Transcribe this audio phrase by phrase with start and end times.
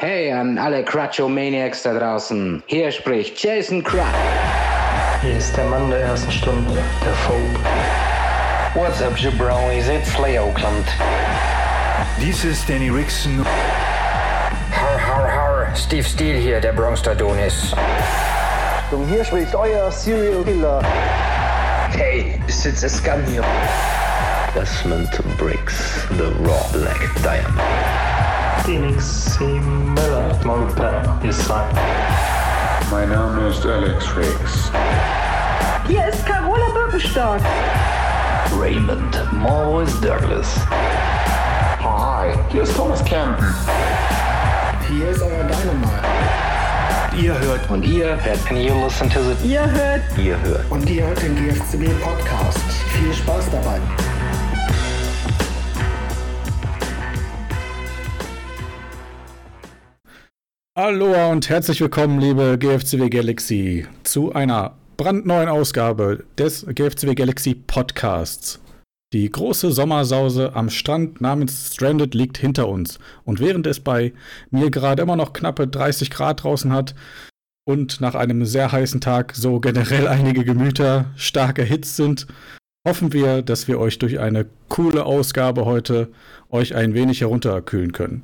[0.00, 2.62] Hey an alle Crutcho-Maniacs da draußen.
[2.66, 4.04] Hier spricht Jason Crutch.
[5.22, 6.70] Hier ist der Mann der ersten Stunde,
[7.04, 7.58] der Phobe.
[8.74, 9.88] What's up, jabronis?
[9.88, 10.86] It's Slay Oakland.
[12.20, 13.44] Dies ist Danny Rickson.
[14.70, 15.74] Har, har, har.
[15.74, 17.74] Steve Steele hier, der Bronx Adonis.
[18.92, 20.80] Und hier spricht euer Serial Killer.
[21.96, 23.42] Hey, ist jetzt der Scum hier.
[24.54, 28.07] Desmond Briggs, The Raw Black Diamond.
[28.64, 29.44] Phoenix C.
[29.44, 30.30] Miller,
[31.22, 31.64] ist sein.
[32.90, 34.70] Mein Name ist Alex Riggs.
[35.86, 37.40] Hier ist Carola Birkenstock.
[38.58, 40.60] Raymond Morris Douglas.
[41.82, 43.54] Hi, hier ist Thomas Campen.
[44.88, 46.08] Hier ist euer Dynamite.
[47.20, 50.88] Ihr hört und ihr hört and you listen to the Ihr hört Ihr hört und
[50.88, 52.60] ihr hört den GFCB Podcast.
[52.92, 53.80] Viel Spaß dabei.
[60.78, 68.60] Aloha und herzlich willkommen, liebe GFCW Galaxy, zu einer brandneuen Ausgabe des GFCW Galaxy Podcasts.
[69.12, 73.00] Die große Sommersause am Strand namens Stranded liegt hinter uns.
[73.24, 74.12] Und während es bei
[74.52, 76.94] mir gerade immer noch knappe 30 Grad draußen hat
[77.64, 82.28] und nach einem sehr heißen Tag so generell einige Gemüter stark erhitzt sind,
[82.86, 86.06] hoffen wir, dass wir euch durch eine coole Ausgabe heute
[86.50, 88.22] euch ein wenig herunterkühlen können.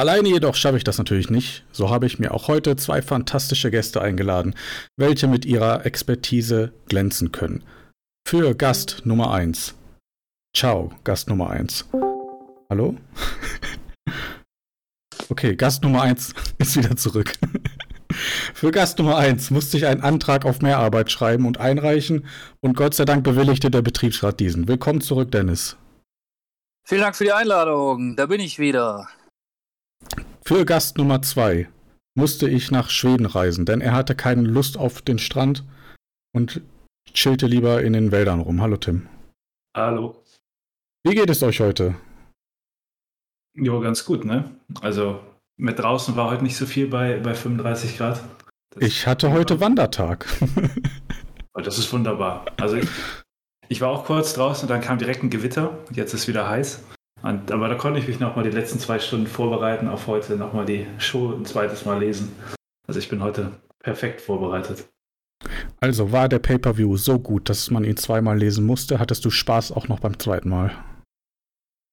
[0.00, 1.64] Alleine jedoch schaffe ich das natürlich nicht.
[1.72, 4.54] So habe ich mir auch heute zwei fantastische Gäste eingeladen,
[4.96, 7.64] welche mit ihrer Expertise glänzen können.
[8.24, 9.74] Für Gast Nummer 1.
[10.56, 11.86] Ciao, Gast Nummer 1.
[12.70, 12.96] Hallo?
[15.30, 17.32] okay, Gast Nummer 1 ist wieder zurück.
[18.54, 22.26] Für Gast Nummer 1 musste ich einen Antrag auf Mehrarbeit schreiben und einreichen
[22.60, 24.66] und Gott sei Dank bewilligte der Betriebsrat diesen.
[24.66, 25.76] Willkommen zurück, Dennis.
[26.86, 28.16] Vielen Dank für die Einladung.
[28.16, 29.08] Da bin ich wieder.
[30.48, 31.68] Für Gast Nummer 2
[32.14, 35.62] musste ich nach Schweden reisen, denn er hatte keine Lust auf den Strand
[36.34, 36.62] und
[37.12, 38.62] chillte lieber in den Wäldern rum.
[38.62, 39.08] Hallo Tim.
[39.76, 40.24] Hallo.
[41.04, 41.96] Wie geht es euch heute?
[43.54, 44.50] Jo, ganz gut, ne?
[44.80, 45.20] Also
[45.58, 48.22] mit draußen war heute nicht so viel bei, bei 35 Grad.
[48.70, 50.26] Das ich hatte heute Wandertag.
[51.54, 52.46] oh, das ist wunderbar.
[52.56, 52.88] Also ich,
[53.68, 55.76] ich war auch kurz draußen und dann kam direkt ein Gewitter.
[55.92, 56.82] Jetzt ist wieder heiß.
[57.22, 60.66] Und, aber da konnte ich mich nochmal die letzten zwei Stunden vorbereiten, auf heute nochmal
[60.66, 62.32] die Show ein zweites Mal lesen.
[62.86, 64.88] Also ich bin heute perfekt vorbereitet.
[65.80, 68.98] Also war der Pay-per-View so gut, dass man ihn zweimal lesen musste?
[68.98, 70.72] Hattest du Spaß auch noch beim zweiten Mal?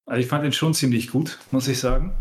[0.08, 2.14] Also ich fand ihn schon ziemlich gut, muss ich sagen.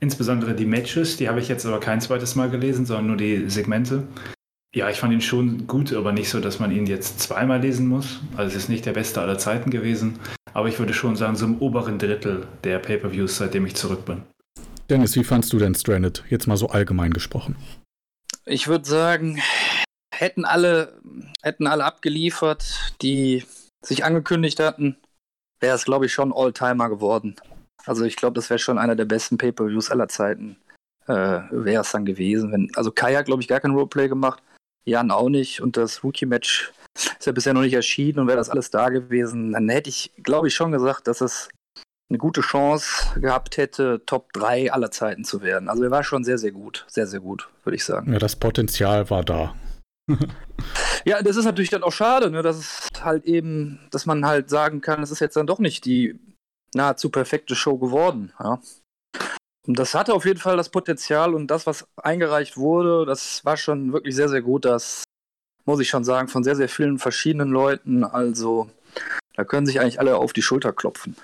[0.00, 3.50] Insbesondere die Matches, die habe ich jetzt aber kein zweites Mal gelesen, sondern nur die
[3.50, 4.06] Segmente.
[4.74, 7.88] Ja, ich fand ihn schon gut, aber nicht so, dass man ihn jetzt zweimal lesen
[7.88, 8.20] muss.
[8.36, 10.18] Also es ist nicht der beste aller Zeiten gewesen.
[10.52, 14.22] Aber ich würde schon sagen, so im oberen Drittel der Pay-per-Views, seitdem ich zurück bin.
[14.88, 16.24] Dennis, wie fandst du denn Stranded?
[16.28, 17.56] Jetzt mal so allgemein gesprochen.
[18.44, 19.40] Ich würde sagen,
[20.12, 21.00] hätten alle,
[21.42, 23.44] hätten alle abgeliefert, die
[23.84, 24.96] sich angekündigt hatten,
[25.60, 27.36] wäre es, glaube ich, schon All-Timer geworden.
[27.86, 30.56] Also ich glaube, das wäre schon einer der besten Pay-Per-Views aller Zeiten.
[31.06, 32.52] Äh, wäre es dann gewesen.
[32.52, 34.42] Wenn, also Kai hat, glaube ich, gar kein Roleplay gemacht.
[34.84, 35.60] Jan auch nicht.
[35.60, 36.72] Und das Rookie-Match
[37.04, 40.12] ist ja bisher noch nicht erschienen und wäre das alles da gewesen, dann hätte ich,
[40.22, 41.48] glaube ich, schon gesagt, dass es
[42.10, 45.68] eine gute Chance gehabt hätte, Top 3 aller Zeiten zu werden.
[45.68, 46.84] Also er war schon sehr, sehr gut.
[46.88, 48.12] Sehr, sehr gut, würde ich sagen.
[48.12, 49.54] Ja, das Potenzial war da.
[51.04, 54.50] ja, das ist natürlich dann auch schade, ne, dass es halt eben, dass man halt
[54.50, 56.18] sagen kann, es ist jetzt dann doch nicht die
[56.74, 58.32] nahezu perfekte Show geworden.
[58.40, 58.60] Ja.
[59.66, 63.56] Und das hatte auf jeden Fall das Potenzial und das, was eingereicht wurde, das war
[63.56, 64.64] schon wirklich sehr, sehr gut.
[64.64, 65.04] Das
[65.70, 68.04] muss ich schon sagen, von sehr, sehr vielen verschiedenen Leuten.
[68.04, 68.68] Also
[69.34, 71.16] da können sich eigentlich alle auf die Schulter klopfen.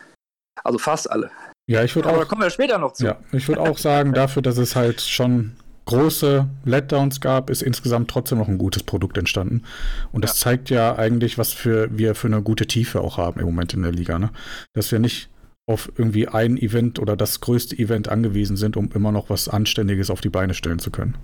[0.63, 1.31] Also fast alle.
[1.69, 2.13] Ja, ich würde auch.
[2.13, 3.05] Aber da kommen wir später noch zu.
[3.05, 8.11] Ja, ich würde auch sagen, dafür, dass es halt schon große Letdowns gab, ist insgesamt
[8.11, 9.65] trotzdem noch ein gutes Produkt entstanden.
[10.13, 10.45] Und das ja.
[10.45, 13.83] zeigt ja eigentlich, was für, wir für eine gute Tiefe auch haben im Moment in
[13.83, 14.19] der Liga.
[14.19, 14.31] Ne?
[14.75, 15.29] Dass wir nicht
[15.69, 20.11] auf irgendwie ein Event oder das größte Event angewiesen sind, um immer noch was Anständiges
[20.11, 21.17] auf die Beine stellen zu können.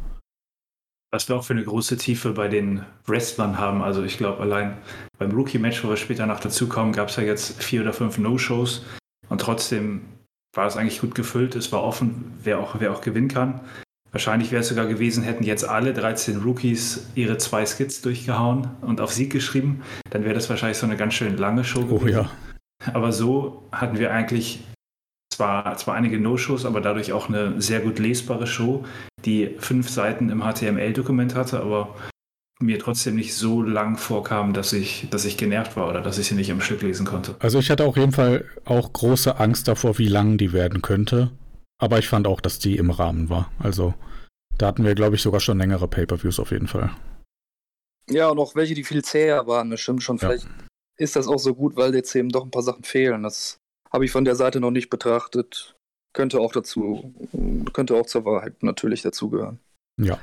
[1.12, 3.82] Was wir auch für eine große Tiefe bei den Wrestlern haben.
[3.82, 4.79] Also ich glaube, allein
[5.19, 8.82] beim Rookie-Match, wo wir später noch dazukommen, gab es ja jetzt vier oder fünf No-Shows.
[9.29, 10.00] Und trotzdem
[10.55, 11.55] war es eigentlich gut gefüllt.
[11.55, 13.61] Es war offen, wer auch, wer auch gewinnen kann.
[14.11, 19.00] Wahrscheinlich wäre es sogar gewesen, hätten jetzt alle 13 Rookies ihre zwei Skits durchgehauen und
[19.00, 19.82] auf Sieg geschrieben.
[20.11, 22.05] Dann wäre das wahrscheinlich so eine ganz schön lange Show gewesen.
[22.05, 22.31] Oh ja.
[22.93, 24.61] Aber so hatten wir eigentlich
[25.42, 28.84] zwar, zwar einige No-Shows, aber dadurch auch eine sehr gut lesbare Show,
[29.24, 31.96] die fünf Seiten im HTML-Dokument hatte, aber
[32.60, 36.28] mir trotzdem nicht so lang vorkam, dass ich, dass ich genervt war oder dass ich
[36.28, 37.34] sie nicht am Stück lesen konnte.
[37.40, 41.32] Also ich hatte auf jeden Fall auch große Angst davor, wie lang die werden könnte.
[41.78, 43.50] aber ich fand auch, dass die im Rahmen war.
[43.58, 43.94] Also
[44.56, 46.90] da hatten wir, glaube ich, sogar schon längere Pay-per-Views auf jeden Fall.
[48.08, 50.20] Ja, und auch welche, die viel zäher waren, das stimmt schon.
[50.20, 50.50] Vielleicht ja.
[50.98, 53.24] ist das auch so gut, weil jetzt eben doch ein paar Sachen fehlen.
[53.24, 53.58] Das
[53.92, 55.76] habe ich von der Seite noch nicht betrachtet.
[56.14, 57.14] Könnte auch dazu,
[57.72, 59.58] könnte auch zur Wahrheit natürlich dazugehören.
[60.00, 60.18] Ja.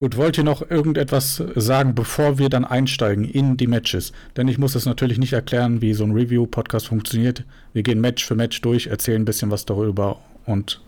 [0.00, 4.12] Gut, wollt ihr noch irgendetwas sagen, bevor wir dann einsteigen in die Matches?
[4.36, 7.44] Denn ich muss es natürlich nicht erklären, wie so ein Review-Podcast funktioniert.
[7.72, 10.80] Wir gehen Match für Match durch, erzählen ein bisschen was darüber und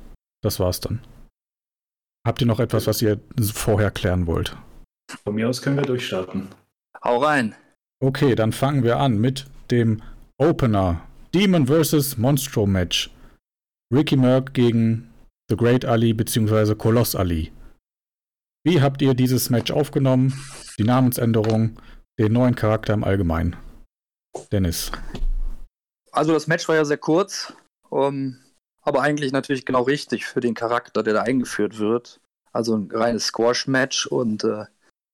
[0.43, 1.01] das war's dann.
[2.25, 3.19] Habt ihr noch etwas, was ihr
[3.53, 4.57] vorher klären wollt?
[5.25, 6.49] Von mir aus können wir durchstarten.
[7.03, 7.55] Hau rein.
[8.01, 10.03] Okay, dann fangen wir an mit dem
[10.39, 11.03] Opener.
[11.33, 12.19] Demon vs.
[12.19, 13.09] Monstro Match.
[13.95, 15.13] Ricky Merck gegen
[15.49, 16.75] The Great Ali bzw.
[16.75, 17.53] Koloss Ali.
[18.65, 20.35] Wie habt ihr dieses Match aufgenommen?
[20.77, 21.79] Die Namensänderung,
[22.19, 23.55] den neuen Charakter im Allgemeinen?
[24.51, 24.91] Dennis.
[26.11, 27.53] Also das Match war ja sehr kurz,
[27.91, 28.37] um,
[28.83, 32.21] aber eigentlich natürlich genau richtig für den Charakter, der da eingeführt wird.
[32.53, 34.65] Also ein reines Squash-Match und äh,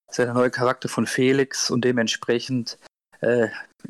[0.09, 2.79] ist ja der neue Charakter von Felix und dementsprechend
[3.21, 3.47] äh,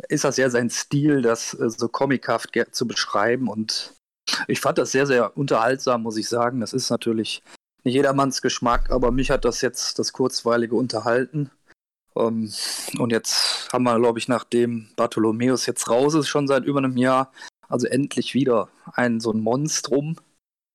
[0.09, 3.94] ist das ja sein Stil, das äh, so comichaft zu beschreiben und
[4.47, 6.59] ich fand das sehr, sehr unterhaltsam, muss ich sagen.
[6.59, 7.41] Das ist natürlich
[7.83, 11.50] nicht jedermanns Geschmack, aber mich hat das jetzt das Kurzweilige unterhalten.
[12.15, 12.51] Ähm,
[12.97, 16.97] und jetzt haben wir, glaube ich, nachdem Bartholomäus jetzt raus ist, schon seit über einem
[16.97, 17.31] Jahr,
[17.69, 20.18] also endlich wieder ein so ein Monstrum,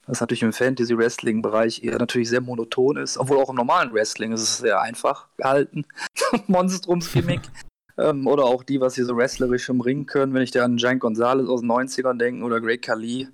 [0.06, 4.43] das natürlich im Fantasy-Wrestling-Bereich eher natürlich sehr monoton ist, obwohl auch im normalen Wrestling ist
[4.43, 5.84] es sehr einfach gehalten.
[6.48, 7.43] Monstrums-Gimmick.
[7.99, 10.77] ähm, oder auch die, was sie so wrestlerisch im Ring können, wenn ich da an
[10.77, 13.29] Giant Gonzalez aus den 90ern denke oder Great Khali.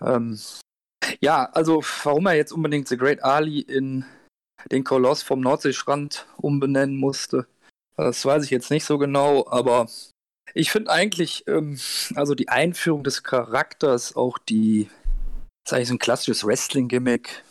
[0.00, 0.38] Ähm,
[1.20, 4.04] ja, also warum er jetzt unbedingt The Great Ali in
[4.70, 7.46] den Koloss vom Nordseestrand umbenennen musste,
[7.96, 9.86] das weiß ich jetzt nicht so genau, aber
[10.52, 11.78] ich finde eigentlich, ähm,
[12.14, 14.88] also die Einführung des Charakters, auch die,
[15.64, 17.44] das ist eigentlich so ein klassisches Wrestling-Gimmick,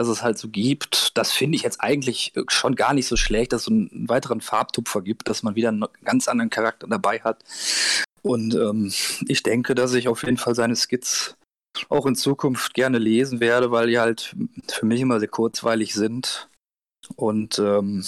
[0.00, 3.52] das es halt so gibt, das finde ich jetzt eigentlich schon gar nicht so schlecht,
[3.52, 7.44] dass es einen weiteren Farbtupfer gibt, dass man wieder einen ganz anderen Charakter dabei hat.
[8.22, 8.92] Und ähm,
[9.28, 11.36] ich denke, dass ich auf jeden Fall seine Skits
[11.88, 14.34] auch in Zukunft gerne lesen werde, weil die halt
[14.68, 16.48] für mich immer sehr kurzweilig sind.
[17.16, 18.04] Und ähm,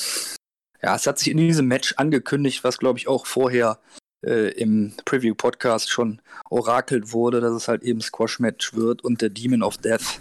[0.83, 3.81] ja, es hat sich in diesem Match angekündigt, was glaube ich auch vorher
[4.25, 9.63] äh, im Preview-Podcast schon orakelt wurde, dass es halt eben Squash-Match wird und der Demon
[9.63, 10.21] of Death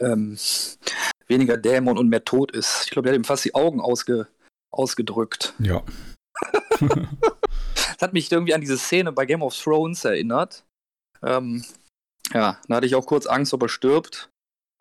[0.00, 0.36] ähm,
[1.28, 2.84] weniger Dämon und mehr Tod ist.
[2.84, 4.26] Ich glaube, der hat ihm fast die Augen ausge
[4.72, 5.54] ausgedrückt.
[5.58, 5.82] Ja.
[6.80, 10.64] das hat mich irgendwie an diese Szene bei Game of Thrones erinnert.
[11.22, 11.64] Ähm,
[12.32, 14.30] ja, da hatte ich auch kurz Angst, ob er stirbt.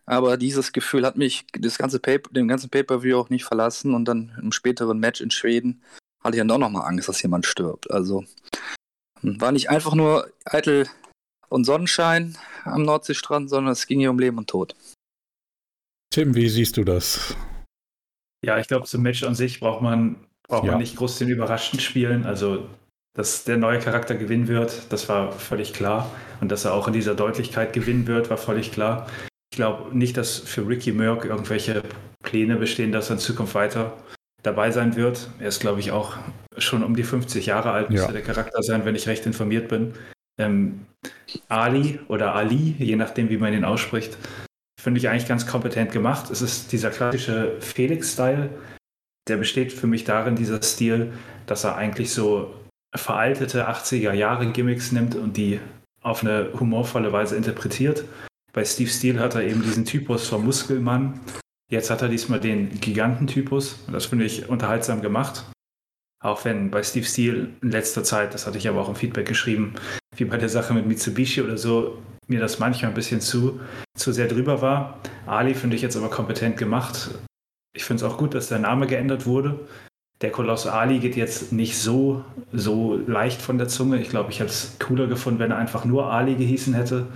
[0.06, 3.94] Aber dieses Gefühl hat mich das ganze Paper, den ganzen Pay-Per-View auch nicht verlassen.
[3.94, 5.84] Und dann im späteren Match in Schweden
[6.24, 7.92] hatte ich dann doch nochmal Angst, dass jemand stirbt.
[7.92, 8.26] Also
[9.22, 10.88] hm, war nicht einfach nur eitel
[11.50, 14.76] und Sonnenschein am Nordseestrand, sondern es ging hier um Leben und Tod.
[16.12, 17.36] Tim, wie siehst du das?
[18.46, 20.18] Ja, ich glaube, zum Match an sich braucht man,
[20.48, 20.72] braucht ja.
[20.72, 22.25] man nicht groß den Überraschend spielen.
[22.25, 22.68] Also
[23.13, 26.10] dass der neue Charakter gewinnen wird, das war völlig klar.
[26.40, 29.08] Und dass er auch in dieser Deutlichkeit gewinnen wird, war völlig klar.
[29.52, 31.84] Ich glaube nicht, dass für Ricky Merck irgendwelche
[32.24, 33.98] Pläne bestehen, dass er in Zukunft weiter
[34.44, 35.30] dabei sein wird.
[35.40, 36.18] Er ist, glaube ich, auch
[36.57, 38.14] schon um die 50 Jahre alt, müsste ja.
[38.14, 39.94] der Charakter sein, wenn ich recht informiert bin.
[40.40, 40.86] Ähm,
[41.50, 44.18] Ali oder Ali, je nachdem, wie man ihn ausspricht,
[44.81, 46.31] finde ich eigentlich ganz kompetent gemacht.
[46.31, 48.50] Es ist dieser klassische Felix-Style.
[49.30, 51.14] Der besteht für mich darin, dieser Stil,
[51.45, 52.54] dass er eigentlich so
[52.95, 55.59] veraltete 80er Jahre Gimmicks nimmt und die
[56.02, 58.06] auf eine humorvolle Weise interpretiert.
[58.54, 61.19] Bei Steve Steele hat er eben diesen Typus vom Muskelmann.
[61.69, 63.85] Jetzt hat er diesmal den Gigantentypus.
[63.92, 65.45] Das finde ich unterhaltsam gemacht.
[66.23, 69.28] Auch wenn bei Steve Steele in letzter Zeit, das hatte ich aber auch im Feedback
[69.28, 69.76] geschrieben,
[70.16, 73.59] wie bei der Sache mit Mitsubishi oder so, mir das manchmal ein bisschen zu,
[73.95, 75.00] zu sehr drüber war.
[75.28, 77.11] Ali finde ich jetzt aber kompetent gemacht.
[77.73, 79.59] Ich finde es auch gut, dass der Name geändert wurde
[80.21, 82.23] der Koloss Ali geht jetzt nicht so,
[82.54, 84.00] so leicht von der Zunge.
[84.00, 87.07] Ich glaube, ich hätte es cooler gefunden, wenn er einfach nur Ali gehießen hätte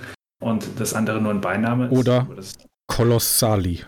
[0.42, 1.92] und das andere nur ein Beiname ist.
[1.92, 2.28] Oder
[2.88, 3.84] Kolossali.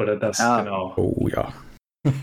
[0.00, 0.62] Oder das, ja.
[0.62, 0.94] genau.
[0.96, 1.52] Oh ja.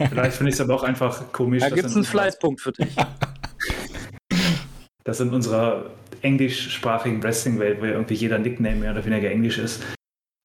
[0.10, 1.62] Vielleicht finde ich es aber auch einfach komisch.
[1.62, 2.96] Da gibt es einen Fleißpunkt für dich.
[5.04, 5.90] dass in unserer
[6.22, 9.84] englischsprachigen Wrestling-Welt, wo ja irgendwie jeder Nickname mehr oder weniger Englisch ist,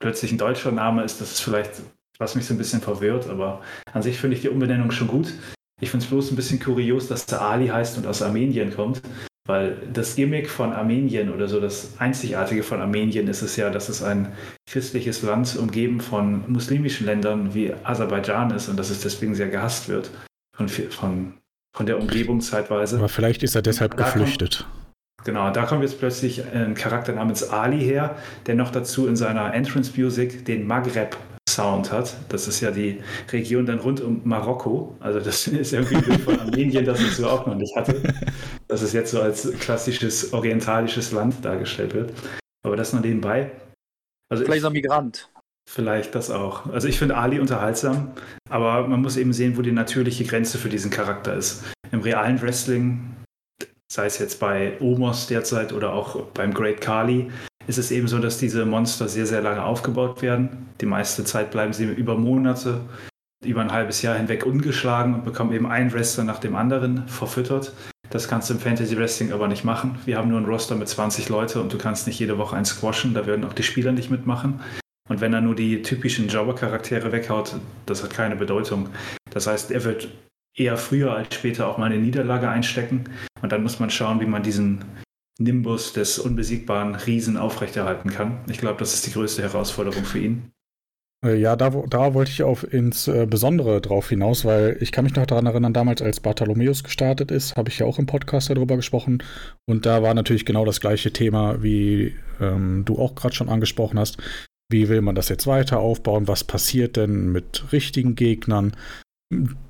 [0.00, 1.82] plötzlich ein deutscher Name ist, das ist vielleicht
[2.18, 5.32] was mich so ein bisschen verwirrt, aber an sich finde ich die Umbenennung schon gut.
[5.80, 9.02] Ich finde es bloß ein bisschen kurios, dass der Ali heißt und aus Armenien kommt,
[9.46, 13.88] weil das Gimmick von Armenien oder so das Einzigartige von Armenien ist es ja, dass
[13.88, 14.32] es ein
[14.68, 19.88] christliches Land umgeben von muslimischen Ländern wie Aserbaidschan ist und dass es deswegen sehr gehasst
[19.88, 20.10] wird
[20.56, 21.34] von, von,
[21.76, 22.96] von der Umgebung zeitweise.
[22.96, 24.66] Aber vielleicht ist er deshalb geflüchtet.
[25.26, 25.50] Genau.
[25.50, 28.16] Da kommt jetzt plötzlich ein Charakter namens Ali her,
[28.46, 31.18] der noch dazu in seiner Entrance Music den Maghreb
[31.48, 32.14] Sound hat.
[32.28, 33.02] Das ist ja die
[33.32, 34.96] Region dann rund um Marokko.
[35.00, 38.02] Also das ist irgendwie von Armenien, das ich so auch noch nicht hatte.
[38.68, 42.12] Dass es jetzt so als klassisches orientalisches Land dargestellt wird.
[42.64, 43.50] Aber das nur nebenbei.
[44.30, 45.30] Also Vielleicht ich, ein Migrant.
[45.68, 46.66] Vielleicht das auch.
[46.66, 48.12] Also ich finde Ali unterhaltsam,
[48.48, 51.64] aber man muss eben sehen, wo die natürliche Grenze für diesen Charakter ist.
[51.90, 53.15] Im realen Wrestling,
[53.92, 57.30] sei es jetzt bei Omos derzeit oder auch beim Great Kali,
[57.66, 60.68] ist es eben so, dass diese Monster sehr, sehr lange aufgebaut werden.
[60.80, 62.80] Die meiste Zeit bleiben sie über Monate,
[63.44, 67.72] über ein halbes Jahr hinweg ungeschlagen und bekommen eben einen Wrestler nach dem anderen verfüttert.
[68.10, 69.98] Das kannst du im Fantasy Wrestling aber nicht machen.
[70.04, 72.64] Wir haben nur einen Roster mit 20 Leute und du kannst nicht jede Woche einen
[72.64, 74.60] squashen, da werden auch die Spieler nicht mitmachen.
[75.08, 78.88] Und wenn er nur die typischen Jobber-Charaktere weghaut, das hat keine Bedeutung.
[79.30, 80.08] Das heißt, er wird
[80.56, 83.04] eher früher als später auch mal eine Niederlage einstecken.
[83.42, 84.84] Und dann muss man schauen, wie man diesen
[85.38, 88.40] Nimbus des unbesiegbaren Riesen aufrechterhalten kann.
[88.48, 90.50] Ich glaube, das ist die größte Herausforderung für ihn.
[91.24, 95.04] Äh, ja, da, da wollte ich auf ins äh, Besondere drauf hinaus, weil ich kann
[95.04, 98.48] mich noch daran erinnern, damals als Bartholomäus gestartet ist, habe ich ja auch im Podcast
[98.50, 99.22] darüber gesprochen.
[99.66, 103.98] Und da war natürlich genau das gleiche Thema, wie ähm, du auch gerade schon angesprochen
[103.98, 104.18] hast.
[104.70, 106.28] Wie will man das jetzt weiter aufbauen?
[106.28, 108.74] Was passiert denn mit richtigen Gegnern?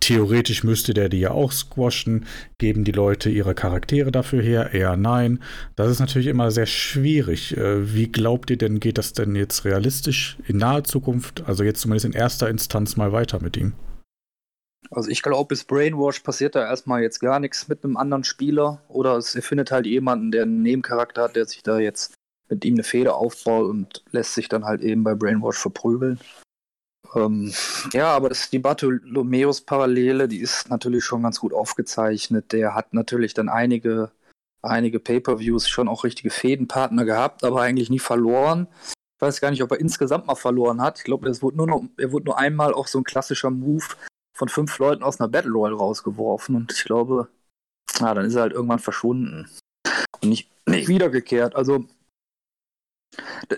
[0.01, 2.27] Theoretisch müsste der die ja auch squashen.
[2.59, 4.75] Geben die Leute ihre Charaktere dafür her?
[4.75, 5.43] Eher nein.
[5.77, 7.57] Das ist natürlich immer sehr schwierig.
[7.57, 11.81] Äh, wie glaubt ihr denn, geht das denn jetzt realistisch in naher Zukunft, also jetzt
[11.81, 13.73] zumindest in erster Instanz mal weiter mit ihm?
[14.91, 18.83] Also ich glaube, bis Brainwash passiert da erstmal jetzt gar nichts mit einem anderen Spieler.
[18.89, 22.15] Oder es findet halt jemanden, der einen Nebencharakter hat, der sich da jetzt
[22.49, 26.21] mit ihm eine Feder aufbaut und lässt sich dann halt eben bei Brainwash verprügeln.
[27.17, 27.53] Ähm,
[27.93, 32.53] ja, aber das, die Bartholomeus-Parallele, die ist natürlich schon ganz gut aufgezeichnet.
[32.53, 34.11] Der hat natürlich dann einige,
[34.63, 38.69] einige Pay-Per-Views schon auch richtige Fädenpartner gehabt, aber eigentlich nie verloren.
[38.85, 40.99] Ich weiß gar nicht, ob er insgesamt mal verloren hat.
[40.99, 43.85] Ich glaube, er wurde nur, er wurde nur einmal auch so ein klassischer Move
[44.37, 47.29] von fünf Leuten aus einer Battle Royale rausgeworfen und ich glaube,
[47.99, 49.49] na, dann ist er halt irgendwann verschwunden
[50.23, 51.57] und nicht, nicht wiedergekehrt.
[51.57, 51.87] Also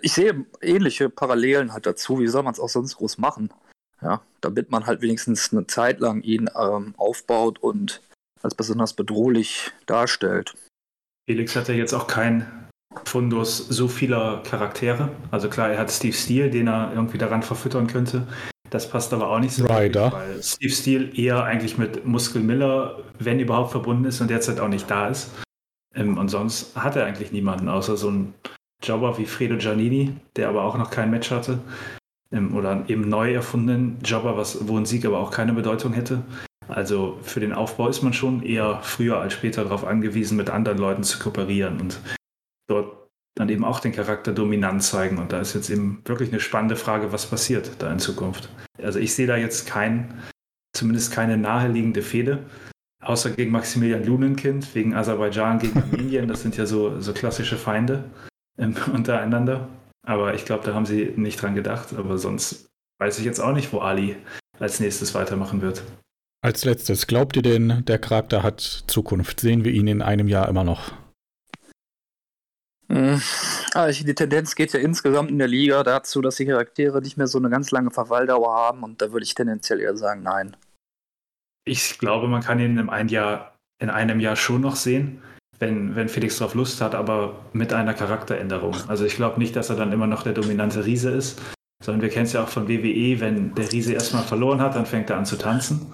[0.02, 2.20] ich sehe ähnliche Parallelen halt dazu.
[2.20, 3.52] Wie soll man es auch sonst groß machen?
[4.00, 8.00] Ja, damit man halt wenigstens eine Zeit lang ihn ähm, aufbaut und
[8.42, 10.54] als besonders bedrohlich darstellt.
[11.28, 12.68] Felix hat ja jetzt auch kein
[13.04, 15.10] Fundus so vieler Charaktere.
[15.30, 18.26] Also klar, er hat Steve Steele, den er irgendwie daran verfüttern könnte.
[18.70, 20.12] Das passt aber auch nicht so Rider.
[20.12, 24.68] Weil Steve Steele eher eigentlich mit Muskel Miller, wenn überhaupt, verbunden ist und derzeit auch
[24.68, 25.30] nicht da ist.
[25.94, 28.34] Ähm, und sonst hat er eigentlich niemanden, außer so ein
[28.82, 31.60] Jobber wie Fredo Giannini, der aber auch noch kein Match hatte.
[32.30, 36.22] Oder eben neu erfundenen Jobber, was, wo ein Sieg aber auch keine Bedeutung hätte.
[36.68, 40.78] Also für den Aufbau ist man schon eher früher als später darauf angewiesen, mit anderen
[40.78, 42.00] Leuten zu kooperieren und
[42.68, 45.16] dort dann eben auch den Charakter dominant zeigen.
[45.16, 48.50] Und da ist jetzt eben wirklich eine spannende Frage, was passiert da in Zukunft.
[48.82, 50.22] Also ich sehe da jetzt kein,
[50.76, 52.44] zumindest keine naheliegende Fehde,
[53.02, 56.28] außer gegen Maximilian Lunenkind, wegen Aserbaidschan gegen Armenien.
[56.28, 58.04] Das sind ja so, so klassische Feinde
[58.58, 59.68] ähm, untereinander.
[60.06, 61.94] Aber ich glaube, da haben sie nicht dran gedacht.
[61.94, 62.66] Aber sonst
[63.00, 64.16] weiß ich jetzt auch nicht, wo Ali
[64.58, 65.82] als nächstes weitermachen wird.
[66.40, 69.40] Als letztes, glaubt ihr denn, der Charakter hat Zukunft?
[69.40, 70.92] Sehen wir ihn in einem Jahr immer noch?
[73.74, 77.26] Also die Tendenz geht ja insgesamt in der Liga dazu, dass die Charaktere nicht mehr
[77.26, 80.56] so eine ganz lange Verweildauer haben und da würde ich tendenziell eher sagen, nein.
[81.66, 85.22] Ich glaube, man kann ihn in einem Jahr, in einem Jahr schon noch sehen
[85.58, 88.76] wenn, wenn Felix darauf Lust hat, aber mit einer Charakteränderung.
[88.86, 91.40] Also ich glaube nicht, dass er dann immer noch der dominante Riese ist,
[91.82, 94.86] sondern wir kennen es ja auch von WWE, wenn der Riese erstmal verloren hat, dann
[94.86, 95.92] fängt er an zu tanzen.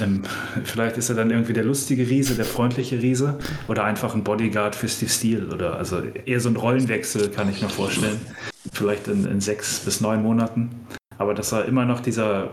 [0.00, 0.22] Ähm,
[0.64, 4.76] vielleicht ist er dann irgendwie der lustige Riese, der freundliche Riese oder einfach ein Bodyguard
[4.76, 8.20] für Steve Steele oder also eher so ein Rollenwechsel kann ich mir vorstellen.
[8.72, 10.70] Vielleicht in, in sechs bis neun Monaten.
[11.18, 12.50] Aber dass er immer noch dieser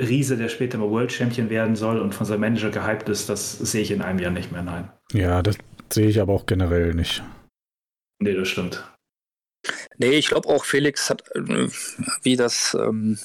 [0.00, 3.52] Riese, der später mal World Champion werden soll und von seinem Manager gehypt ist, das
[3.52, 4.90] sehe ich in einem Jahr nicht mehr, nein.
[5.12, 5.56] Ja, das
[5.92, 7.22] sehe ich aber auch generell nicht.
[8.18, 8.84] Nee, das stimmt.
[9.98, 11.68] Nee, ich glaube auch Felix hat, äh,
[12.22, 13.18] wie das, ähm,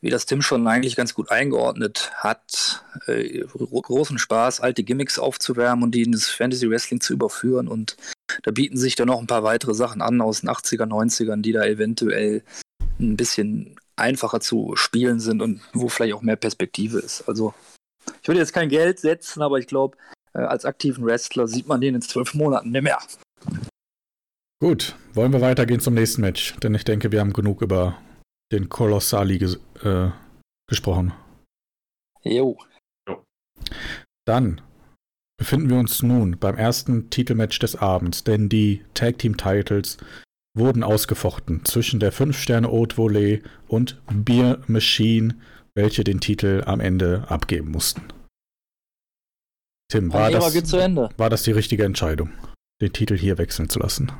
[0.00, 5.84] wie das Tim schon eigentlich ganz gut eingeordnet hat, äh, großen Spaß, alte Gimmicks aufzuwärmen
[5.84, 7.68] und die in das Fantasy Wrestling zu überführen.
[7.68, 7.96] Und
[8.42, 11.52] da bieten sich dann noch ein paar weitere Sachen an aus den 80er, 90ern, die
[11.52, 12.42] da eventuell
[12.98, 17.28] ein bisschen einfacher zu spielen sind und wo vielleicht auch mehr Perspektive ist.
[17.28, 17.54] Also
[18.22, 19.96] ich würde jetzt kein Geld setzen, aber ich glaube,
[20.34, 22.98] äh, als aktiven Wrestler sieht man den in zwölf Monaten nicht mehr.
[24.60, 27.98] Gut, wollen wir weitergehen zum nächsten Match, denn ich denke, wir haben genug über
[28.52, 30.10] den Kolossali ges äh,
[30.68, 31.12] gesprochen.
[32.22, 32.58] Jo.
[34.26, 34.60] Dann
[35.38, 39.98] befinden wir uns nun beim ersten Titelmatch des Abends, denn die Tag Team Titles
[40.56, 45.36] wurden ausgefochten zwischen der 5-Sterne Haute Volée und Beer Machine,
[45.74, 48.02] welche den Titel am Ende abgeben mussten.
[49.88, 52.32] Tim, war das, war das die richtige Entscheidung,
[52.80, 54.10] den Titel hier wechseln zu lassen?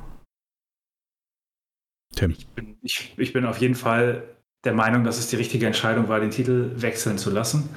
[2.15, 2.31] Tim.
[2.31, 4.23] Ich bin, ich, ich bin auf jeden Fall
[4.65, 7.69] der Meinung, dass es die richtige Entscheidung war, den Titel wechseln zu lassen.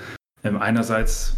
[0.44, 1.38] Ähm, einerseits,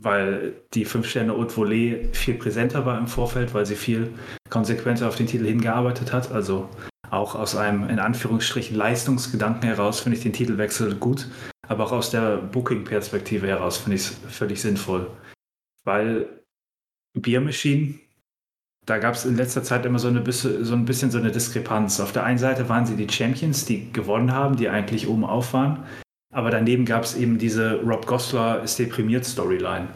[0.00, 4.12] weil die fünf Sterne Haute Volée viel präsenter war im Vorfeld, weil sie viel
[4.48, 6.32] konsequenter auf den Titel hingearbeitet hat.
[6.32, 6.68] Also
[7.10, 11.28] auch aus einem in Anführungsstrichen Leistungsgedanken heraus finde ich den Titelwechsel gut,
[11.66, 15.10] aber auch aus der Booking-Perspektive heraus finde ich es völlig sinnvoll.
[15.84, 16.28] Weil
[17.14, 17.94] Beer Machine
[18.88, 21.30] da gab es in letzter Zeit immer so, eine bisschen, so ein bisschen so eine
[21.30, 22.00] Diskrepanz.
[22.00, 25.52] Auf der einen Seite waren sie die Champions, die gewonnen haben, die eigentlich oben auf
[25.52, 25.84] waren.
[26.32, 29.88] Aber daneben gab es eben diese Rob Gosler ist deprimiert Storyline.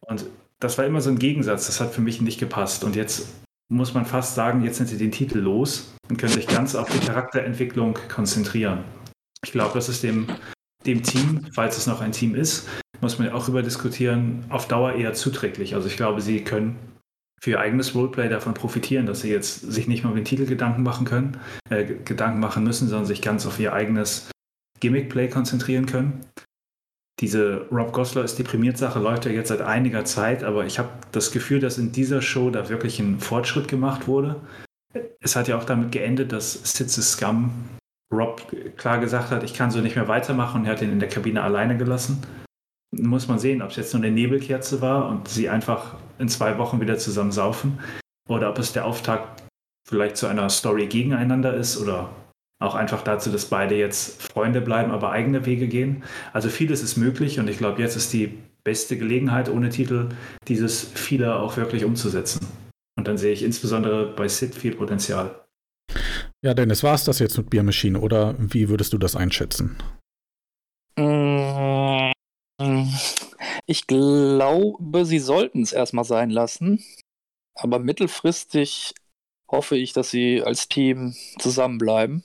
[0.00, 0.26] Und
[0.58, 1.66] das war immer so ein Gegensatz.
[1.66, 2.84] Das hat für mich nicht gepasst.
[2.84, 3.28] Und jetzt
[3.70, 6.90] muss man fast sagen, jetzt sind sie den Titel los und können sich ganz auf
[6.90, 8.84] die Charakterentwicklung konzentrieren.
[9.44, 10.26] Ich glaube, das ist dem,
[10.86, 12.68] dem Team, falls es noch ein Team ist,
[13.00, 15.74] muss man auch über diskutieren, auf Dauer eher zuträglich.
[15.74, 16.78] Also ich glaube, sie können
[17.40, 20.44] für ihr eigenes Roleplay davon profitieren, dass sie jetzt sich nicht mehr um den Titel
[20.44, 21.38] Gedanken machen können,
[21.70, 24.30] äh, Gedanken machen müssen, sondern sich ganz auf ihr eigenes
[24.80, 26.26] Gimmick-Play konzentrieren können.
[27.20, 30.88] Diese Rob Gosler ist deprimiert Sache läuft ja jetzt seit einiger Zeit, aber ich habe
[31.12, 34.40] das Gefühl, dass in dieser Show da wirklich ein Fortschritt gemacht wurde.
[35.20, 37.50] Es hat ja auch damit geendet, dass Sitze Scum
[38.12, 38.44] Rob
[38.76, 41.08] klar gesagt hat, ich kann so nicht mehr weitermachen und er hat ihn in der
[41.08, 42.22] Kabine alleine gelassen
[42.92, 46.58] muss man sehen, ob es jetzt nur eine Nebelkerze war und sie einfach in zwei
[46.58, 47.78] Wochen wieder zusammen saufen
[48.28, 49.42] oder ob es der Auftakt
[49.88, 52.10] vielleicht zu einer Story gegeneinander ist oder
[52.60, 56.04] auch einfach dazu, dass beide jetzt Freunde bleiben, aber eigene Wege gehen.
[56.32, 60.10] Also vieles ist möglich und ich glaube, jetzt ist die beste Gelegenheit ohne Titel,
[60.46, 62.46] dieses viele auch wirklich umzusetzen.
[62.96, 65.40] Und dann sehe ich insbesondere bei Sid viel Potenzial.
[66.42, 69.78] Ja, Dennis, war es das jetzt mit Biermaschine oder wie würdest du das einschätzen?
[73.66, 76.84] Ich glaube, sie sollten es erstmal sein lassen.
[77.54, 78.94] Aber mittelfristig
[79.50, 82.22] hoffe ich, dass sie als Team zusammenbleiben.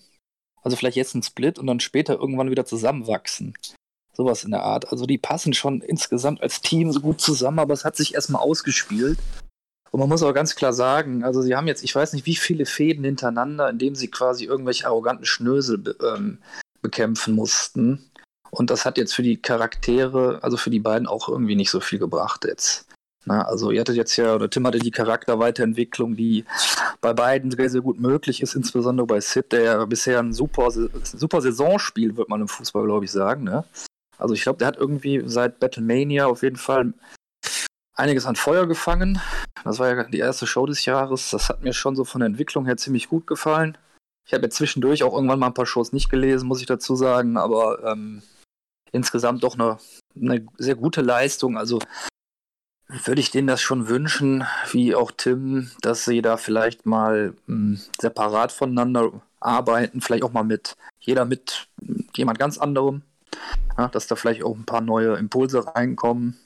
[0.65, 3.53] Also vielleicht jetzt ein Split und dann später irgendwann wieder zusammenwachsen.
[4.13, 4.91] Sowas in der Art.
[4.91, 8.41] Also die passen schon insgesamt als Team so gut zusammen, aber es hat sich erstmal
[8.41, 9.19] ausgespielt.
[9.91, 12.35] Und man muss auch ganz klar sagen, also sie haben jetzt, ich weiß nicht, wie
[12.35, 16.39] viele Fäden hintereinander, in denen sie quasi irgendwelche arroganten Schnösel be ähm,
[16.81, 18.09] bekämpfen mussten.
[18.49, 21.79] Und das hat jetzt für die Charaktere, also für die beiden auch irgendwie nicht so
[21.79, 22.87] viel gebracht jetzt.
[23.25, 26.45] Na, also ihr hattet jetzt ja, oder Tim hatte die Charakterweiterentwicklung, die
[27.01, 30.69] bei beiden sehr, sehr gut möglich ist, insbesondere bei Sid, der ja bisher ein super,
[30.71, 33.43] super Saisonspiel, wird man im Fußball, glaube ich, sagen.
[33.43, 33.63] Ne?
[34.19, 36.93] Also ich glaube, der hat irgendwie seit Battlemania auf jeden Fall
[37.95, 39.19] einiges an Feuer gefangen.
[39.63, 41.31] Das war ja die erste Show des Jahres.
[41.31, 43.77] Das hat mir schon so von der Entwicklung her ziemlich gut gefallen.
[44.27, 46.95] Ich habe ja zwischendurch auch irgendwann mal ein paar Shows nicht gelesen, muss ich dazu
[46.95, 48.21] sagen, aber ähm,
[48.91, 49.77] insgesamt doch eine,
[50.15, 51.57] eine sehr gute Leistung.
[51.57, 51.79] Also
[52.87, 57.55] würde ich denen das schon wünschen, wie auch Tim, dass sie da vielleicht mal mh,
[57.55, 61.67] hm, separat voneinander arbeiten, vielleicht auch mal mit jeder mit
[62.15, 63.03] jemand ganz anderem,
[63.77, 66.37] ja, dass da vielleicht auch ein paar neue Impulse reinkommen.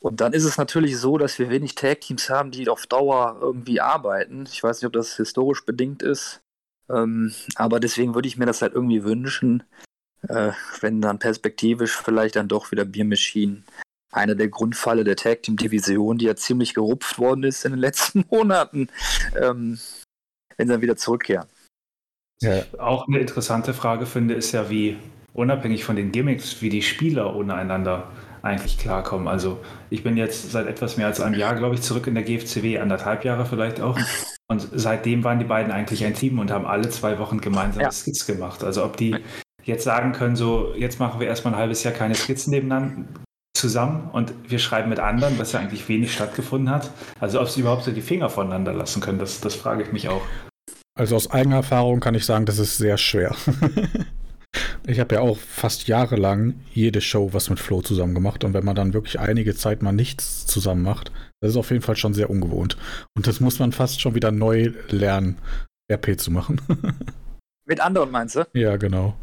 [0.00, 3.80] Und dann ist es natürlich so, dass wir wenig Tag-Teams haben, die auf Dauer irgendwie
[3.80, 4.44] arbeiten.
[4.50, 6.40] Ich weiß nicht, ob das historisch bedingt ist,
[6.88, 9.64] ähm, aber deswegen würde ich mir das halt irgendwie wünschen,
[10.28, 13.04] äh, wenn dann perspektivisch vielleicht dann doch wieder Beer
[14.16, 17.78] Eine der Grundfalle der Tag Team Division, die ja ziemlich gerupft worden ist in den
[17.78, 18.88] letzten Monaten,
[19.38, 19.78] ähm,
[20.56, 21.46] wenn sie dann wieder zurückkehren.
[22.40, 22.62] Ja.
[22.78, 24.96] Auch eine interessante Frage finde, ist ja, wie
[25.34, 29.28] unabhängig von den Gimmicks, wie die Spieler untereinander eigentlich klarkommen.
[29.28, 32.24] Also ich bin jetzt seit etwas mehr als einem Jahr, glaube ich, zurück in der
[32.24, 33.98] GFCW, anderthalb Jahre vielleicht auch.
[34.48, 37.92] Und seitdem waren die beiden eigentlich ein Team und haben alle zwei Wochen gemeinsam ja.
[37.92, 38.64] Skits gemacht.
[38.64, 39.16] Also ob die
[39.64, 43.04] jetzt sagen können, so jetzt machen wir erstmal ein halbes Jahr keine Skizzen nebeneinander
[43.56, 46.90] zusammen und wir schreiben mit anderen, was ja eigentlich wenig stattgefunden hat.
[47.20, 50.08] Also ob sie überhaupt so die Finger voneinander lassen können, das, das frage ich mich
[50.08, 50.22] auch.
[50.94, 53.34] Also aus eigener Erfahrung kann ich sagen, das ist sehr schwer.
[54.86, 58.64] ich habe ja auch fast jahrelang jede Show was mit Flo zusammen gemacht und wenn
[58.64, 62.14] man dann wirklich einige Zeit mal nichts zusammen macht, das ist auf jeden Fall schon
[62.14, 62.76] sehr ungewohnt.
[63.14, 65.38] Und das muss man fast schon wieder neu lernen,
[65.92, 66.60] RP zu machen.
[67.66, 68.46] mit anderen meinst du?
[68.54, 69.14] Ja, genau.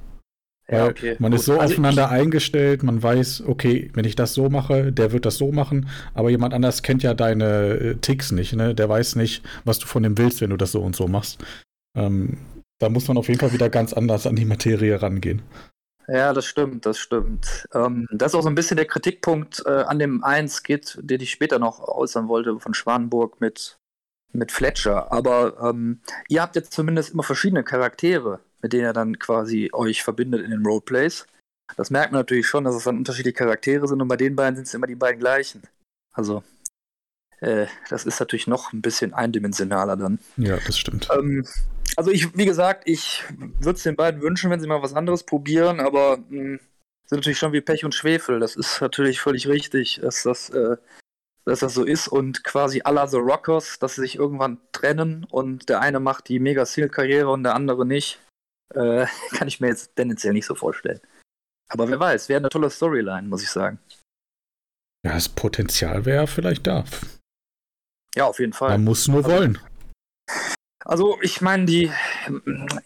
[0.70, 1.16] Ja, okay.
[1.20, 5.12] Man ist so also aufeinander eingestellt, man weiß, okay, wenn ich das so mache, der
[5.12, 8.74] wird das so machen, aber jemand anders kennt ja deine äh, Ticks nicht, ne?
[8.74, 11.44] Der weiß nicht, was du von dem willst, wenn du das so und so machst.
[11.98, 12.38] Ähm,
[12.80, 15.42] da muss man auf jeden Fall wieder ganz anders an die Materie rangehen.
[16.08, 17.68] Ja, das stimmt, das stimmt.
[17.74, 21.22] Ähm, das ist auch so ein bisschen der Kritikpunkt äh, an dem 1 geht, den
[21.22, 23.80] ich später noch äußern wollte von Schwanenburg mit,
[24.34, 25.12] mit Fletcher.
[25.14, 30.02] Aber ähm, ihr habt jetzt zumindest immer verschiedene Charaktere, mit denen ihr dann quasi euch
[30.02, 31.28] verbindet in den Roleplays.
[31.76, 34.56] Das merkt man natürlich schon, dass es dann unterschiedliche Charaktere sind und bei den beiden
[34.56, 35.62] sind es immer die beiden gleichen.
[36.14, 36.44] Also,
[37.42, 40.20] äh, das ist natürlich noch ein bisschen eindimensionaler dann.
[40.38, 41.10] Ja, das stimmt.
[41.14, 41.46] Ähm,
[41.98, 43.24] also ich, wie gesagt, ich
[43.60, 46.60] würde es den beiden wünschen, wenn sie mal was anderes probieren, aber mh, hm,
[47.06, 48.40] sind natürlich schon wie Pech und Schwefel.
[48.40, 50.78] Das ist natürlich völlig richtig, dass das, äh,
[51.46, 55.68] dass das so ist und quasi la The Rockers, dass sie sich irgendwann trennen und
[55.68, 58.20] der eine macht die Mega-Seal-Karriere und der andere nicht,
[58.74, 61.02] äh, kann ich mir jetzt tendenziell nicht so vorstellen.
[61.70, 63.80] Aber wer weiß, wäre eine tolle Storyline, muss ich sagen.
[65.06, 66.86] Ja, das Potenzial wäre vielleicht da.
[68.16, 68.70] Ja, auf jeden Fall.
[68.70, 69.60] Man muss nur also, wollen.
[70.86, 71.92] Also ich meine, die,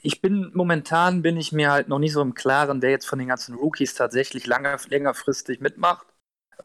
[0.01, 3.19] ich bin momentan bin ich mir halt noch nicht so im Klaren, wer jetzt von
[3.19, 6.05] den ganzen Rookies tatsächlich lange, längerfristig mitmacht.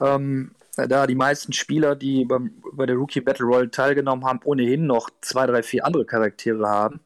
[0.00, 4.86] Ähm, da die meisten Spieler, die beim, bei der Rookie Battle Royale teilgenommen haben, ohnehin
[4.86, 7.00] noch zwei, drei, vier andere Charaktere haben,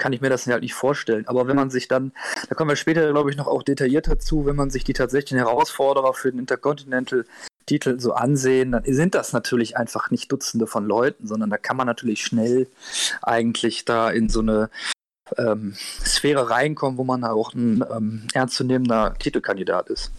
[0.00, 1.28] kann ich mir das halt nicht vorstellen.
[1.28, 2.12] Aber wenn man sich dann,
[2.48, 5.38] da kommen wir später, glaube ich, noch auch detaillierter zu, wenn man sich die tatsächlichen
[5.38, 7.24] Herausforderer für den Intercontinental
[7.66, 11.76] Titel so ansehen, dann sind das natürlich einfach nicht Dutzende von Leuten, sondern da kann
[11.76, 12.66] man natürlich schnell
[13.22, 14.70] eigentlich da in so eine
[15.38, 20.10] ähm, Sphäre reinkommen, wo man auch ein ähm, ernstzunehmender Titelkandidat ist.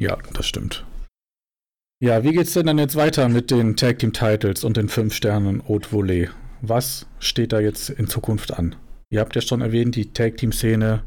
[0.00, 0.84] Ja, das stimmt.
[2.00, 5.12] Ja, wie geht's denn dann jetzt weiter mit den Tag Team Titles und den 5
[5.12, 6.28] Sternen Haute Volée?
[6.60, 8.76] Was steht da jetzt in Zukunft an?
[9.10, 11.02] Ihr habt ja schon erwähnt, die Tag Team Szene.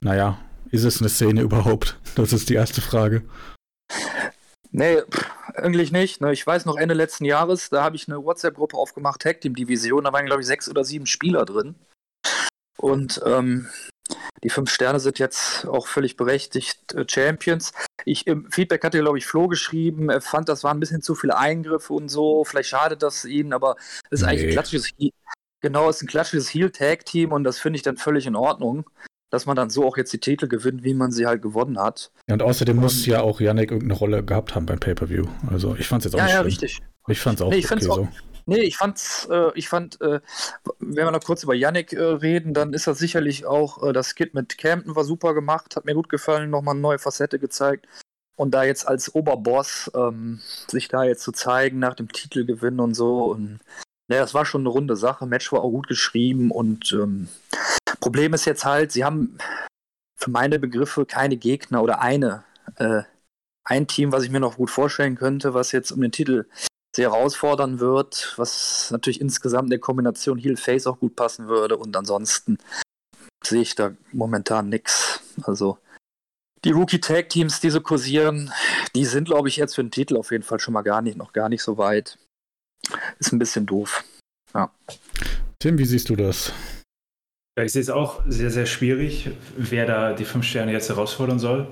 [0.00, 0.38] Naja,
[0.70, 1.98] ist es eine Szene überhaupt?
[2.14, 3.22] Das ist die erste Frage.
[4.70, 5.02] Nee,
[5.54, 6.20] eigentlich nicht.
[6.20, 6.32] Ne?
[6.32, 10.04] Ich weiß noch, Ende letzten Jahres, da habe ich eine WhatsApp-Gruppe aufgemacht, Tag Team Division,
[10.04, 11.74] da waren, glaube ich, sechs oder sieben Spieler drin.
[12.76, 13.68] Und ähm,
[14.44, 17.72] die fünf Sterne sind jetzt auch völlig berechtigt äh, Champions.
[18.04, 21.16] Ich, Im Feedback hatte, glaube ich, Flo geschrieben, er fand, das waren ein bisschen zu
[21.16, 22.44] viele Eingriffe und so.
[22.44, 23.76] Vielleicht schadet das ihnen, aber
[24.10, 24.28] es ist nee.
[24.28, 24.92] eigentlich ein klassisches,
[25.60, 28.84] genau, es ist ein klassisches Heel-Tag-Team und das finde ich dann völlig in Ordnung
[29.30, 32.10] dass man dann so auch jetzt die Titel gewinnt, wie man sie halt gewonnen hat.
[32.28, 35.26] Ja, und außerdem und, muss ja auch Yannick irgendeine Rolle gehabt haben beim Pay-Per-View.
[35.50, 36.46] Also ich fand es jetzt auch ja, nicht Ja, schlimm.
[36.46, 36.80] richtig.
[37.08, 38.08] Ich fand es auch nee, ich okay auch, so.
[38.46, 40.20] Nee, ich fand's, äh, ich fand, äh,
[40.78, 44.14] wenn wir noch kurz über Yannick äh, reden, dann ist das sicherlich auch, äh, das
[44.14, 47.86] Skit mit Campton war super gemacht, hat mir gut gefallen, nochmal eine neue Facette gezeigt.
[48.36, 52.94] Und da jetzt als Oberboss ähm, sich da jetzt zu zeigen nach dem Titelgewinn und
[52.94, 53.58] so und
[54.08, 55.26] ja, das war schon eine runde Sache.
[55.26, 57.28] Match war auch gut geschrieben und ähm,
[58.00, 59.38] Problem ist jetzt halt, sie haben
[60.16, 62.44] für meine Begriffe keine Gegner oder eine,
[62.76, 63.02] äh,
[63.64, 66.46] ein Team, was ich mir noch gut vorstellen könnte, was jetzt um den Titel
[66.96, 71.96] sehr herausfordern wird, was natürlich insgesamt in der Kombination Heel-Face auch gut passen würde und
[71.96, 72.58] ansonsten
[73.44, 75.20] sehe ich da momentan nichts.
[75.42, 75.78] Also
[76.64, 78.52] die Rookie-Tag-Teams, die so kursieren,
[78.94, 81.16] die sind, glaube ich, jetzt für den Titel auf jeden Fall schon mal gar nicht,
[81.16, 82.18] noch gar nicht so weit.
[83.18, 84.04] Ist ein bisschen doof.
[84.54, 84.70] Ja.
[85.58, 86.52] Tim, wie siehst du das?
[87.58, 91.38] Ja, ich sehe es auch sehr, sehr schwierig, wer da die fünf Sterne jetzt herausfordern
[91.38, 91.66] soll.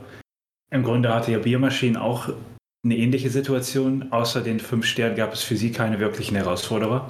[0.70, 2.29] Im Grunde hatte ja Biermaschinen auch
[2.85, 4.11] eine ähnliche Situation.
[4.12, 7.09] Außer den fünf Sternen gab es für sie keine wirklichen Herausforderer.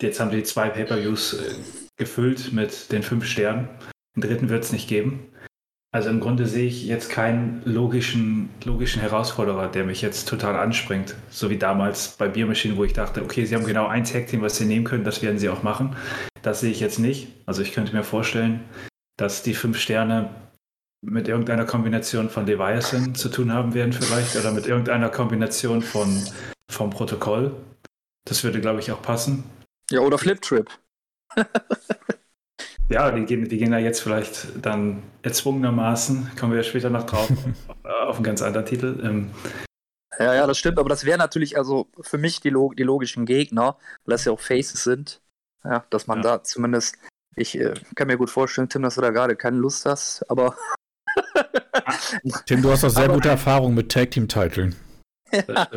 [0.00, 1.54] Jetzt haben die zwei Pay-Per-Views äh,
[1.96, 3.68] gefüllt mit den fünf Sternen.
[4.16, 5.31] Den dritten wird es nicht geben.
[5.94, 11.14] Also im Grunde sehe ich jetzt keinen logischen, logischen Herausforderer, der mich jetzt total anspringt.
[11.28, 14.56] So wie damals bei Biermaschinen, wo ich dachte, okay, sie haben genau ein Tag-Team, was
[14.56, 15.94] sie nehmen können, das werden sie auch machen.
[16.40, 17.28] Das sehe ich jetzt nicht.
[17.44, 18.64] Also ich könnte mir vorstellen,
[19.18, 20.30] dass die fünf Sterne
[21.02, 26.26] mit irgendeiner Kombination von Leviathan zu tun haben werden vielleicht oder mit irgendeiner Kombination von,
[26.70, 27.54] vom Protokoll.
[28.24, 29.44] Das würde, glaube ich, auch passen.
[29.90, 30.70] Ja, oder Flip Trip.
[32.92, 37.04] ja, die gehen, die gehen da jetzt vielleicht dann erzwungenermaßen, kommen wir ja später noch
[37.04, 37.28] drauf,
[38.06, 39.00] auf einen ganz anderen Titel.
[39.02, 39.30] Ähm,
[40.18, 43.24] ja, ja, das stimmt, aber das wäre natürlich also für mich die, log die logischen
[43.24, 45.20] Gegner, weil das ja auch Faces sind.
[45.64, 46.22] Ja, dass man ja.
[46.22, 46.96] da zumindest,
[47.36, 50.56] ich äh, kann mir gut vorstellen, Tim, dass du da gerade keine Lust hast, aber.
[52.46, 54.74] Tim, du hast auch sehr aber, gute Erfahrungen mit Tag-Team-Titeln.
[55.32, 55.68] Ja.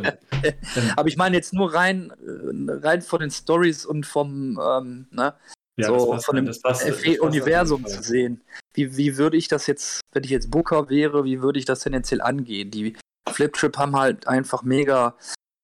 [0.98, 5.36] aber ich meine jetzt nur rein, äh, rein von den Stories und vom, ähm, ne,
[5.78, 8.42] ja, so von dem FE-Universum zu sehen.
[8.74, 11.82] Wie, wie würde ich das jetzt, wenn ich jetzt Booker wäre, wie würde ich das
[11.82, 12.72] tendenziell angehen?
[12.72, 12.96] Die
[13.30, 15.16] Flip Trip haben halt einfach mega,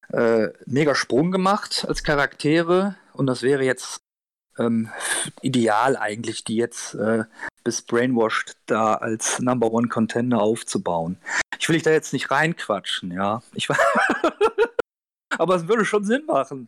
[0.10, 4.02] äh, mega Sprung gemacht als Charaktere und das wäre jetzt
[4.58, 4.90] ähm,
[5.42, 7.24] ideal eigentlich, die jetzt äh,
[7.64, 11.18] bis Brainwashed da als Number One Contender aufzubauen.
[11.60, 13.44] Ich will dich da jetzt nicht reinquatschen, ja.
[13.54, 13.70] Ich
[15.38, 16.68] aber es würde schon Sinn machen.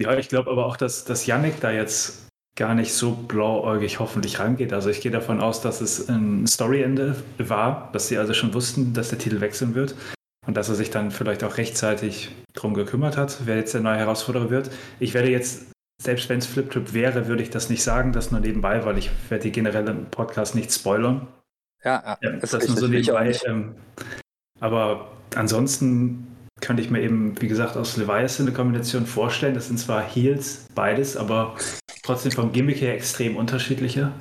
[0.00, 4.38] Ja, ich glaube aber auch, dass, dass Yannick da jetzt gar nicht so blauäugig hoffentlich
[4.38, 4.72] rangeht.
[4.72, 8.92] Also ich gehe davon aus, dass es ein Storyende war, dass sie also schon wussten,
[8.94, 9.94] dass der Titel wechseln wird
[10.46, 13.98] und dass er sich dann vielleicht auch rechtzeitig drum gekümmert hat, wer jetzt der neue
[13.98, 14.70] Herausforderer wird.
[14.98, 15.66] Ich werde jetzt,
[16.02, 18.98] selbst wenn es Flip Trip wäre, würde ich das nicht sagen, das nur nebenbei, weil
[18.98, 21.28] ich werde die generellen Podcast nicht spoilern.
[21.84, 22.32] Ja, ja.
[22.32, 23.34] das ist nur so nebenbei.
[23.46, 23.74] Ähm,
[24.60, 26.29] aber ansonsten
[26.60, 29.54] könnte ich mir eben, wie gesagt, aus Leviathan eine Kombination vorstellen.
[29.54, 31.56] Das sind zwar Heels, beides, aber
[32.02, 34.12] trotzdem vom Gimmick her extrem unterschiedliche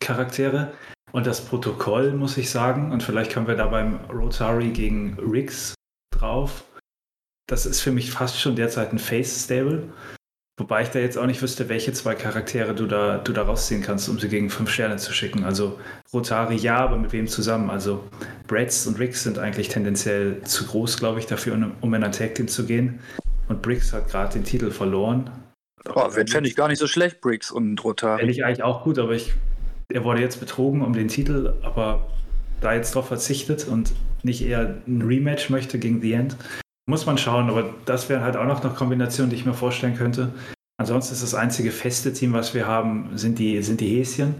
[0.00, 0.72] Charaktere.
[1.12, 5.74] Und das Protokoll, muss ich sagen, und vielleicht kommen wir da beim Rotary gegen Riggs
[6.14, 6.64] drauf,
[7.48, 9.88] das ist für mich fast schon derzeit ein Face-Stable.
[10.58, 13.80] Wobei ich da jetzt auch nicht wüsste, welche zwei Charaktere du da, du da rausziehen
[13.80, 15.44] kannst, um sie gegen fünf Sterne zu schicken.
[15.44, 15.78] Also
[16.12, 17.70] Rotari ja, aber mit wem zusammen?
[17.70, 18.02] Also
[18.48, 22.34] Brads und Riggs sind eigentlich tendenziell zu groß, glaube ich, dafür, um in ein Tag
[22.34, 22.98] Team zu gehen.
[23.48, 25.30] Und Briggs hat gerade den Titel verloren.
[25.94, 28.18] Oh, Fände ich gar nicht so schlecht, Briggs und Rotari.
[28.18, 29.34] Fände ich eigentlich auch gut, aber ich,
[29.92, 32.08] er wurde jetzt betrogen um den Titel, aber
[32.60, 33.92] da jetzt drauf verzichtet und
[34.24, 36.36] nicht eher ein Rematch möchte gegen The End,
[36.88, 39.94] muss man schauen, aber das wäre halt auch noch eine Kombination, die ich mir vorstellen
[39.94, 40.32] könnte.
[40.78, 44.36] Ansonsten ist das einzige feste Team, was wir haben, sind die, sind die Häschen,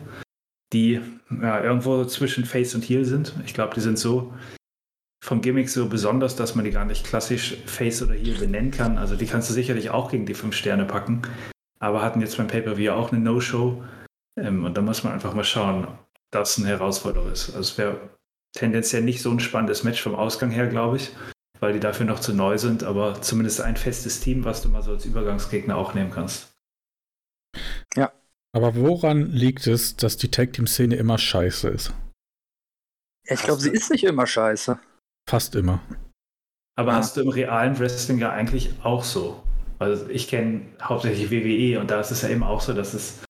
[0.72, 1.00] die
[1.42, 3.34] ja, irgendwo zwischen Face und Heel sind.
[3.44, 4.32] Ich glaube, die sind so
[5.22, 8.96] vom Gimmick so besonders, dass man die gar nicht klassisch Face oder Heel benennen kann.
[8.96, 11.22] Also die kannst du sicherlich auch gegen die fünf Sterne packen,
[11.80, 13.84] aber hatten jetzt beim Pay-Per-View auch eine No-Show.
[14.40, 15.98] Ähm, und da muss man einfach mal schauen, ob
[16.30, 17.48] das eine Herausforderung ist.
[17.48, 18.00] Also es wäre
[18.56, 21.10] tendenziell nicht so ein spannendes Match vom Ausgang her, glaube ich
[21.60, 24.82] weil die dafür noch zu neu sind, aber zumindest ein festes Team, was du mal
[24.82, 26.52] so als Übergangsgegner auch nehmen kannst.
[27.96, 28.12] Ja.
[28.52, 31.92] Aber woran liegt es, dass die Tag Team Szene immer scheiße ist?
[33.26, 34.78] Ja, ich glaube, sie ist nicht immer scheiße.
[35.28, 35.80] Fast immer.
[36.76, 36.98] Aber ja.
[36.98, 39.42] hast du im realen Wrestling ja eigentlich auch so.
[39.78, 43.22] Also ich kenne hauptsächlich WWE und da ist es ja eben auch so, dass es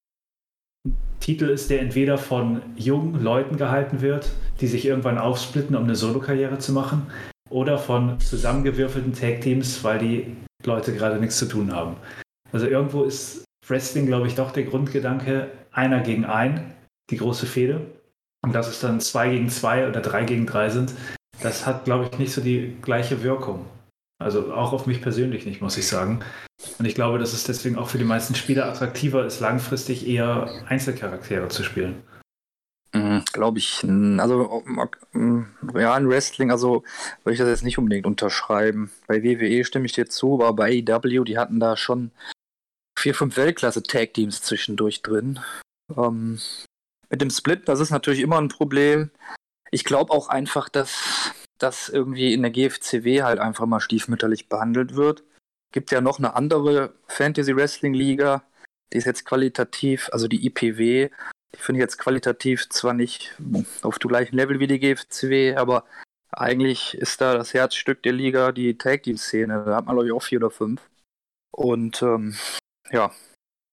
[0.87, 5.85] ein Titel ist, der entweder von jungen Leuten gehalten wird, die sich irgendwann aufsplitten, um
[5.85, 7.11] eine Solo-Karriere zu machen,
[7.51, 11.97] oder von zusammengewürfelten Tag-Teams, weil die Leute gerade nichts zu tun haben.
[12.53, 16.75] Also irgendwo ist Wrestling, glaube ich, doch der Grundgedanke, einer gegen ein,
[17.11, 17.81] die große Fehde.
[18.43, 20.95] Und dass es dann zwei gegen zwei oder drei gegen drei sind,
[21.43, 23.67] das hat, glaube ich, nicht so die gleiche Wirkung.
[24.21, 26.21] Also auch auf mich persönlich nicht, muss ich sagen.
[26.79, 30.49] Und ich glaube, dass es deswegen auch für die meisten Spieler attraktiver ist, langfristig eher
[30.67, 32.03] Einzelcharaktere zu spielen.
[32.95, 33.85] Mhm, Glaube ich.
[33.85, 34.65] Also
[35.75, 36.85] realen Wrestling, also
[37.23, 38.91] würde ich das jetzt nicht unbedingt unterschreiben.
[39.07, 42.11] Bei WWE stimme ich dir zu, aber bei AEW, die hatten da schon
[42.99, 45.41] vier, fünf Weltklasse-Tag-Teams zwischendurch drin.
[45.97, 46.39] Ähm,
[47.11, 49.11] mit dem Split, das ist natürlich immer ein Problem.
[49.71, 54.95] Ich glaube auch einfach, dass das irgendwie in der GFCW halt einfach mal stiefmütterlich behandelt
[54.95, 55.25] wird.
[55.73, 58.43] Gibt ja noch eine andere Fantasy-Wrestling-Liga,
[58.93, 61.11] die ist jetzt qualitativ, also die IPW,
[61.55, 63.35] die finde ich jetzt qualitativ zwar nicht
[63.83, 65.85] auf dem gleichen Level wie die GFCW, aber
[66.31, 69.65] eigentlich ist da das Herzstück der Liga die Tag Team Szene.
[69.65, 70.83] Da hat man glaube ich auch vier oder fünf.
[71.51, 72.37] Und ähm,
[72.91, 73.13] ja,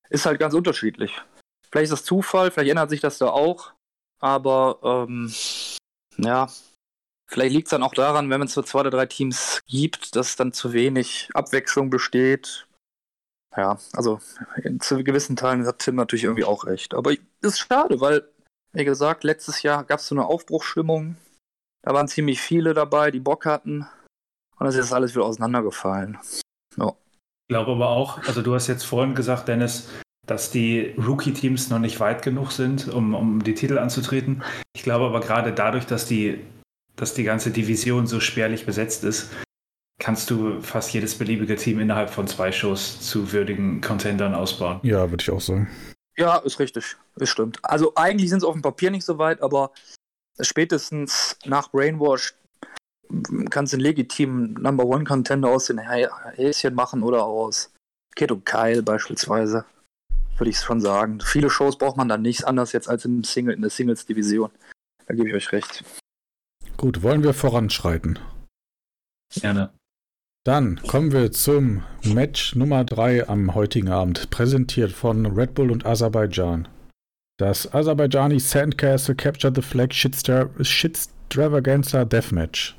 [0.09, 1.21] ist halt ganz unterschiedlich.
[1.69, 3.73] Vielleicht ist das Zufall, vielleicht ändert sich das da auch,
[4.19, 5.33] aber ähm,
[6.17, 6.47] ja,
[7.27, 10.37] vielleicht liegt es dann auch daran, wenn es für zwei oder drei Teams gibt, dass
[10.37, 12.67] dann zu wenig Abwechslung besteht.
[13.57, 14.19] Ja, also
[14.79, 16.93] zu gewissen Teilen hat Tim natürlich irgendwie auch recht.
[16.93, 18.23] Aber ist schade, weil,
[18.73, 21.15] wie gesagt, letztes Jahr gab es so eine Aufbruchsstimmung.
[21.81, 23.87] Da waren ziemlich viele dabei, die Bock hatten.
[24.57, 26.17] Und das ist alles wieder auseinandergefallen.
[26.77, 26.93] Ja.
[27.47, 29.89] Ich glaube aber auch, also du hast jetzt vorhin gesagt, Dennis,
[30.25, 34.43] dass die Rookie-Teams noch nicht weit genug sind, um, um die Titel anzutreten.
[34.75, 36.43] Ich glaube aber gerade dadurch, dass die,
[36.95, 39.29] dass die ganze Division so spärlich besetzt ist,
[39.99, 44.79] kannst du fast jedes beliebige Team innerhalb von zwei Shows zu würdigen Contendern ausbauen.
[44.83, 45.69] Ja, würde ich auch sagen.
[46.17, 46.95] Ja, ist richtig.
[47.15, 47.59] Es stimmt.
[47.63, 49.71] Also eigentlich sind es auf dem Papier nicht so weit, aber
[50.39, 52.35] spätestens nach Brainwash
[53.49, 57.71] kannst du einen legitimen Number One Contender aus den Häschen machen oder aus
[58.15, 59.65] Kid und Kyle beispielsweise.
[60.37, 61.21] Würde ich schon sagen.
[61.21, 64.51] Viele Shows braucht man dann nichts anders jetzt als im Single, in der Singles-Division.
[65.07, 65.83] Da gebe ich euch recht.
[66.75, 68.19] Gut, wollen wir voranschreiten?
[69.33, 69.73] Gerne.
[70.45, 75.87] Dann kommen wir zum Match Nummer 3 am heutigen Abend, präsentiert von Red Bull und
[75.87, 76.67] Aserbaidschan.
[77.39, 82.77] Das Aserbaidschani Sandcastle Captured the Flag Shitstravaganza Deathmatch.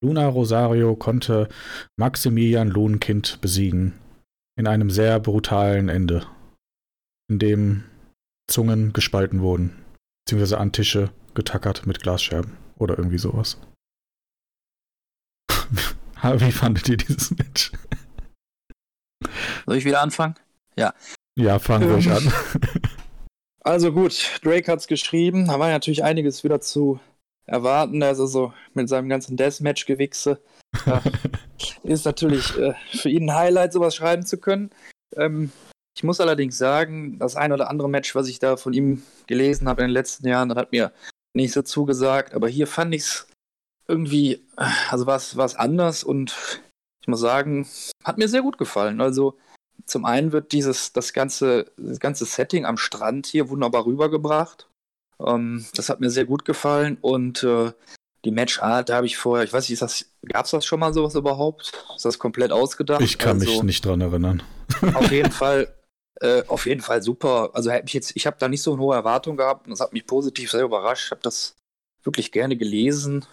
[0.00, 1.48] Luna Rosario konnte
[1.98, 3.94] Maximilian Lohnkind besiegen.
[4.56, 6.24] In einem sehr brutalen Ende.
[7.28, 7.82] In dem
[8.48, 9.72] Zungen gespalten wurden.
[10.24, 12.56] Beziehungsweise an Tische getackert mit Glasscherben.
[12.78, 13.58] Oder irgendwie sowas.
[16.22, 17.72] Wie fandet ihr dieses Match?
[19.66, 20.34] Soll ich wieder anfangen?
[20.76, 20.94] Ja.
[21.36, 22.32] Ja, fangen wir ähm, an.
[23.60, 25.46] Also gut, Drake hat es geschrieben.
[25.46, 27.00] Da war natürlich einiges wieder zu
[27.46, 28.02] erwarten.
[28.02, 30.40] Also so mit seinem ganzen Deathmatch-Gewichse.
[30.86, 31.02] Ja,
[31.82, 34.70] ist natürlich äh, für ihn ein Highlight, sowas schreiben zu können.
[35.16, 35.52] Ähm,
[35.96, 39.68] ich muss allerdings sagen, das ein oder andere Match, was ich da von ihm gelesen
[39.68, 40.92] habe in den letzten Jahren, das hat mir
[41.34, 42.34] nicht so zugesagt.
[42.34, 43.27] Aber hier fand ich es
[43.88, 46.60] irgendwie, also war es anders und
[47.00, 47.66] ich muss sagen,
[48.04, 49.00] hat mir sehr gut gefallen.
[49.00, 49.38] Also
[49.86, 54.68] zum einen wird dieses, das ganze, das ganze Setting am Strand hier wunderbar rübergebracht.
[55.24, 57.72] Ähm, das hat mir sehr gut gefallen und äh,
[58.24, 61.14] die Matchart, da habe ich vorher, ich weiß nicht, gab es das schon mal sowas
[61.14, 61.72] überhaupt?
[61.96, 63.00] Ist das komplett ausgedacht?
[63.00, 64.42] Ich kann also, mich nicht dran erinnern.
[64.94, 65.72] Auf jeden Fall,
[66.20, 67.50] äh, auf jeden Fall super.
[67.54, 69.92] Also ich jetzt, ich habe da nicht so eine hohe Erwartung gehabt und das hat
[69.92, 71.06] mich positiv sehr überrascht.
[71.06, 71.54] Ich habe das
[72.02, 73.24] wirklich gerne gelesen.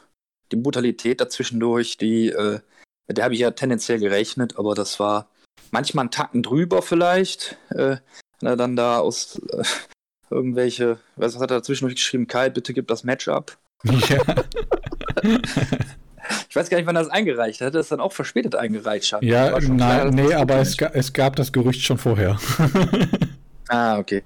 [0.52, 2.60] Die Brutalität dazwischendurch, die, äh,
[3.08, 5.30] mit der habe ich ja tendenziell gerechnet, aber das war
[5.72, 7.58] manchmal einen Tacken drüber vielleicht.
[7.70, 7.98] Äh,
[8.40, 9.64] wenn er dann da aus äh,
[10.30, 12.28] irgendwelche, was hat er dazwischendurch geschrieben?
[12.28, 13.58] Kai, bitte gib das Match ab.
[13.84, 14.22] Ja.
[16.50, 17.68] ich weiß gar nicht, wann er das eingereicht hat.
[17.68, 19.08] Hat er das dann auch verspätet eingereicht?
[19.08, 19.24] Schon.
[19.24, 22.40] Ja, nein, nee, aber es, ga, es, gab das Gerücht schon vorher.
[23.70, 24.24] ah, okay.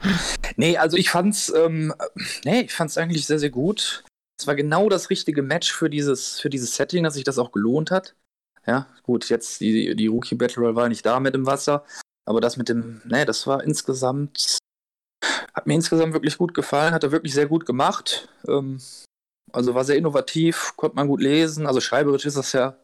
[0.55, 1.93] Nee, also ich fand's, ähm,
[2.45, 4.03] nee, ich fand's eigentlich sehr, sehr gut.
[4.39, 7.51] Es war genau das richtige Match für dieses, für dieses Setting, dass sich das auch
[7.51, 8.15] gelohnt hat.
[8.65, 11.83] Ja, gut, jetzt die, die Rookie Battle Royale war nicht da mit dem Wasser,
[12.25, 14.57] aber das mit dem, nee, das war insgesamt,
[15.53, 18.29] hat mir insgesamt wirklich gut gefallen, hat er wirklich sehr gut gemacht.
[18.47, 18.79] Ähm,
[19.51, 21.67] also war sehr innovativ, konnte man gut lesen.
[21.67, 22.77] Also schreiberisch ist das ja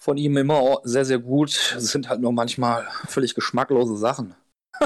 [0.00, 1.74] von ihm immer sehr, sehr gut.
[1.76, 4.34] Es sind halt nur manchmal völlig geschmacklose Sachen.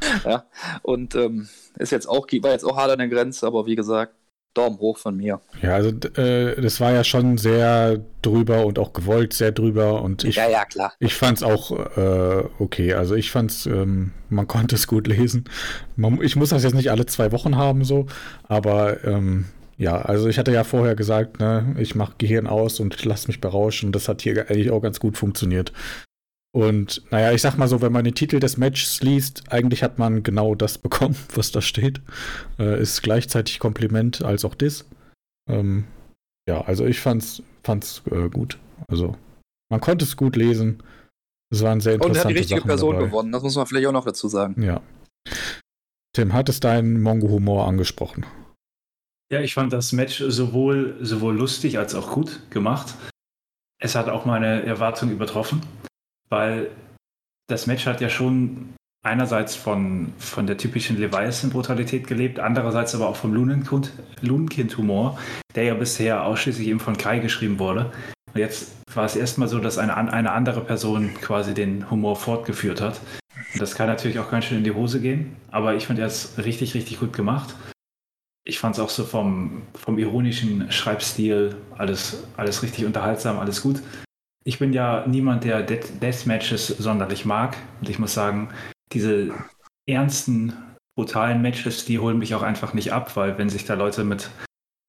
[0.24, 0.46] ja,
[0.82, 4.14] und ähm, ist jetzt auch, war jetzt auch hart an der Grenze, aber wie gesagt,
[4.56, 5.40] Daumen hoch von mir.
[5.62, 10.24] Ja, also äh, das war ja schon sehr drüber und auch gewollt sehr drüber und
[10.24, 10.92] ich, ja, ja, klar.
[10.98, 12.94] ich fand es auch äh, okay.
[12.94, 15.44] Also ich fand es, ähm, man konnte es gut lesen.
[15.96, 18.06] Man, ich muss das jetzt nicht alle zwei Wochen haben so,
[18.48, 19.46] aber ähm,
[19.78, 23.42] ja, also ich hatte ja vorher gesagt, ne, ich mache Gehirn aus und lasse mich
[23.42, 23.92] berauschen.
[23.92, 25.72] Das hat hier eigentlich auch ganz gut funktioniert.
[26.54, 29.98] Und naja, ich sag mal so, wenn man den Titel des Matches liest, eigentlich hat
[29.98, 32.00] man genau das bekommen, was da steht.
[32.58, 34.86] Äh, ist gleichzeitig Kompliment als auch Diss.
[35.48, 35.84] Ähm,
[36.48, 38.58] ja, also ich fand's, fand's äh, gut.
[38.88, 39.16] Also
[39.70, 40.82] man konnte es gut lesen.
[41.52, 43.06] Es waren sehr interessante Und er hat die richtige Sachen Person dabei.
[43.06, 44.60] gewonnen, das muss man vielleicht auch noch dazu sagen.
[44.62, 44.80] Ja.
[46.12, 48.24] Tim, hat es deinen Mongo-Humor angesprochen?
[49.30, 52.94] Ja, ich fand das Match sowohl, sowohl lustig als auch gut gemacht.
[53.78, 55.60] Es hat auch meine Erwartungen übertroffen,
[56.28, 56.70] weil
[57.48, 63.16] das Match hat ja schon einerseits von, von der typischen Leviathan-Brutalität gelebt, andererseits aber auch
[63.16, 65.18] vom Lunenkind-Humor,
[65.54, 67.92] der ja bisher ausschließlich eben von Kai geschrieben wurde.
[68.34, 72.80] Und jetzt war es erstmal so, dass eine, eine andere Person quasi den Humor fortgeführt
[72.80, 73.00] hat.
[73.52, 76.06] Und das kann natürlich auch ganz schön in die Hose gehen, aber ich fand er
[76.06, 77.54] es richtig, richtig gut gemacht
[78.46, 83.82] ich fand es auch so vom, vom ironischen Schreibstil alles, alles richtig unterhaltsam, alles gut.
[84.46, 87.56] Ich bin ja niemand, der Deathmatches sonderlich mag.
[87.80, 88.50] Und ich muss sagen,
[88.92, 89.34] diese
[89.88, 90.52] ernsten,
[90.96, 94.30] brutalen Matches, die holen mich auch einfach nicht ab, weil wenn sich da Leute mit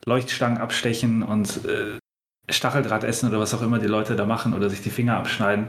[0.05, 1.97] Leuchtstangen abstechen und äh,
[2.47, 5.65] Stacheldraht essen oder was auch immer die Leute da machen oder sich die Finger abschneiden,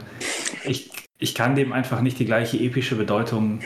[0.65, 3.61] ich, ich kann dem einfach nicht die gleiche epische Bedeutung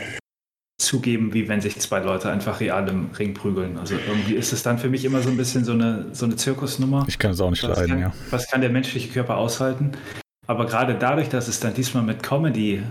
[0.78, 3.78] zugeben, wie wenn sich zwei Leute einfach real im Ring prügeln.
[3.78, 6.36] Also irgendwie ist es dann für mich immer so ein bisschen so eine, so eine
[6.36, 7.04] Zirkusnummer.
[7.08, 8.12] Ich kann es auch nicht was leiden, kann, ja.
[8.30, 9.92] Was kann der menschliche Körper aushalten?
[10.46, 12.82] Aber gerade dadurch, dass es dann diesmal mit Comedy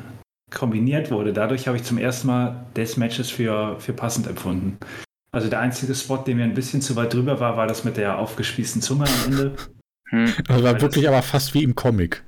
[0.50, 4.78] kombiniert wurde, dadurch habe ich zum ersten Mal Deathmatches für, für passend empfunden.
[5.32, 7.98] Also der einzige Spot, der mir ein bisschen zu weit drüber war, war das mit
[7.98, 9.56] der aufgespießten Zunge am Ende.
[10.10, 10.32] Hm.
[10.48, 12.24] Also war wirklich aber fast wie im Comic.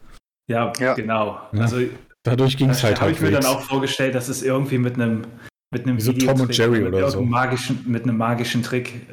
[0.48, 0.94] Ja, ja.
[0.96, 1.40] genau.
[1.54, 1.62] Ja.
[1.62, 1.78] Also
[2.26, 5.26] Dadurch ging es halt habe ich mir dann auch vorgestellt, dass es irgendwie mit einem
[5.72, 7.22] mit einem so Tom und Jerry oder so.
[7.22, 9.08] Magischen, mit einem magischen Trick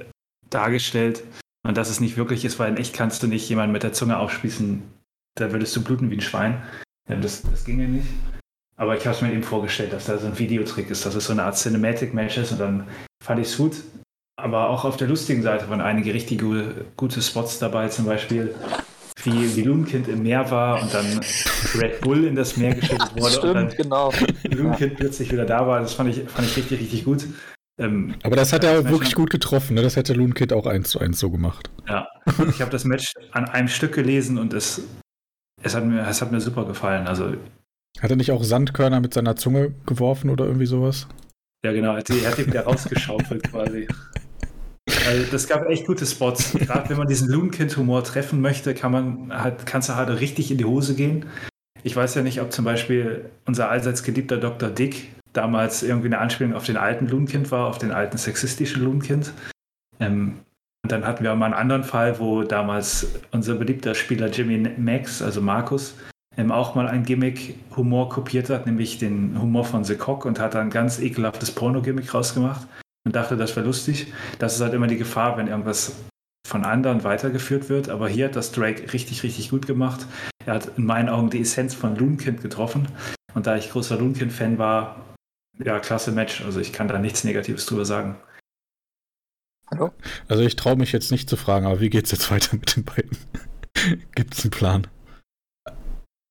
[0.48, 1.22] dargestellt.
[1.66, 3.92] Und dass es nicht wirklich ist, weil in echt kannst du nicht jemanden mit der
[3.92, 4.82] Zunge aufspießen.
[5.34, 6.62] Da würdest du bluten wie ein Schwein.
[7.08, 8.06] Ja, das, das ginge nicht.
[8.76, 11.26] Aber ich habe es mir eben vorgestellt, dass da so ein Videotrick ist, dass es
[11.26, 12.86] so eine Art Cinematic-Match ist und dann
[13.22, 13.76] fand ich es gut.
[14.36, 16.42] Aber auch auf der lustigen Seite waren einige richtig
[16.96, 18.54] gute Spots dabei, zum Beispiel
[19.24, 21.20] wie, wie Loonkind im Meer war und dann
[21.80, 24.12] Red Bull in das Meer geschüttet wurde Stimmt, und dann genau.
[24.44, 25.80] Loonkind plötzlich wieder da war.
[25.80, 27.26] Das fand ich, fand ich richtig, richtig gut.
[27.78, 29.74] Ähm, Aber das hat er auch wirklich gut getroffen.
[29.74, 29.82] Ne?
[29.82, 31.70] Das hätte Loonkind auch eins zu eins so gemacht.
[31.88, 32.08] Ja,
[32.48, 34.82] ich habe das Match an einem Stück gelesen und es,
[35.62, 37.06] es, hat mir, es hat mir super gefallen.
[37.06, 37.34] Also,
[38.00, 41.06] hat er nicht auch Sandkörner mit seiner Zunge geworfen oder irgendwie sowas?
[41.64, 41.92] Ja, genau.
[41.92, 43.86] Er hat die wieder rausgeschaufelt quasi.
[45.06, 46.52] Also das gab echt gute Spots.
[46.52, 50.58] Gerade wenn man diesen Loonkind-Humor treffen möchte, kann man halt, kannst du halt richtig in
[50.58, 51.26] die Hose gehen.
[51.82, 54.70] Ich weiß ja nicht, ob zum Beispiel unser allseits geliebter Dr.
[54.70, 59.32] Dick damals irgendwie eine Anspielung auf den alten Loonkind war, auf den alten sexistischen Loonkind.
[59.98, 60.38] Ähm,
[60.84, 64.68] und dann hatten wir auch mal einen anderen Fall, wo damals unser beliebter Spieler Jimmy
[64.78, 65.94] Max, also Markus,
[66.36, 70.54] ähm, auch mal ein Gimmick-Humor kopiert hat, nämlich den Humor von The Cock und hat
[70.54, 72.66] dann ein ganz ekelhaftes Porno-Gimmick rausgemacht
[73.04, 74.12] und dachte, das wäre lustig.
[74.38, 75.96] Das ist halt immer die Gefahr, wenn irgendwas
[76.46, 77.88] von anderen weitergeführt wird.
[77.88, 80.06] Aber hier hat das Drake richtig, richtig gut gemacht.
[80.44, 82.88] Er hat in meinen Augen die Essenz von Loonkind getroffen.
[83.34, 85.14] Und da ich großer Loonkind-Fan war,
[85.58, 86.42] ja, klasse Match.
[86.44, 88.16] Also ich kann da nichts Negatives drüber sagen.
[89.70, 89.92] Hallo?
[90.28, 92.76] Also ich traue mich jetzt nicht zu fragen, aber wie geht es jetzt weiter mit
[92.76, 93.16] den beiden?
[94.14, 94.86] Gibt es einen Plan?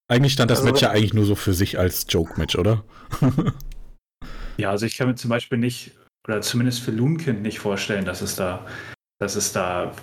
[0.07, 2.83] Eigentlich stand das also, Match ja eigentlich nur so für sich als Joke-Match, oder?
[4.57, 5.93] ja, also ich kann mir zum Beispiel nicht,
[6.27, 8.65] oder zumindest für Loonkind nicht vorstellen, dass es da,
[9.19, 9.93] dass es da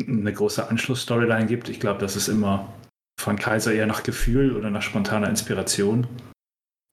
[0.00, 1.68] eine große Anschlussstoryline gibt.
[1.68, 2.72] Ich glaube, das ist immer
[3.20, 6.06] von Kaiser eher nach Gefühl oder nach spontaner Inspiration.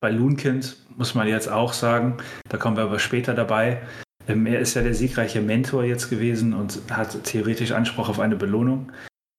[0.01, 2.17] Bei Loonkind muss man jetzt auch sagen,
[2.49, 3.81] da kommen wir aber später dabei.
[4.27, 8.35] Ähm, er ist ja der siegreiche Mentor jetzt gewesen und hat theoretisch Anspruch auf eine
[8.35, 8.91] Belohnung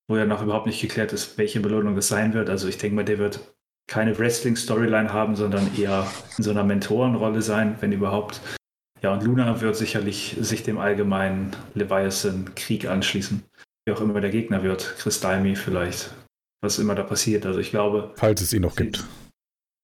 [0.09, 2.49] wo ja noch überhaupt nicht geklärt ist, welche Belohnung das sein wird.
[2.49, 3.41] Also ich denke mal, der wird
[3.89, 6.07] keine Wrestling-Storyline haben, sondern eher
[6.37, 8.41] in so einer Mentorenrolle sein, wenn überhaupt.
[9.03, 13.42] Ja, und Luna wird sicherlich sich dem allgemeinen Leviathan-Krieg anschließen.
[13.84, 14.97] Wie auch immer der Gegner wird.
[14.99, 16.14] Chris Daimi vielleicht.
[16.62, 17.47] Was immer da passiert.
[17.47, 18.12] Also ich glaube.
[18.16, 19.05] Falls es ihn noch gibt.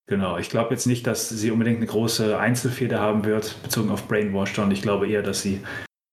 [0.08, 4.08] Genau, ich glaube jetzt nicht, dass sie unbedingt eine große Einzelfeder haben wird, bezogen auf
[4.08, 5.60] Brainwash, und ich glaube eher, dass sie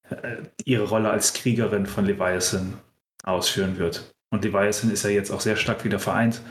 [0.09, 2.75] äh, ihre Rolle als Kriegerin von Leviathan
[3.23, 4.11] ausführen wird.
[4.31, 6.41] Und Leviathan ist ja jetzt auch sehr stark wieder vereint.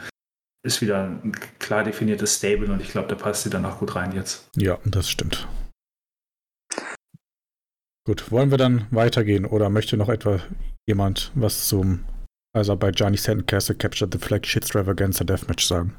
[0.65, 3.95] Ist wieder ein klar definiertes Stable und ich glaube, da passt sie dann auch gut
[3.95, 4.49] rein jetzt.
[4.57, 5.47] Ja, das stimmt.
[8.09, 10.41] Gut, wollen wir dann weitergehen oder möchte noch etwa
[10.87, 12.07] jemand was zum
[12.57, 15.95] Aserbaijani Sandcastle Captured the Flag Shitstravaganza Deathmatch sagen?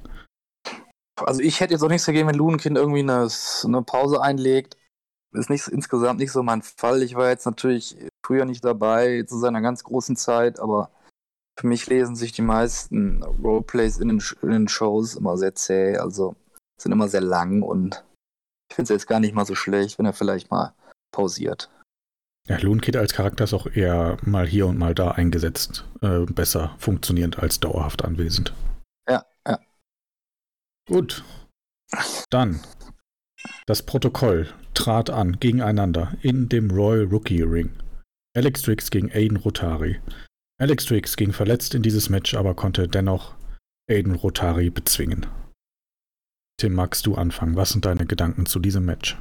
[1.22, 3.28] Also ich hätte jetzt auch nichts dagegen, wenn Lunenkind irgendwie eine,
[3.64, 4.76] eine Pause einlegt.
[5.34, 7.03] Ist nicht, insgesamt nicht so mein Fall.
[7.03, 7.95] Ich war jetzt natürlich
[8.26, 10.89] früher nicht dabei zu seiner ganz großen Zeit, aber
[11.60, 15.97] für mich lesen sich die meisten Roleplays in den, in den Shows immer sehr zäh,
[15.97, 16.36] also
[16.82, 18.03] sind immer sehr lang und
[18.72, 20.74] ich finde es jetzt gar nicht mal so schlecht, wenn er vielleicht mal
[21.12, 21.70] pausiert.
[22.50, 26.76] Ja, Kid als Charakter ist auch eher mal hier und mal da eingesetzt, äh, besser
[26.80, 28.54] funktionierend als dauerhaft anwesend.
[29.08, 29.60] Ja, ja.
[30.88, 31.24] Gut.
[32.32, 32.60] Dann.
[33.68, 37.72] Das Protokoll trat an gegeneinander in dem Royal Rookie Ring.
[38.36, 40.00] Alex Trix gegen Aiden Rotari.
[40.60, 43.36] Alex Trix ging verletzt in dieses Match, aber konnte dennoch
[43.89, 45.28] Aiden Rotari bezwingen.
[46.58, 47.56] Tim, magst du anfangen?
[47.56, 49.18] Was sind deine Gedanken zu diesem Match?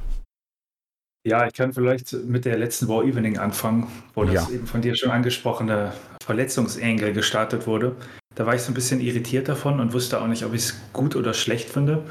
[1.27, 4.55] Ja, ich kann vielleicht mit der letzten War Evening anfangen, wo das ja.
[4.55, 5.93] eben von dir schon angesprochene
[6.23, 7.95] Verletzungsengel gestartet wurde.
[8.35, 10.81] Da war ich so ein bisschen irritiert davon und wusste auch nicht, ob ich es
[10.93, 12.05] gut oder schlecht finde,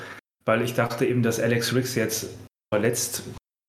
[0.45, 2.29] weil ich dachte eben, dass Alex Riggs jetzt
[2.73, 3.23] verletzt,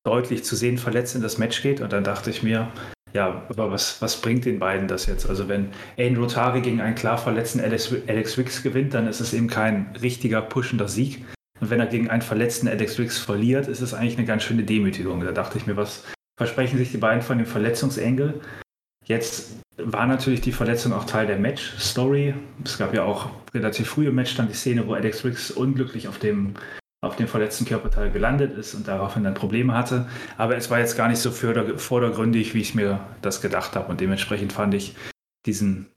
[0.06, 2.72] deutlich zu sehen verletzt in das Match geht und dann dachte ich mir,
[3.14, 5.28] ja, aber was, was bringt den beiden das jetzt?
[5.30, 9.34] Also wenn Aiden Rotari gegen einen klar verletzten Alex, Alex Wicks gewinnt, dann ist es
[9.34, 11.24] eben kein richtiger pushender Sieg.
[11.60, 14.64] Und wenn er gegen einen verletzten Alex Wicks verliert, ist es eigentlich eine ganz schöne
[14.64, 15.22] Demütigung.
[15.22, 16.03] Da dachte ich mir, was
[16.38, 18.39] versprechen sich die beiden von dem Verletzungsengel?
[19.05, 22.34] Jetzt war natürlich die Verletzung auch Teil der Match-Story.
[22.64, 26.07] Es gab ja auch relativ früh im Match dann die Szene, wo Alex Wicks unglücklich
[26.07, 26.55] auf dem
[27.01, 30.10] auf dem verletzten Körperteil gelandet ist und daraufhin dann Probleme hatte.
[30.38, 33.89] Aber es war jetzt gar nicht so vordergründig, wie ich mir das gedacht habe.
[33.89, 34.95] Und dementsprechend fand ich
[35.45, 35.88] diesen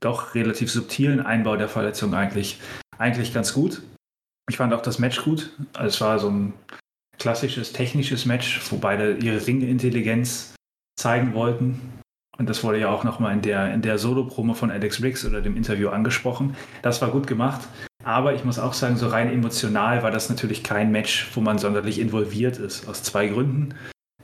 [0.00, 2.60] doch relativ subtilen Einbau der Verletzung eigentlich,
[2.98, 3.82] eigentlich ganz gut.
[4.48, 5.50] Ich fand auch das Match gut.
[5.78, 6.52] Es war so ein
[7.18, 10.54] klassisches technisches Match, wo beide ihre Ringintelligenz
[10.98, 11.80] zeigen wollten.
[12.38, 15.40] Und das wurde ja auch nochmal in der, in der Solo-Promo von Alex Riggs oder
[15.40, 16.56] dem Interview angesprochen.
[16.80, 17.68] Das war gut gemacht.
[18.04, 21.58] Aber ich muss auch sagen, so rein emotional war das natürlich kein Match, wo man
[21.58, 22.88] sonderlich involviert ist.
[22.88, 23.74] Aus zwei Gründen.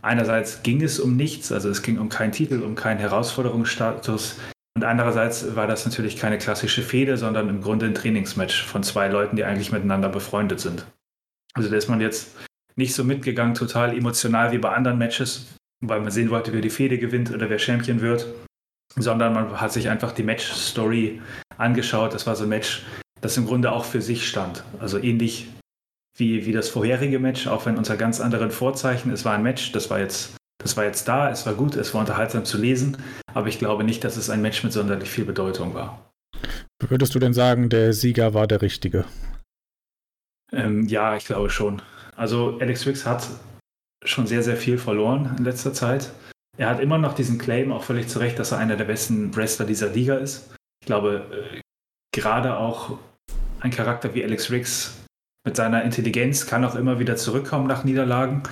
[0.03, 4.37] Einerseits ging es um nichts, also es ging um keinen Titel, um keinen Herausforderungsstatus.
[4.79, 9.09] Und andererseits war das natürlich keine klassische Fehde, sondern im Grunde ein Trainingsmatch von zwei
[9.09, 10.87] Leuten, die eigentlich miteinander befreundet sind.
[11.55, 12.37] Also da ist man jetzt
[12.77, 15.49] nicht so mitgegangen, total emotional wie bei anderen Matches,
[15.81, 18.29] weil man sehen wollte, wer die Fehde gewinnt oder wer Champion wird,
[18.95, 21.21] sondern man hat sich einfach die Match-Story
[21.57, 22.15] angeschaut.
[22.15, 22.85] Das war so ein Match,
[23.21, 24.63] das im Grunde auch für sich stand.
[24.79, 25.49] Also ähnlich
[26.17, 29.11] wie, wie das vorherige Match, auch wenn unter ganz anderen Vorzeichen.
[29.11, 31.95] Es war ein Match, das war jetzt, das war jetzt da, es war gut, es
[31.95, 32.97] war unterhaltsam zu lesen,
[33.33, 36.13] aber ich glaube nicht, dass es ein Match mit sonderlich viel Bedeutung war.
[36.81, 39.05] Würdest du denn sagen, der Sieger war der richtige?
[40.53, 41.83] Ähm, ja, ich glaube schon.
[42.17, 43.29] Also Alex Wicks hat
[44.05, 46.11] schon sehr, sehr viel verloren in letzter Zeit.
[46.57, 49.35] Er hat immer noch diesen Claim, auch völlig zu Recht, dass er einer der besten
[49.37, 50.53] Wrestler dieser Liga ist.
[50.81, 51.61] Ich glaube, äh,
[52.13, 52.99] gerade auch
[53.61, 54.99] ein Charakter wie Alex Riggs
[55.47, 58.43] mit seiner Intelligenz kann auch immer wieder zurückkommen nach Niederlagen.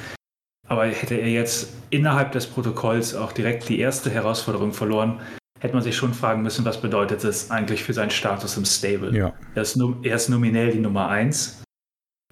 [0.68, 5.20] Aber hätte er jetzt innerhalb des Protokolls auch direkt die erste Herausforderung verloren,
[5.60, 9.16] hätte man sich schon fragen müssen, was bedeutet das eigentlich für seinen Status im Stable.
[9.16, 9.32] Ja.
[9.54, 11.62] Er, ist, er ist nominell die Nummer 1,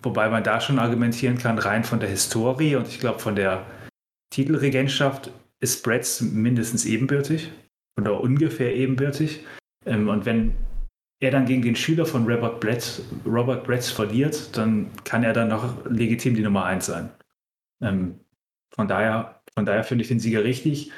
[0.03, 3.65] wobei man da schon argumentieren kann, rein von der Historie und ich glaube von der
[4.31, 5.31] Titelregentschaft
[5.61, 7.51] ist Bretts mindestens ebenbürtig
[7.99, 9.45] oder ungefähr ebenbürtig.
[9.87, 10.55] Ähm, und wenn
[11.21, 15.49] er dann gegen den Schüler von Robert Bretz, Robert Bretz verliert, dann kann er dann
[15.49, 17.11] noch legitim die Nummer 1 sein.
[17.81, 18.21] Ähm,
[18.75, 20.91] von daher, von daher finde ich den Sieger richtig.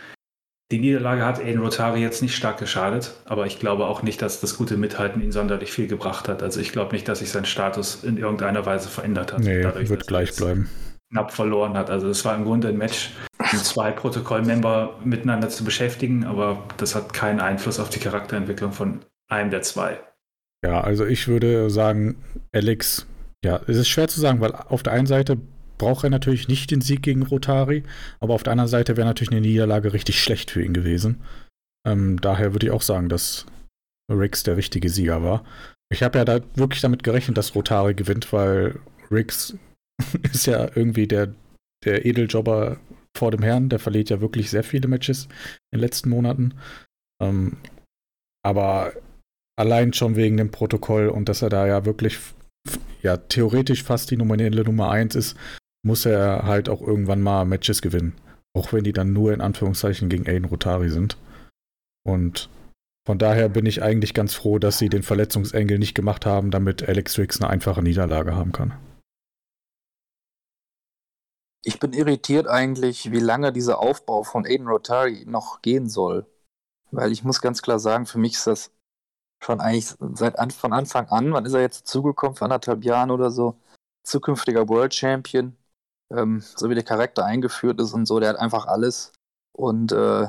[0.72, 4.40] Die Niederlage hat Aiden Rotari jetzt nicht stark geschadet, aber ich glaube auch nicht, dass
[4.40, 6.42] das gute Mithalten ihn sonderlich viel gebracht hat.
[6.42, 9.40] Also ich glaube nicht, dass sich sein Status in irgendeiner Weise verändert hat.
[9.40, 10.68] Nee, dadurch, wird gleich bleiben.
[11.12, 11.88] Knapp verloren hat.
[11.88, 16.96] Also es war im Grunde ein Match, um zwei Protokollmember miteinander zu beschäftigen, aber das
[16.96, 20.00] hat keinen Einfluss auf die Charakterentwicklung von einem der zwei.
[20.64, 22.16] Ja, also ich würde sagen,
[22.52, 23.06] Alex,
[23.44, 25.38] ja, es ist schwer zu sagen, weil auf der einen Seite
[25.78, 27.82] braucht er natürlich nicht den Sieg gegen Rotari,
[28.20, 31.22] aber auf der anderen Seite wäre natürlich eine Niederlage richtig schlecht für ihn gewesen.
[31.86, 33.46] Ähm, daher würde ich auch sagen, dass
[34.10, 35.44] Riggs der richtige Sieger war.
[35.92, 38.78] Ich habe ja da wirklich damit gerechnet, dass Rotari gewinnt, weil
[39.10, 39.56] Riggs
[40.32, 41.34] ist ja irgendwie der,
[41.84, 42.78] der Edeljobber
[43.16, 43.68] vor dem Herrn.
[43.68, 45.24] Der verliert ja wirklich sehr viele Matches
[45.72, 46.54] in den letzten Monaten.
[47.22, 47.56] Ähm,
[48.44, 48.92] aber
[49.58, 52.18] allein schon wegen dem Protokoll und dass er da ja wirklich
[53.02, 55.36] ja theoretisch fast die nominelle Nummer 1 ist,
[55.86, 58.14] muss er halt auch irgendwann mal Matches gewinnen.
[58.54, 61.16] Auch wenn die dann nur in Anführungszeichen gegen Aiden Rotari sind.
[62.04, 62.50] Und
[63.06, 66.88] von daher bin ich eigentlich ganz froh, dass sie den Verletzungsengel nicht gemacht haben, damit
[66.88, 68.74] Alex Riggs eine einfache Niederlage haben kann.
[71.64, 76.26] Ich bin irritiert eigentlich, wie lange dieser Aufbau von Aiden Rotari noch gehen soll.
[76.90, 78.72] Weil ich muss ganz klar sagen, für mich ist das
[79.40, 83.10] schon eigentlich seit an, von Anfang an, wann ist er jetzt dazugekommen, vor anderthalb Jahren
[83.12, 83.60] oder so,
[84.02, 85.56] zukünftiger World Champion
[86.12, 89.12] ähm, so wie der Charakter eingeführt ist und so, der hat einfach alles.
[89.52, 90.28] Und äh,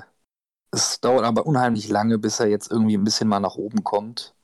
[0.72, 4.36] es dauert aber unheimlich lange, bis er jetzt irgendwie ein bisschen mal nach oben kommt.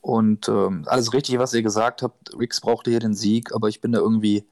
[0.00, 2.36] Und ähm, alles richtig, was ihr gesagt habt.
[2.38, 4.48] Rix brauchte hier den Sieg, aber ich bin da irgendwie,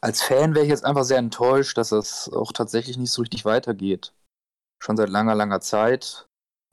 [0.00, 3.44] als Fan wäre ich jetzt einfach sehr enttäuscht, dass es auch tatsächlich nicht so richtig
[3.44, 4.12] weitergeht.
[4.82, 6.26] Schon seit langer, langer Zeit.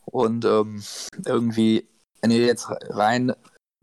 [0.06, 0.84] Und ähm,
[1.26, 1.88] irgendwie,
[2.22, 3.34] wenn ihr jetzt rein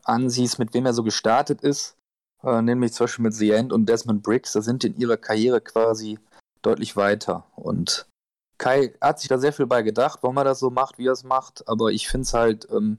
[0.05, 1.97] ansiehst, mit wem er so gestartet ist,
[2.45, 5.61] äh, nämlich zum Beispiel mit The End und Desmond Briggs, da sind in ihrer Karriere
[5.61, 6.19] quasi
[6.63, 7.45] deutlich weiter.
[7.57, 8.07] Und
[8.59, 11.13] Kai hat sich da sehr viel bei gedacht, warum er das so macht, wie er
[11.13, 12.99] es macht, aber ich finde es halt ähm,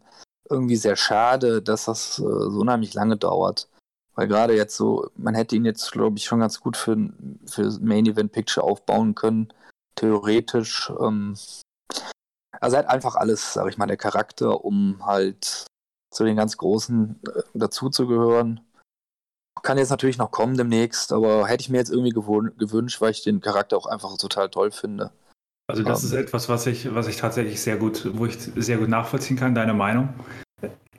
[0.50, 3.68] irgendwie sehr schade, dass das äh, so unheimlich lange dauert.
[4.16, 6.96] Weil gerade jetzt so, man hätte ihn jetzt, glaube ich, schon ganz gut für,
[7.46, 9.54] für Main Event Picture aufbauen können,
[9.96, 10.92] theoretisch.
[11.00, 11.36] Ähm,
[12.62, 15.66] also er hat einfach alles, sag ich mal, der Charakter, um halt
[16.12, 18.62] zu den ganz Großen äh, dazuzugehören.
[19.64, 23.24] Kann jetzt natürlich noch kommen demnächst, aber hätte ich mir jetzt irgendwie gewünscht, weil ich
[23.24, 25.12] den Charakter auch einfach total toll finde.
[25.68, 28.78] Also das um, ist etwas, was ich, was ich tatsächlich sehr gut, wo ich sehr
[28.78, 30.10] gut nachvollziehen kann, deine Meinung.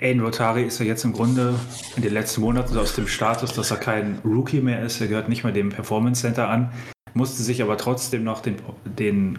[0.01, 1.55] Aiden Rotari ist ja jetzt im Grunde
[1.97, 5.29] in den letzten Monaten aus dem Status, dass er kein Rookie mehr ist, er gehört
[5.29, 6.71] nicht mehr dem Performance Center an,
[7.15, 9.39] musste sich aber trotzdem noch den, den,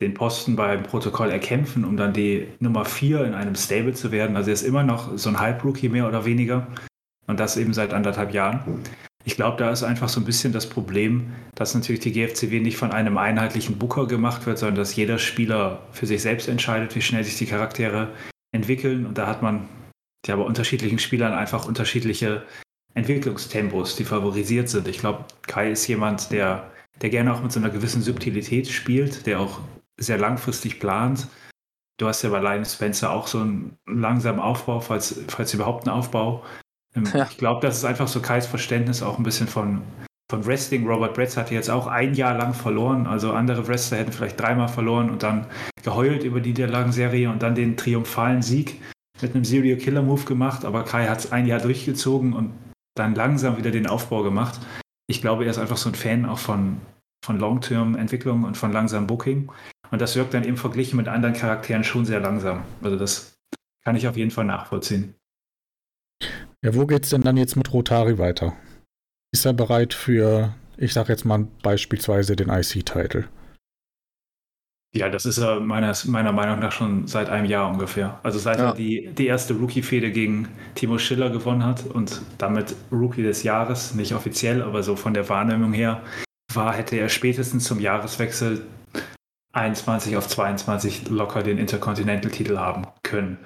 [0.00, 4.36] den Posten beim Protokoll erkämpfen, um dann die Nummer 4 in einem Stable zu werden.
[4.36, 6.66] Also er ist immer noch so ein Halb-Rookie mehr oder weniger.
[7.28, 8.82] Und das eben seit anderthalb Jahren.
[9.24, 12.78] Ich glaube, da ist einfach so ein bisschen das Problem, dass natürlich die GFCW nicht
[12.78, 17.02] von einem einheitlichen Booker gemacht wird, sondern dass jeder Spieler für sich selbst entscheidet, wie
[17.02, 18.08] schnell sich die Charaktere
[18.52, 19.04] entwickeln.
[19.04, 19.68] Und da hat man
[20.26, 22.42] ja bei unterschiedlichen Spielern einfach unterschiedliche
[22.94, 24.88] Entwicklungstempos, die favorisiert sind.
[24.88, 26.70] Ich glaube, Kai ist jemand, der,
[27.02, 29.60] der gerne auch mit so einer gewissen Subtilität spielt, der auch
[29.98, 31.28] sehr langfristig plant.
[31.98, 35.96] Du hast ja bei Linus Spencer auch so einen langsamen Aufbau, falls, falls überhaupt einen
[35.96, 36.44] Aufbau.
[37.06, 37.26] Ähm, ja.
[37.30, 39.82] Ich glaube, das ist einfach so Kais Verständnis auch ein bisschen von,
[40.30, 40.86] von Wrestling.
[40.86, 43.06] Robert Bretz hatte jetzt auch ein Jahr lang verloren.
[43.06, 45.46] Also andere Wrestler hätten vielleicht dreimal verloren und dann
[45.82, 48.80] geheult über die Niederlagenserie und dann den triumphalen Sieg
[49.20, 50.64] mit einem Serial Killer Move gemacht.
[50.64, 52.52] Aber Kai hat es ein Jahr durchgezogen und
[52.94, 54.58] dann langsam wieder den Aufbau gemacht.
[55.06, 56.80] Ich glaube, er ist einfach so ein Fan auch von,
[57.24, 59.50] von Long-Term-Entwicklung und von langsamem Booking.
[59.90, 62.62] Und das wirkt dann eben verglichen mit anderen Charakteren schon sehr langsam.
[62.82, 63.38] Also das
[63.84, 65.14] kann ich auf jeden Fall nachvollziehen.
[66.64, 68.56] Ja, wo geht's denn dann jetzt mit Rotari weiter?
[69.32, 73.28] Ist er bereit für, ich sag jetzt mal beispielsweise den IC-Title?
[74.94, 78.18] Ja, das ist er meiner, meiner Meinung nach schon seit einem Jahr ungefähr.
[78.22, 78.70] Also seit ja.
[78.70, 83.94] er die, die erste Rookie-Fehde gegen Timo Schiller gewonnen hat und damit Rookie des Jahres,
[83.94, 86.02] nicht offiziell, aber so von der Wahrnehmung her,
[86.54, 88.62] war, hätte er spätestens zum Jahreswechsel
[89.52, 93.38] 21 auf 22 locker den Intercontinental-Titel haben können.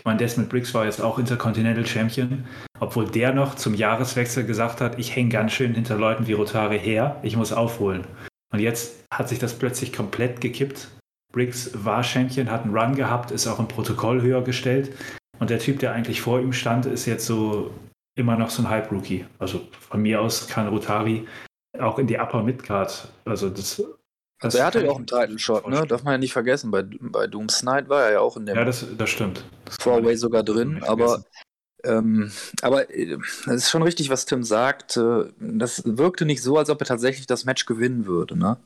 [0.00, 2.46] Ich meine, Desmond Briggs war jetzt auch Intercontinental Champion,
[2.78, 6.78] obwohl der noch zum Jahreswechsel gesagt hat, ich hänge ganz schön hinter Leuten wie Rotari
[6.78, 8.06] her, ich muss aufholen.
[8.50, 10.88] Und jetzt hat sich das plötzlich komplett gekippt.
[11.34, 14.90] Briggs war Champion, hat einen Run gehabt, ist auch im Protokoll höher gestellt.
[15.38, 17.70] Und der Typ, der eigentlich vor ihm stand, ist jetzt so
[18.18, 19.26] immer noch so ein Hype-Rookie.
[19.38, 21.26] Also von mir aus kann Rotari
[21.78, 23.12] auch in die Upper Midcard.
[23.26, 23.82] Also das
[24.40, 25.86] also er hatte ja auch einen Title-Shot, ne?
[25.86, 26.70] Darf man ja nicht vergessen.
[26.70, 29.44] Bei, bei Doom's Night war er ja auch in dem ja, das, das stimmt.
[29.66, 31.22] Das Four-Way sogar drin, aber
[31.84, 32.30] ähm,
[32.62, 33.16] aber äh,
[33.46, 34.96] es ist schon richtig, was Tim sagt.
[34.96, 38.56] Äh, das wirkte nicht so, als ob er tatsächlich das Match gewinnen würde, ne?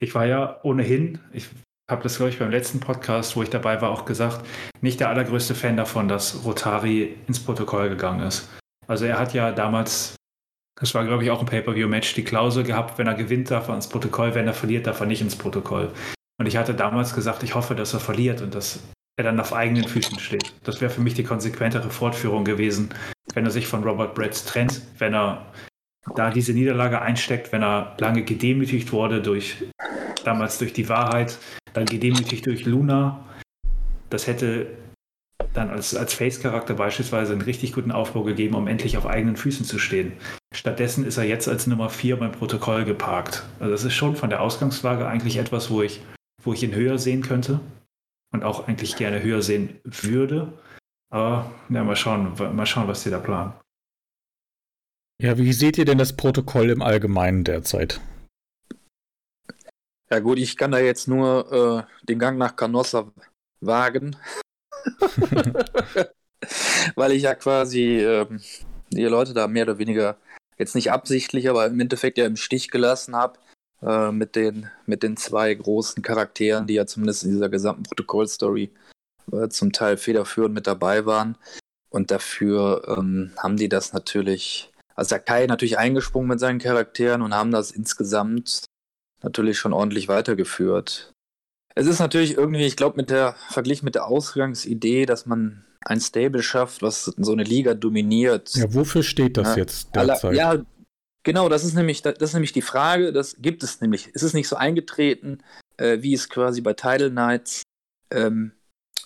[0.00, 1.48] Ich war ja ohnehin, ich
[1.90, 4.44] habe das, glaube ich, beim letzten Podcast, wo ich dabei war, auch gesagt,
[4.80, 8.48] nicht der allergrößte Fan davon, dass Rotari ins Protokoll gegangen ist.
[8.88, 10.16] Also er hat ja damals
[10.82, 13.76] das war, glaube ich, auch ein Pay-Per-View-Match, die Klausel gehabt, wenn er gewinnt, darf er
[13.76, 15.92] ins Protokoll, wenn er verliert, darf er nicht ins Protokoll.
[16.40, 18.80] Und ich hatte damals gesagt, ich hoffe, dass er verliert und dass
[19.16, 20.52] er dann auf eigenen Füßen steht.
[20.64, 22.92] Das wäre für mich die konsequentere Fortführung gewesen,
[23.32, 25.46] wenn er sich von Robert Bretz trennt, wenn er
[26.16, 29.62] da diese Niederlage einsteckt, wenn er lange gedemütigt wurde durch
[30.24, 31.38] damals durch die Wahrheit,
[31.74, 33.24] dann gedemütigt durch Luna.
[34.10, 34.66] Das hätte
[35.54, 39.64] dann als, als Face-Charakter beispielsweise einen richtig guten Aufbau gegeben, um endlich auf eigenen Füßen
[39.64, 40.14] zu stehen.
[40.52, 43.42] Stattdessen ist er jetzt als Nummer 4 beim Protokoll geparkt.
[43.58, 46.00] Also das ist schon von der Ausgangslage eigentlich etwas, wo ich,
[46.42, 47.60] wo ich ihn höher sehen könnte
[48.32, 50.52] und auch eigentlich gerne höher sehen würde.
[51.10, 53.54] Aber ja, mal schauen, mal schauen, was die da planen.
[55.20, 58.00] Ja, wie seht ihr denn das Protokoll im Allgemeinen derzeit?
[60.10, 63.10] Ja gut, ich kann da jetzt nur äh, den Gang nach Canossa
[63.60, 64.16] wagen.
[66.96, 68.26] Weil ich ja quasi äh,
[68.90, 70.16] die Leute da mehr oder weniger
[70.58, 73.38] jetzt nicht absichtlich, aber im Endeffekt ja im Stich gelassen habe
[73.82, 78.70] äh, mit, den, mit den zwei großen Charakteren, die ja zumindest in dieser gesamten Protokollstory
[79.32, 81.36] äh, zum Teil federführend mit dabei waren.
[81.90, 87.34] Und dafür ähm, haben die das natürlich, also Sakai natürlich eingesprungen mit seinen Charakteren und
[87.34, 88.64] haben das insgesamt
[89.22, 91.12] natürlich schon ordentlich weitergeführt.
[91.74, 96.00] Es ist natürlich irgendwie, ich glaube, mit der Vergleich mit der Ausgangsidee, dass man ein
[96.00, 98.54] Stable schafft, was so eine Liga dominiert.
[98.54, 100.34] Ja, wofür steht das ja, jetzt derzeit?
[100.34, 100.62] Ja,
[101.22, 104.10] genau, das ist nämlich, das ist nämlich die Frage, das gibt es nämlich.
[104.14, 105.42] Es ist nicht so eingetreten,
[105.76, 107.62] äh, wie es quasi bei Tidal Nights
[108.10, 108.52] ähm,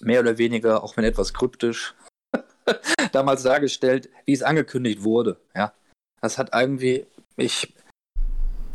[0.01, 1.95] mehr oder weniger, auch wenn etwas kryptisch,
[3.13, 5.39] damals dargestellt, wie es angekündigt wurde.
[5.55, 5.73] Ja,
[6.21, 7.07] das hat irgendwie,
[7.37, 7.73] ich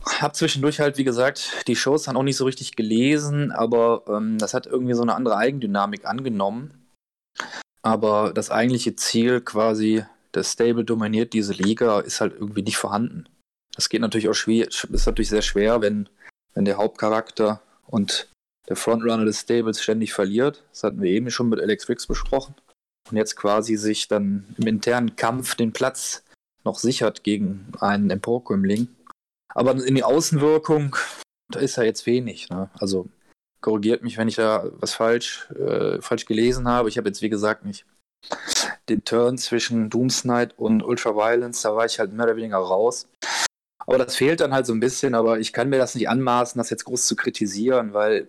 [0.06, 4.38] habe zwischendurch halt, wie gesagt, die Shows dann auch nicht so richtig gelesen, aber ähm,
[4.38, 6.88] das hat irgendwie so eine andere Eigendynamik angenommen.
[7.82, 13.28] Aber das eigentliche Ziel quasi, das Stable dominiert diese Liga, ist halt irgendwie nicht vorhanden.
[13.76, 16.10] Das geht natürlich auch schwer, ist natürlich sehr schwer, wenn,
[16.54, 18.30] wenn der Hauptcharakter und
[18.70, 20.64] der Frontrunner des Stables ständig verliert.
[20.72, 22.56] Das hatten wir eben schon mit Alex Riggs besprochen.
[23.10, 26.24] Und jetzt quasi sich dann im internen Kampf den Platz
[26.64, 28.88] noch sichert gegen einen Emporkömmling.
[29.54, 30.96] Aber in die Außenwirkung,
[31.50, 32.50] da ist ja jetzt wenig.
[32.50, 32.70] Ne?
[32.76, 33.10] Also
[33.62, 36.90] korrigiert mich, wenn ich da was falsch, äh, falsch gelesen habe.
[36.90, 37.86] Ich habe jetzt, wie gesagt, nicht
[38.90, 43.08] den Turn zwischen Doomsnight und Ultraviolence, da war ich halt mehr oder weniger raus.
[43.80, 46.60] Aber das fehlt dann halt so ein bisschen, aber ich kann mir das nicht anmaßen,
[46.60, 48.28] das jetzt groß zu kritisieren, weil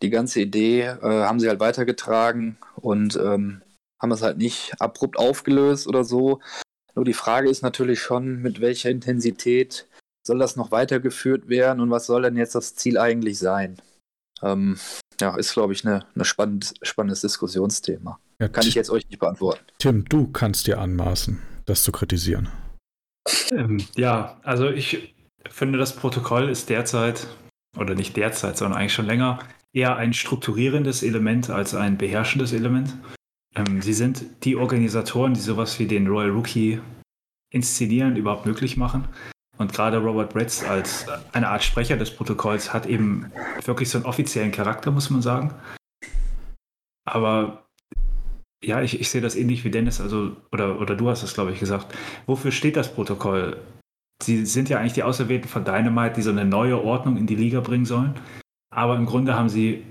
[0.00, 3.62] die ganze Idee äh, haben sie halt weitergetragen und ähm,
[4.00, 6.40] haben es halt nicht abrupt aufgelöst oder so.
[6.94, 9.88] Nur die Frage ist natürlich schon, mit welcher Intensität
[10.26, 13.78] soll das noch weitergeführt werden und was soll denn jetzt das Ziel eigentlich sein?
[14.42, 14.76] Ähm,
[15.20, 18.18] ja, ist, glaube ich, eine, eine spannend, spannendes Diskussionsthema.
[18.40, 19.64] Ja, Kann ich jetzt euch nicht beantworten.
[19.78, 22.48] Tim, du kannst dir anmaßen, das zu kritisieren.
[23.52, 25.14] Ähm, ja, also ich
[25.48, 27.28] finde, das Protokoll ist derzeit,
[27.78, 29.38] oder nicht derzeit, sondern eigentlich schon länger,
[29.72, 32.94] eher ein strukturierendes Element als ein beherrschendes Element.
[33.54, 36.80] Ähm, sie sind die Organisatoren, die sowas wie den Royal Rookie
[37.50, 39.06] inszenieren, überhaupt möglich machen.
[39.62, 43.30] Und gerade Robert Bretz als eine Art Sprecher des Protokolls hat eben
[43.64, 45.54] wirklich so einen offiziellen Charakter, muss man sagen.
[47.08, 47.62] Aber
[48.64, 51.52] ja, ich, ich sehe das ähnlich wie Dennis, also, oder, oder du hast es, glaube
[51.52, 51.96] ich, gesagt.
[52.26, 53.56] Wofür steht das Protokoll?
[54.20, 57.36] Sie sind ja eigentlich die Auserwählten von Dynamite, die so eine neue Ordnung in die
[57.36, 58.14] Liga bringen sollen.
[58.74, 59.84] Aber im Grunde haben sie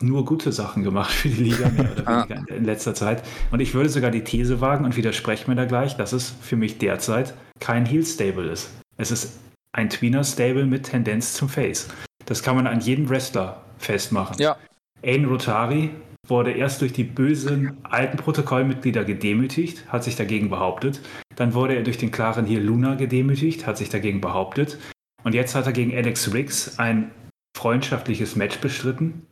[0.00, 3.22] nur gute Sachen gemacht für die Liga, mehr oder weniger in letzter Zeit.
[3.50, 6.56] Und ich würde sogar die These wagen und widerspreche mir da gleich, dass es für
[6.56, 8.70] mich derzeit kein Heel-Stable ist.
[9.00, 9.38] Es ist
[9.72, 11.88] ein Tweener-Stable mit Tendenz zum Face.
[12.26, 14.36] Das kann man an jedem Wrestler festmachen.
[14.38, 14.58] Ja.
[15.02, 15.88] Ain Rotari
[16.28, 21.00] wurde erst durch die bösen alten Protokollmitglieder gedemütigt, hat sich dagegen behauptet.
[21.34, 24.78] Dann wurde er durch den klaren hier Luna gedemütigt, hat sich dagegen behauptet.
[25.24, 27.10] Und jetzt hat er gegen Alex Riggs ein
[27.56, 29.26] freundschaftliches Match bestritten.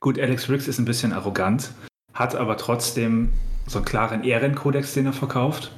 [0.00, 1.70] Gut, Alex Riggs ist ein bisschen arrogant,
[2.14, 3.32] hat aber trotzdem
[3.68, 5.70] so einen klaren Ehrenkodex, den er verkauft.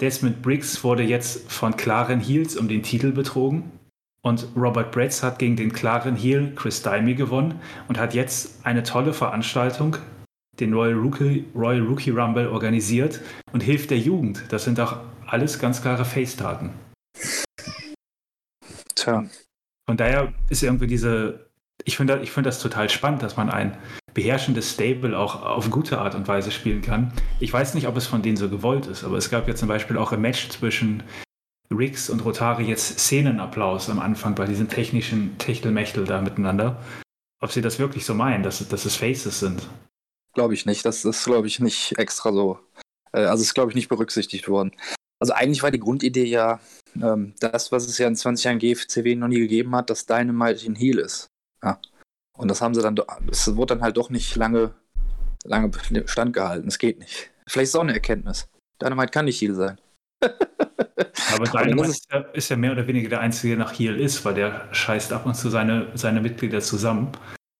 [0.00, 3.70] Desmond Briggs wurde jetzt von klaren Heels um den Titel betrogen.
[4.24, 8.84] Und Robert Bretz hat gegen den klaren Heel Chris Dimey gewonnen und hat jetzt eine
[8.84, 9.96] tolle Veranstaltung,
[10.60, 13.20] den Royal Rookie, Royal Rookie Rumble, organisiert
[13.52, 14.44] und hilft der Jugend.
[14.50, 16.70] Das sind auch alles ganz klare Face-Taten.
[18.94, 19.24] Tja.
[19.88, 21.50] Von daher ist irgendwie diese,
[21.84, 23.76] ich finde ich find das total spannend, dass man ein
[24.14, 27.12] beherrschendes Stable auch auf gute Art und Weise spielen kann.
[27.40, 29.68] Ich weiß nicht, ob es von denen so gewollt ist, aber es gab ja zum
[29.68, 31.02] Beispiel auch ein Match zwischen
[31.72, 36.82] Riggs und Rotari jetzt Szenenapplaus am Anfang bei diesem technischen Techtelmechtel da miteinander.
[37.40, 39.68] Ob sie das wirklich so meinen, dass, dass es Faces sind.
[40.34, 40.84] Glaube ich nicht.
[40.84, 42.58] Das ist, glaube ich, nicht extra so.
[43.12, 44.72] Äh, also ist, glaube ich, nicht berücksichtigt worden.
[45.18, 46.60] Also eigentlich war die Grundidee ja
[46.96, 50.66] ähm, das, was es ja in 20 Jahren GFCW noch nie gegeben hat, dass Dynamite
[50.66, 51.28] ein Heal ist.
[51.62, 51.78] Ja.
[52.36, 52.96] Und das haben sie dann,
[53.30, 54.74] es wurde dann halt doch nicht lange,
[55.44, 55.70] lange
[56.06, 56.68] standgehalten.
[56.68, 57.30] Es geht nicht.
[57.46, 58.48] Vielleicht ist es auch eine Erkenntnis.
[58.80, 59.78] Dynamite kann nicht Heal sein.
[60.22, 64.24] Aber Dynamite ist ja, ist ja, mehr oder weniger der Einzige, der nach Heal ist,
[64.24, 67.12] weil der scheißt ab und zu seine, seine Mitglieder zusammen,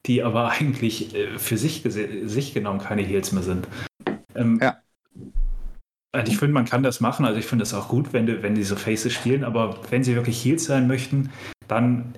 [0.07, 3.68] die aber eigentlich äh, für sich, sich genommen keine Heals mehr sind.
[4.35, 4.79] Ähm, ja.
[6.12, 7.25] Also ich finde, man kann das machen.
[7.25, 9.45] Also ich finde das auch gut, wenn, wenn diese Faces spielen.
[9.45, 11.31] Aber wenn sie wirklich Heals sein möchten,
[11.68, 12.14] dann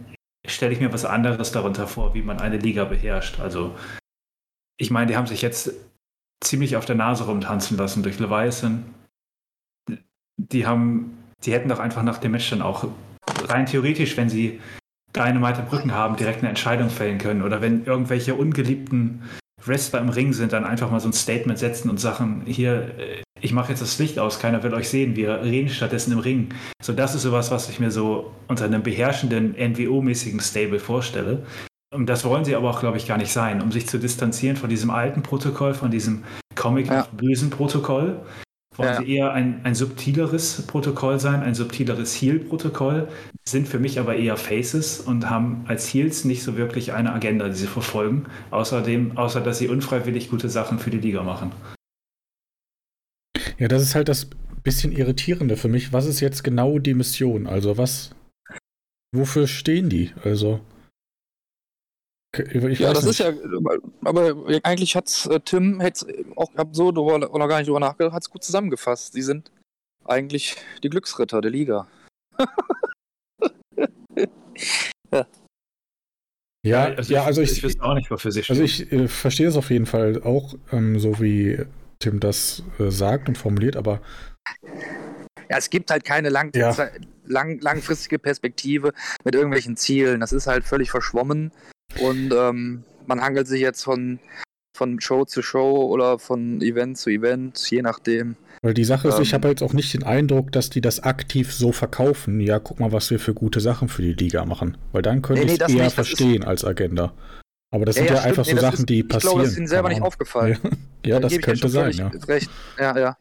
[0.47, 3.41] stelle ich mir was anderes darunter vor, wie man eine Liga beherrscht.
[3.41, 3.75] Also
[4.77, 5.73] ich meine, die haben sich jetzt
[6.43, 8.85] ziemlich auf der Nase rumtanzen lassen durch Leviathan.
[10.37, 12.89] Die haben, die hätten doch einfach nach dem Match dann auch
[13.45, 14.61] rein theoretisch, wenn sie
[15.15, 17.43] Dynamite Brücken haben, direkt eine Entscheidung fällen können.
[17.43, 19.23] Oder wenn irgendwelche ungeliebten
[19.65, 22.95] Wrestler im Ring sind, dann einfach mal so ein Statement setzen und Sachen, hier,
[23.45, 26.49] ich mache jetzt das Licht aus, keiner will euch sehen, wir reden stattdessen im Ring.
[26.83, 31.45] So, das ist sowas, was ich mir so unter einem beherrschenden NWO-mäßigen Stable vorstelle.
[31.95, 34.57] Und das wollen sie aber auch, glaube ich, gar nicht sein, um sich zu distanzieren
[34.57, 36.25] von diesem alten Protokoll, von diesem
[36.55, 37.57] Comic-bösen ja.
[37.57, 38.23] Protokoll.
[38.77, 38.97] Wollen ja.
[38.97, 43.09] sie eher ein, ein subtileres Protokoll sein, ein subtileres Heal-Protokoll,
[43.45, 47.49] sind für mich aber eher Faces und haben als Heals nicht so wirklich eine Agenda,
[47.49, 51.53] die sie verfolgen, außerdem, außer dass sie unfreiwillig gute Sachen für die Liga machen.
[53.59, 54.29] Ja, das ist halt das
[54.63, 55.93] bisschen irritierende für mich.
[55.93, 57.47] Was ist jetzt genau die Mission?
[57.47, 58.11] Also was,
[59.13, 60.13] wofür stehen die?
[60.25, 60.61] Also
[62.37, 63.21] ich ja, das nicht.
[63.21, 63.33] ist ja,
[64.05, 64.35] aber
[64.65, 68.43] eigentlich hat äh, Tim hätte auch so oder gar nicht drüber nachgedacht, hat es gut
[68.43, 69.13] zusammengefasst.
[69.13, 69.53] Sie sind
[70.05, 71.87] eigentlich die Glücksritter der Liga.
[75.13, 75.27] ja.
[76.67, 79.57] Ja, also, ja, also ich, ich, auch nicht, wofür sie Also ich äh, verstehe es
[79.57, 81.59] auf jeden Fall auch, ähm, so wie
[82.05, 84.01] Tim das äh, sagt und formuliert, aber.
[85.51, 86.75] Ja, es gibt halt keine lang ja.
[87.25, 88.93] lang langfristige Perspektive
[89.25, 90.21] mit irgendwelchen Zielen.
[90.21, 91.51] Das ist halt völlig verschwommen
[92.01, 94.19] und ähm, man hangelt sich jetzt von,
[94.77, 98.37] von Show zu Show oder von Event zu Event, je nachdem.
[98.63, 101.01] Weil die Sache ist, ähm, ich habe jetzt auch nicht den Eindruck, dass die das
[101.01, 102.41] aktiv so verkaufen.
[102.41, 104.77] Ja, guck mal, was wir für gute Sachen für die Liga machen.
[104.93, 107.13] Weil dann könnte nee, ich es eher nicht, verstehen ist, als Agenda.
[107.75, 109.19] Aber das sind ja, ja einfach nee, so Sachen, ist, die passieren.
[109.19, 110.59] Ich glaube, das ist ihnen selber nicht aufgefallen.
[111.05, 112.07] ja, das könnte sein, ja.
[112.29, 112.49] Recht.
[112.79, 113.17] Ja, ja.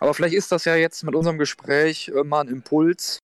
[0.00, 3.20] Aber vielleicht ist das ja jetzt mit unserem Gespräch mal ein Impuls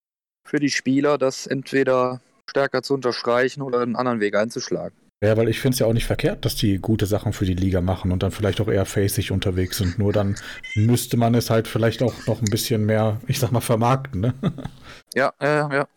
[0.46, 4.96] für die Spieler, das entweder stärker zu unterstreichen oder einen anderen Weg einzuschlagen.
[5.20, 7.54] Ja, weil ich finde es ja auch nicht verkehrt, dass die gute Sachen für die
[7.54, 9.98] Liga machen und dann vielleicht auch eher facig unterwegs sind.
[9.98, 10.36] Nur dann
[10.76, 14.34] müsste man es halt vielleicht auch noch ein bisschen mehr, ich sag mal, vermarkten, ne?
[15.12, 15.88] Ja, ja, ja.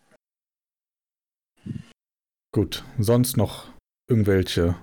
[2.50, 3.70] Gut, sonst noch
[4.10, 4.76] irgendwelche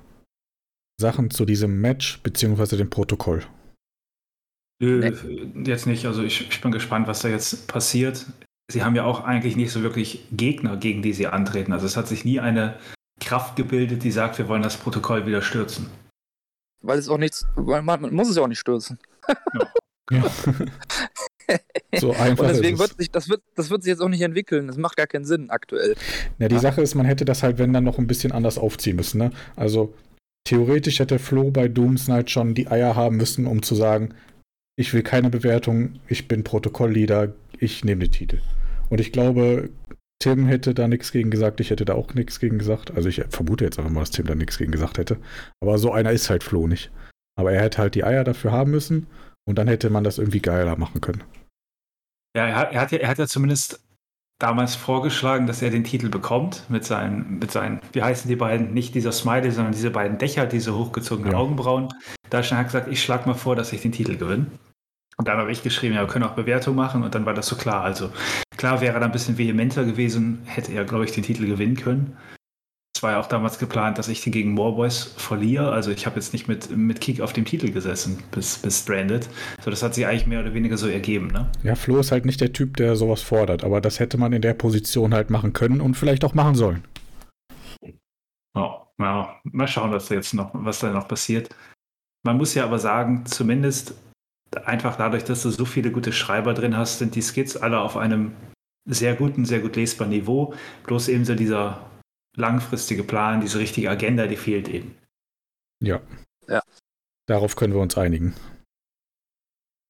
[1.00, 3.44] Sachen zu diesem Match beziehungsweise dem Protokoll?
[4.80, 5.70] Nö, nee.
[5.70, 6.06] jetzt nicht.
[6.06, 8.26] Also ich, ich bin gespannt, was da jetzt passiert.
[8.72, 11.74] Sie haben ja auch eigentlich nicht so wirklich Gegner, gegen die sie antreten.
[11.74, 12.80] Also es hat sich nie eine
[13.20, 15.90] Kraft gebildet, die sagt, wir wollen das Protokoll wieder stürzen.
[16.82, 19.00] Weil es auch nichts, weil man, man muss es ja auch nicht stürzen.
[19.54, 19.72] Ja.
[20.12, 20.24] ja.
[22.00, 22.46] so einfach.
[22.46, 24.68] Und deswegen wird sich, das wird, das wird sich jetzt auch nicht entwickeln.
[24.68, 25.96] Das macht gar keinen Sinn aktuell.
[26.40, 26.62] Ja, die ja.
[26.62, 29.20] Sache ist, man hätte das halt, wenn dann noch ein bisschen anders aufziehen müssen.
[29.20, 29.32] Ne?
[29.56, 29.94] Also
[30.46, 34.14] theoretisch hätte Flo bei Doomsnight schon die Eier haben müssen, um zu sagen,
[34.78, 38.40] ich will keine Bewertung, ich bin Protokollleader, ich nehme den Titel.
[38.90, 39.70] Und ich glaube,
[40.20, 42.92] Tim hätte da nichts gegen gesagt, ich hätte da auch nichts gegen gesagt.
[42.96, 45.18] Also ich vermute jetzt einfach mal, dass Tim da nichts gegen gesagt hätte.
[45.62, 46.92] Aber so einer ist halt Flo nicht.
[47.38, 49.08] Aber er hätte halt die Eier dafür haben müssen
[49.48, 51.24] und dann hätte man das irgendwie geiler machen können.
[52.38, 53.80] Ja, er hat, er hat, ja, er hat ja zumindest
[54.40, 58.76] damals vorgeschlagen, dass er den Titel bekommt mit seinen, mit seinen, wie heißen die beiden,
[58.76, 61.38] nicht dieser Smiley, sondern diese beiden Dächer, diese hochgezogenen ja.
[61.40, 61.90] Augenbrauen.
[62.30, 64.46] Da hat er gesagt, ich schlage mal vor, dass ich den Titel gewinne.
[65.18, 67.48] Und dann habe ich geschrieben, ja, wir können auch Bewertung machen und dann war das
[67.48, 67.84] so klar.
[67.84, 68.12] Also
[68.56, 71.76] klar wäre er da ein bisschen vehementer gewesen, hätte er, glaube ich, den Titel gewinnen
[71.76, 72.18] können.
[72.98, 75.72] Es war ja auch damals geplant, dass ich die gegen Warboys verliere.
[75.72, 79.30] Also ich habe jetzt nicht mit, mit Kick auf dem Titel gesessen bis, bis Stranded.
[79.62, 81.48] So, das hat sich eigentlich mehr oder weniger so ergeben, ne?
[81.62, 84.42] Ja, Flo ist halt nicht der Typ, der sowas fordert, aber das hätte man in
[84.42, 86.86] der Position halt machen können und vielleicht auch machen sollen.
[88.56, 91.50] Ja, ja mal schauen, was da jetzt noch, was da noch passiert.
[92.26, 93.94] Man muss ja aber sagen, zumindest
[94.66, 97.96] einfach dadurch, dass du so viele gute Schreiber drin hast, sind die Skits alle auf
[97.96, 98.32] einem
[98.90, 100.56] sehr guten, sehr gut lesbaren Niveau.
[100.88, 101.80] Bloß eben so dieser
[102.38, 104.96] langfristige Plan, diese richtige Agenda, die fehlt eben.
[105.84, 106.02] Ja.
[106.48, 106.62] Ja.
[107.28, 108.36] Darauf können wir uns einigen.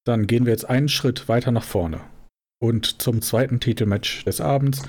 [0.04, 2.00] Dann gehen wir jetzt einen Schritt weiter nach vorne
[2.60, 4.82] und zum zweiten Titelmatch des Abends,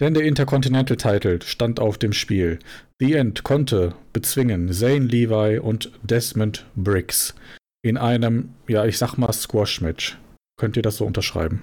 [0.00, 2.58] denn der Intercontinental Title stand auf dem Spiel.
[3.00, 7.34] The End konnte bezwingen Zane Levi und Desmond Briggs
[7.82, 10.18] in einem, ja, ich sag mal Squash-Match.
[10.58, 11.62] Könnt ihr das so unterschreiben?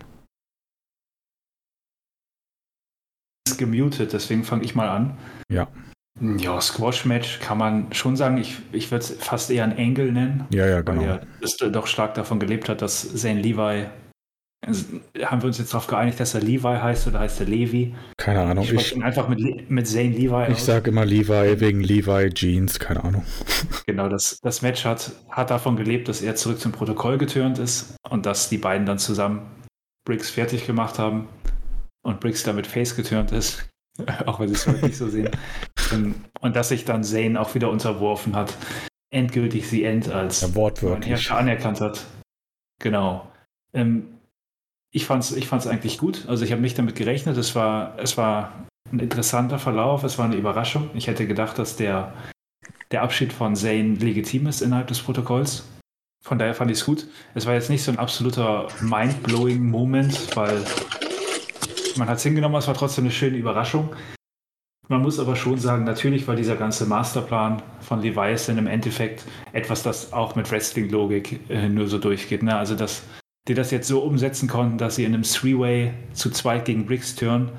[3.48, 5.18] Ist gemutet, deswegen fange ich mal an.
[5.50, 5.68] Ja.
[6.38, 8.38] Ja, Squash-Match kann man schon sagen.
[8.38, 10.46] Ich, ich würde es fast eher ein Angle nennen.
[10.52, 11.02] Ja, ja, genau.
[11.02, 11.28] Weil
[11.60, 13.88] er doch stark davon gelebt hat, dass Zane Levi.
[14.66, 14.86] Also,
[15.24, 17.94] haben wir uns jetzt darauf geeinigt, dass er Levi heißt oder heißt er Levi?
[18.16, 18.64] Keine Ahnung.
[18.64, 20.52] Ich, ich einfach mit, mit Zane Levi.
[20.52, 23.24] Ich sage immer Levi wegen Levi Jeans, keine Ahnung.
[23.86, 27.96] Genau, das, das Match hat, hat davon gelebt, dass er zurück zum Protokoll getürnt ist
[28.10, 29.42] und dass die beiden dann zusammen
[30.06, 31.28] Briggs fertig gemacht haben
[32.04, 33.68] und Briggs damit Face getürnt ist.
[34.26, 35.30] auch wenn sie es wirklich so sehen.
[35.92, 38.56] Und, und, dass sich dann Zane auch wieder unterworfen hat,
[39.12, 41.32] endgültig sie End als ja, wortwörtlich.
[41.32, 42.06] Anerkannt hat.
[42.82, 43.28] Genau.
[43.74, 44.08] Ähm,
[44.92, 46.26] ich fand es ich fand's eigentlich gut.
[46.28, 47.38] Also ich habe nicht damit gerechnet.
[47.38, 50.90] Es war, es war ein interessanter Verlauf, es war eine Überraschung.
[50.94, 52.14] Ich hätte gedacht, dass der,
[52.92, 55.68] der Abschied von Zane legitim ist innerhalb des Protokolls.
[56.24, 57.08] Von daher fand ich es gut.
[57.36, 60.64] Es war jetzt nicht so ein absoluter mind-blowing Moment, weil
[61.98, 63.96] man hat es hingenommen, es war trotzdem eine schöne Überraschung.
[64.90, 69.24] Man muss aber schon sagen, natürlich war dieser ganze Masterplan von Leviathan im Endeffekt
[69.54, 72.44] etwas, das auch mit Wrestling-Logik äh, nur so durchgeht.
[72.44, 72.56] Ne?
[72.56, 73.04] Also, dass
[73.48, 77.16] die das jetzt so umsetzen konnten, dass sie in einem Three-Way zu zweit gegen Briggs
[77.16, 77.52] turnen,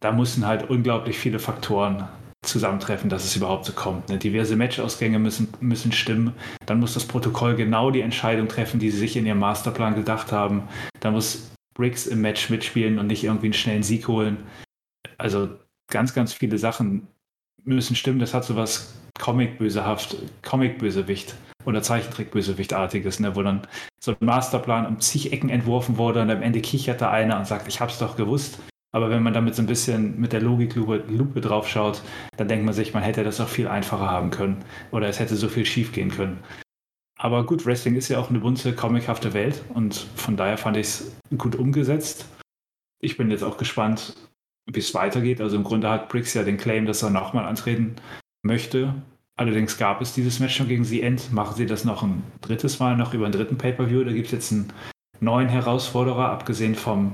[0.00, 2.08] da mussten halt unglaublich viele Faktoren
[2.42, 4.08] zusammentreffen, dass es überhaupt so kommt.
[4.08, 4.18] Ne?
[4.18, 6.34] Diverse Matchausgänge müssen, müssen stimmen.
[6.66, 10.32] Dann muss das Protokoll genau die Entscheidung treffen, die sie sich in ihrem Masterplan gedacht
[10.32, 10.62] haben.
[11.00, 14.38] Dann muss Briggs im Match mitspielen und nicht irgendwie einen schnellen Sieg holen.
[15.18, 15.50] Also
[15.90, 17.06] ganz, ganz viele Sachen
[17.64, 18.18] müssen stimmen.
[18.18, 21.34] Das hat so was Comic-Bösehaft, Comic-Bösewicht
[21.66, 23.62] oder Zeichentrick-Bösewicht-artiges, ne, wo dann
[24.00, 27.46] so ein Masterplan um zig Ecken entworfen wurde und am Ende kichert da einer und
[27.46, 28.58] sagt, ich hab's doch gewusst.
[28.92, 32.74] Aber wenn man damit so ein bisschen mit der Logiklupe Lupe drauf dann denkt man
[32.74, 34.64] sich, man hätte das auch viel einfacher haben können.
[34.90, 36.42] Oder es hätte so viel schief gehen können.
[37.22, 40.86] Aber gut, Wrestling ist ja auch eine bunte, comichafte Welt und von daher fand ich
[40.86, 42.24] es gut umgesetzt.
[42.98, 44.16] Ich bin jetzt auch gespannt,
[44.64, 45.42] wie es weitergeht.
[45.42, 47.96] Also im Grunde hat Briggs ja den Claim, dass er nochmal antreten
[48.42, 48.94] möchte.
[49.36, 51.30] Allerdings gab es dieses Match schon gegen The End.
[51.30, 54.04] Machen sie das noch ein drittes Mal, noch über einen dritten Pay-Per-View.
[54.04, 54.72] Da gibt es jetzt einen
[55.20, 57.12] neuen Herausforderer, abgesehen vom,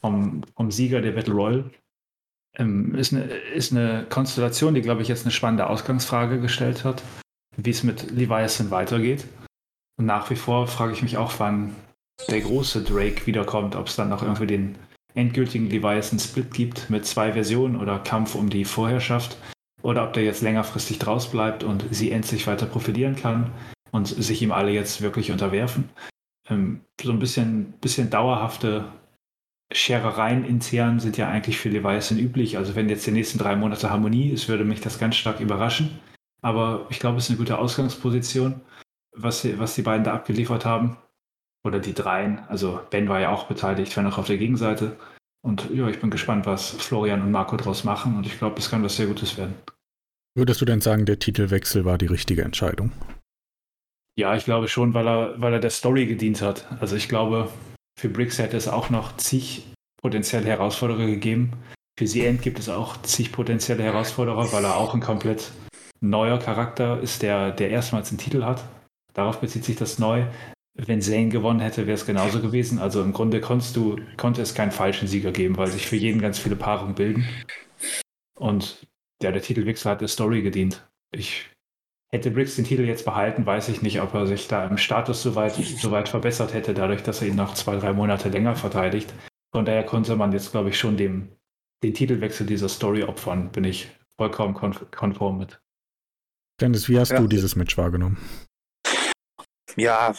[0.00, 1.70] vom, vom Sieger der Battle Royal.
[2.56, 7.02] Ähm, ist, eine, ist eine Konstellation, die, glaube ich, jetzt eine spannende Ausgangsfrage gestellt hat
[7.56, 9.26] wie es mit Leviathan weitergeht.
[9.96, 11.74] Und nach wie vor frage ich mich auch, wann
[12.28, 14.76] der große Drake wiederkommt, ob es dann noch irgendwie den
[15.14, 19.36] endgültigen Leviathan-Split gibt mit zwei Versionen oder Kampf um die Vorherrschaft
[19.82, 23.52] oder ob der jetzt längerfristig draus bleibt und sie endlich weiter profilieren kann
[23.92, 25.88] und sich ihm alle jetzt wirklich unterwerfen.
[26.48, 28.86] Ähm, so ein bisschen, bisschen dauerhafte
[29.72, 32.56] Scherereien intern sind ja eigentlich für Leviathan üblich.
[32.56, 35.98] Also wenn jetzt die nächsten drei Monate Harmonie ist, würde mich das ganz stark überraschen.
[36.44, 38.60] Aber ich glaube, es ist eine gute Ausgangsposition,
[39.16, 40.98] was, sie, was die beiden da abgeliefert haben.
[41.66, 42.40] Oder die dreien.
[42.48, 44.98] Also Ben war ja auch beteiligt, wenn auch auf der Gegenseite.
[45.42, 48.18] Und ja, ich bin gespannt, was Florian und Marco daraus machen.
[48.18, 49.54] Und ich glaube, es kann was sehr Gutes werden.
[50.36, 52.92] Würdest du denn sagen, der Titelwechsel war die richtige Entscheidung?
[54.18, 56.66] Ja, ich glaube schon, weil er, weil er der Story gedient hat.
[56.80, 57.48] Also ich glaube,
[57.98, 59.64] für Briggs hätte es auch noch zig
[60.02, 61.52] potenzielle Herausforderer gegeben.
[61.98, 65.50] Für End gibt es auch zig potenzielle Herausforderer, weil er auch ein komplett
[66.10, 68.64] neuer Charakter ist, der, der erstmals einen Titel hat.
[69.12, 70.24] Darauf bezieht sich das neu.
[70.76, 72.78] Wenn Zane gewonnen hätte, wäre es genauso gewesen.
[72.78, 76.20] Also im Grunde konntest du, konnte es keinen falschen Sieger geben, weil sich für jeden
[76.20, 77.24] ganz viele Paarungen bilden.
[78.36, 78.86] Und
[79.22, 80.86] ja, der Titelwechsel hat der Story gedient.
[81.12, 81.50] Ich
[82.12, 85.22] hätte Briggs den Titel jetzt behalten, weiß ich nicht, ob er sich da im Status
[85.22, 88.56] so weit, so weit verbessert hätte, dadurch, dass er ihn noch zwei, drei Monate länger
[88.56, 89.12] verteidigt.
[89.52, 91.28] Von daher konnte man jetzt, glaube ich, schon dem,
[91.84, 95.60] den Titelwechsel dieser Story opfern, bin ich vollkommen konform mit.
[96.60, 97.20] Dennis, wie hast ja.
[97.20, 98.18] du dieses Match wahrgenommen?
[99.76, 100.14] Ja,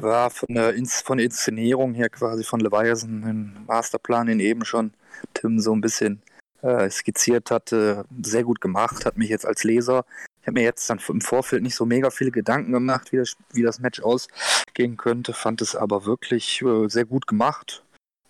[0.00, 4.64] war von der, Ins von der Inszenierung her quasi von Leviathan, im Masterplan, den eben
[4.64, 4.92] schon
[5.32, 6.22] Tim so ein bisschen
[6.62, 10.04] äh, skizziert hatte, sehr gut gemacht, hat mich jetzt als Leser,
[10.46, 13.36] ich habe mir jetzt dann im Vorfeld nicht so mega viele Gedanken gemacht, wie das,
[13.52, 17.82] wie das Match ausgehen könnte, fand es aber wirklich äh, sehr gut gemacht.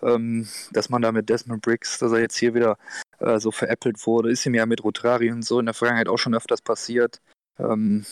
[0.02, 2.78] Ähm, dass man da mit Desmond Briggs, dass er jetzt hier wieder
[3.18, 6.16] äh, so veräppelt wurde, ist ihm ja mit Rotari und so in der Vergangenheit auch
[6.16, 7.20] schon öfters passiert.
[7.59, 8.04] Ähm,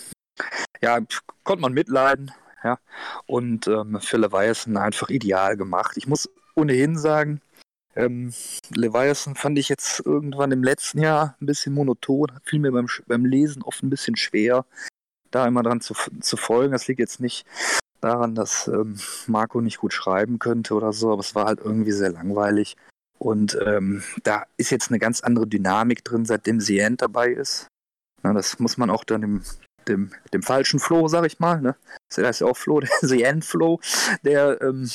[0.83, 0.99] ja,
[1.45, 2.33] konnte man mitleiden,
[2.63, 2.79] ja.
[3.27, 5.97] Und ähm, für Leviathan einfach ideal gemacht.
[5.97, 7.41] Ich muss ohnehin sagen,
[7.97, 8.33] ähm,
[8.71, 13.25] Leviathan fand ich jetzt irgendwann im letzten Jahr ein bisschen monoton, fiel mir beim, beim
[13.25, 14.67] Lesen oft ein bisschen schwer,
[15.31, 16.73] da immer dran zu, zu folgen.
[16.73, 17.47] Das liegt jetzt nicht
[18.01, 21.93] daran, dass ähm, Marco nicht gut schreiben könnte oder so, aber es war halt irgendwie
[21.93, 22.77] sehr langweilig.
[23.19, 27.69] Und ähm, da ist jetzt eine ganz andere Dynamik drin, seitdem Sient dabei ist.
[28.25, 29.43] Na, das muss man auch dann im
[29.89, 31.61] dem, dem falschen Flo, sag ich mal.
[31.61, 31.77] Ne?
[32.09, 33.81] Das heißt ja auch Flo, der Zen-Flo,
[34.23, 34.91] der, ähm,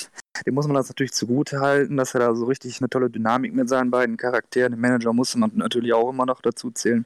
[0.45, 3.53] dem muss man das natürlich zugute halten, dass er da so richtig eine tolle Dynamik
[3.53, 7.05] mit seinen beiden Charakteren, dem Manager muss man natürlich auch immer noch dazu zählen,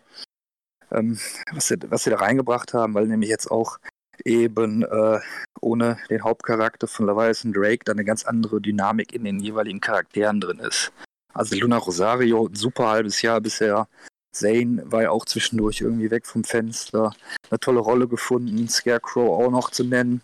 [0.91, 1.19] ähm,
[1.51, 3.78] was, sie, was sie da reingebracht haben, weil nämlich jetzt auch
[4.26, 5.19] eben äh,
[5.59, 10.39] ohne den Hauptcharakter von Leviathan Drake da eine ganz andere Dynamik in den jeweiligen Charakteren
[10.39, 10.91] drin ist.
[11.34, 13.88] Also Luna Rosario, ein super halbes Jahr bisher
[14.34, 17.13] Zane war ja auch zwischendurch irgendwie weg vom Fenster.
[17.49, 20.21] Eine tolle Rolle gefunden, Scarecrow auch noch zu nennen.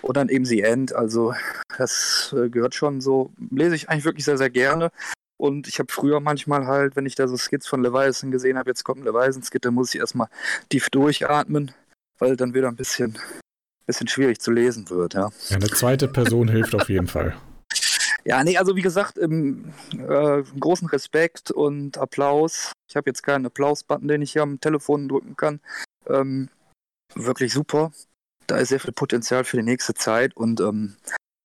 [0.00, 0.94] Und dann eben The End.
[0.94, 1.34] Also,
[1.78, 4.90] das äh, gehört schon so, lese ich eigentlich wirklich sehr, sehr gerne.
[5.36, 8.70] Und ich habe früher manchmal halt, wenn ich da so Skits von Leviathan gesehen habe,
[8.70, 10.28] jetzt kommt ein Leviathan-Skit, dann muss ich erstmal
[10.68, 11.72] tief durchatmen,
[12.18, 13.18] weil dann wieder ein bisschen,
[13.86, 15.14] bisschen schwierig zu lesen wird.
[15.14, 17.34] Ja, eine zweite Person hilft auf jeden Fall.
[18.24, 22.72] Ja, nee, also wie gesagt, ähm, äh, großen Respekt und Applaus.
[22.88, 25.60] Ich habe jetzt keinen Applaus-Button, den ich hier am Telefon drücken kann.
[26.06, 26.48] Ähm,
[27.14, 27.92] wirklich super.
[28.46, 30.96] Da ist sehr viel Potenzial für die nächste Zeit und ähm,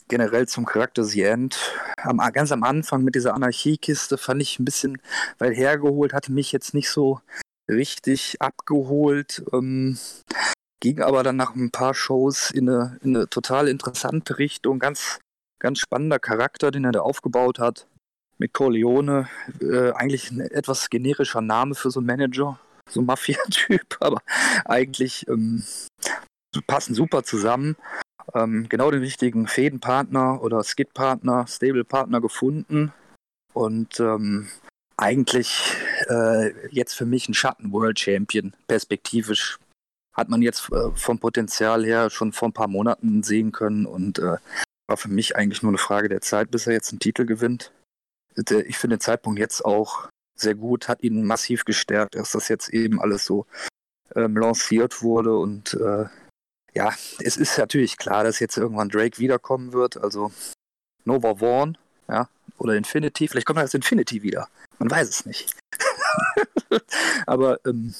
[0.08, 1.58] generell zum Charakter The End.
[1.98, 5.02] Am, ganz am Anfang mit dieser Anarchiekiste fand ich ein bisschen
[5.40, 7.22] weit hergeholt, hatte mich jetzt nicht so
[7.68, 9.44] richtig abgeholt.
[9.52, 9.98] Ähm,
[10.80, 15.20] ging aber dann nach ein paar Shows in eine, in eine total interessante Richtung, ganz
[15.60, 17.88] Ganz spannender Charakter, den er da aufgebaut hat.
[18.38, 19.28] Mit Corleone,
[19.62, 24.22] äh, eigentlich ein etwas generischer Name für so einen Manager, so ein Mafia-Typ, aber
[24.66, 25.64] eigentlich ähm,
[26.68, 27.76] passen super zusammen.
[28.36, 32.94] Ähm, genau den richtigen Fädenpartner oder Skid-Partner, Stable-Partner gefunden.
[33.54, 34.50] Und ähm,
[34.98, 35.76] eigentlich
[36.10, 39.58] äh, jetzt für mich ein Schatten-World-Champion, perspektivisch.
[40.16, 44.20] Hat man jetzt äh, vom Potenzial her schon vor ein paar Monaten sehen können und
[44.20, 44.38] äh,
[44.88, 47.72] war für mich eigentlich nur eine Frage der Zeit, bis er jetzt einen Titel gewinnt.
[48.36, 52.70] Ich finde den Zeitpunkt jetzt auch sehr gut, hat ihn massiv gestärkt, dass das jetzt
[52.70, 53.46] eben alles so
[54.16, 55.36] ähm, lanciert wurde.
[55.36, 56.06] Und äh,
[56.74, 59.98] ja, es ist natürlich klar, dass jetzt irgendwann Drake wiederkommen wird.
[59.98, 60.32] Also
[61.06, 61.78] Nova Vaughn,
[62.08, 63.28] ja, oder Infinity.
[63.28, 64.48] Vielleicht kommt er als Infinity wieder.
[64.78, 65.52] Man weiß es nicht.
[67.26, 67.96] Aber ähm,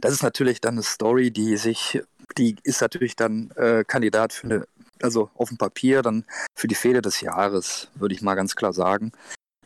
[0.00, 2.02] das ist natürlich dann eine Story, die sich,
[2.36, 4.66] die ist natürlich dann äh, Kandidat für eine
[5.02, 6.24] also auf dem Papier dann
[6.54, 9.12] für die Fehde des Jahres, würde ich mal ganz klar sagen.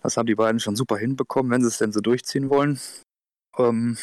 [0.02, 2.80] Das haben die beiden schon super hinbekommen, wenn sie es denn so durchziehen wollen.
[3.58, 3.98] Ähm,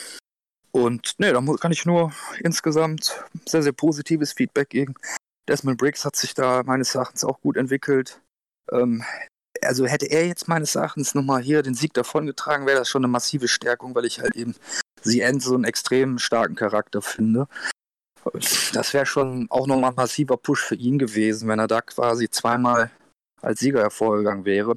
[0.71, 4.95] und ne, da kann ich nur insgesamt sehr, sehr positives Feedback geben.
[5.47, 8.21] Desmond Briggs hat sich da meines Erachtens auch gut entwickelt.
[8.71, 9.03] Ähm,
[9.61, 13.11] also hätte er jetzt meines Erachtens nochmal hier den Sieg davongetragen, wäre das schon eine
[13.11, 14.55] massive Stärkung, weil ich halt eben
[15.01, 17.47] sie so einen extrem starken Charakter finde.
[18.73, 22.29] Das wäre schon auch nochmal ein massiver Push für ihn gewesen, wenn er da quasi
[22.29, 22.91] zweimal
[23.41, 24.75] als Sieger hervorgegangen wäre.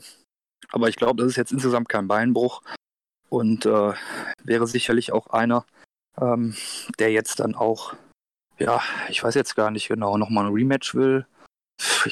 [0.70, 2.62] Aber ich glaube, das ist jetzt insgesamt kein Beinbruch
[3.28, 3.92] und äh,
[4.42, 5.64] wäre sicherlich auch einer,
[6.20, 6.56] ähm,
[6.98, 7.94] der jetzt dann auch,
[8.58, 11.26] ja, ich weiß jetzt gar nicht genau, nochmal ein Rematch will.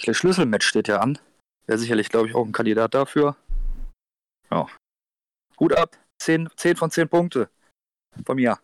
[0.04, 1.18] Das Schlüsselmatch steht ja an.
[1.66, 3.36] Wäre sicherlich, glaube ich, auch ein Kandidat dafür.
[4.50, 4.66] Ja.
[5.58, 5.96] Hut ab.
[6.20, 7.48] 10, 10 von 10 Punkte.
[8.24, 8.58] Von mir.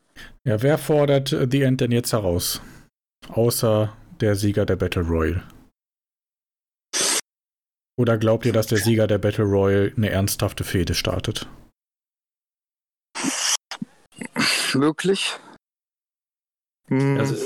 [0.44, 2.60] Ja, wer fordert The End denn jetzt heraus?
[3.28, 5.42] Außer der Sieger der Battle Royale.
[7.96, 11.46] Oder glaubt ihr, dass der Sieger der Battle Royale eine ernsthafte Fehde startet?
[14.74, 15.36] Möglich.
[16.88, 17.18] Hm.
[17.18, 17.36] Also,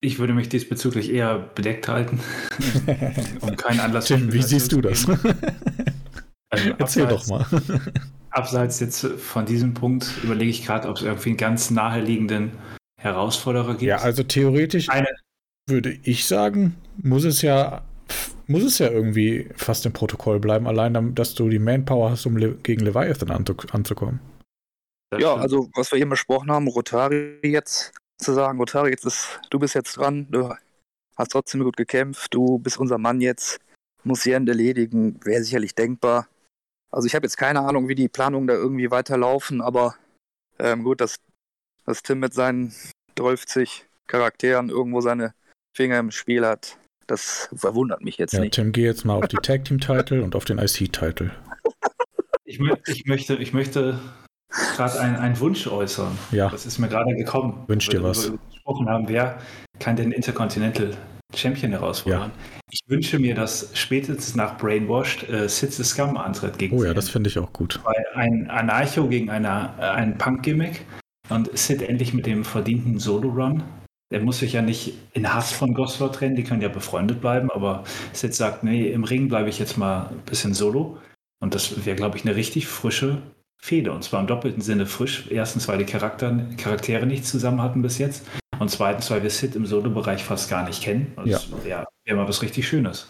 [0.00, 2.20] ich würde mich diesbezüglich eher bedeckt halten.
[3.40, 5.06] um keinen Anlass Tim, wie siehst du das?
[6.48, 7.46] also, Erzähl doch mal.
[8.30, 12.52] Abseits jetzt von diesem Punkt überlege ich gerade, ob es irgendwie einen ganz naheliegenden
[13.00, 13.82] Herausforderer gibt.
[13.82, 15.08] Ja, also theoretisch Eine.
[15.68, 17.82] würde ich sagen, muss es ja
[18.46, 22.36] muss es ja irgendwie fast im Protokoll bleiben, allein dass du die Manpower hast, um
[22.64, 24.18] gegen Leviathan anzukommen.
[25.16, 29.60] Ja, also was wir eben besprochen haben, Rotari jetzt zu sagen, Rotari, jetzt ist, du
[29.60, 30.52] bist jetzt dran, du
[31.16, 33.60] hast trotzdem gut gekämpft, du bist unser Mann jetzt,
[34.02, 36.26] muss Jend erledigen, wäre sicherlich denkbar.
[36.90, 39.94] Also ich habe jetzt keine Ahnung, wie die Planungen da irgendwie weiterlaufen, aber
[40.58, 41.16] ähm, gut, dass,
[41.84, 42.74] dass Tim mit seinen
[43.16, 43.44] 12
[44.06, 45.34] Charakteren irgendwo seine
[45.76, 48.54] Finger im Spiel hat, das verwundert mich jetzt ja, nicht.
[48.54, 51.30] Tim, geh jetzt mal auf die Tag Team Title und auf den IC Title.
[52.44, 54.00] Ich, mö ich möchte, ich möchte
[54.48, 56.18] gerade einen, einen Wunsch äußern.
[56.32, 56.48] Ja.
[56.48, 57.64] Das ist mir gerade gekommen.
[57.68, 58.32] Wünsch dir was.
[58.32, 59.40] Wir gesprochen haben, wer
[59.78, 60.96] kann den Intercontinental
[61.34, 62.30] Champion herausfordern?
[62.34, 62.60] Ja.
[62.70, 66.94] Ich wünsche mir, dass spätestens nach Brainwashed äh, Sid the Scum antritt gegen Oh ja,
[66.94, 67.80] das finde ich auch gut.
[67.84, 70.84] Weil ein Anarcho gegen eine, äh, ein Punk-Gimmick
[71.28, 73.62] und Sid endlich mit dem verdienten Solo-Run.
[74.12, 77.48] Der muss sich ja nicht in Hass von Gosford trennen, die können ja befreundet bleiben,
[77.50, 80.98] aber Sid sagt, nee, im Ring bleibe ich jetzt mal ein bisschen solo.
[81.40, 83.22] Und das wäre, glaube ich, eine richtig frische
[83.60, 83.92] Fehde.
[83.92, 85.26] Und zwar im doppelten Sinne frisch.
[85.30, 88.24] Erstens, weil die Charakter, Charaktere nicht zusammen hatten bis jetzt.
[88.60, 91.14] Und zweitens, weil wir Sid im Solo-Bereich fast gar nicht kennen.
[91.16, 91.38] Und Ja.
[91.38, 93.08] das wäre wär mal was richtig Schönes.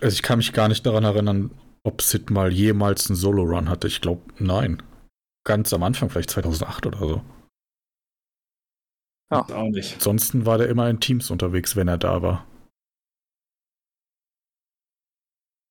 [0.00, 1.52] Also ich kann mich gar nicht daran erinnern,
[1.84, 3.86] ob Sid mal jemals einen Solo-Run hatte.
[3.86, 4.82] Ich glaube, nein.
[5.46, 7.24] Ganz am Anfang, vielleicht 2008 oder so.
[9.30, 9.42] Ja.
[9.42, 9.94] Auch nicht.
[9.94, 12.46] Ansonsten war der immer in Teams unterwegs, wenn er da war.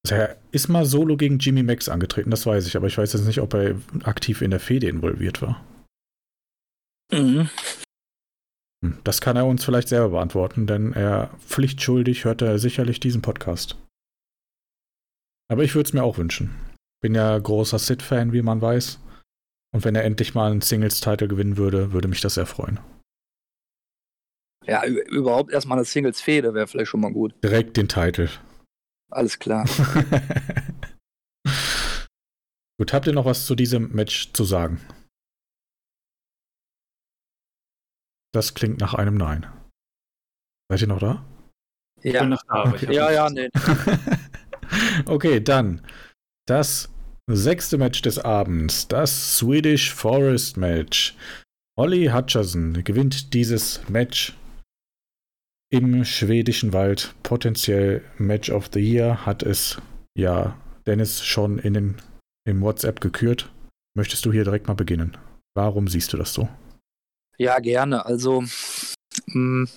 [0.05, 3.12] Also er ist mal solo gegen Jimmy Max angetreten, das weiß ich, aber ich weiß
[3.12, 5.62] jetzt nicht, ob er aktiv in der Fehde involviert war.
[7.12, 7.49] Mhm.
[8.84, 13.22] Hm, Das kann er uns vielleicht selber beantworten, denn er pflichtschuldig hört er sicherlich diesen
[13.22, 13.78] Podcast.
[15.50, 16.56] Aber ich würde es mir auch wünschen.
[17.02, 19.00] Bin ja großer Sid-Fan, wie man weiß.
[19.74, 22.80] Und wenn er endlich mal einen Singles-Title gewinnen würde, würde mich das sehr freuen.
[24.66, 27.34] Ja, überhaupt erstmal eine Singles-Fehde wäre vielleicht schon mal gut.
[27.44, 28.30] Direkt den Titel.
[29.10, 29.66] Alles klar.
[32.80, 34.80] Gut, habt ihr noch was zu diesem Match zu sagen?
[38.34, 39.46] Das klingt nach einem Nein.
[40.70, 41.26] Seid ihr noch da?
[42.02, 43.50] Ich Ja, bin noch da, aber ich hab ja, ja, nee.
[45.06, 45.82] okay, dann
[46.48, 46.90] das
[47.30, 51.16] sechste Match des Abends, das Swedish Forest Match.
[51.78, 54.36] Olli Hutcherson gewinnt dieses Match
[55.70, 57.14] im schwedischen Wald.
[57.24, 59.82] Potenziell Match of the Year hat es
[60.18, 61.96] ja Dennis schon in den,
[62.48, 63.52] im WhatsApp gekürt.
[63.96, 65.18] Möchtest du hier direkt mal beginnen?
[65.56, 66.48] Warum siehst du das so?
[67.38, 68.06] Ja, gerne.
[68.06, 68.44] Also,
[69.28, 69.70] mh,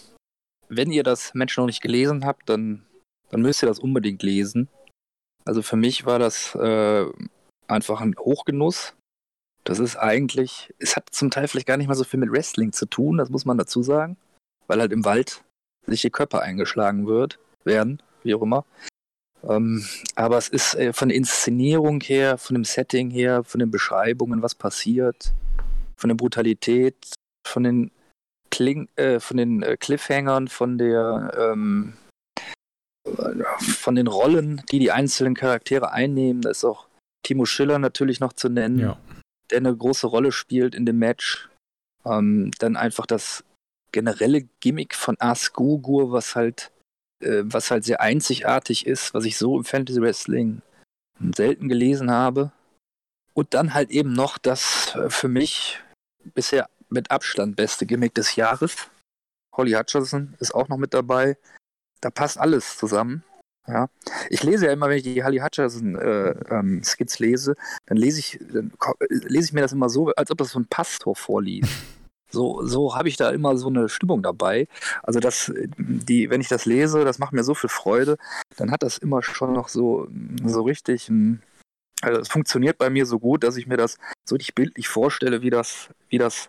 [0.69, 2.87] wenn ihr das Match noch nicht gelesen habt, dann,
[3.29, 4.69] dann müsst ihr das unbedingt lesen.
[5.45, 7.07] Also für mich war das äh,
[7.67, 8.95] einfach ein Hochgenuss.
[9.65, 12.73] Das ist eigentlich, es hat zum Teil vielleicht gar nicht mal so viel mit Wrestling
[12.73, 14.17] zu tun, das muss man dazu sagen,
[14.67, 15.45] weil halt im Wald
[15.87, 18.65] sich die Köpfe eingeschlagen wird, werden, wie auch immer.
[19.43, 19.85] Ähm,
[20.15, 24.43] aber es ist äh, von der Inszenierung her, von dem Setting her, von den Beschreibungen,
[24.43, 25.35] was passiert,
[25.97, 26.97] von der Brutalität,
[27.51, 27.91] von den
[28.51, 31.95] Kling, äh, von den äh, Cliffhangern, von der ähm,
[33.07, 36.43] äh, von den Rollen, die die einzelnen Charaktere einnehmen.
[36.43, 36.87] Da ist auch
[37.25, 38.99] Timo Schiller natürlich noch zu nennen, Ja.
[39.51, 41.49] der eine große Rolle spielt in dem Match.
[42.05, 43.45] Ähm, dann einfach das
[43.93, 46.73] generelle Gimmick von Ars Gugur, was halt
[47.23, 50.63] äh, was halt sehr einzigartig ist, was ich so im Fantasy Wrestling
[51.37, 52.53] selten gelesen habe.
[53.35, 55.79] Und dann halt eben noch das äh, für mich
[56.35, 58.91] bisher mit Abstand beste Gimmick des Jahres.
[59.57, 61.37] Holly Hutcherson ist auch noch mit dabei.
[62.01, 63.25] Da passt alles zusammen.
[63.67, 63.89] Ja.
[64.31, 67.55] Ich lese ja immer, wenn ich die Holly Hutcherson äh, ähm, Skits lese,
[67.87, 68.73] dann lese ich, dann
[69.09, 71.71] lese ich mir das immer so, als ob das so ein Pastor vorliest.
[72.33, 74.69] So, so habe ich da immer so eine Stimmung dabei.
[75.03, 78.19] Also das, die, wenn ich das lese, das macht mir so viel Freude,
[78.57, 80.07] dann hat das immer schon noch so,
[80.45, 81.43] so richtig ein,
[82.03, 85.43] also es funktioniert bei mir so gut, dass ich mir das so richtig bildlich vorstelle,
[85.43, 86.47] wie das, wie das,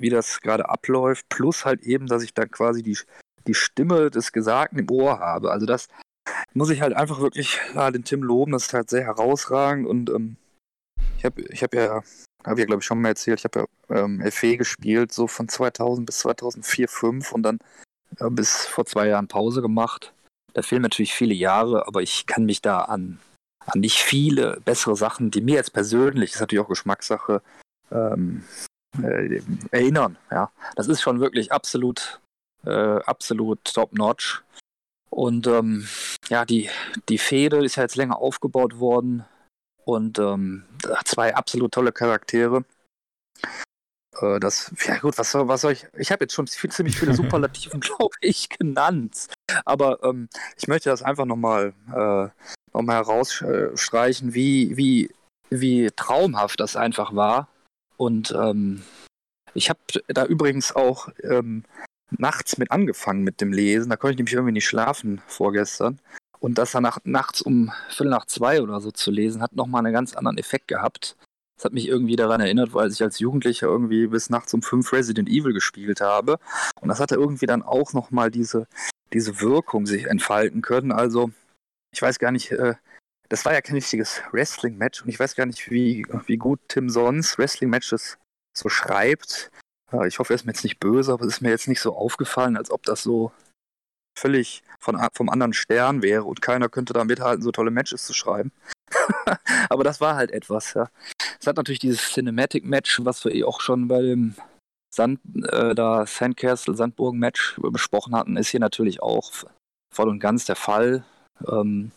[0.00, 2.98] wie das gerade abläuft, plus halt eben, dass ich dann quasi die,
[3.46, 5.50] die Stimme des Gesagten im Ohr habe.
[5.50, 5.88] Also das
[6.54, 10.10] muss ich halt einfach wirklich ja, den Tim loben, das ist halt sehr herausragend und
[10.10, 10.36] ähm,
[11.18, 12.02] ich habe ich hab ja,
[12.44, 15.48] habe ja glaube ich schon mal erzählt, ich habe ja ähm, FE gespielt, so von
[15.48, 17.58] 2000 bis 2004, 2005 und dann
[18.18, 20.12] äh, bis vor zwei Jahren Pause gemacht.
[20.52, 23.18] Da fehlen natürlich viele Jahre, aber ich kann mich da an,
[23.66, 27.42] an nicht viele bessere Sachen, die mir jetzt persönlich, das ist natürlich auch Geschmackssache,
[27.90, 28.44] ähm,
[29.02, 30.16] äh, erinnern.
[30.30, 32.20] Ja, das ist schon wirklich absolut,
[32.64, 34.42] äh, absolut top-notch.
[35.10, 35.86] Und ähm,
[36.28, 36.68] ja, die,
[37.08, 39.24] die Fehde ist ja jetzt länger aufgebaut worden
[39.84, 40.64] und ähm,
[41.04, 42.64] zwei absolut tolle Charaktere.
[44.20, 46.98] Äh, das, ja gut, was soll, was soll ich, ich habe jetzt schon viel, ziemlich
[46.98, 49.28] viele Superlativen, glaube ich, genannt.
[49.64, 52.28] Aber ähm, ich möchte das einfach nochmal äh,
[52.72, 55.10] noch mal herausstreichen, wie, wie,
[55.50, 57.48] wie traumhaft das einfach war.
[58.04, 58.82] Und ähm,
[59.54, 61.64] ich habe da übrigens auch ähm,
[62.10, 63.88] nachts mit angefangen mit dem Lesen.
[63.88, 65.98] Da konnte ich nämlich irgendwie nicht schlafen vorgestern.
[66.38, 69.84] Und das dann nach, nachts um Viertel nach zwei oder so zu lesen, hat nochmal
[69.84, 71.16] einen ganz anderen Effekt gehabt.
[71.56, 74.92] Das hat mich irgendwie daran erinnert, weil ich als Jugendlicher irgendwie bis nachts um fünf
[74.92, 76.38] Resident Evil gespielt habe.
[76.82, 78.66] Und das hatte irgendwie dann auch nochmal diese,
[79.14, 80.92] diese Wirkung sich entfalten können.
[80.92, 81.30] Also,
[81.90, 82.74] ich weiß gar nicht, äh,
[83.28, 86.88] das war ja kein richtiges Wrestling-Match und ich weiß gar nicht, wie, wie gut Tim
[86.88, 88.18] sonst Wrestling-Matches
[88.56, 89.50] so schreibt.
[89.92, 91.80] Äh, ich hoffe, er ist mir jetzt nicht böse, aber es ist mir jetzt nicht
[91.80, 93.32] so aufgefallen, als ob das so
[94.16, 98.12] völlig von, vom anderen Stern wäre und keiner könnte da mithalten, so tolle Matches zu
[98.12, 98.52] schreiben.
[99.68, 100.88] aber das war halt etwas, ja.
[101.40, 104.36] Es hat natürlich dieses Cinematic-Match, was wir eh auch schon bei dem
[104.94, 105.20] Sand,
[105.50, 109.32] äh, da Sandcastle Sandburgen Match besprochen hatten, ist hier natürlich auch
[109.92, 111.04] voll und ganz der Fall.
[111.48, 111.90] Ähm,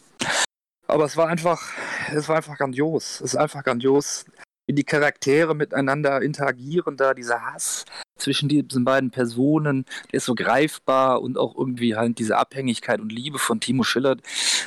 [0.88, 1.72] aber es war einfach,
[2.14, 3.22] es war einfach grandios.
[3.22, 4.26] Es ist einfach grandios,
[4.68, 7.86] wie die Charaktere miteinander interagieren, da dieser Hass
[8.18, 13.12] zwischen diesen beiden Personen, der ist so greifbar und auch irgendwie halt diese Abhängigkeit und
[13.12, 14.18] Liebe von Timo Schiller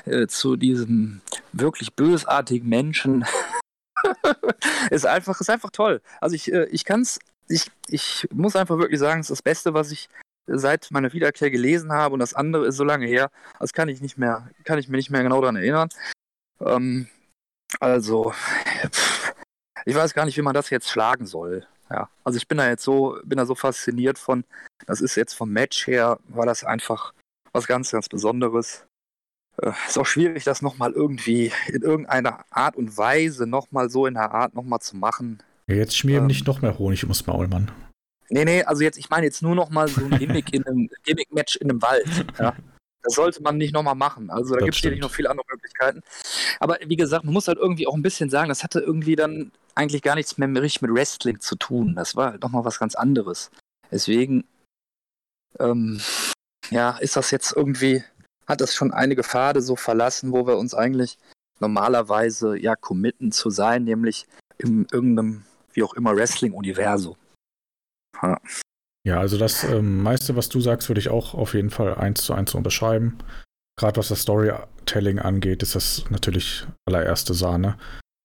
[0.06, 1.20] äh, zu diesem
[1.52, 3.24] wirklich bösartigen Menschen.
[4.90, 6.00] ist einfach, ist einfach toll.
[6.20, 7.18] Also ich, äh, ich kann es,
[7.48, 10.08] ich, ich muss einfach wirklich sagen, es ist das Beste, was ich
[10.58, 14.00] seit meiner Wiederkehr gelesen habe und das andere ist so lange her, das kann ich
[14.00, 15.88] nicht mehr, kann ich mir nicht mehr genau daran erinnern.
[16.60, 17.08] Ähm,
[17.78, 18.32] also,
[18.90, 19.32] pff,
[19.84, 21.66] ich weiß gar nicht, wie man das jetzt schlagen soll.
[21.90, 24.44] Ja, also ich bin da jetzt so, bin da so fasziniert von,
[24.86, 27.12] das ist jetzt vom Match her, war das einfach
[27.52, 28.86] was ganz, ganz Besonderes.
[29.60, 34.14] Äh, ist auch schwierig, das nochmal irgendwie in irgendeiner Art und Weise nochmal so in
[34.14, 35.42] der Art nochmal zu machen.
[35.66, 37.72] Ja, jetzt schmieren ähm, nicht noch mehr Honig ums Maul, Mann.
[38.30, 40.88] Nee, nee, also jetzt, ich meine jetzt nur noch mal so ein Gimmick in einem
[41.04, 42.06] Gimmick-Match in einem Wald.
[42.38, 42.54] Ja.
[43.02, 44.30] Das sollte man nicht nochmal machen.
[44.30, 46.02] Also da gibt es ja nicht noch viele andere Möglichkeiten.
[46.60, 49.52] Aber wie gesagt, man muss halt irgendwie auch ein bisschen sagen, das hatte irgendwie dann
[49.74, 51.94] eigentlich gar nichts mehr richtig mit Wrestling zu tun.
[51.96, 53.50] Das war halt nochmal was ganz anderes.
[53.90, 54.44] Deswegen,
[55.58, 56.00] ähm,
[56.70, 58.04] ja, ist das jetzt irgendwie,
[58.46, 61.16] hat das schon einige Pfade so verlassen, wo wir uns eigentlich
[61.58, 64.26] normalerweise ja committen zu sein, nämlich
[64.58, 67.16] in irgendeinem, wie auch immer, Wrestling-Universum.
[69.04, 69.18] Ja.
[69.18, 72.34] also das ähm, meiste, was du sagst, würde ich auch auf jeden Fall eins zu
[72.34, 73.18] eins unterschreiben.
[73.78, 77.78] Gerade was das Storytelling angeht, ist das natürlich allererste Sahne.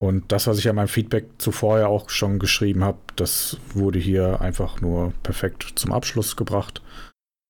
[0.03, 3.57] Und das, was ich ja in meinem Feedback zuvor ja auch schon geschrieben habe, das
[3.73, 6.81] wurde hier einfach nur perfekt zum Abschluss gebracht.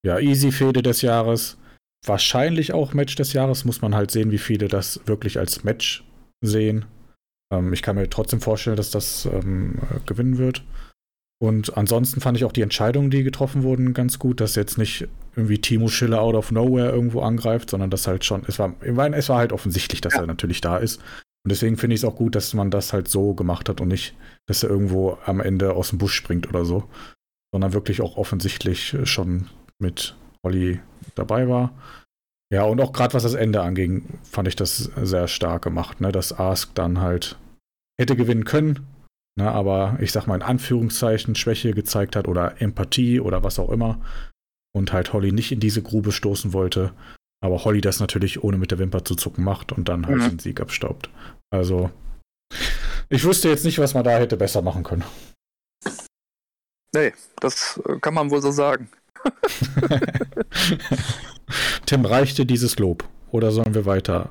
[0.05, 1.57] Ja, easy Fehde des Jahres.
[2.05, 3.65] Wahrscheinlich auch Match des Jahres.
[3.65, 6.05] Muss man halt sehen, wie viele das wirklich als Match
[6.41, 6.85] sehen.
[7.51, 10.63] Ähm, ich kann mir trotzdem vorstellen, dass das ähm, gewinnen wird.
[11.41, 15.07] Und ansonsten fand ich auch die Entscheidungen, die getroffen wurden, ganz gut, dass jetzt nicht
[15.35, 19.29] irgendwie Timo Schiller out of nowhere irgendwo angreift, sondern dass halt schon, es war, es
[19.29, 20.21] war halt offensichtlich, dass ja.
[20.21, 21.01] er natürlich da ist.
[21.43, 23.89] Und deswegen finde ich es auch gut, dass man das halt so gemacht hat und
[23.89, 24.15] nicht,
[24.47, 26.85] dass er irgendwo am Ende aus dem Busch springt oder so,
[27.53, 29.47] sondern wirklich auch offensichtlich schon
[29.77, 30.79] mit Olli
[31.15, 31.73] dabei war.
[32.51, 36.11] Ja, und auch gerade was das Ende anging, fand ich das sehr stark gemacht, ne?
[36.11, 37.37] dass Ask dann halt
[37.99, 38.87] hätte gewinnen können,
[39.37, 43.69] Ne, aber ich sag mal in Anführungszeichen Schwäche gezeigt hat oder Empathie oder was auch
[43.69, 43.99] immer
[44.73, 46.93] und halt Holly nicht in diese Grube stoßen wollte.
[47.43, 50.29] Aber Holly das natürlich ohne mit der Wimper zu zucken macht und dann halt mhm.
[50.29, 51.09] den Sieg abstaubt.
[51.49, 51.91] Also,
[53.09, 55.03] ich wüsste jetzt nicht, was man da hätte besser machen können.
[56.93, 58.89] Nee, das kann man wohl so sagen.
[61.85, 63.03] Tim, reichte dieses Lob?
[63.31, 64.29] Oder sollen wir weiter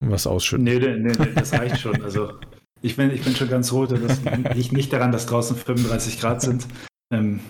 [0.00, 0.64] was ausschütten?
[0.64, 2.02] Nee, nee, nee, das reicht schon.
[2.02, 2.38] Also,
[2.86, 3.90] ich bin, ich bin schon ganz rot.
[3.90, 4.20] Das
[4.54, 6.66] liegt nicht daran, dass draußen 35 Grad sind.
[7.12, 7.40] Ähm,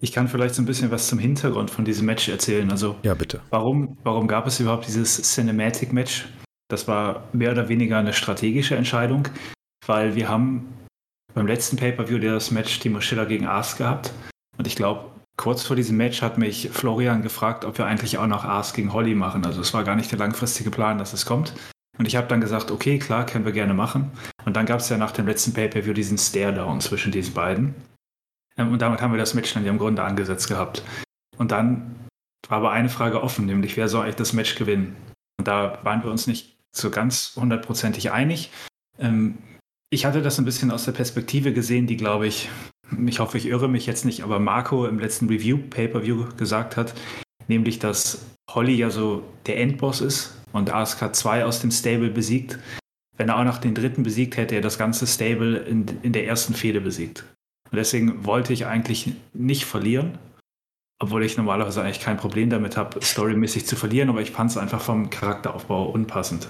[0.00, 2.70] ich kann vielleicht so ein bisschen was zum Hintergrund von diesem Match erzählen.
[2.70, 3.40] Also, ja, bitte.
[3.50, 6.28] Warum, warum gab es überhaupt dieses Cinematic-Match?
[6.68, 9.28] Das war mehr oder weniger eine strategische Entscheidung,
[9.86, 10.68] weil wir haben
[11.34, 14.12] beim letzten Pay-Per-View das Match Timo Schiller gegen Ars gehabt.
[14.56, 18.26] Und ich glaube, kurz vor diesem Match hat mich Florian gefragt, ob wir eigentlich auch
[18.28, 19.44] noch Ars gegen Holly machen.
[19.44, 21.54] Also es war gar nicht der langfristige Plan, dass es kommt.
[21.98, 24.10] Und ich habe dann gesagt, okay, klar, können wir gerne machen.
[24.44, 27.74] Und dann gab es ja nach dem letzten Pay-Per-View diesen Stare-Down zwischen diesen beiden.
[28.56, 30.82] Ähm, und damit haben wir das Match dann ja im Grunde angesetzt gehabt.
[31.36, 31.94] Und dann
[32.48, 34.96] war aber eine Frage offen, nämlich wer soll eigentlich das Match gewinnen?
[35.38, 38.50] Und da waren wir uns nicht so ganz hundertprozentig einig.
[38.98, 39.38] Ähm,
[39.90, 42.48] ich hatte das ein bisschen aus der Perspektive gesehen, die, glaube ich,
[43.06, 46.94] ich hoffe, ich irre mich jetzt nicht, aber Marco im letzten Review, Pay-Per-View gesagt hat,
[47.48, 52.58] nämlich, dass Holly ja so der Endboss ist und ASK 2 aus dem Stable besiegt.
[53.16, 56.26] Wenn er auch noch den dritten besiegt, hätte er das ganze Stable in, in der
[56.26, 57.24] ersten Fehde besiegt.
[57.70, 60.16] Und deswegen wollte ich eigentlich nicht verlieren,
[61.02, 64.56] obwohl ich normalerweise eigentlich kein Problem damit habe, storymäßig zu verlieren, aber ich fand es
[64.56, 66.48] einfach vom Charakteraufbau unpassend.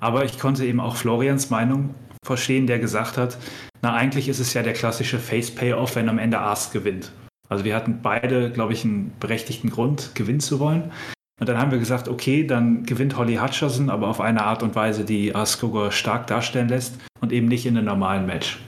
[0.00, 3.38] Aber ich konnte eben auch Florians Meinung verstehen, der gesagt hat,
[3.80, 7.12] na eigentlich ist es ja der klassische Face-Payoff, wenn am Ende Ask gewinnt.
[7.48, 10.92] Also wir hatten beide, glaube ich, einen berechtigten Grund, gewinnen zu wollen.
[11.38, 14.74] Und dann haben wir gesagt, okay, dann gewinnt Holly Hutcherson, aber auf eine Art und
[14.74, 18.58] Weise, die Askogo stark darstellen lässt und eben nicht in einem normalen Match.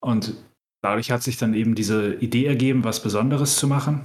[0.00, 0.34] Und
[0.82, 4.00] dadurch hat sich dann eben diese Idee ergeben, was Besonderes zu machen.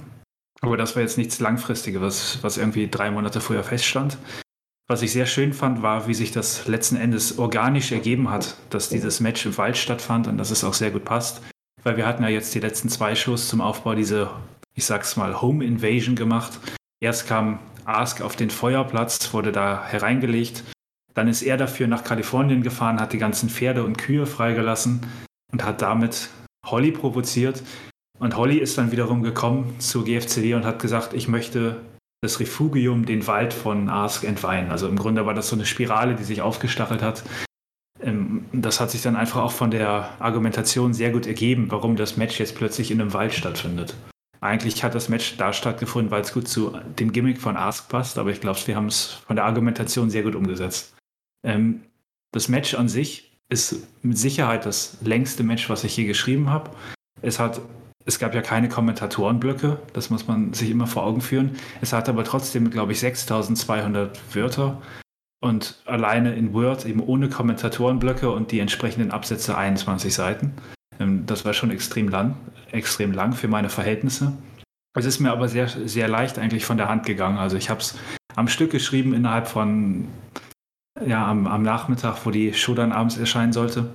[0.60, 4.18] Aber das war jetzt nichts Langfristiges, was, irgendwie drei Monate vorher feststand.
[4.86, 8.90] Was ich sehr schön fand, war, wie sich das letzten Endes organisch ergeben hat, dass
[8.90, 11.40] dieses Match im Wald stattfand und dass es auch sehr gut passt.
[11.82, 14.30] Weil wir hatten ja jetzt die letzten zwei Shows zum Aufbau diese,
[14.74, 16.60] ich sag's mal, Home Invasion gemacht.
[17.00, 20.64] Erst kam Ask auf den Feuerplatz, wurde da hereingelegt.
[21.14, 25.06] Dann ist er dafür nach Kalifornien gefahren, hat die ganzen Pferde und Kühe freigelassen
[25.52, 26.30] und hat damit
[26.66, 27.62] Holly provoziert.
[28.18, 31.80] Und Holly ist dann wiederum gekommen zu GFCW und hat gesagt, ich möchte
[32.22, 34.70] das Refugium, den Wald von Ask entweihen.
[34.70, 37.22] Also im Grunde war das so eine Spirale, die sich aufgestachelt hat.
[38.02, 42.16] Ähm, das hat sich dann einfach auch von der Argumentation sehr gut ergeben, warum das
[42.16, 43.94] Match jetzt plötzlich in einem Wald stattfindet.
[44.44, 48.18] Eigentlich hat das Match da stattgefunden, weil es gut zu dem Gimmick von Ask passt,
[48.18, 50.94] aber ich glaube, wir haben es von der Argumentation sehr gut umgesetzt.
[51.42, 51.80] Ähm,
[52.30, 56.70] das Match an sich ist mit Sicherheit das längste Match, was ich je geschrieben habe.
[57.22, 57.40] Es
[58.04, 61.56] es gab ja keine Kommentatorenblöcke, das muss man sich immer vor Augen führen.
[61.80, 64.82] Es hat aber trotzdem, glaube ich, 6200 Wörter
[65.40, 70.52] und alleine in Word eben ohne Kommentatorenblöcke und die entsprechenden Absätze 21 Seiten.
[71.00, 72.36] Ähm, das war schon extrem lang,
[72.70, 74.32] extrem lang für meine Verhältnisse.
[74.96, 77.38] Es ist mir aber sehr, sehr leicht eigentlich von der Hand gegangen.
[77.38, 77.96] Also ich habe es
[78.36, 80.08] am Stück geschrieben innerhalb von,
[81.04, 83.90] ja, am, am Nachmittag, wo die Show dann abends erscheinen sollte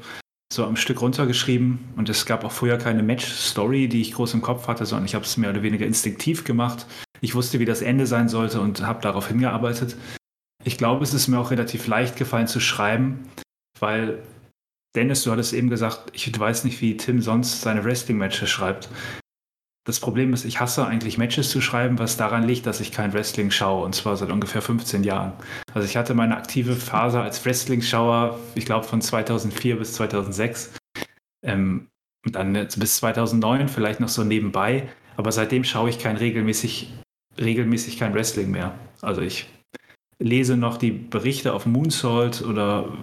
[0.51, 4.41] so am Stück runtergeschrieben und es gab auch vorher keine Match-Story, die ich groß im
[4.41, 6.87] Kopf hatte, sondern ich habe es mehr oder weniger instinktiv gemacht.
[7.21, 9.95] Ich wusste, wie das Ende sein sollte und habe darauf hingearbeitet.
[10.63, 13.29] Ich glaube, es ist mir auch relativ leicht gefallen zu schreiben,
[13.79, 14.23] weil
[14.95, 18.89] Dennis, du hattest eben gesagt, ich weiß nicht, wie Tim sonst seine Wrestling-Matches schreibt.
[19.85, 23.13] Das Problem ist, ich hasse eigentlich Matches zu schreiben, was daran liegt, dass ich kein
[23.13, 25.33] Wrestling schaue, und zwar seit ungefähr 15 Jahren.
[25.73, 30.75] Also ich hatte meine aktive Phase als Wrestling-Schauer, ich glaube von 2004 bis 2006.
[31.43, 31.87] Ähm,
[32.25, 34.89] und dann bis 2009 vielleicht noch so nebenbei.
[35.17, 36.93] Aber seitdem schaue ich kein regelmäßig,
[37.39, 38.77] regelmäßig kein Wrestling mehr.
[39.01, 39.49] Also ich
[40.19, 42.97] lese noch die Berichte auf Moonsault oder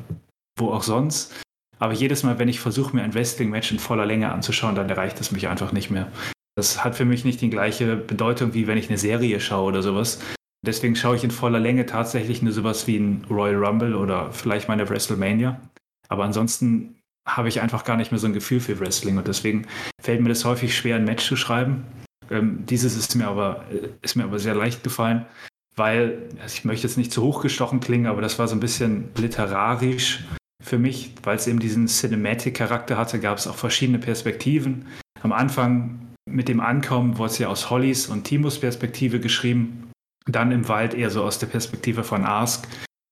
[0.59, 1.35] wo auch sonst.
[1.79, 5.21] Aber jedes Mal, wenn ich versuche, mir ein Wrestling-Match in voller Länge anzuschauen, dann erreicht
[5.21, 6.11] es mich einfach nicht mehr.
[6.57, 9.83] Das hat für mich nicht die gleiche Bedeutung, wie wenn ich eine Serie schaue oder
[9.83, 10.21] sowas.
[10.67, 14.69] Deswegen schaue ich in voller Länge tatsächlich nur sowas wie ein Royal Rumble oder vielleicht
[14.69, 15.61] meine WrestleMania.
[16.09, 16.97] Aber ansonsten
[17.27, 19.67] habe ich einfach gar nicht mehr so ein Gefühl für Wrestling und deswegen
[20.01, 21.85] fällt mir das häufig schwer, ein Match zu schreiben.
[22.31, 23.65] Ähm, dieses ist mir aber
[24.03, 25.27] ist mir aber sehr leicht gefallen,
[25.75, 29.09] weil also ich möchte jetzt nicht zu hochgestochen klingen, aber das war so ein bisschen
[29.17, 30.25] literarisch
[30.67, 34.87] für mich, weil es eben diesen Cinematic-Charakter hatte, gab es auch verschiedene Perspektiven.
[35.23, 39.93] Am Anfang mit dem Ankommen wurde es ja aus Hollys und Timos Perspektive geschrieben,
[40.27, 42.67] dann im Wald eher so aus der Perspektive von Ask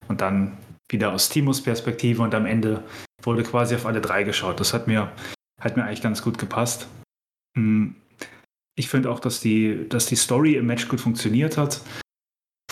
[0.09, 0.59] und dann
[0.90, 2.82] wieder aus Timos Perspektive und am Ende
[3.22, 4.59] wurde quasi auf alle drei geschaut.
[4.59, 5.12] Das hat mir,
[5.60, 6.89] hat mir eigentlich ganz gut gepasst.
[7.56, 7.94] Hm.
[8.76, 11.81] Ich finde auch, dass die, dass die Story im Match gut funktioniert hat.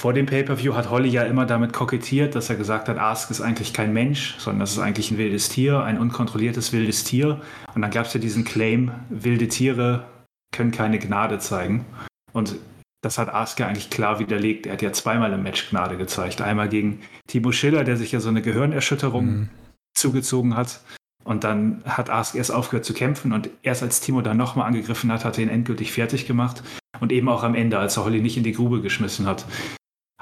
[0.02, 3.40] Vor dem Pay-Per-View hat Holly ja immer damit kokettiert, dass er gesagt hat, Ask ist
[3.40, 7.40] eigentlich kein Mensch, sondern das ist eigentlich ein wildes Tier, ein unkontrolliertes wildes Tier.
[7.76, 10.04] Und dann gab es ja diesen Claim, wilde Tiere
[10.50, 11.84] können keine Gnade zeigen.
[12.32, 12.56] Und
[13.00, 14.66] das hat Asuka eigentlich klar widerlegt.
[14.66, 16.40] Er hat ja zweimal im Match Gnade gezeigt.
[16.40, 19.48] Einmal gegen Timo Schiller, der sich ja so eine Gehirnerschütterung mhm.
[19.94, 20.80] zugezogen hat.
[21.22, 25.12] Und dann hat Asuka erst aufgehört zu kämpfen und erst als Timo dann nochmal angegriffen
[25.12, 26.64] hat, hat er ihn endgültig fertig gemacht.
[26.98, 29.46] Und eben auch am Ende, als er Holly nicht in die Grube geschmissen hat,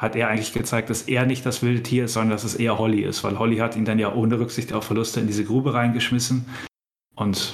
[0.00, 2.78] hat er eigentlich gezeigt, dass er nicht das wilde Tier ist, sondern dass es eher
[2.78, 5.74] Holly ist, weil Holly hat ihn dann ja ohne Rücksicht auf Verluste in diese Grube
[5.74, 6.46] reingeschmissen.
[7.14, 7.52] Und,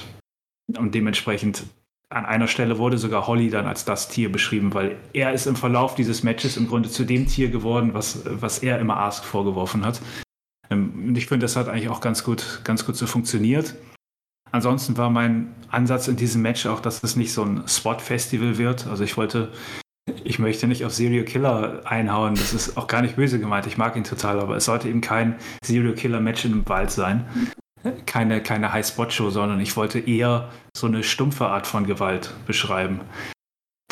[0.77, 1.65] und dementsprechend
[2.09, 5.57] an einer Stelle wurde sogar Holly dann als das Tier beschrieben, weil er ist im
[5.57, 9.85] Verlauf dieses Matches im Grunde zu dem Tier geworden, was, was er immer Ask vorgeworfen
[9.85, 10.01] hat.
[10.69, 13.75] Ähm, und ich finde, das hat eigentlich auch ganz gut, ganz gut so funktioniert.
[14.53, 18.87] Ansonsten war mein Ansatz in diesem Match auch, dass es nicht so ein Spot-Festival wird.
[18.87, 19.51] Also ich wollte,
[20.23, 22.35] ich möchte nicht auf Serial Killer einhauen.
[22.35, 23.67] Das ist auch gar nicht böse gemeint.
[23.67, 27.25] Ich mag ihn total, aber es sollte eben kein Serial Killer Match einem Wald sein
[28.05, 33.01] keine, keine High-Spot-Show, sondern ich wollte eher so eine stumpfe Art von Gewalt beschreiben.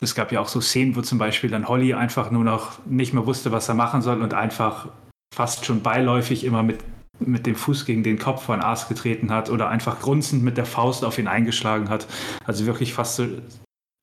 [0.01, 3.13] Es gab ja auch so Szenen, wo zum Beispiel dann Holly einfach nur noch nicht
[3.13, 4.89] mehr wusste, was er machen soll und einfach
[5.33, 6.83] fast schon beiläufig immer mit,
[7.19, 10.65] mit dem Fuß gegen den Kopf von Ars getreten hat oder einfach grunzend mit der
[10.65, 12.07] Faust auf ihn eingeschlagen hat.
[12.45, 13.27] Also wirklich fast so,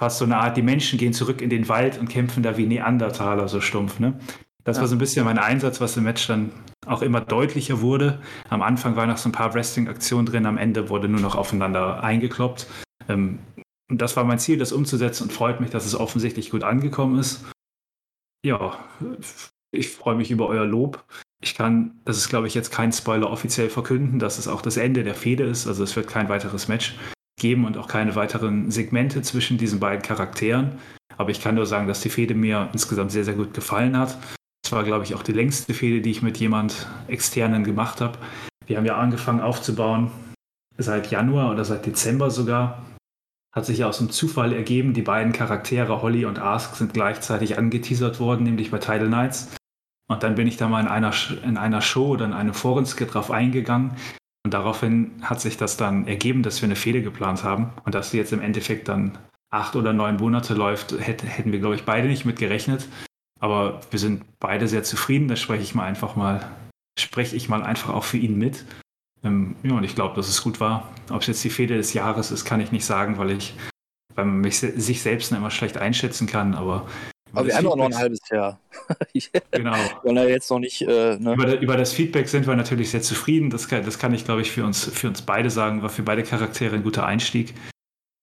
[0.02, 2.66] fast so eine Art, die Menschen gehen zurück in den Wald und kämpfen da wie
[2.66, 4.00] Neandertaler, so stumpf.
[4.00, 4.18] Ne?
[4.64, 4.80] Das ja.
[4.80, 6.50] war so ein bisschen mein Einsatz, was im Match dann
[6.88, 8.20] auch immer deutlicher wurde.
[8.48, 12.02] Am Anfang waren noch so ein paar Wrestling-Aktionen drin, am Ende wurde nur noch aufeinander
[12.02, 12.66] eingekloppt.
[13.08, 13.38] Ähm,
[13.88, 17.20] und das war mein Ziel, das umzusetzen und freut mich, dass es offensichtlich gut angekommen
[17.20, 17.44] ist.
[18.44, 18.76] ja,
[19.70, 21.04] ich freue mich über euer Lob.
[21.44, 24.78] Ich kann, das ist glaube ich jetzt kein Spoiler offiziell verkünden, dass es auch das
[24.78, 25.68] Ende der Fehde ist.
[25.68, 26.96] Also es wird kein weiteres Match
[27.42, 30.78] geben und auch keine weiteren Segmente zwischen diesen beiden Charakteren.
[31.18, 34.16] Aber ich kann nur sagen, dass die Fehde mir insgesamt sehr, sehr gut gefallen hat.
[34.64, 38.18] Es war, glaube ich, auch die längste Fehde, die ich mit jemand externen gemacht habe.
[38.66, 40.10] Wir haben ja angefangen aufzubauen
[40.78, 42.82] seit Januar oder seit Dezember sogar.
[43.54, 47.58] Hat sich ja aus dem Zufall ergeben, die beiden Charaktere Holly und Ask sind gleichzeitig
[47.58, 49.54] angeteasert worden, nämlich bei Tidal Nights.
[50.08, 51.12] Und dann bin ich da mal in einer,
[51.44, 53.96] in einer Show oder in einem Forenskit drauf eingegangen.
[54.52, 57.70] Daraufhin hat sich das dann ergeben, dass wir eine Fehde geplant haben.
[57.84, 59.16] Und dass sie jetzt im Endeffekt dann
[59.50, 62.86] acht oder neun Monate läuft, hätten wir, glaube ich, beide nicht mit gerechnet.
[63.40, 65.26] Aber wir sind beide sehr zufrieden.
[65.26, 66.46] Da spreche ich mal einfach mal,
[66.98, 68.66] spreche ich mal einfach auch für ihn mit.
[69.24, 70.90] Ähm, ja, und ich glaube, dass es gut war.
[71.10, 73.54] Ob es jetzt die Fehde des Jahres ist, kann ich nicht sagen, weil ich,
[74.14, 76.54] weil man mich, sich selbst immer schlecht einschätzen kann.
[76.54, 76.86] Aber
[77.32, 78.60] aber wir haben auch noch ein halbes Jahr.
[79.50, 79.76] genau.
[80.02, 80.82] Weil er jetzt noch nicht.
[80.82, 81.34] Äh, ne?
[81.34, 83.50] über, über, das Feedback sind wir natürlich sehr zufrieden.
[83.50, 85.82] Das kann, das kann ich, glaube ich, für uns, für uns beide sagen.
[85.82, 87.54] War für beide Charaktere ein guter Einstieg.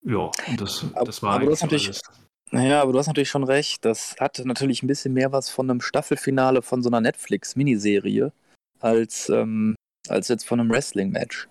[0.06, 2.00] Ja, und das, das war aber du hast natürlich.
[2.52, 3.86] Naja, aber du hast natürlich schon recht.
[3.86, 8.32] Das hat natürlich ein bisschen mehr was von einem Staffelfinale von so einer Netflix-Miniserie
[8.80, 9.76] als, ähm,
[10.08, 11.48] als jetzt von einem Wrestling-Match.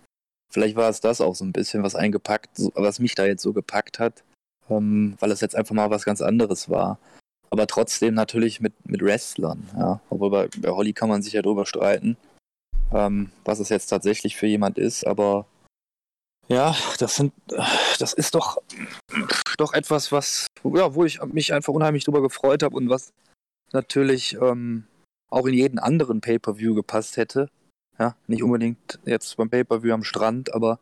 [0.50, 3.52] Vielleicht war es das auch so ein bisschen, was eingepackt, was mich da jetzt so
[3.52, 4.24] gepackt hat,
[4.70, 6.98] ähm, weil es jetzt einfach mal was ganz anderes war
[7.50, 9.68] aber trotzdem natürlich mit, mit Wrestlern.
[9.76, 10.00] Ja.
[10.10, 12.16] Obwohl bei, bei Holly kann man sich ja drüber streiten,
[12.92, 15.46] ähm, was es jetzt tatsächlich für jemand ist, aber
[16.48, 17.34] ja, das sind,
[17.98, 18.56] das ist doch,
[19.58, 23.12] doch etwas, was, ja, wo ich mich einfach unheimlich drüber gefreut habe und was
[23.72, 24.84] natürlich ähm,
[25.30, 27.50] auch in jeden anderen Pay-Per-View gepasst hätte.
[27.98, 30.78] Ja, nicht unbedingt jetzt beim Pay-Per-View am Strand, aber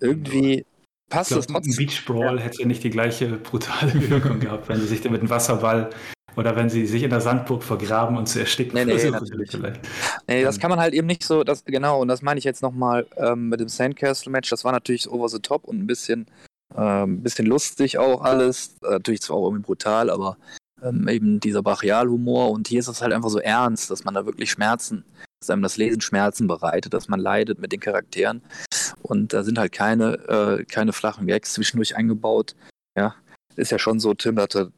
[0.00, 0.66] irgendwie
[1.08, 1.72] passt glaub, es trotzdem.
[1.72, 2.42] Ein Beach Brawl ja.
[2.42, 5.90] hätte nicht die gleiche brutale Wirkung gehabt, wenn sie sich mit dem Wasserball
[6.36, 9.50] oder wenn sie sich in der Sandburg vergraben und zu ersticken nee, nee, natürlich.
[9.50, 9.80] Vielleicht.
[10.28, 12.62] Nee, das kann man halt eben nicht so, das, genau, und das meine ich jetzt
[12.62, 16.26] nochmal ähm, mit dem Sandcastle-Match, das war natürlich over the top und ein bisschen,
[16.76, 20.36] ähm, bisschen lustig auch alles, natürlich zwar auch irgendwie brutal, aber
[20.82, 24.26] ähm, eben dieser Brachialhumor und hier ist es halt einfach so ernst, dass man da
[24.26, 25.04] wirklich Schmerzen,
[25.40, 28.42] dass einem das Lesen Schmerzen bereitet, dass man leidet mit den Charakteren
[29.02, 32.54] und da sind halt keine, äh, keine flachen Gags zwischendurch eingebaut,
[32.96, 33.14] ja,
[33.56, 34.72] ist ja schon so, Tim, dass du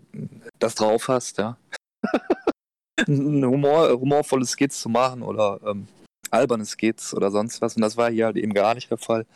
[0.58, 1.56] das drauf hast, ja.
[3.06, 5.86] ein Humor, humorvolle Skits zu machen oder ähm,
[6.30, 7.76] alberne Skits oder sonst was.
[7.76, 9.26] Und das war hier halt eben gar nicht der Fall.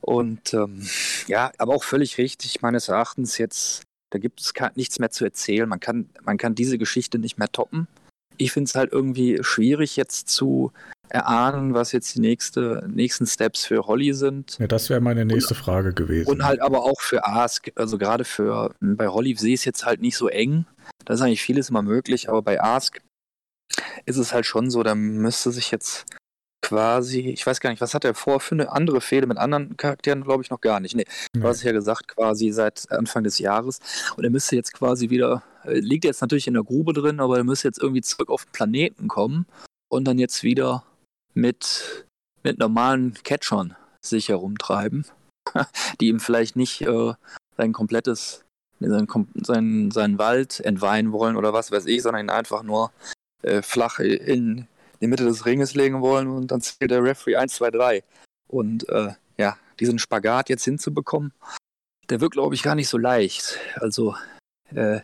[0.00, 0.86] Und ähm,
[1.26, 5.68] ja, aber auch völlig richtig, meines Erachtens jetzt, da gibt es nichts mehr zu erzählen.
[5.68, 7.88] Man kann, man kann diese Geschichte nicht mehr toppen.
[8.36, 10.72] Ich finde es halt irgendwie schwierig jetzt zu
[11.08, 14.58] erahnen, was jetzt die nächste, nächsten Steps für Holly sind.
[14.58, 16.30] Ja, das wäre meine nächste und, Frage gewesen.
[16.30, 17.70] Und halt aber auch für Ask.
[17.76, 20.66] Also gerade für bei Holly sehe ich es jetzt halt nicht so eng.
[21.04, 23.00] Da ist eigentlich vieles immer möglich, aber bei Ask
[24.06, 26.06] ist es halt schon so, da müsste sich jetzt
[26.64, 29.76] quasi, ich weiß gar nicht, was hat er vor für eine andere Fehde mit anderen
[29.76, 30.96] Charakteren, glaube ich noch gar nicht.
[30.96, 31.04] Nee,
[31.34, 31.40] nee.
[31.42, 33.80] du hast ja gesagt, quasi seit Anfang des Jahres.
[34.16, 37.36] Und er müsste jetzt quasi wieder, äh, liegt jetzt natürlich in der Grube drin, aber
[37.36, 39.46] er müsste jetzt irgendwie zurück auf den Planeten kommen
[39.90, 40.84] und dann jetzt wieder
[41.34, 42.06] mit,
[42.42, 45.04] mit normalen Catchern sich herumtreiben,
[46.00, 47.12] die ihm vielleicht nicht äh,
[47.58, 48.42] sein komplettes,
[48.80, 52.90] sein, sein, seinen Wald entweihen wollen oder was weiß ich, sondern ihn einfach nur
[53.42, 54.66] äh, flach in
[55.00, 58.04] die Mitte des Ringes legen wollen und dann zählt der Referee 1, 2, 3.
[58.48, 61.32] Und äh, ja, diesen Spagat jetzt hinzubekommen,
[62.10, 63.58] der wird, glaube ich, gar nicht so leicht.
[63.76, 64.14] Also,
[64.74, 65.00] äh,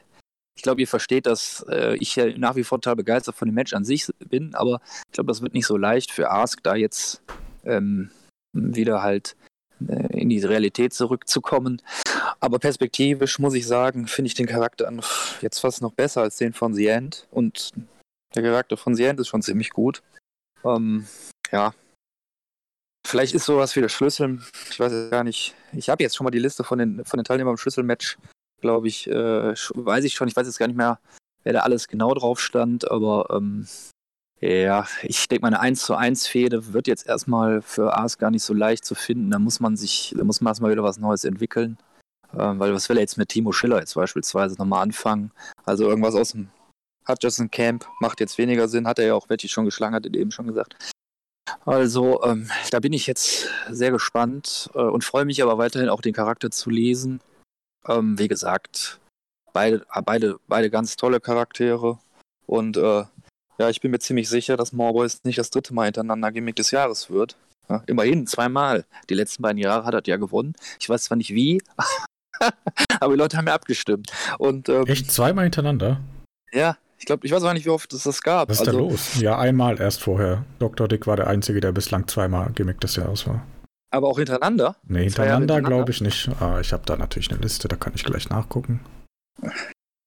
[0.57, 3.73] ich glaube, ihr versteht, dass äh, ich nach wie vor total begeistert von dem Match
[3.73, 7.23] an sich bin, aber ich glaube, das wird nicht so leicht für Ask, da jetzt
[7.65, 8.11] ähm,
[8.53, 9.37] wieder halt
[9.89, 11.81] äh, in die Realität zurückzukommen.
[12.41, 14.91] Aber perspektivisch muss ich sagen, finde ich den Charakter
[15.41, 17.27] jetzt fast noch besser als den von The End.
[17.31, 17.73] Und
[18.35, 20.03] der Charakter von End ist schon ziemlich gut.
[20.65, 21.07] Ähm,
[21.53, 21.75] ja.
[23.07, 24.41] Vielleicht ist sowas wie der Schlüssel,
[24.71, 25.55] ich weiß es gar nicht.
[25.73, 28.19] Ich habe jetzt schon mal die Liste von den, von den Teilnehmern im Schlüsselmatch
[28.61, 30.99] glaube ich, äh, weiß ich schon, ich weiß jetzt gar nicht mehr,
[31.43, 33.67] wer da alles genau drauf stand, aber ähm,
[34.41, 38.43] ja, ich denke, meine 1 zu 1 Fehde wird jetzt erstmal für Ars gar nicht
[38.43, 39.31] so leicht zu finden.
[39.31, 41.77] Da muss man sich, da muss man erstmal wieder was Neues entwickeln.
[42.33, 45.31] Ähm, weil was will er jetzt mit Timo Schiller jetzt beispielsweise nochmal anfangen?
[45.67, 46.49] Also irgendwas aus dem
[47.11, 50.15] Hutchison Camp macht jetzt weniger Sinn, hat er ja auch welche schon geschlagen, hat er
[50.15, 50.77] eben schon gesagt.
[51.65, 56.01] Also, ähm, da bin ich jetzt sehr gespannt äh, und freue mich aber weiterhin auch
[56.01, 57.21] den Charakter zu lesen.
[57.87, 59.01] Ähm, wie gesagt,
[59.53, 61.99] beide, beide, beide ganz tolle Charaktere.
[62.47, 63.05] Und äh,
[63.59, 66.71] ja, ich bin mir ziemlich sicher, dass Morboys nicht das dritte Mal hintereinander Gimmick des
[66.71, 67.37] Jahres wird.
[67.69, 68.85] Ja, immerhin zweimal.
[69.09, 70.55] Die letzten beiden Jahre hat er ja gewonnen.
[70.81, 71.63] Ich weiß zwar nicht wie,
[73.01, 74.11] aber die Leute haben ja abgestimmt.
[74.39, 76.01] Und, ähm, Echt zweimal hintereinander?
[76.53, 78.51] Ja, Ich glaube, ich weiß auch nicht, wie oft es das gab.
[78.51, 79.21] Was ist also, da los?
[79.21, 80.45] Ja, einmal erst vorher.
[80.59, 80.87] Dr.
[80.87, 83.43] Dick war der Einzige, der bislang zweimal gemicktes Jahr aus war.
[83.91, 84.77] Aber auch hintereinander?
[84.87, 85.77] Nee, hintereinander, hintereinander?
[85.77, 86.29] glaube ich nicht.
[86.41, 88.81] Ah, ich habe da natürlich eine Liste, da kann ich gleich nachgucken.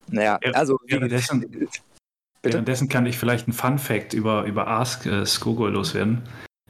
[0.08, 0.78] Naja, also.
[0.86, 1.68] Währenddessen,
[2.44, 6.22] währenddessen kann ich vielleicht einen Fun-Fact über, über Ask äh, Skogo loswerden.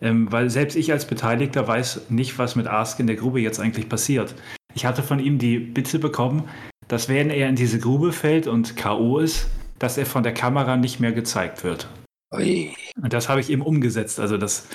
[0.01, 3.59] Ähm, weil selbst ich als Beteiligter weiß nicht, was mit Ask in der Grube jetzt
[3.59, 4.35] eigentlich passiert.
[4.73, 6.47] Ich hatte von ihm die Bitte bekommen,
[6.87, 9.19] dass wenn er in diese Grube fällt und K.O.
[9.19, 11.87] ist, dass er von der Kamera nicht mehr gezeigt wird.
[12.33, 12.73] Ui.
[13.01, 14.19] Und das habe ich eben umgesetzt.
[14.19, 14.67] Also das,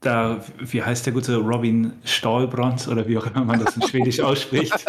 [0.00, 4.20] da, wie heißt der gute Robin Stahlbrand oder wie auch immer man das in Schwedisch
[4.20, 4.84] ausspricht.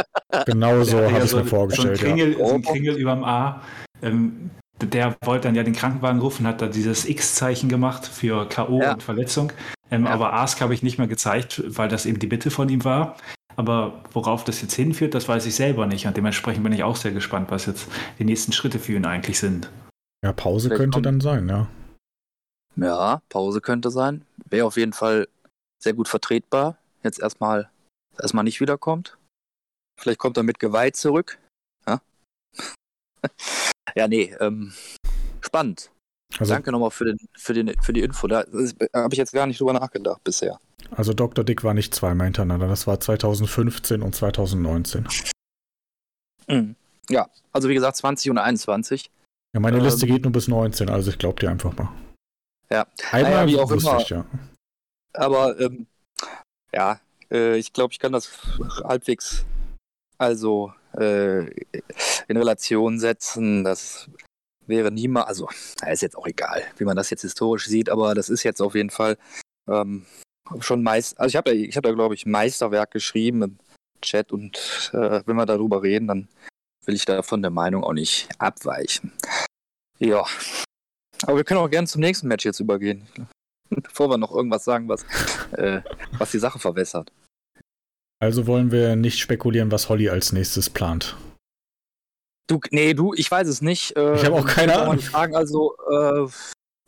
[0.46, 1.98] Genau so habe ich so, mir vorgestellt.
[1.98, 2.48] So ein Kringel, ja.
[2.48, 3.62] so ein Kringel überm A.
[4.02, 4.52] Ähm,
[4.82, 8.82] der wollte dann ja den Krankenwagen rufen, hat da dieses X-Zeichen gemacht für K.O.
[8.82, 8.94] Ja.
[8.94, 9.52] und Verletzung.
[9.92, 10.12] Ähm, ja.
[10.12, 13.18] Aber Ask habe ich nicht mehr gezeigt, weil das eben die Bitte von ihm war.
[13.62, 16.08] Aber worauf das jetzt hinführt, das weiß ich selber nicht.
[16.08, 19.38] Und dementsprechend bin ich auch sehr gespannt, was jetzt die nächsten Schritte für ihn eigentlich
[19.38, 19.70] sind.
[20.26, 21.68] Ja, Pause Vielleicht könnte dann sein, ja.
[22.76, 24.26] Ja, Pause könnte sein.
[24.46, 25.28] Wäre auf jeden Fall
[25.78, 26.80] sehr gut vertretbar.
[27.04, 27.70] Jetzt erstmal,
[28.20, 29.20] erstmal nicht wiederkommt.
[30.00, 31.38] Vielleicht kommt er mit Gewalt zurück.
[31.86, 32.02] Ja,
[33.96, 34.74] ja nee, ähm,
[35.42, 35.92] spannend.
[36.40, 38.26] Also, Danke nochmal für, den, für, den, für die Info.
[38.26, 38.40] Da
[38.96, 40.60] habe ich jetzt gar nicht drüber nachgedacht bisher.
[40.96, 41.44] Also Dr.
[41.44, 45.08] Dick war nicht zweimal hintereinander, das war 2015 und 2019.
[46.48, 46.76] Mhm.
[47.10, 49.10] Ja, also wie gesagt 20 und 21.
[49.54, 51.90] Ja, meine ähm, Liste geht nur bis 19, also ich glaube dir einfach mal.
[52.70, 54.00] Ja, einmal naja, wie auch immer.
[54.00, 54.26] Ich, ja.
[55.14, 55.88] Aber ähm,
[56.74, 57.00] ja,
[57.30, 58.30] äh, ich glaube, ich kann das
[58.84, 59.46] halbwegs
[60.18, 61.48] also äh,
[62.28, 63.64] in Relation setzen.
[63.64, 64.10] Das
[64.68, 65.50] wäre niemals, also
[65.90, 68.76] ist jetzt auch egal, wie man das jetzt historisch sieht, aber das ist jetzt auf
[68.76, 69.18] jeden Fall
[69.68, 70.06] ähm,
[70.60, 73.58] schon meist, also ich habe ich hab da glaube ich Meisterwerk geschrieben im
[74.02, 76.28] Chat und äh, wenn wir darüber reden, dann
[76.86, 79.12] will ich da von der Meinung auch nicht abweichen.
[80.00, 80.26] Ja.
[81.24, 83.08] Aber wir können auch gerne zum nächsten Match jetzt übergehen.
[83.70, 85.04] Bevor wir noch irgendwas sagen, was,
[85.54, 85.82] äh,
[86.18, 87.12] was die Sache verwässert.
[88.20, 91.16] Also wollen wir nicht spekulieren, was Holly als nächstes plant.
[92.48, 93.96] Du, nee, du, ich weiß es nicht.
[93.96, 95.00] Äh, ich habe auch keine Ahnung.
[95.00, 96.28] Fragen, also, äh,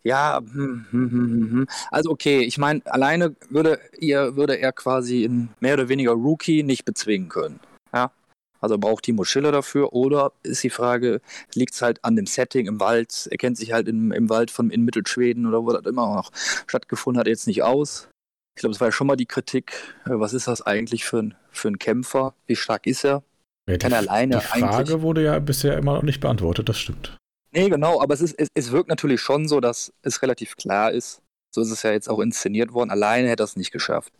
[0.03, 5.49] ja, hm, hm, hm, also okay, ich meine, alleine würde, ihr, würde er quasi in
[5.59, 7.59] mehr oder weniger Rookie nicht bezwingen können.
[7.93, 8.11] Ja.
[8.59, 11.19] Also braucht Timo Schiller dafür oder ist die Frage,
[11.53, 13.27] liegt es halt an dem Setting im Wald?
[13.30, 16.31] Er kennt sich halt im, im Wald von in Mittelschweden oder wo das immer noch
[16.67, 18.07] stattgefunden hat, jetzt nicht aus.
[18.55, 19.73] Ich glaube, es war ja schon mal die Kritik,
[20.05, 22.35] äh, was ist das eigentlich für ein, für ein Kämpfer?
[22.45, 23.23] Wie stark ist er?
[23.69, 25.01] Ja, die, alleine die Frage eigentlich...
[25.01, 27.17] wurde ja bisher immer noch nicht beantwortet, das stimmt.
[27.53, 30.91] Nee, genau, aber es, ist, es, es wirkt natürlich schon so, dass es relativ klar
[30.91, 31.21] ist.
[31.53, 32.89] So ist es ja jetzt auch inszeniert worden.
[32.89, 34.11] Alleine hätte er es nicht geschafft.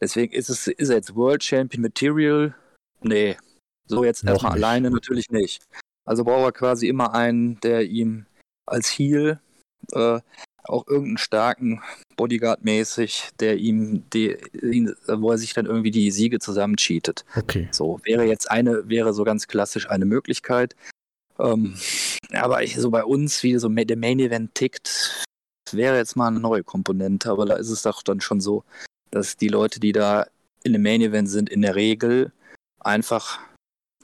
[0.00, 2.54] Deswegen ist, es, ist er jetzt World Champion Material?
[3.02, 3.36] Nee.
[3.86, 4.64] So jetzt noch erstmal nicht.
[4.64, 5.62] alleine natürlich nicht.
[6.04, 8.26] Also braucht er quasi immer einen, der ihm
[8.66, 9.40] als Heal
[9.92, 10.20] äh,
[10.64, 11.82] auch irgendeinen starken
[12.16, 14.36] Bodyguard-mäßig, der ihm, die,
[15.08, 17.24] wo er sich dann irgendwie die Siege zusammencheatet.
[17.36, 17.68] Okay.
[17.70, 20.76] So wäre jetzt eine, wäre so ganz klassisch eine Möglichkeit.
[21.38, 21.74] Ähm,
[22.34, 25.24] aber ich, so bei uns, wie so der Main Event tickt,
[25.72, 28.64] wäre jetzt mal eine neue Komponente, aber da ist es doch dann schon so,
[29.10, 30.26] dass die Leute, die da
[30.64, 32.32] in dem Main Event sind, in der Regel
[32.80, 33.40] einfach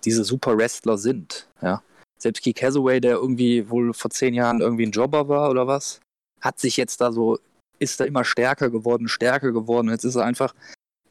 [0.05, 1.49] diese super Wrestler sind.
[1.63, 1.83] Ja.
[2.19, 6.01] Selbst Keith Hathaway, der irgendwie wohl vor zehn Jahren irgendwie ein Jobber war oder was,
[6.41, 7.39] hat sich jetzt da so,
[7.79, 9.89] ist da immer stärker geworden, stärker geworden.
[9.89, 10.55] Jetzt ist er einfach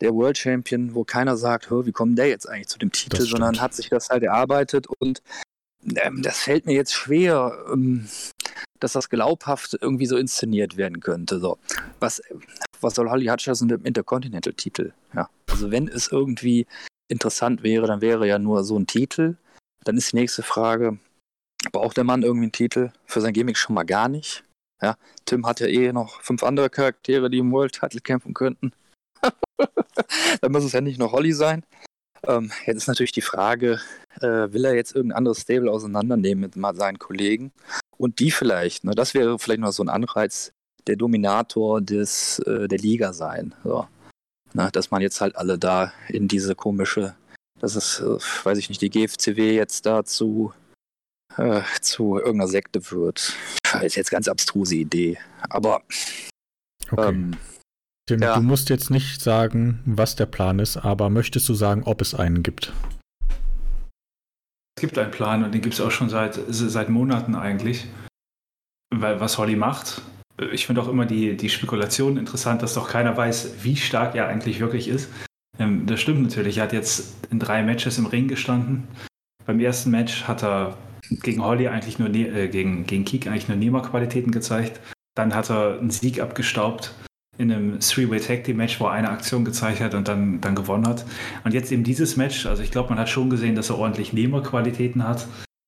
[0.01, 3.59] der World Champion, wo keiner sagt, wie kommt der jetzt eigentlich zu dem Titel, sondern
[3.59, 5.21] hat sich das halt erarbeitet und
[5.81, 8.07] das fällt mir jetzt schwer, ähm,
[8.79, 11.39] dass das glaubhaft irgendwie so inszeniert werden könnte.
[11.39, 11.57] So.
[11.99, 12.21] Was,
[12.81, 14.93] was soll Holly Hutcherson mit dem Intercontinental-Titel?
[15.13, 15.29] Ja.
[15.49, 16.67] Also wenn es irgendwie
[17.07, 19.37] interessant wäre, dann wäre ja nur so ein Titel.
[19.83, 20.99] Dann ist die nächste Frage,
[21.71, 22.91] braucht der Mann irgendwie einen Titel?
[23.05, 24.43] Für sein Gimmick schon mal gar nicht.
[24.81, 24.95] Ja,
[25.25, 28.73] Tim hat ja eh noch fünf andere Charaktere, die im World Title kämpfen könnten.
[30.41, 31.63] Dann muss es ja nicht noch Holly sein.
[32.25, 33.79] Ähm, jetzt ist natürlich die Frage,
[34.21, 37.51] äh, will er jetzt irgendein anderes Stable auseinandernehmen mit mal seinen Kollegen?
[37.97, 40.51] Und die vielleicht, ne, das wäre vielleicht noch so ein Anreiz,
[40.87, 43.53] der Dominator des, äh, der Liga sein.
[43.63, 43.87] So.
[44.53, 47.15] Na, dass man jetzt halt alle da in diese komische,
[47.59, 50.53] das ist, äh, weiß ich nicht, die GFCW jetzt dazu
[51.35, 53.33] äh, zu irgendeiner Sekte wird.
[53.63, 55.17] Das ist jetzt ganz abstruse Idee.
[55.49, 55.81] Aber
[56.91, 57.09] okay.
[57.09, 57.37] ähm,
[58.07, 58.35] Tim, ja.
[58.35, 62.15] du musst jetzt nicht sagen, was der Plan ist, aber möchtest du sagen, ob es
[62.15, 62.73] einen gibt?
[64.77, 67.85] Es gibt einen Plan und den gibt es auch schon seit, seit Monaten eigentlich.
[68.95, 70.01] Weil was Holly macht,
[70.53, 74.27] ich finde auch immer die, die Spekulation interessant, dass doch keiner weiß, wie stark er
[74.27, 75.09] eigentlich wirklich ist.
[75.59, 76.59] Ähm, das stimmt natürlich.
[76.59, 78.87] Er hat jetzt in drei Matches im Ring gestanden.
[79.45, 80.77] Beim ersten Match hat er
[81.09, 84.79] gegen Holly eigentlich nur, ne äh, gegen, gegen Keek eigentlich nur Nehmerqualitäten gezeigt.
[85.15, 86.93] Dann hat er einen Sieg abgestaubt
[87.37, 90.55] in einem Three-Way Tag Team Match, wo er eine Aktion gezeigt hat und dann, dann
[90.55, 91.05] gewonnen hat.
[91.43, 94.13] Und jetzt eben dieses Match, also ich glaube, man hat schon gesehen, dass er ordentlich
[94.13, 95.27] Nehmerqualitäten hat.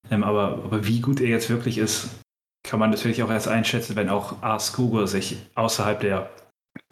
[0.09, 2.09] Ähm, aber, aber wie gut er jetzt wirklich ist,
[2.63, 6.29] kann man natürlich auch erst einschätzen, wenn auch Ars Cougar sich außerhalb der,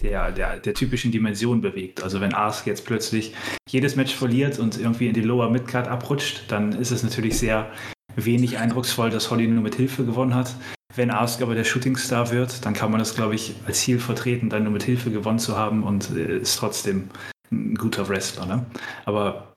[0.01, 2.03] der, der, der typischen Dimension bewegt.
[2.03, 3.33] Also wenn Ars jetzt plötzlich
[3.67, 7.71] jedes Match verliert und irgendwie in die Lower Midcard abrutscht, dann ist es natürlich sehr
[8.15, 10.55] wenig eindrucksvoll, dass Holly nur mit Hilfe gewonnen hat.
[10.97, 14.49] Wenn Asuka aber der Shootingstar wird, dann kann man das, glaube ich, als Ziel vertreten,
[14.49, 17.09] dann nur mit Hilfe gewonnen zu haben und äh, ist trotzdem
[17.51, 18.47] ein guter Wrestler.
[18.47, 18.65] Ne?
[19.05, 19.53] Aber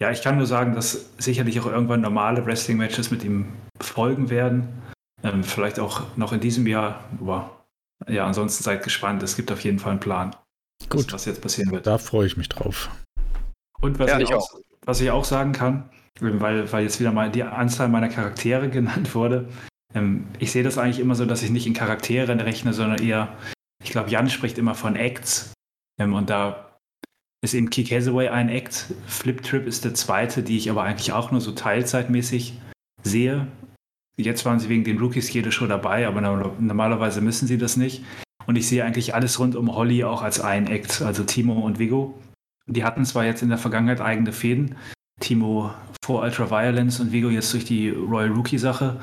[0.00, 3.46] ja, ich kann nur sagen, dass sicherlich auch irgendwann normale Wrestling-Matches mit ihm
[3.80, 4.68] folgen werden.
[5.24, 7.02] Ähm, vielleicht auch noch in diesem Jahr.
[7.18, 7.64] Aber
[8.06, 9.22] ja, ansonsten seid gespannt.
[9.22, 10.36] Es gibt auf jeden Fall einen Plan,
[10.88, 11.06] Gut.
[11.06, 11.86] Was, was jetzt passieren wird.
[11.86, 12.90] Da freue ich mich drauf.
[13.80, 14.48] Und was, ja, ich, auch,
[14.84, 15.90] was ich auch sagen kann,
[16.20, 19.48] weil, weil jetzt wieder mal die Anzahl meiner Charaktere genannt wurde.
[19.94, 23.36] Ähm, ich sehe das eigentlich immer so, dass ich nicht in Charakteren rechne, sondern eher,
[23.82, 25.52] ich glaube, Jan spricht immer von Acts.
[26.00, 26.68] Ähm, und da
[27.42, 28.92] ist eben Keith Hathaway ein Act.
[29.06, 32.54] Flip Trip ist der zweite, die ich aber eigentlich auch nur so teilzeitmäßig
[33.02, 33.46] sehe.
[34.18, 38.04] Jetzt waren sie wegen den Rookies jede Show dabei, aber normalerweise müssen sie das nicht.
[38.46, 41.78] Und ich sehe eigentlich alles rund um Holly auch als ein Act, also Timo und
[41.78, 42.18] Vigo.
[42.66, 44.74] Die hatten zwar jetzt in der Vergangenheit eigene Fäden,
[45.20, 45.72] Timo
[46.04, 49.00] vor Ultra Violence und Vigo jetzt durch die Royal Rookie Sache,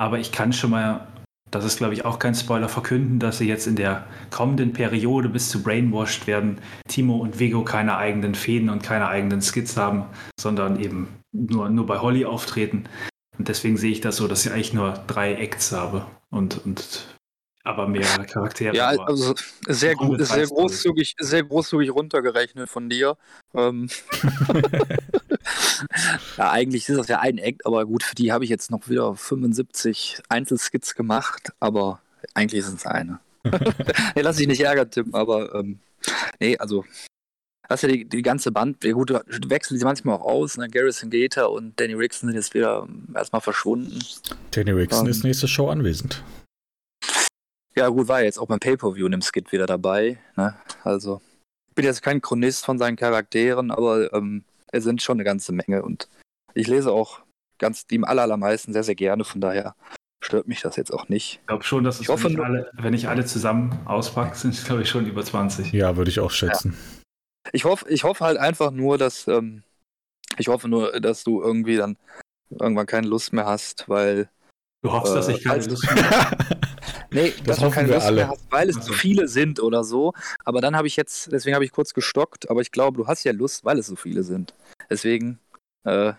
[0.00, 1.06] aber ich kann schon mal,
[1.50, 5.28] das ist glaube ich auch kein Spoiler, verkünden, dass sie jetzt in der kommenden Periode
[5.28, 6.58] bis zu Brainwashed werden,
[6.88, 10.04] Timo und Vigo keine eigenen Fäden und keine eigenen Skits haben,
[10.40, 12.84] sondern eben nur, nur bei Holly auftreten.
[13.38, 17.09] Und deswegen sehe ich das so, dass ich eigentlich nur drei Acts habe und, und
[17.62, 18.74] aber mehr Charaktere.
[18.74, 19.34] Ja, also
[19.66, 23.16] sehr gut, sehr großzügig, sehr großzügig runtergerechnet von dir.
[23.54, 23.88] Ähm
[26.36, 28.88] ja, eigentlich ist das ja ein Act, aber gut, für die habe ich jetzt noch
[28.88, 32.00] wieder 75 Einzelskits gemacht, aber
[32.34, 33.20] eigentlich sind es eine.
[33.44, 35.80] nee, lass dich nicht ärgern, Tim, aber ähm,
[36.38, 36.84] nee, also
[37.68, 39.12] hast ja die, die ganze Band, ja gut,
[39.46, 40.68] wechseln sie manchmal auch aus, ne?
[40.68, 43.98] Garrison Gator und Danny Rickson sind jetzt wieder erstmal verschwunden.
[44.50, 46.22] Danny Rickson ähm, ist nächste Show anwesend.
[47.76, 50.18] Ja, gut, war jetzt auch beim Pay-Per-View in dem Skit wieder dabei.
[50.36, 50.54] Ne?
[50.82, 51.20] Also,
[51.68, 55.52] ich bin jetzt kein Chronist von seinen Charakteren, aber ähm, es sind schon eine ganze
[55.52, 56.08] Menge und
[56.54, 57.20] ich lese auch
[57.58, 59.74] ganz die im allermeisten sehr, sehr gerne, von daher
[60.22, 61.38] stört mich das jetzt auch nicht.
[61.40, 64.36] Ich glaube schon, dass es, ich hoffe, wenn, ich alle, wenn ich alle zusammen auspacke,
[64.36, 65.72] sind es, glaube ich, schon über 20.
[65.72, 66.76] Ja, würde ich auch schätzen.
[66.76, 67.50] Ja.
[67.52, 69.62] Ich hoffe, ich hoffe halt einfach nur, dass ähm,
[70.36, 71.96] ich hoffe nur, dass du irgendwie dann
[72.50, 74.28] irgendwann keine Lust mehr hast, weil
[74.82, 76.36] Du hoffst, äh, dass ich keine Lust mehr habe.
[77.10, 78.16] Nee, das dass du keine Lust alle.
[78.16, 78.88] mehr hast, weil es also.
[78.88, 80.12] zu viele sind oder so.
[80.44, 83.24] Aber dann habe ich jetzt, deswegen habe ich kurz gestockt, aber ich glaube, du hast
[83.24, 84.54] ja Lust, weil es so viele sind.
[84.88, 85.38] Deswegen.
[85.84, 86.12] Äh,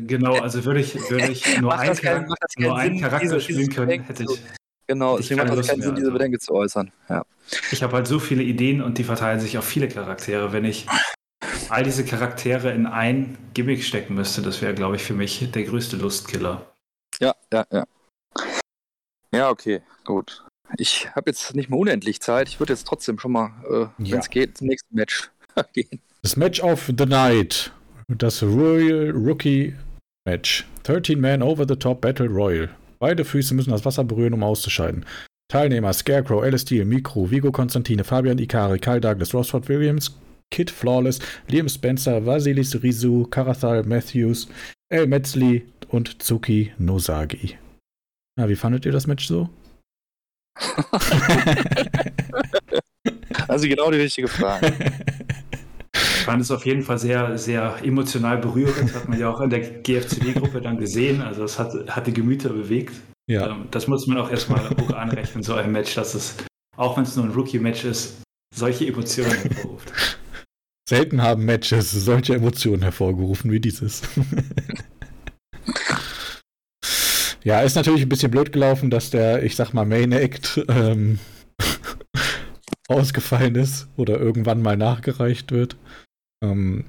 [0.00, 4.24] genau, also würde ich, würde ich nur, ein kein, nur einen Charakter spielen können, hätte
[4.24, 4.42] ich.
[4.86, 6.90] Genau, deswegen macht es keinen Sinn, diese Bedenken zu äußern.
[7.10, 7.24] Ja.
[7.70, 10.52] Ich habe halt so viele Ideen und die verteilen sich auf viele Charaktere.
[10.52, 10.86] Wenn ich
[11.68, 15.64] all diese Charaktere in ein Gimmick stecken müsste, das wäre, glaube ich, für mich der
[15.64, 16.74] größte Lustkiller.
[17.20, 17.84] Ja, ja, ja.
[19.32, 20.44] Ja, okay, gut.
[20.76, 22.48] Ich habe jetzt nicht mehr unendlich Zeit.
[22.48, 24.12] Ich würde jetzt trotzdem schon mal, äh, ja.
[24.12, 25.30] wenn es geht, zum nächsten Match
[25.72, 26.00] gehen.
[26.22, 27.72] Das Match of the Night.
[28.08, 29.74] Das Royal Rookie
[30.26, 30.66] Match.
[30.84, 32.68] 13 Man Over the Top Battle Royal.
[32.98, 35.04] Beide Füße müssen das Wasser berühren, um auszuscheiden.
[35.48, 40.18] Teilnehmer Scarecrow, Alice Steel, Mikro, Vigo Konstantine, Fabian Ikari, Kyle Douglas, Rosford Williams,
[40.50, 44.48] Kid Flawless, Liam Spencer, Vasilis Rizu, Karathal Matthews,
[44.90, 47.56] El Metzli und Tsuki Nozagi.
[48.38, 49.48] Na, wie fandet ihr das Match so?
[53.48, 54.72] also genau die richtige Frage.
[55.92, 58.94] Ich fand es auf jeden Fall sehr, sehr emotional berührend.
[58.94, 61.20] Hat man ja auch in der GFCD-Gruppe dann gesehen.
[61.20, 62.94] Also es hat, hat die Gemüter bewegt.
[63.28, 63.50] Ja.
[63.50, 66.36] Ähm, das muss man auch erstmal hoch anrechnen, so ein Match, dass es,
[66.76, 68.22] auch wenn es nur ein Rookie-Match ist,
[68.54, 69.92] solche Emotionen hervorruft.
[70.88, 74.02] Selten haben Matches solche Emotionen hervorgerufen wie dieses.
[77.44, 81.18] ja, ist natürlich ein bisschen blöd gelaufen, dass der, ich sag mal, Main Act ähm,
[82.88, 85.76] ausgefallen ist oder irgendwann mal nachgereicht wird.
[86.42, 86.84] Ähm,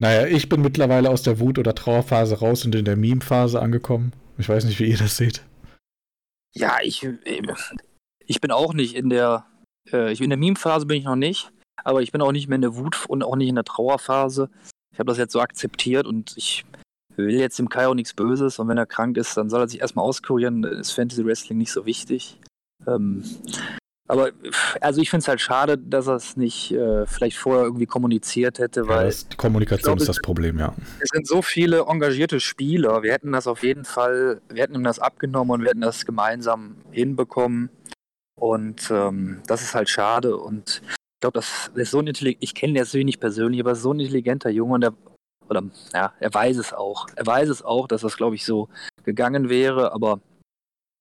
[0.00, 4.12] naja, ich bin mittlerweile aus der Wut- oder Trauerphase raus und in der Meme-Phase angekommen.
[4.38, 5.42] Ich weiß nicht, wie ihr das seht.
[6.54, 7.08] Ja, ich,
[8.26, 9.46] ich bin auch nicht in der,
[9.92, 11.52] äh, in der Meme-Phase bin ich noch nicht.
[11.84, 14.50] Aber ich bin auch nicht mehr in der Wut und auch nicht in der Trauerphase.
[14.92, 16.64] Ich habe das jetzt so akzeptiert und ich
[17.16, 18.58] will jetzt dem Kai auch nichts Böses.
[18.58, 20.64] Und wenn er krank ist, dann soll er sich erstmal auskurieren.
[20.64, 22.38] Ist Fantasy Wrestling nicht so wichtig.
[22.86, 23.24] Ähm,
[24.08, 24.30] Aber
[24.80, 28.58] also ich finde es halt schade, dass er es nicht äh, vielleicht vorher irgendwie kommuniziert
[28.58, 29.10] hätte, weil.
[29.10, 30.74] Ja, die Kommunikation glaub, ist das Problem, ja.
[31.00, 33.02] Es sind so viele engagierte Spieler.
[33.02, 36.04] Wir hätten das auf jeden Fall, wir hätten ihm das abgenommen und wir hätten das
[36.04, 37.70] gemeinsam hinbekommen.
[38.34, 40.36] Und ähm, das ist halt schade.
[40.36, 43.92] Und ich glaube, das ist so ein intelligent, ich kenne jetzt wenig persönlich, aber so
[43.92, 44.94] ein intelligenter Junge und der,
[45.52, 45.62] oder
[45.94, 47.06] ja, er weiß es auch.
[47.16, 48.68] Er weiß es auch, dass das, glaube ich, so
[49.04, 50.20] gegangen wäre, aber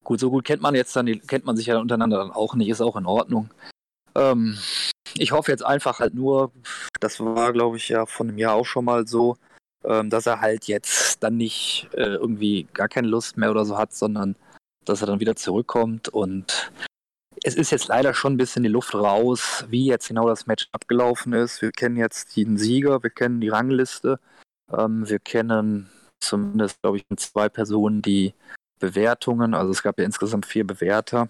[0.03, 2.69] Gut, so gut kennt man jetzt dann, kennt man sich ja untereinander dann auch nicht,
[2.69, 3.51] ist auch in Ordnung.
[4.15, 4.57] Ähm,
[5.15, 6.51] ich hoffe jetzt einfach halt nur,
[6.99, 9.37] das war glaube ich ja von einem Jahr auch schon mal so,
[9.83, 13.77] ähm, dass er halt jetzt dann nicht äh, irgendwie gar keine Lust mehr oder so
[13.77, 14.35] hat, sondern
[14.85, 16.71] dass er dann wieder zurückkommt und
[17.43, 20.67] es ist jetzt leider schon ein bisschen die Luft raus, wie jetzt genau das Match
[20.71, 21.61] abgelaufen ist.
[21.61, 24.19] Wir kennen jetzt den Sieger, wir kennen die Rangliste,
[24.77, 25.89] ähm, wir kennen
[26.19, 28.33] zumindest, glaube ich, zwei Personen, die
[28.79, 29.53] Bewertungen.
[29.53, 31.29] Also es gab ja insgesamt vier Bewerter.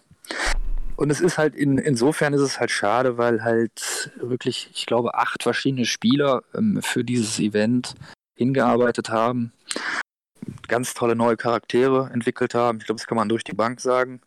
[0.95, 5.15] Und es ist halt in, insofern ist es halt schade, weil halt wirklich, ich glaube,
[5.15, 7.95] acht verschiedene Spieler ähm, für dieses Event
[8.37, 9.51] hingearbeitet haben,
[10.67, 12.79] ganz tolle neue Charaktere entwickelt haben.
[12.79, 14.21] Ich glaube, das kann man durch die Bank sagen,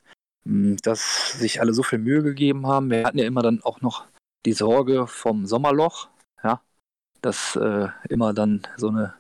[0.47, 2.91] hm, dass sich alle so viel Mühe gegeben haben.
[2.91, 4.05] Wir hatten ja immer dann auch noch
[4.47, 6.09] die Sorge vom Sommerloch,
[7.25, 9.15] dass äh, immer dann so eine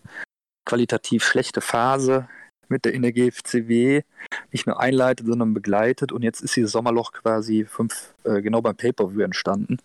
[0.64, 2.28] qualitativ schlechte Phase
[2.68, 4.02] mit der GFCW
[4.50, 6.12] nicht nur einleitet, sondern begleitet.
[6.12, 9.78] Und jetzt ist dieses Sommerloch quasi fünf, äh, genau beim Pay-Per-View entstanden,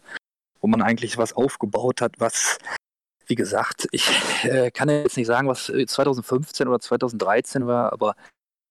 [0.62, 2.58] wo man eigentlich was aufgebaut hat, was,
[3.28, 4.10] wie gesagt, ich
[4.44, 8.16] äh, kann jetzt nicht sagen, was 2015 oder 2013 war, aber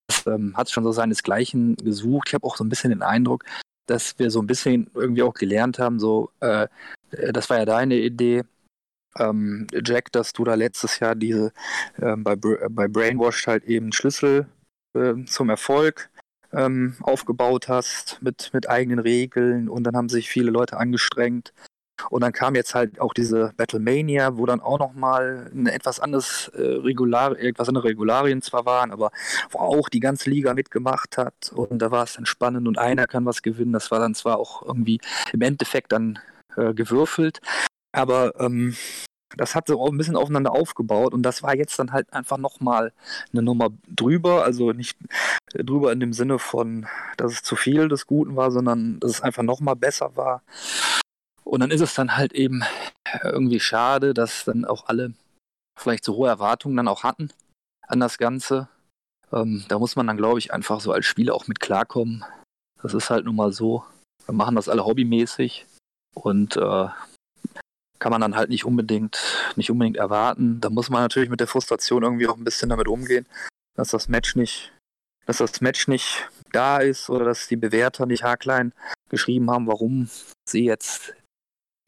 [0.07, 2.29] es ähm, hat schon so seinesgleichen gesucht.
[2.29, 3.45] Ich habe auch so ein bisschen den Eindruck,
[3.85, 6.67] dass wir so ein bisschen irgendwie auch gelernt haben, so, äh,
[7.11, 8.43] das war ja deine Idee,
[9.17, 11.51] ähm, Jack, dass du da letztes Jahr diese
[12.01, 14.47] ähm, bei, bei Brainwashed halt eben Schlüssel
[14.93, 16.09] äh, zum Erfolg
[16.53, 21.53] ähm, aufgebaut hast mit, mit eigenen Regeln und dann haben sich viele Leute angestrengt.
[22.09, 26.61] Und dann kam jetzt halt auch diese Battlemania, wo dann auch nochmal etwas anderes äh,
[26.61, 29.11] Regular, etwas andere Regularien zwar waren, aber
[29.49, 31.51] wo auch die ganze Liga mitgemacht hat.
[31.53, 33.73] Und da war es dann spannend und einer kann was gewinnen.
[33.73, 35.01] Das war dann zwar auch irgendwie
[35.33, 36.19] im Endeffekt dann
[36.55, 37.41] äh, gewürfelt,
[37.91, 38.75] aber ähm,
[39.37, 42.93] das hat so ein bisschen aufeinander aufgebaut und das war jetzt dann halt einfach nochmal
[43.31, 44.97] eine Nummer drüber, also nicht
[45.53, 46.87] drüber in dem Sinne von,
[47.17, 50.41] dass es zu viel des Guten war, sondern dass es einfach nochmal besser war.
[51.43, 52.63] Und dann ist es dann halt eben
[53.23, 55.13] irgendwie schade, dass dann auch alle
[55.79, 57.31] vielleicht so hohe Erwartungen dann auch hatten
[57.87, 58.67] an das Ganze.
[59.31, 62.23] Ähm, da muss man dann, glaube ich, einfach so als Spieler auch mit klarkommen.
[62.81, 63.83] Das ist halt nun mal so.
[64.25, 65.65] Wir machen das alle hobbymäßig
[66.13, 66.87] und äh,
[67.99, 70.61] kann man dann halt nicht unbedingt, nicht unbedingt erwarten.
[70.61, 73.25] Da muss man natürlich mit der Frustration irgendwie auch ein bisschen damit umgehen,
[73.75, 74.73] dass das Match nicht,
[75.25, 78.73] dass das Match nicht da ist oder dass die Bewerter nicht haarklein
[79.09, 80.09] geschrieben haben, warum
[80.47, 81.13] sie jetzt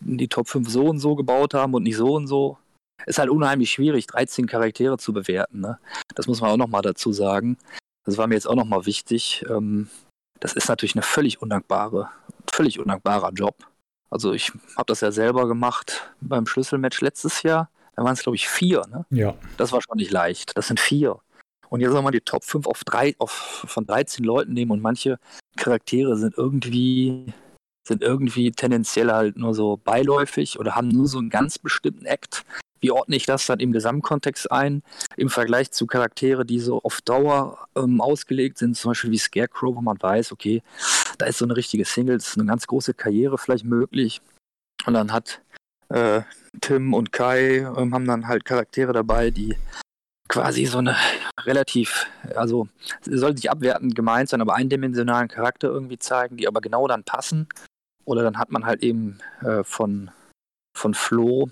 [0.03, 2.57] die Top 5 so und so gebaut haben und nicht so und so.
[3.05, 5.61] Ist halt unheimlich schwierig, 13 Charaktere zu bewerten.
[5.61, 5.79] Ne?
[6.13, 7.57] Das muss man auch nochmal dazu sagen.
[8.05, 9.43] Das war mir jetzt auch nochmal wichtig.
[9.49, 9.89] Ähm,
[10.39, 12.09] das ist natürlich eine völlig undankbare,
[12.51, 13.55] völlig undankbarer Job.
[14.11, 17.69] Also ich habe das ja selber gemacht beim Schlüsselmatch letztes Jahr.
[17.95, 18.83] Da waren es, glaube ich, vier.
[18.89, 19.05] Ne?
[19.09, 19.33] Ja.
[19.57, 20.55] Das war schon nicht leicht.
[20.55, 21.19] Das sind vier.
[21.69, 23.31] Und jetzt soll man die Top 5 auf drei, auf,
[23.65, 25.17] von 13 Leuten nehmen und manche
[25.55, 27.33] Charaktere sind irgendwie,
[27.87, 32.43] sind irgendwie tendenziell halt nur so beiläufig oder haben nur so einen ganz bestimmten Act.
[32.81, 34.83] Wie ordne ich das dann im Gesamtkontext ein,
[35.15, 39.75] im Vergleich zu Charaktere, die so auf Dauer ähm, ausgelegt sind, zum Beispiel wie Scarecrow,
[39.75, 40.63] wo man weiß, okay,
[41.17, 44.21] da ist so eine richtige Single, ist eine ganz große Karriere vielleicht möglich.
[44.85, 45.41] Und dann hat
[45.89, 46.21] äh,
[46.61, 49.55] Tim und Kai ähm, haben dann halt Charaktere dabei, die
[50.27, 50.95] quasi so eine
[51.43, 52.67] relativ, also
[53.01, 57.47] soll nicht abwertend gemeint sein, aber eindimensionalen Charakter irgendwie zeigen, die aber genau dann passen.
[58.05, 60.09] Oder dann hat man halt eben äh, von,
[60.75, 61.49] von Flo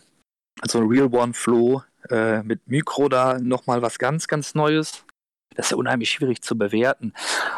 [0.62, 5.06] also Real One Flow äh, mit Mikro da nochmal was ganz, ganz Neues.
[5.56, 7.14] Das ist ja unheimlich schwierig zu bewerten.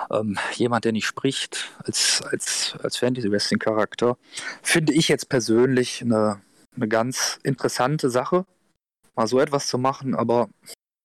[0.09, 4.17] Ähm, jemand, der nicht spricht als, als, als Fantasy-Wrestling-Charakter,
[4.61, 6.41] finde ich jetzt persönlich eine,
[6.75, 8.45] eine ganz interessante Sache,
[9.15, 10.49] mal so etwas zu machen, aber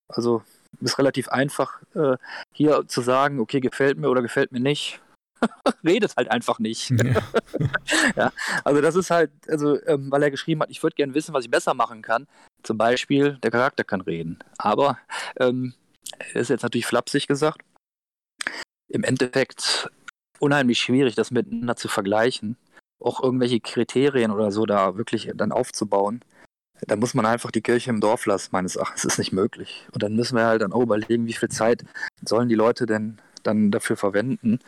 [0.08, 0.42] also
[0.80, 2.16] ist relativ einfach, äh,
[2.52, 5.00] hier zu sagen, okay, gefällt mir oder gefällt mir nicht.
[5.84, 6.90] redet halt einfach nicht.
[6.90, 7.22] Ja.
[8.16, 8.32] ja.
[8.64, 11.44] also das ist halt, also ähm, weil er geschrieben hat, ich würde gerne wissen, was
[11.44, 12.26] ich besser machen kann.
[12.62, 14.38] Zum Beispiel, der Charakter kann reden.
[14.58, 14.98] Aber
[15.38, 15.74] ähm,
[16.34, 17.62] ist jetzt natürlich flapsig gesagt.
[18.88, 19.90] Im Endeffekt
[20.38, 22.56] unheimlich schwierig, das miteinander zu vergleichen.
[23.00, 26.20] Auch irgendwelche Kriterien oder so da wirklich dann aufzubauen.
[26.86, 29.02] Da muss man einfach die Kirche im Dorf lassen, meines Erachtens.
[29.02, 29.86] Das ist nicht möglich.
[29.92, 31.84] Und dann müssen wir halt dann auch überlegen, wie viel Zeit
[32.22, 34.58] sollen die Leute denn dann dafür verwenden.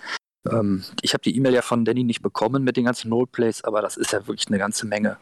[0.51, 3.83] Ähm, ich habe die E-Mail ja von Danny nicht bekommen mit den ganzen Roleplays, aber
[3.83, 5.19] das ist ja wirklich eine ganze Menge.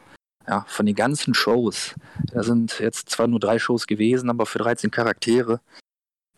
[0.49, 1.95] Ja, von den ganzen Shows.
[2.33, 5.61] Da sind jetzt zwar nur drei Shows gewesen, aber für 13 Charaktere.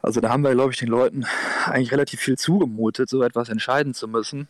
[0.01, 1.25] Also da haben wir, glaube ich, den Leuten
[1.67, 4.49] eigentlich relativ viel zugemutet, so etwas entscheiden zu müssen.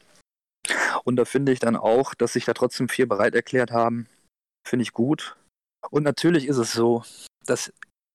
[1.05, 4.07] Und da finde ich dann auch, dass sich da trotzdem vier bereit erklärt haben,
[4.66, 5.37] finde ich gut.
[5.91, 7.03] Und natürlich ist es so,
[7.47, 7.73] dass,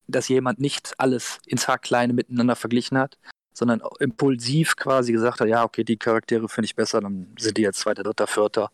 [0.07, 3.18] dass jemand nicht alles ins Haarkleine miteinander verglichen hat,
[3.53, 7.61] sondern impulsiv quasi gesagt hat, ja, okay, die Charaktere finde ich besser, dann sind die
[7.61, 8.72] jetzt zweiter, dritter, vierter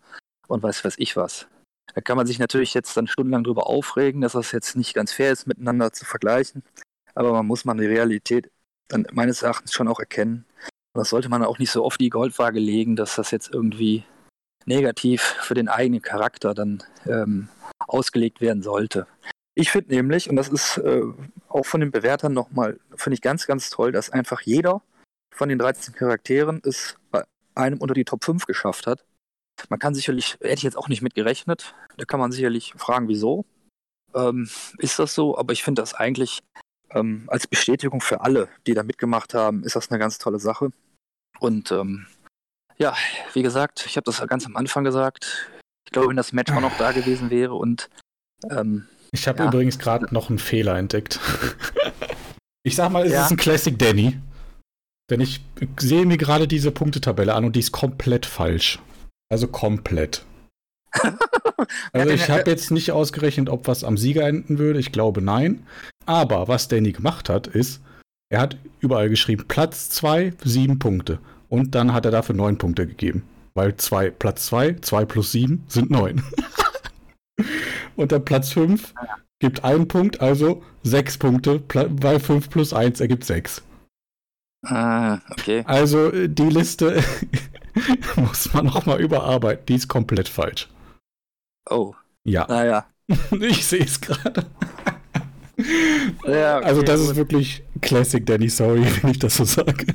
[0.47, 1.47] und weiß weiß ich was.
[1.93, 5.11] Da kann man sich natürlich jetzt dann stundenlang drüber aufregen, dass das jetzt nicht ganz
[5.11, 6.63] fair ist, miteinander zu vergleichen.
[7.15, 8.51] Aber man muss man die Realität
[8.87, 10.45] dann meines Erachtens schon auch erkennen.
[10.93, 14.03] Und das sollte man auch nicht so oft die Goldwaage legen, dass das jetzt irgendwie
[14.65, 17.49] negativ für den eigenen Charakter dann ähm,
[17.79, 19.07] ausgelegt werden sollte.
[19.55, 21.01] Ich finde nämlich, und das ist äh,
[21.47, 24.81] auch von den Bewertern nochmal, finde ich ganz, ganz toll, dass einfach jeder
[25.33, 27.23] von den 13 Charakteren es bei
[27.55, 29.05] einem unter die Top 5 geschafft hat.
[29.69, 33.07] Man kann sicherlich, hätte ich jetzt auch nicht mit gerechnet, da kann man sicherlich fragen,
[33.09, 33.45] wieso.
[34.15, 35.37] Ähm, ist das so?
[35.37, 36.39] Aber ich finde das eigentlich
[36.93, 40.71] ähm, als Bestätigung für alle, die da mitgemacht haben, ist das eine ganz tolle Sache.
[41.39, 42.07] Und ähm,
[42.77, 42.95] ja,
[43.33, 45.49] wie gesagt, ich habe das ganz am Anfang gesagt.
[45.85, 47.89] Ich glaube, wenn das Match auch noch da gewesen wäre und
[48.49, 49.47] ähm, ich habe ja.
[49.47, 51.19] übrigens gerade noch einen Fehler entdeckt.
[52.63, 53.25] ich sag mal, es ja.
[53.25, 54.19] ist ein Classic Danny.
[55.09, 55.41] Denn ich
[55.79, 58.79] sehe mir gerade diese Punktetabelle an und die ist komplett falsch.
[59.31, 60.23] Also komplett.
[61.93, 64.79] also ich habe jetzt nicht ausgerechnet, ob was am Sieger enden würde.
[64.79, 65.65] Ich glaube nein.
[66.09, 67.83] Aber was Danny gemacht hat, ist,
[68.29, 71.19] er hat überall geschrieben Platz 2, 7 Punkte.
[71.49, 73.29] Und dann hat er dafür 9 Punkte gegeben.
[73.53, 76.23] Weil zwei, Platz 2, 2 plus 7 sind 9.
[77.95, 78.95] Und der Platz 5
[79.37, 83.61] gibt einen Punkt, also 6 Punkte, weil 5 plus 1 ergibt 6.
[84.65, 85.63] Ah, okay.
[85.67, 87.03] Also äh, die Liste
[88.15, 89.67] muss man nochmal überarbeiten.
[89.67, 90.69] Die ist komplett falsch.
[91.69, 91.93] Oh.
[92.23, 92.47] Ja.
[92.49, 92.87] Naja.
[93.39, 94.47] ich sehe es gerade.
[96.25, 97.09] Ja, okay, also das gut.
[97.09, 99.85] ist wirklich Classic Danny, sorry, wenn ich das so sage.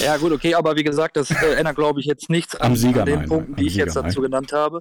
[0.00, 3.00] Ja, gut, okay, aber wie gesagt, das äh, ändert, glaube ich, jetzt nichts an, Sieger,
[3.00, 4.30] an den nein, Punkten, nein, die ich Sieger, jetzt dazu nein.
[4.30, 4.80] genannt habe.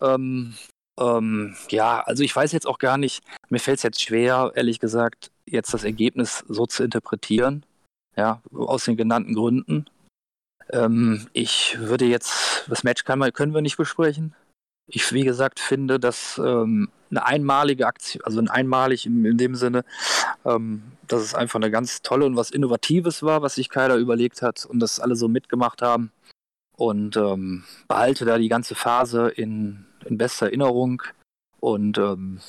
[0.00, 0.54] Ähm,
[0.98, 4.80] ähm, ja, also ich weiß jetzt auch gar nicht, mir fällt es jetzt schwer, ehrlich
[4.80, 7.64] gesagt, jetzt das Ergebnis so zu interpretieren.
[8.16, 9.86] Ja, aus den genannten Gründen.
[10.72, 14.34] Ähm, ich würde jetzt, das Match kann man, können wir nicht besprechen.
[14.88, 19.54] Ich, wie gesagt, finde, dass ähm, eine einmalige Aktion, also ein einmalig in, in dem
[19.54, 19.84] Sinne,
[20.44, 24.42] ähm, dass es einfach eine ganz tolle und was Innovatives war, was sich Kyler überlegt
[24.42, 26.10] hat und das alle so mitgemacht haben.
[26.76, 31.02] Und ähm, behalte da die ganze Phase in, in bester Erinnerung.
[31.58, 32.40] Und ähm,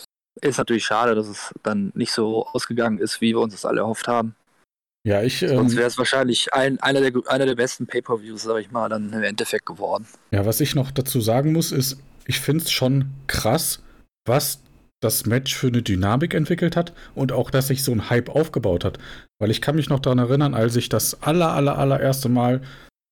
[0.42, 3.80] ist natürlich schade, dass es dann nicht so ausgegangen ist, wie wir uns das alle
[3.82, 4.36] erhofft haben.
[5.06, 5.40] Ja, ich.
[5.40, 8.90] Sonst Ähm, wäre es wahrscheinlich ein, einer, der, einer der besten Pay-Per-Views, sag ich mal,
[8.90, 10.06] dann im Endeffekt geworden.
[10.32, 11.98] ja, was ich noch dazu sagen muss, ist,
[12.28, 13.82] ich finde es schon krass,
[14.28, 14.62] was
[15.02, 18.84] das Match für eine Dynamik entwickelt hat und auch, dass sich so ein Hype aufgebaut
[18.84, 19.00] hat.
[19.40, 22.62] Weil ich kann mich noch daran erinnern, als ich das aller, aller, allererste Mal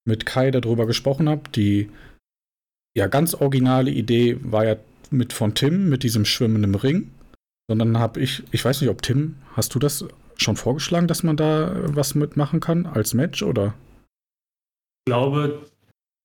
[0.07, 1.89] mit Kai darüber gesprochen habe, die
[2.97, 4.75] ja ganz originale Idee war ja
[5.11, 7.11] mit von Tim, mit diesem Schwimmen im Ring.
[7.67, 10.05] Sondern habe ich, ich weiß nicht, ob Tim, hast du das
[10.37, 13.73] schon vorgeschlagen, dass man da was mitmachen kann als Match oder?
[15.05, 15.65] Ich glaube,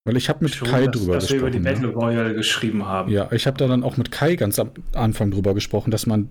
[0.05, 1.81] Weil ich habe mit schon, Kai dass, drüber dass wir über die gesprochen.
[1.81, 3.09] Battle Royale geschrieben haben.
[3.09, 3.15] ne?
[3.17, 6.29] Ja, ich habe da dann auch mit Kai ganz am Anfang drüber gesprochen, dass man,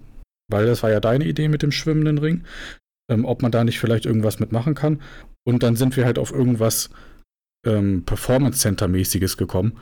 [0.51, 2.45] weil das war ja deine Idee mit dem schwimmenden Ring,
[3.11, 5.01] ähm, ob man da nicht vielleicht irgendwas mitmachen kann.
[5.45, 6.91] Und dann sind wir halt auf irgendwas
[7.65, 9.79] ähm, Performance Center mäßiges gekommen.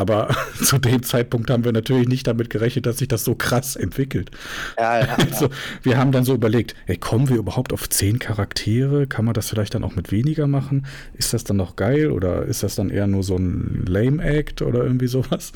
[0.00, 3.76] Aber zu dem Zeitpunkt haben wir natürlich nicht damit gerechnet, dass sich das so krass
[3.76, 4.30] entwickelt.
[4.78, 5.14] Ja, ja.
[5.16, 5.50] Also,
[5.82, 9.06] wir haben dann so überlegt, ey, kommen wir überhaupt auf zehn Charaktere?
[9.06, 10.86] Kann man das vielleicht dann auch mit weniger machen?
[11.12, 14.82] Ist das dann noch geil oder ist das dann eher nur so ein Lame-Act oder
[14.82, 15.52] irgendwie sowas?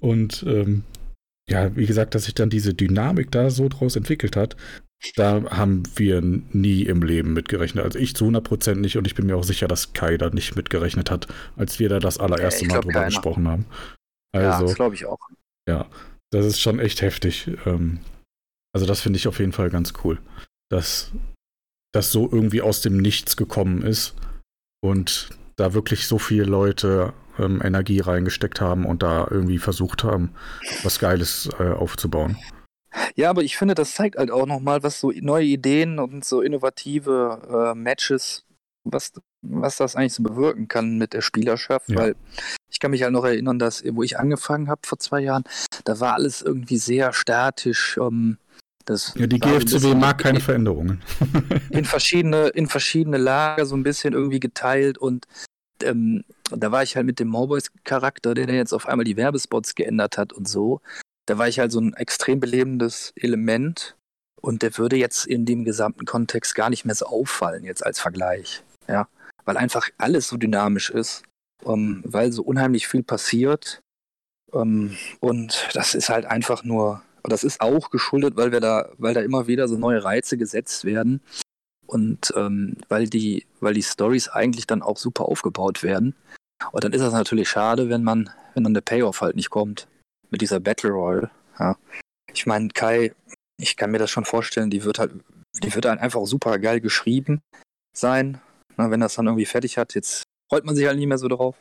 [0.00, 0.84] Und ähm,
[1.46, 4.56] ja, wie gesagt, dass sich dann diese Dynamik da so draus entwickelt hat,
[5.16, 7.84] da haben wir nie im Leben mitgerechnet.
[7.84, 10.56] Also ich zu 100% nicht und ich bin mir auch sicher, dass Kai da nicht
[10.56, 11.26] mitgerechnet hat,
[11.56, 13.06] als wir da das allererste Mal drüber keiner.
[13.06, 13.66] gesprochen haben.
[14.34, 15.18] ja, Also, das glaube ich auch.
[15.68, 15.86] ja,
[16.30, 17.50] das ist schon echt heftig.
[17.66, 18.00] Ähm,
[18.74, 20.18] also das finde ich auf jeden Fall ganz cool,
[20.70, 21.12] dass
[21.92, 24.14] das so irgendwie aus dem Nichts gekommen ist
[24.82, 30.34] und da wirklich so viele Leute ähm, Energie reingesteckt haben und da irgendwie versucht haben,
[30.82, 32.38] was Geiles äh, aufzubauen.
[33.14, 36.40] Ja, aber ich finde, das zeigt halt auch nochmal, was so neue Ideen und so
[36.40, 38.44] innovative äh, Matches,
[38.84, 39.12] was,
[39.42, 41.88] was das eigentlich so bewirken kann mit der Spielerschaft.
[41.88, 41.96] Ja.
[41.96, 42.16] Weil
[42.70, 45.44] ich kann mich halt noch erinnern, dass, wo ich angefangen habe vor zwei Jahren,
[45.84, 47.98] da war alles irgendwie sehr statisch.
[47.98, 48.38] Ähm,
[48.84, 51.02] Das ja, die GFCW mag keine Veränderungen.
[51.70, 55.26] in verschiedene, in verschiedene Lager so ein bisschen irgendwie geteilt und
[55.82, 60.18] ähm, da war ich halt mit dem Mowboys-Charakter, der jetzt auf einmal die Werbespots geändert
[60.18, 60.80] hat und so.
[61.26, 63.96] Da war ich halt so ein extrem belebendes Element
[64.40, 68.00] und der würde jetzt in dem gesamten Kontext gar nicht mehr so auffallen, jetzt als
[68.00, 68.62] Vergleich.
[68.88, 69.08] Ja,
[69.44, 71.22] weil einfach alles so dynamisch ist,
[71.62, 73.80] um, weil so unheimlich viel passiert.
[74.50, 79.14] Um, und das ist halt einfach nur, das ist auch geschuldet, weil wir da, weil
[79.14, 81.22] da immer wieder so neue Reize gesetzt werden.
[81.86, 86.14] Und ähm, weil die, weil die Stories eigentlich dann auch super aufgebaut werden.
[86.72, 89.88] Und dann ist das natürlich schade, wenn man, wenn dann der Payoff halt nicht kommt.
[90.32, 91.30] Mit dieser Battle Royale.
[91.60, 91.76] Ja.
[92.32, 93.14] Ich meine, Kai,
[93.58, 95.12] ich kann mir das schon vorstellen, die wird halt,
[95.62, 97.42] die wird halt einfach super geil geschrieben
[97.96, 98.40] sein.
[98.76, 101.28] Na, wenn das dann irgendwie fertig hat, jetzt freut man sich halt nicht mehr so
[101.28, 101.56] drauf.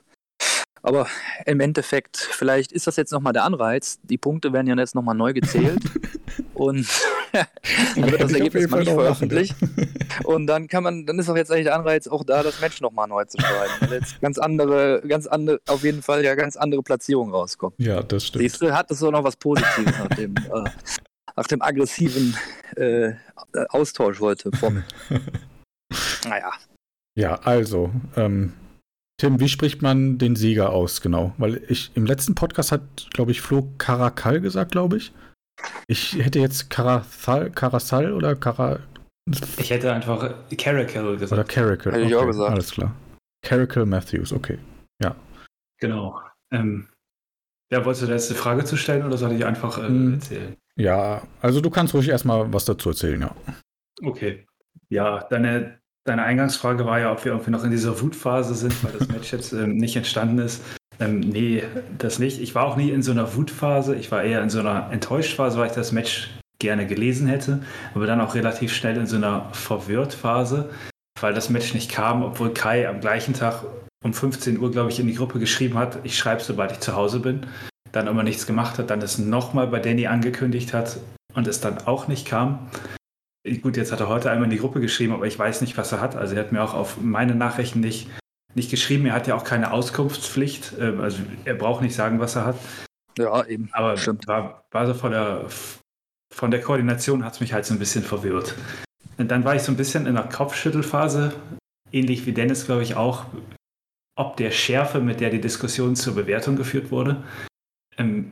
[0.82, 1.08] Aber
[1.46, 4.00] im Endeffekt, vielleicht ist das jetzt nochmal der Anreiz.
[4.04, 5.84] Die Punkte werden ja jetzt nochmal neu gezählt.
[6.54, 6.88] und
[7.96, 9.56] dann wird das Ergebnis mal nicht veröffentlicht.
[10.24, 12.82] und dann kann man, dann ist auch jetzt eigentlich der Anreiz, auch da das Match
[12.82, 13.94] nochmal neu zu schreiben.
[13.94, 17.76] Jetzt ganz andere, ganz andere, auf jeden Fall ja ganz andere Platzierungen rauskommen.
[17.78, 18.44] Ja, das stimmt.
[18.44, 20.70] Siehst du, hat das auch noch was Positives nach dem, äh,
[21.36, 22.36] nach dem aggressiven
[22.76, 23.14] äh,
[23.70, 24.84] Austausch heute vom.
[26.28, 26.52] naja.
[27.16, 28.54] Ja, also, ähm,
[29.22, 31.36] Tim, wie spricht man den Sieger aus, genau?
[31.38, 32.82] Weil ich im letzten Podcast hat,
[33.14, 35.14] glaube ich, Flo Karakal gesagt, glaube ich.
[35.88, 38.80] Ich hätte jetzt Karasal, Karasal oder Kara.
[39.58, 41.32] Ich hätte einfach Caracal gesagt.
[41.32, 41.94] Oder Caracal.
[41.94, 42.52] Hätte okay, ich auch gesagt.
[42.52, 42.96] Alles klar.
[43.44, 44.58] Caracal Matthews, okay.
[45.02, 45.16] Ja.
[45.80, 46.22] Genau.
[46.52, 46.88] Ähm,
[47.72, 50.14] ja, wolltest du da jetzt eine Frage zu stellen oder soll ich einfach äh, hm.
[50.16, 50.56] erzählen?
[50.76, 53.36] Ja, also du kannst ruhig erstmal was dazu erzählen, ja.
[54.04, 54.46] Okay.
[54.90, 58.92] Ja, deine Deine Eingangsfrage war ja, ob wir irgendwie noch in dieser Wutphase sind, weil
[58.94, 60.64] das Match jetzt ähm, nicht entstanden ist.
[61.02, 61.64] Ähm, nee,
[61.98, 62.40] das nicht.
[62.40, 63.96] Ich war auch nie in so einer Wutphase.
[63.96, 66.30] Ich war eher in so einer Enttäuschtphase, weil ich das Match
[66.60, 67.64] gerne gelesen hätte,
[67.96, 70.70] aber dann auch relativ schnell in so einer Verwirrtphase,
[71.20, 73.64] weil das Match nicht kam, obwohl Kai am gleichen Tag
[74.04, 76.96] um 15 Uhr, glaube ich, in die Gruppe geschrieben hat, ich schreibe, sobald ich zu
[76.96, 77.48] Hause bin,
[77.92, 81.00] dann aber nichts gemacht hat, dann es nochmal bei Danny angekündigt hat
[81.34, 82.70] und es dann auch nicht kam.
[83.62, 85.92] Gut, jetzt hat er heute einmal in die Gruppe geschrieben, aber ich weiß nicht, was
[85.92, 86.16] er hat.
[86.16, 88.08] Also er hat mir auch auf meine Nachrichten nicht,
[88.56, 89.06] nicht geschrieben.
[89.06, 90.74] Er hat ja auch keine Auskunftspflicht.
[90.80, 92.58] Ähm, also er braucht nicht sagen, was er hat.
[93.18, 93.70] Ja, eben.
[93.74, 94.28] Aber Stimmt.
[94.28, 95.46] War, war so von der,
[96.34, 98.56] von der Koordination hat es mich halt so ein bisschen verwirrt.
[99.18, 101.34] Und dann war ich so ein bisschen in der Kopfschüttelphase,
[101.92, 103.26] ähnlich wie Dennis, glaube ich, auch,
[104.16, 107.24] ob der Schärfe, mit der die Diskussion zur Bewertung geführt wurde.
[107.98, 108.32] Ähm,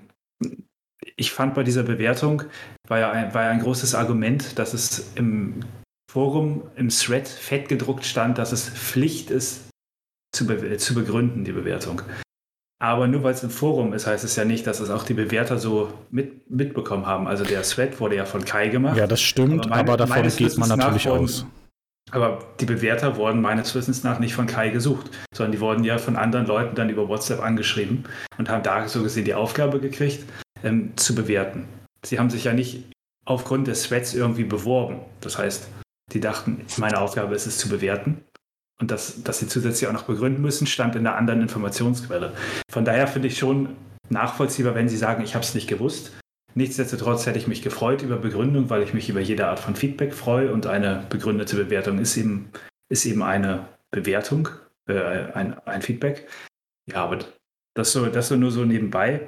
[1.16, 2.44] ich fand bei dieser Bewertung,
[2.88, 5.62] war ja, ein, war ja ein großes Argument, dass es im
[6.10, 9.69] Forum, im Thread fett gedruckt stand, dass es Pflicht ist,
[10.32, 12.02] zu, be zu begründen, die Bewertung.
[12.82, 15.14] Aber nur weil es im Forum ist, heißt es ja nicht, dass es auch die
[15.14, 17.28] Bewerter so mit, mitbekommen haben.
[17.28, 18.96] Also der Thread wurde ja von Kai gemacht.
[18.96, 21.46] Ja, das stimmt, aber, mein, aber davon geht man natürlich wurden, aus.
[22.12, 25.98] Aber die Bewerter wurden meines Wissens nach nicht von Kai gesucht, sondern die wurden ja
[25.98, 28.06] von anderen Leuten dann über WhatsApp angeschrieben
[28.38, 30.24] und haben da so gesehen die Aufgabe gekriegt,
[30.64, 31.68] ähm, zu bewerten.
[32.06, 32.86] Sie haben sich ja nicht
[33.26, 35.02] aufgrund des Threads irgendwie beworben.
[35.20, 35.68] Das heißt,
[36.14, 38.24] die dachten, meine Aufgabe ist es zu bewerten.
[38.82, 42.34] Und das, dass sie zusätzlich auch noch begründen müssen, stand in einer anderen Informationsquelle.
[42.72, 43.76] Von daher finde ich schon
[44.10, 46.18] nachvollziehbar, wenn Sie sagen, ich habe es nicht gewusst.
[46.56, 50.14] Nichtsdestotrotz hätte ich mich gefreut über Begründung, weil ich mich über jede Art von Feedback
[50.14, 52.50] freue und eine begründete Bewertung ist eben,
[52.90, 54.50] ist eben eine Bewertung,
[54.88, 56.28] äh, ein, ein Feedback.
[56.90, 57.20] Ja, aber
[57.76, 59.22] das so, das so nur so nebenbei.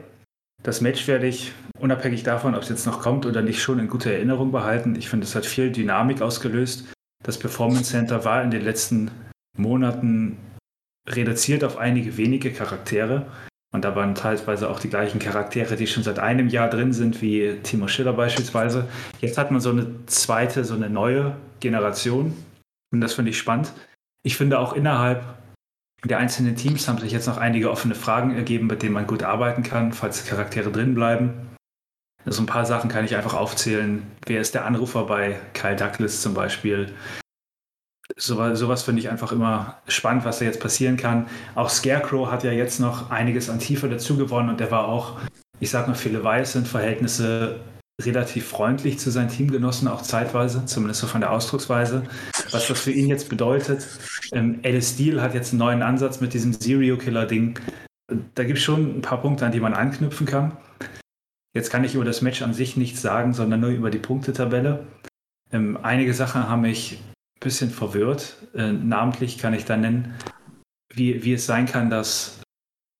[0.63, 3.87] Das Match werde ich, unabhängig davon, ob es jetzt noch kommt oder nicht, schon in
[3.87, 4.95] guter Erinnerung behalten.
[4.95, 6.91] Ich finde, es hat viel Dynamik ausgelöst.
[7.23, 9.11] Das Performance Center war in den letzten
[9.57, 10.37] Monaten
[11.07, 13.27] reduziert auf einige wenige Charaktere.
[13.73, 17.21] Und da waren teilweise auch die gleichen Charaktere, die schon seit einem Jahr drin sind,
[17.21, 18.87] wie Timo Schiller beispielsweise.
[19.21, 22.35] Jetzt hat man so eine zweite, so eine neue Generation.
[22.91, 23.71] Und das finde ich spannend.
[24.23, 25.23] Ich finde auch innerhalb
[26.03, 29.23] der einzelnen Teams haben sich jetzt noch einige offene Fragen ergeben, mit denen man gut
[29.23, 31.51] arbeiten kann, falls Charaktere drin bleiben.
[32.23, 34.03] So also ein paar Sachen kann ich einfach aufzählen.
[34.25, 36.93] Wer ist der Anrufer bei Kyle Douglas zum Beispiel?
[38.17, 41.27] So, sowas finde ich einfach immer spannend, was da jetzt passieren kann.
[41.55, 45.17] Auch Scarecrow hat ja jetzt noch einiges an Tiefe dazu gewonnen und der war auch,
[45.59, 47.59] ich sag mal, viele weiße Verhältnisse
[48.01, 52.03] relativ freundlich zu seinen Teamgenossen, auch zeitweise, zumindest so von der Ausdrucksweise.
[52.51, 53.88] Was das für ihn jetzt bedeutet.
[54.33, 57.59] Ähm, Alice Steele hat jetzt einen neuen Ansatz mit diesem Serial Killer-Ding.
[58.35, 60.57] Da gibt es schon ein paar Punkte, an die man anknüpfen kann.
[61.53, 64.85] Jetzt kann ich über das Match an sich nichts sagen, sondern nur über die Punktetabelle.
[65.51, 66.99] Ähm, einige Sachen haben mich
[67.41, 68.38] bisschen verwirrt.
[68.55, 70.15] Äh, namentlich kann ich da nennen,
[70.93, 72.39] wie, wie es sein kann, dass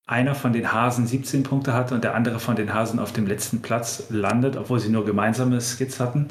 [0.06, 3.26] einer von den Hasen 17 Punkte hatte und der andere von den Hasen auf dem
[3.26, 6.28] letzten Platz landet, obwohl sie nur gemeinsame Skits hatten.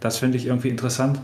[0.00, 1.20] Das finde ich irgendwie interessant.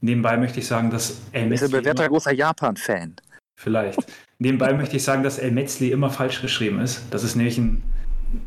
[0.00, 1.66] Nebenbei möchte ich sagen, dass El Metzli.
[1.66, 3.16] Ist ein bewährter großer Japan-Fan.
[3.58, 3.98] Vielleicht.
[4.38, 7.02] Nebenbei möchte ich sagen, dass El Metzli immer falsch geschrieben ist.
[7.10, 7.82] Das ist nämlich ein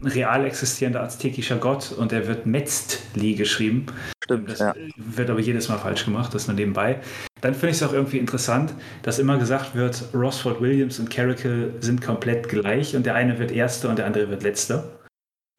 [0.03, 3.85] real existierender aztekischer Gott und der wird Metzli geschrieben.
[4.23, 4.49] Stimmt.
[4.49, 4.73] Das ja.
[4.95, 7.01] wird aber jedes Mal falsch gemacht, das nur nebenbei.
[7.41, 11.73] Dann finde ich es auch irgendwie interessant, dass immer gesagt wird, Rosford Williams und Carrickle
[11.81, 14.99] sind komplett gleich und der eine wird Erster und der andere wird Letzter.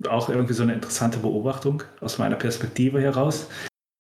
[0.09, 3.49] Auch irgendwie so eine interessante Beobachtung aus meiner Perspektive heraus.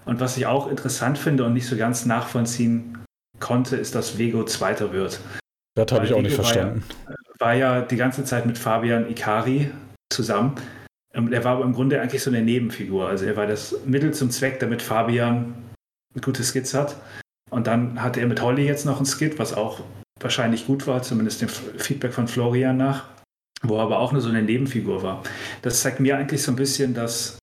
[0.06, 2.98] Und was ich auch interessant finde und nicht so ganz nachvollziehen
[3.40, 5.20] konnte, ist, dass Vego Zweiter wird.
[5.76, 6.82] Das habe ich auch nicht verstanden.
[7.38, 9.70] War ja, war ja die ganze Zeit mit Fabian Ikari
[10.14, 10.54] zusammen.
[11.14, 13.08] Ähm, er war aber im Grunde eigentlich so eine Nebenfigur.
[13.08, 15.54] Also er war das Mittel zum Zweck, damit Fabian
[16.22, 16.96] gute Skits hat.
[17.50, 19.80] Und dann hatte er mit Holly jetzt noch ein Skit, was auch
[20.20, 23.04] wahrscheinlich gut war, zumindest dem Feedback von Florian nach,
[23.62, 25.22] wo er aber auch nur so eine Nebenfigur war.
[25.62, 27.38] Das zeigt mir eigentlich so ein bisschen, dass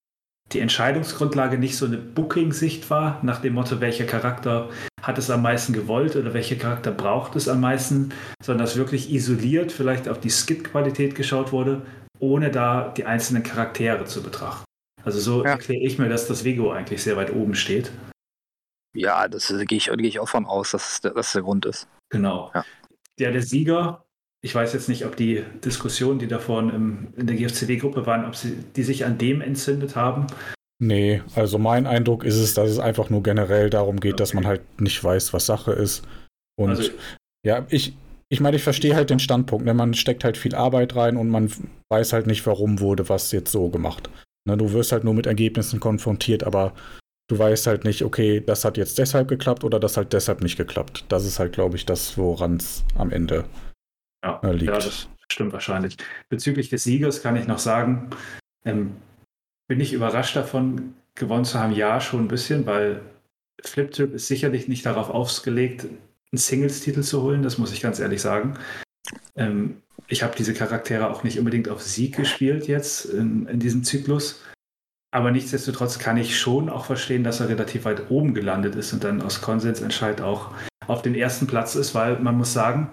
[0.51, 4.69] die Entscheidungsgrundlage nicht so eine Booking-Sicht war, nach dem Motto, welcher Charakter
[5.01, 8.11] hat es am meisten gewollt oder welcher Charakter braucht es am meisten,
[8.43, 11.83] sondern dass wirklich isoliert vielleicht auf die Skit-Qualität geschaut wurde
[12.21, 14.63] ohne da die einzelnen Charaktere zu betrachten.
[15.03, 15.51] Also so ja.
[15.51, 17.91] erkläre ich mir, dass das Vego eigentlich sehr weit oben steht.
[18.95, 21.87] Ja, das gehe ich, geh ich auch von aus, dass das der Grund ist.
[22.09, 22.51] Genau.
[22.53, 22.65] Ja.
[23.19, 24.05] Der, der Sieger,
[24.43, 28.35] ich weiß jetzt nicht, ob die Diskussionen, die davon im, in der GFCW-Gruppe waren, ob
[28.35, 30.27] sie die sich an dem entzündet haben.
[30.79, 34.19] Nee, also mein Eindruck ist es, dass es einfach nur generell darum geht, okay.
[34.19, 36.07] dass man halt nicht weiß, was Sache ist.
[36.59, 36.91] Und also,
[37.45, 37.93] ja, ich,
[38.31, 39.65] ich meine, ich verstehe halt den Standpunkt.
[39.65, 39.73] Ne?
[39.73, 41.51] Man steckt halt viel Arbeit rein und man
[41.89, 44.09] weiß halt nicht, warum wurde was jetzt so gemacht.
[44.47, 44.55] Ne?
[44.55, 46.73] Du wirst halt nur mit Ergebnissen konfrontiert, aber
[47.29, 50.55] du weißt halt nicht, okay, das hat jetzt deshalb geklappt oder das hat deshalb nicht
[50.55, 51.03] geklappt.
[51.09, 53.43] Das ist halt, glaube ich, das, woran es am Ende
[54.23, 54.71] ja, äh, liegt.
[54.71, 55.97] Ja, das stimmt wahrscheinlich.
[56.29, 58.11] Bezüglich des Siegers kann ich noch sagen,
[58.63, 58.95] ähm,
[59.67, 61.73] bin ich überrascht davon, gewonnen zu haben?
[61.73, 63.01] Ja, schon ein bisschen, weil
[63.61, 65.87] Fliptrip ist sicherlich nicht darauf ausgelegt,
[66.31, 68.57] einen Singles-Titel zu holen, das muss ich ganz ehrlich sagen.
[69.35, 73.83] Ähm, ich habe diese Charaktere auch nicht unbedingt auf Sieg gespielt jetzt in, in, diesem
[73.83, 74.41] Zyklus.
[75.13, 79.03] Aber nichtsdestotrotz kann ich schon auch verstehen, dass er relativ weit oben gelandet ist und
[79.03, 80.53] dann aus Konsensentscheid auch
[80.87, 82.89] auf den ersten Platz ist, weil man muss sagen,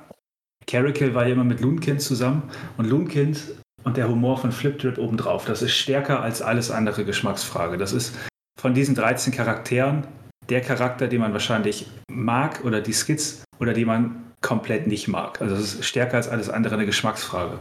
[0.67, 2.43] Carrickle war ja immer mit Loonkind zusammen
[2.77, 3.41] und Loonkind
[3.85, 7.79] und der Humor von Fliptrip obendrauf, das ist stärker als alles andere Geschmacksfrage.
[7.79, 8.15] Das ist
[8.61, 10.07] von diesen 13 Charakteren
[10.49, 15.41] der Charakter, den man wahrscheinlich mag oder die Skits oder die man komplett nicht mag.
[15.41, 17.59] Also es ist stärker als alles andere eine Geschmacksfrage.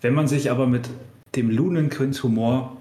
[0.00, 0.88] Wenn man sich aber mit
[1.34, 2.76] dem Lunenquint-Humor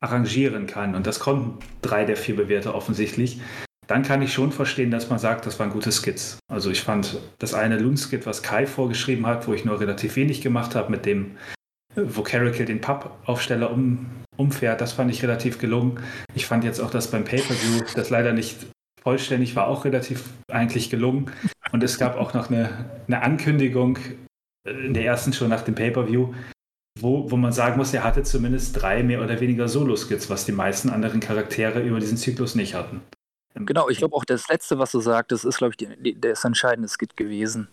[0.00, 3.40] arrangieren kann, und das konnten drei der vier Bewerter offensichtlich,
[3.86, 6.38] dann kann ich schon verstehen, dass man sagt, das waren gute Skits.
[6.50, 10.40] Also ich fand das eine Loon-Skit, was Kai vorgeschrieben hat, wo ich nur relativ wenig
[10.40, 11.36] gemacht habe, mit dem,
[11.94, 14.06] wo Carrickle den Pappaufsteller um,
[14.36, 16.00] umfährt, das fand ich relativ gelungen.
[16.34, 18.56] Ich fand jetzt auch das beim Pay-Per-View, das leider nicht
[19.02, 21.30] vollständig war, auch relativ eigentlich gelungen.
[21.72, 23.98] Und es gab auch noch eine, eine Ankündigung
[24.64, 26.32] in der ersten schon nach dem Pay-Per-View,
[27.00, 30.52] wo, wo man sagen muss, er hatte zumindest drei mehr oder weniger Solo-Skits, was die
[30.52, 33.00] meisten anderen Charaktere über diesen Zyklus nicht hatten.
[33.54, 36.44] Genau, ich glaube auch das letzte, was du sagtest, ist, glaube ich, die, die, das
[36.44, 37.68] entscheidende Skit gewesen.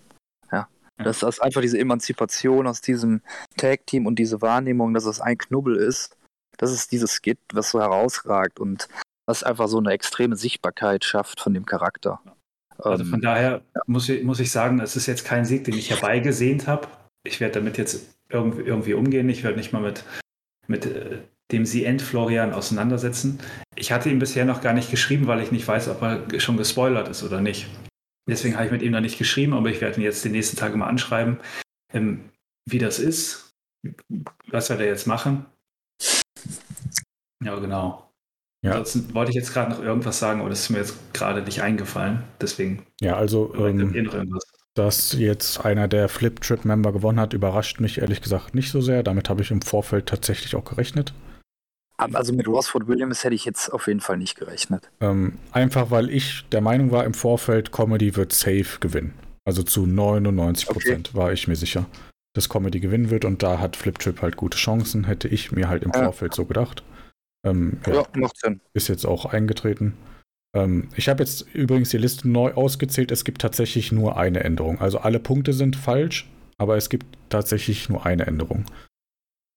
[0.52, 0.68] Ja.
[0.98, 1.04] ja.
[1.04, 3.22] Dass das einfach diese Emanzipation aus diesem
[3.56, 6.18] Tag-Team und diese Wahrnehmung, dass es ein Knubbel ist,
[6.58, 8.90] das ist dieses Skit, was so herausragt und
[9.30, 12.20] was einfach so eine extreme Sichtbarkeit schafft von dem Charakter.
[12.80, 13.82] Also von ähm, daher ja.
[13.86, 16.88] muss, ich, muss ich sagen, es ist jetzt kein Sieg, den ich herbeigesehnt habe.
[17.24, 19.30] Ich werde damit jetzt irgendwie, irgendwie umgehen.
[19.30, 20.04] Ich werde mich mal mit,
[20.66, 21.20] mit äh,
[21.52, 23.40] dem Sie-End Florian auseinandersetzen.
[23.76, 26.58] Ich hatte ihm bisher noch gar nicht geschrieben, weil ich nicht weiß, ob er schon
[26.58, 27.68] gespoilert ist oder nicht.
[28.28, 30.58] Deswegen habe ich mit ihm noch nicht geschrieben, aber ich werde ihn jetzt die nächsten
[30.58, 31.38] Tage mal anschreiben,
[31.94, 32.32] ähm,
[32.68, 33.54] wie das ist,
[34.48, 35.46] was wir da jetzt machen.
[37.44, 38.09] Ja, genau.
[38.62, 38.72] Ja.
[38.72, 41.62] Ansonsten wollte ich jetzt gerade noch irgendwas sagen, aber das ist mir jetzt gerade nicht
[41.62, 42.24] eingefallen.
[42.42, 42.86] Deswegen.
[43.00, 44.38] Ja, also, ähm,
[44.76, 49.04] dass jetzt einer der Flip-Trip-Member gewonnen hat, überrascht mich ehrlich gesagt nicht so sehr.
[49.04, 51.14] Damit habe ich im Vorfeld tatsächlich auch gerechnet.
[51.98, 54.90] Also mit Rosford Williams hätte ich jetzt auf jeden Fall nicht gerechnet.
[55.02, 59.14] Ähm, einfach weil ich der Meinung war, im Vorfeld Comedy wird safe gewinnen.
[59.44, 61.18] Also zu 99 Prozent okay.
[61.18, 61.88] war ich mir sicher,
[62.34, 65.68] dass Comedy gewinnen wird und da hat Flip Trip halt gute Chancen, hätte ich mir
[65.68, 66.04] halt im ja.
[66.04, 66.84] Vorfeld so gedacht.
[67.46, 68.60] Ähm, ja, ja, macht Sinn.
[68.74, 69.96] Ist jetzt auch eingetreten.
[70.56, 73.12] Ähm, ich habe jetzt übrigens die Liste neu ausgezählt.
[73.12, 74.80] Es gibt tatsächlich nur eine Änderung.
[74.80, 78.66] Also alle Punkte sind falsch, aber es gibt tatsächlich nur eine Änderung.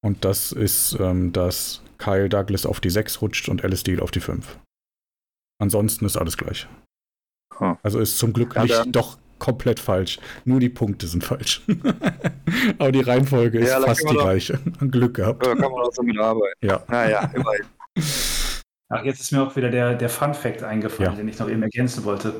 [0.05, 4.11] Und das ist, ähm, dass Kyle Douglas auf die 6 rutscht und Alice Steele auf
[4.11, 4.59] die 5.
[5.61, 6.67] Ansonsten ist alles gleich.
[7.59, 7.77] Huh.
[7.83, 10.21] Also ist zum Glück ja, nicht doch komplett falsch.
[10.45, 11.63] Nur die Punkte sind falsch.
[12.79, 14.59] Aber die Reihenfolge ist ja, fast die gleiche.
[14.81, 15.45] Glück gehabt.
[15.45, 16.65] Ja, kann man auch so mit arbeiten.
[16.65, 16.81] Ja.
[16.87, 17.65] Naja, immerhin.
[18.89, 21.17] Ach, jetzt ist mir auch wieder der, der Fun-Fact eingefallen, ja.
[21.17, 22.35] den ich noch eben ergänzen wollte.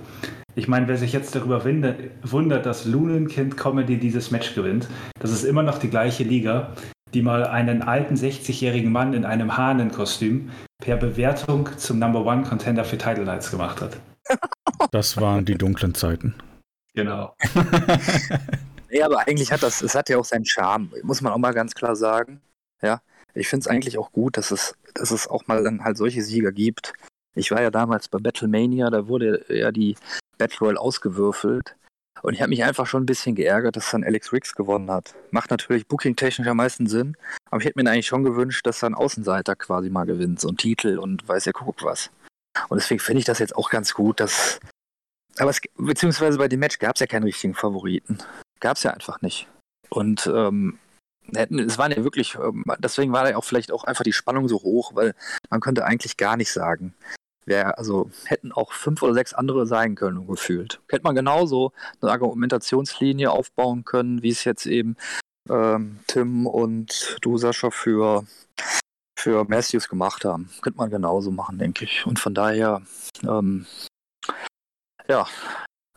[0.55, 4.87] Ich meine, wer sich jetzt darüber wundert, dass Lunenkind Comedy dieses Match gewinnt,
[5.19, 6.73] das ist immer noch die gleiche Liga,
[7.15, 10.51] die mal einen alten 60-jährigen Mann in einem Hahnenkostüm
[10.81, 13.97] per Bewertung zum Number One Contender für Title Nights gemacht hat.
[14.93, 16.35] Das waren die dunklen Zeiten.
[16.95, 17.35] Genau.
[18.91, 21.55] ja, aber eigentlich hat das, es hat ja auch seinen Charme, muss man auch mal
[21.55, 22.41] ganz klar sagen.
[22.83, 23.01] Ja,
[23.35, 26.23] ich finde es eigentlich auch gut, dass es, dass es auch mal dann halt solche
[26.23, 26.93] Sieger gibt.
[27.35, 29.97] Ich war ja damals bei Battlemania, da wurde ja die
[30.37, 31.77] Battle Royale ausgewürfelt.
[32.21, 35.15] Und ich habe mich einfach schon ein bisschen geärgert, dass dann Alex Riggs gewonnen hat.
[35.31, 37.17] Macht natürlich booking-technisch am meisten Sinn,
[37.51, 40.57] aber ich hätte mir eigentlich schon gewünscht, dass dann Außenseiter quasi mal gewinnt, so ein
[40.57, 42.11] Titel und weiß ja, guck was.
[42.69, 44.61] Und deswegen finde ich das jetzt auch ganz gut, dass.
[45.39, 48.19] Aber es, beziehungsweise bei dem Match gab es ja keinen richtigen Favoriten.
[48.61, 49.49] Gab es ja einfach nicht.
[49.89, 50.79] Und ähm,
[51.33, 54.63] es waren ja wirklich, ähm, deswegen war ja auch vielleicht auch einfach die Spannung so
[54.63, 55.15] hoch, weil
[55.51, 56.95] man könnte eigentlich gar nicht sagen.
[57.45, 60.81] Wer, also hätten auch fünf oder sechs andere sein können, gefühlt.
[60.89, 64.97] Hätte man genauso eine Argumentationslinie aufbauen können, wie es jetzt eben
[65.51, 68.25] ähm, Tim und du, Sascha, für,
[69.19, 70.51] für Matthews gemacht haben.
[70.61, 72.07] Könnte man genauso machen, denke ich.
[72.07, 72.83] Und von daher,
[73.25, 73.67] ähm,
[75.09, 75.27] ja,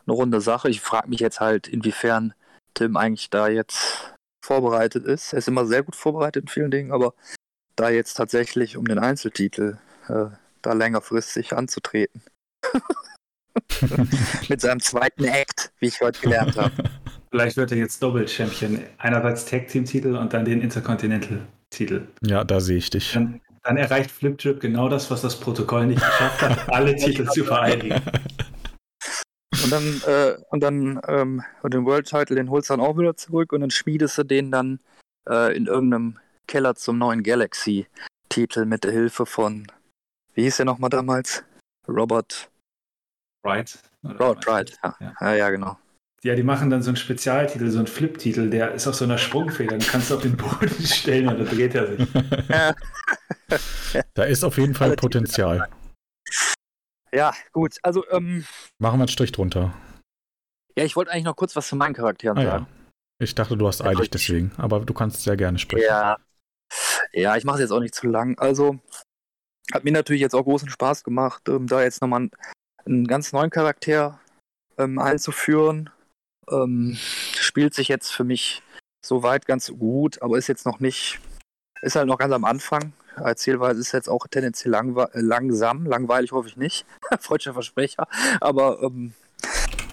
[0.06, 0.70] eine runde Sache.
[0.70, 2.34] Ich frage mich jetzt halt, inwiefern
[2.74, 4.14] Tim eigentlich da jetzt
[4.44, 5.34] vorbereitet ist.
[5.34, 7.14] Er ist immer sehr gut vorbereitet in vielen Dingen, aber
[7.76, 9.78] da jetzt tatsächlich um den Einzeltitel
[10.08, 10.26] äh,
[10.62, 12.22] da längerfristig anzutreten.
[14.50, 16.72] Mit seinem zweiten Act, wie ich heute gelernt habe.
[17.32, 18.80] Vielleicht wird er jetzt Doppel-Champion.
[18.98, 22.08] Einerseits Tag-Team-Titel und dann den Intercontinental-Titel.
[22.22, 23.14] Ja, da sehe ich dich.
[23.14, 27.44] Dann, dann erreicht Fliptrip genau das, was das Protokoll nicht geschafft hat, alle Titel zu
[27.44, 28.02] vereinigen.
[29.66, 33.00] Und dann, äh, und dann ähm, und den World Title, den holst du dann auch
[33.00, 34.80] wieder zurück und dann schmiedest du den dann
[35.28, 39.66] äh, in irgendeinem Keller zum neuen Galaxy-Titel mit der Hilfe von,
[40.36, 41.44] wie hieß der nochmal damals?
[41.88, 42.52] Robert
[43.44, 43.80] Wright.
[44.04, 44.96] Robert Wright, ja.
[45.00, 45.14] Ja.
[45.20, 45.34] ja.
[45.34, 45.80] ja, genau.
[46.22, 49.18] Ja, die machen dann so einen Spezialtitel, so einen Flip-Titel, der ist auf so einer
[49.18, 52.08] Sprungfeder, den kannst du auf den Boden stellen und dann dreht er sich.
[54.14, 55.68] da ist auf jeden Fall Potenzial.
[57.16, 57.78] Ja, gut.
[57.82, 58.46] Also, ähm,
[58.78, 59.74] Machen wir einen Strich drunter.
[60.78, 62.68] Ja, ich wollte eigentlich noch kurz was zu meinen Charakteren ah, sagen.
[62.70, 62.86] Ja.
[63.24, 65.86] Ich dachte, du hast eilig also deswegen, aber du kannst sehr gerne sprechen.
[65.86, 66.18] Ja,
[67.14, 68.38] ja ich mache es jetzt auch nicht zu lang.
[68.38, 68.80] Also,
[69.74, 72.32] hat mir natürlich jetzt auch großen Spaß gemacht, ähm, da jetzt nochmal einen,
[72.86, 74.20] einen ganz neuen Charakter
[74.78, 75.90] ähm, einzuführen.
[76.52, 76.98] Ähm,
[77.36, 78.62] spielt sich jetzt für mich
[79.04, 81.22] soweit ganz gut, aber ist jetzt noch nicht,
[81.82, 82.92] ist halt noch ganz am Anfang.
[83.16, 86.86] Erzählweise ist jetzt auch tendenziell langwe langsam, langweilig hoffe ich nicht.
[87.20, 88.08] Freudscher Versprecher.
[88.42, 89.14] Aber ähm,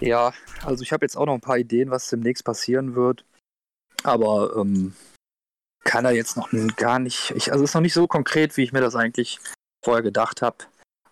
[0.01, 0.33] ja,
[0.65, 3.25] also ich habe jetzt auch noch ein paar Ideen, was demnächst passieren wird.
[4.03, 4.95] Aber ähm,
[5.85, 7.33] kann er jetzt noch gar nicht.
[7.37, 9.39] Ich, also ist noch nicht so konkret, wie ich mir das eigentlich
[9.85, 10.59] vorher gedacht habe.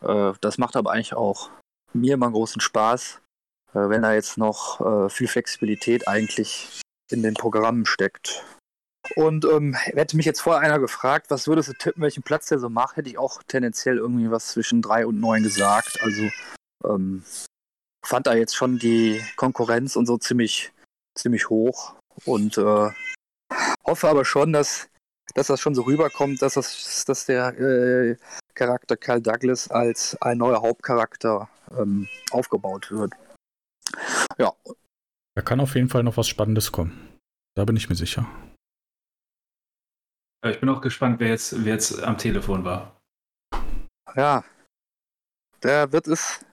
[0.00, 1.50] Äh, das macht aber eigentlich auch
[1.92, 3.20] mir immer einen großen Spaß,
[3.74, 6.80] äh, wenn da jetzt noch äh, viel Flexibilität eigentlich
[7.10, 8.44] in den Programmen steckt.
[9.16, 12.58] Und ähm, hätte mich jetzt vorher einer gefragt, was würdest du tippen, welchen Platz der
[12.58, 15.98] so macht, hätte ich auch tendenziell irgendwie was zwischen 3 und 9 gesagt.
[16.02, 16.28] Also
[16.84, 17.24] ähm,
[18.04, 20.72] fand da jetzt schon die Konkurrenz und so ziemlich,
[21.16, 21.94] ziemlich hoch.
[22.24, 22.90] Und äh,
[23.84, 24.88] hoffe aber schon, dass,
[25.34, 28.16] dass das schon so rüberkommt, dass, das, dass der äh,
[28.54, 33.12] Charakter Kyle Douglas als ein neuer Hauptcharakter ähm, aufgebaut wird.
[34.38, 34.52] Ja.
[35.34, 37.16] Da kann auf jeden Fall noch was Spannendes kommen.
[37.56, 38.26] Da bin ich mir sicher.
[40.46, 42.96] Ich bin auch gespannt, wer jetzt, wer jetzt am Telefon war.
[44.16, 44.42] Ja.
[45.62, 46.44] Der wird es.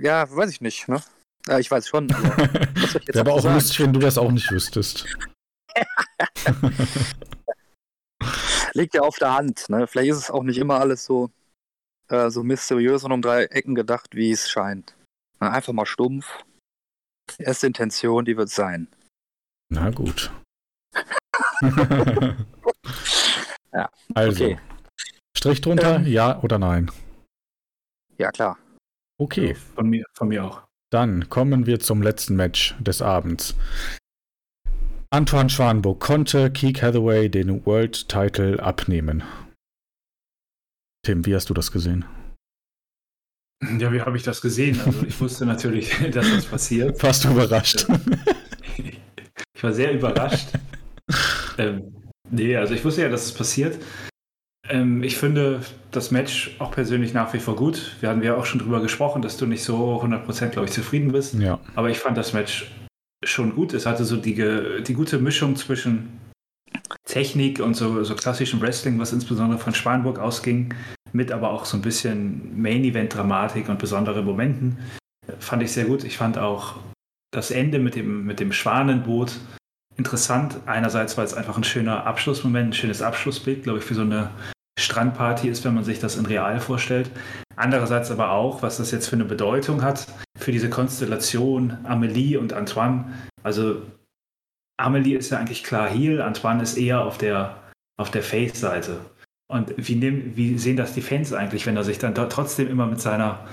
[0.00, 1.00] Ja, weiß ich nicht, ne?
[1.46, 2.10] Ja, ich weiß schon.
[2.10, 3.54] Wäre aber auch sagen?
[3.54, 5.06] lustig, wenn du das auch nicht wüsstest.
[8.74, 9.86] Liegt ja auf der Hand, ne?
[9.86, 11.30] Vielleicht ist es auch nicht immer alles so,
[12.08, 14.96] äh, so mysteriös und um drei Ecken gedacht, wie es scheint.
[15.38, 16.44] Na, einfach mal stumpf.
[17.38, 18.88] Erste Intention, die wird sein.
[19.70, 20.32] Na gut.
[23.72, 23.90] ja.
[24.14, 24.58] Also, okay.
[25.36, 26.90] Strich drunter, ähm, ja oder nein?
[28.16, 28.58] Ja, klar.
[29.18, 29.54] Okay.
[29.54, 30.62] Von mir, von mir auch.
[30.90, 33.54] Dann kommen wir zum letzten Match des Abends.
[35.10, 39.22] Antoine Schwanburg konnte Keek Hathaway den World Title abnehmen.
[41.04, 42.04] Tim, wie hast du das gesehen?
[43.78, 44.80] Ja, wie habe ich das gesehen?
[44.84, 47.02] Also ich wusste natürlich, dass das passiert.
[47.02, 47.86] Warst du überrascht?
[49.54, 50.50] Ich war sehr überrascht.
[51.58, 51.97] ähm,
[52.30, 53.78] nee, also ich wusste ja, dass es passiert.
[54.68, 57.96] Ähm, ich finde das Match auch persönlich nach wie vor gut.
[58.00, 61.12] Wir hatten ja auch schon drüber gesprochen, dass du nicht so 100% glaube ich zufrieden
[61.12, 61.34] bist.
[61.34, 61.58] Ja.
[61.74, 62.70] Aber ich fand das Match
[63.24, 63.74] schon gut.
[63.74, 64.34] Es hatte so die,
[64.86, 66.20] die gute Mischung zwischen
[67.04, 70.74] Technik und so, so klassischem Wrestling, was insbesondere von Spanburg ausging,
[71.12, 74.78] mit aber auch so ein bisschen Main-Event-Dramatik und besondere Momenten.
[75.38, 76.04] Fand ich sehr gut.
[76.04, 76.76] Ich fand auch
[77.30, 79.32] das Ende mit dem, mit dem Schwanenboot
[79.98, 80.60] interessant.
[80.64, 84.30] Einerseits, weil es einfach ein schöner Abschlussmoment, ein schönes Abschlussbild, glaube ich, für so eine
[84.78, 87.10] Strandparty ist, wenn man sich das in real vorstellt.
[87.56, 90.06] Andererseits aber auch, was das jetzt für eine Bedeutung hat
[90.38, 93.12] für diese Konstellation Amelie und Antoine.
[93.42, 93.82] Also
[94.80, 97.56] Amelie ist ja eigentlich klar Heel, Antoine ist eher auf der,
[97.98, 99.00] auf der Face-Seite.
[99.50, 102.86] Und wie, nehm, wie sehen das die Fans eigentlich, wenn er sich dann trotzdem immer
[102.86, 103.48] mit seiner,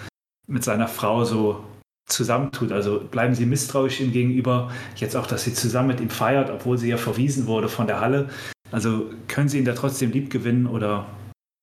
[0.48, 1.66] mit seiner Frau so
[2.06, 2.72] zusammentut?
[2.72, 6.78] Also bleiben sie misstrauisch ihm gegenüber, jetzt auch, dass sie zusammen mit ihm feiert, obwohl
[6.78, 8.30] sie ja verwiesen wurde von der Halle.
[8.72, 11.06] Also können sie ihn da trotzdem lieb gewinnen oder,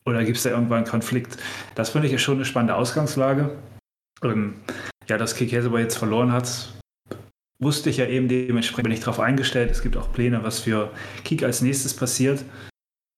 [0.05, 1.37] oder gibt es da irgendwann einen Konflikt?
[1.75, 3.57] Das finde ich schon eine spannende Ausgangslage.
[4.23, 4.55] Ähm,
[5.09, 6.73] ja, dass Kik aber jetzt verloren hat,
[7.59, 9.71] wusste ich ja eben, dementsprechend bin ich darauf eingestellt.
[9.71, 10.91] Es gibt auch Pläne, was für
[11.25, 12.45] Kik als nächstes passiert.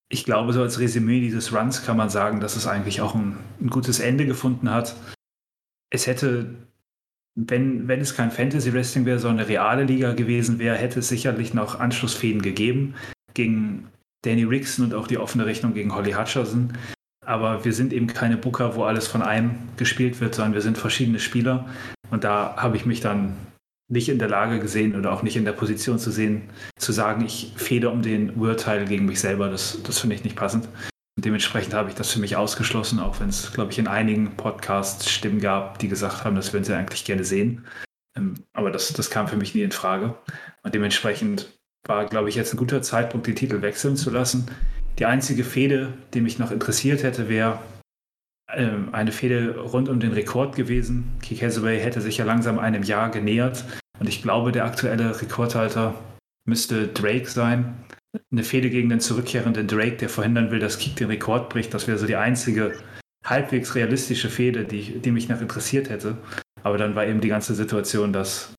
[0.09, 3.37] Ich glaube, so als Resümee dieses Runs kann man sagen, dass es eigentlich auch ein,
[3.59, 4.95] ein gutes Ende gefunden hat.
[5.89, 6.53] Es hätte,
[7.35, 11.09] wenn, wenn es kein Fantasy Wrestling wäre, sondern eine reale Liga gewesen wäre, hätte es
[11.09, 12.95] sicherlich noch Anschlussfäden gegeben
[13.33, 13.87] gegen
[14.23, 16.73] Danny Rickson und auch die offene Rechnung gegen Holly Hutcherson.
[17.25, 20.77] Aber wir sind eben keine Booker, wo alles von einem gespielt wird, sondern wir sind
[20.77, 21.67] verschiedene Spieler.
[22.11, 23.35] Und da habe ich mich dann
[23.91, 26.43] nicht in der Lage gesehen oder auch nicht in der Position zu sehen,
[26.77, 29.49] zu sagen, ich fehde um den Urteil gegen mich selber.
[29.49, 30.67] Das, das finde ich nicht passend.
[31.17, 35.09] Dementsprechend habe ich das für mich ausgeschlossen, auch wenn es, glaube ich, in einigen Podcasts
[35.09, 37.65] Stimmen gab, die gesagt haben, das würden sie eigentlich gerne sehen.
[38.17, 40.15] Ähm, aber das, das kam für mich nie in Frage.
[40.63, 41.49] Und dementsprechend
[41.87, 44.47] war, glaube ich, jetzt ein guter Zeitpunkt, die Titel wechseln zu lassen.
[44.99, 47.59] Die einzige Fehde, die mich noch interessiert hätte, wäre
[48.53, 51.17] ähm, eine Fehde rund um den Rekord gewesen.
[51.21, 53.65] Keith Hathaway hätte sich ja langsam einem Jahr genähert
[53.99, 55.95] und ich glaube, der aktuelle Rekordhalter
[56.45, 57.75] müsste Drake sein.
[58.31, 61.73] Eine Fehde gegen den zurückkehrenden Drake, der verhindern will, dass Keith den Rekord bricht.
[61.73, 62.73] Das wäre so die einzige
[63.23, 66.17] halbwegs realistische Fehde, die, die mich noch interessiert hätte.
[66.63, 68.53] Aber dann war eben die ganze Situation, dass,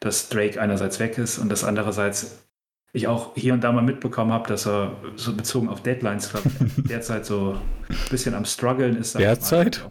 [0.00, 2.46] dass Drake einerseits weg ist und dass andererseits
[2.92, 6.32] ich auch hier und da mal mitbekommen habe, dass er so bezogen auf Deadlines,
[6.76, 7.58] derzeit so
[7.88, 9.18] ein bisschen am struggeln ist.
[9.18, 9.86] Derzeit?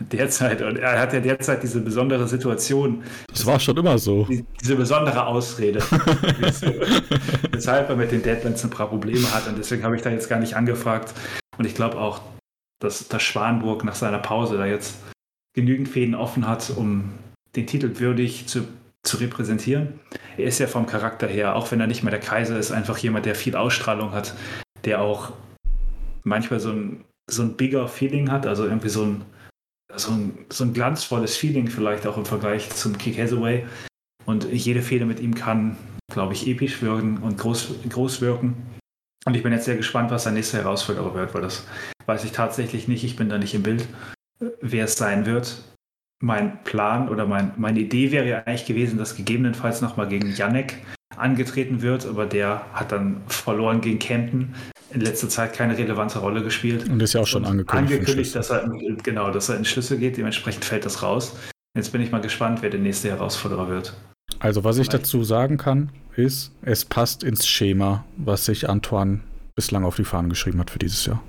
[0.00, 0.62] Derzeit.
[0.62, 3.02] Und er hat ja derzeit diese besondere Situation.
[3.28, 4.28] Das war schon immer so.
[4.60, 5.80] Diese besondere Ausrede.
[7.50, 9.48] weshalb er mit den Deadlines ein paar Probleme hat.
[9.48, 11.14] Und deswegen habe ich da jetzt gar nicht angefragt.
[11.56, 12.20] Und ich glaube auch,
[12.80, 14.96] dass, dass Schwanburg nach seiner Pause da jetzt
[15.54, 17.10] genügend Fäden offen hat, um
[17.56, 18.68] den Titel würdig zu
[19.08, 20.00] zu repräsentieren.
[20.36, 22.98] Er ist ja vom Charakter her, auch wenn er nicht mehr der Kaiser ist, einfach
[22.98, 24.34] jemand, der viel Ausstrahlung hat,
[24.84, 25.32] der auch
[26.24, 29.24] manchmal so ein, so ein bigger Feeling hat, also irgendwie so ein,
[29.96, 33.66] so ein, so ein glanzvolles Feeling vielleicht auch im Vergleich zum Kick Hathaway.
[34.24, 35.78] Und jede Fehde mit ihm kann,
[36.12, 38.56] glaube ich, episch wirken und groß, groß wirken.
[39.24, 41.66] Und ich bin jetzt sehr gespannt, was sein nächster Herausforderer wird, weil das
[42.06, 43.04] weiß ich tatsächlich nicht.
[43.04, 43.86] Ich bin da nicht im Bild,
[44.60, 45.62] wer es sein wird
[46.20, 50.74] mein Plan oder mein, meine Idee wäre ja eigentlich gewesen, dass gegebenenfalls nochmal gegen Janek
[51.16, 54.54] angetreten wird, aber der hat dann verloren gegen Camden.
[54.90, 56.88] In letzter Zeit keine relevante Rolle gespielt.
[56.88, 57.92] Und ist ja auch schon angekündigt.
[57.94, 58.66] Angekündigt, dass er,
[59.02, 61.36] genau, dass er in Schlüssel geht, dementsprechend fällt das raus.
[61.76, 63.94] Jetzt bin ich mal gespannt, wer der nächste Herausforderer wird.
[64.38, 69.20] Also, was ich dazu sagen kann, ist, es passt ins Schema, was sich Antoine
[69.54, 71.22] bislang auf die Fahnen geschrieben hat für dieses Jahr.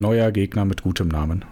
[0.00, 1.44] Neuer Gegner mit gutem Namen.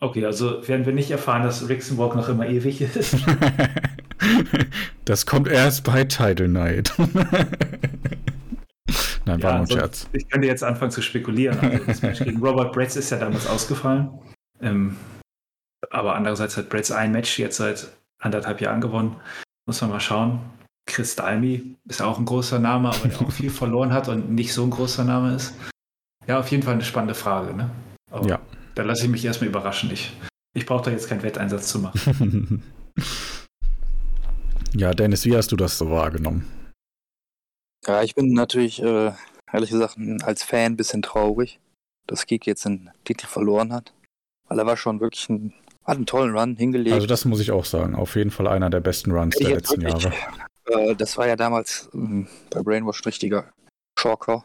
[0.00, 3.16] Okay, also werden wir nicht erfahren, dass Rixenwalk noch immer ewig ist.
[5.06, 6.92] das kommt erst bei Title Night.
[9.24, 10.08] Nein, war ja, nur ein Scherz.
[10.12, 11.58] Ich könnte jetzt anfangen zu spekulieren.
[11.58, 14.10] Also das Match gegen Robert Bretz ist ja damals ausgefallen.
[14.60, 14.96] Ähm,
[15.90, 19.16] aber andererseits hat Bretz ein Match jetzt seit anderthalb Jahren gewonnen.
[19.66, 20.40] Muss man mal schauen.
[20.88, 24.52] Chris Dalmy ist auch ein großer Name, aber der auch viel verloren hat und nicht
[24.52, 25.54] so ein großer Name ist.
[26.26, 27.54] Ja, auf jeden Fall eine spannende Frage.
[27.54, 27.70] Ne?
[28.10, 28.40] Aber ja.
[28.76, 29.90] Da lasse ich mich erstmal überraschen.
[29.90, 30.12] Ich,
[30.54, 32.62] ich brauche da jetzt keinen Wetteinsatz zu machen.
[34.74, 36.46] ja, Dennis, wie hast du das so wahrgenommen?
[37.86, 39.12] Ja, ich bin natürlich, äh,
[39.50, 41.58] ehrlich gesagt, als Fan ein bisschen traurig,
[42.06, 43.94] dass Geek jetzt den Titel verloren hat.
[44.46, 45.54] Weil er war schon wirklich ein,
[45.86, 46.92] hat einen tollen Run hingelegt.
[46.92, 47.94] Also das muss ich auch sagen.
[47.94, 50.90] Auf jeden Fall einer der besten Runs der letzten wirklich, Jahre.
[50.90, 53.50] Äh, das war ja damals äh, bei Brainwash ein richtiger
[53.98, 54.44] Schocker,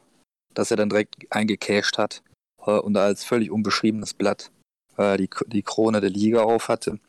[0.54, 2.24] dass er dann direkt eingecashed hat
[2.70, 4.52] und als völlig unbeschriebenes Blatt
[4.98, 7.00] äh, die, die Krone der Liga auf hatte.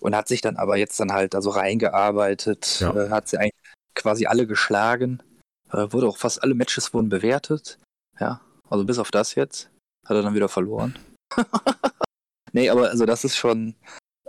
[0.00, 2.94] Und hat sich dann aber jetzt dann halt also reingearbeitet, ja.
[2.94, 3.52] äh, hat sie eigentlich
[3.94, 5.22] quasi alle geschlagen,
[5.70, 7.78] äh, wurde auch fast alle Matches wurden bewertet,
[8.18, 8.40] ja.
[8.68, 9.70] Also bis auf das jetzt
[10.06, 10.98] hat er dann wieder verloren.
[12.52, 13.74] nee, aber also das ist schon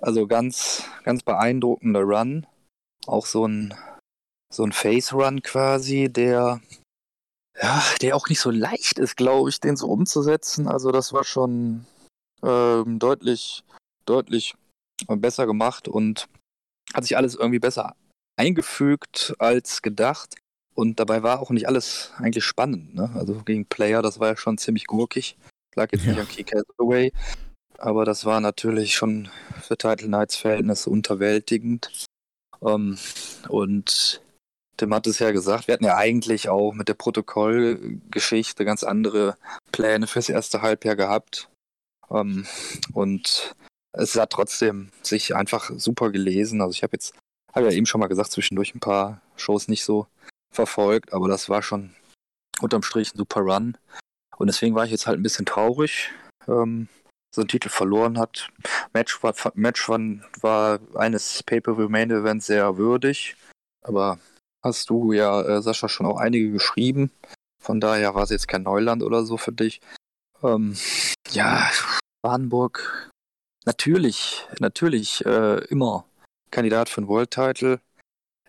[0.02, 2.46] also ganz, ganz beeindruckender Run.
[3.08, 3.74] Auch so ein,
[4.54, 6.62] so ein Face-Run quasi, der
[7.62, 10.68] ja, der auch nicht so leicht ist, glaube ich, den so umzusetzen.
[10.68, 11.86] Also das war schon
[12.42, 13.64] ähm, deutlich,
[14.06, 14.56] deutlich
[15.08, 16.28] besser gemacht und
[16.94, 17.96] hat sich alles irgendwie besser
[18.38, 20.36] eingefügt als gedacht.
[20.76, 22.96] Und dabei war auch nicht alles eigentlich spannend.
[22.96, 23.12] Ne?
[23.14, 25.38] Also gegen Player, das war ja schon ziemlich gurkig.
[25.76, 26.12] Lag jetzt ja.
[26.12, 26.46] nicht an Key
[26.78, 27.12] Away,
[27.78, 29.30] aber das war natürlich schon
[29.62, 32.08] für Title Knights Verhältnisse unterwältigend.
[32.60, 32.98] Um, ähm,
[33.50, 34.23] und
[34.78, 39.38] Tim hat es ja gesagt, wir hatten ja eigentlich auch mit der Protokollgeschichte ganz andere
[39.72, 41.50] Pläne fürs erste Halbjahr gehabt.
[42.10, 42.46] Ähm,
[42.94, 43.56] und
[43.94, 46.62] es hat trotzdem sich einfach super gelesen.
[46.62, 47.14] Also ich habe jetzt,
[47.54, 50.08] habe ja eben schon mal gesagt, zwischendurch ein paar Shows nicht so
[50.52, 51.94] verfolgt, aber das war schon
[52.62, 53.78] unterm Strich ein super Run.
[54.38, 56.12] Und deswegen war ich jetzt halt ein bisschen traurig,
[56.48, 56.88] ähm,
[57.34, 58.50] so einen Titel verloren hat.
[58.94, 63.36] Match war, Match war, eines Pay-Per-View-Main-Events sehr würdig,
[63.84, 64.20] aber
[64.64, 67.12] hast du ja, äh, Sascha, schon auch einige geschrieben.
[67.62, 69.82] Von daher war es jetzt kein Neuland oder so für dich.
[70.42, 70.76] Ähm,
[71.32, 71.70] ja,
[72.22, 73.12] Warnburg,
[73.66, 76.06] natürlich, natürlich äh, immer
[76.52, 77.80] Kandidat für einen World Title.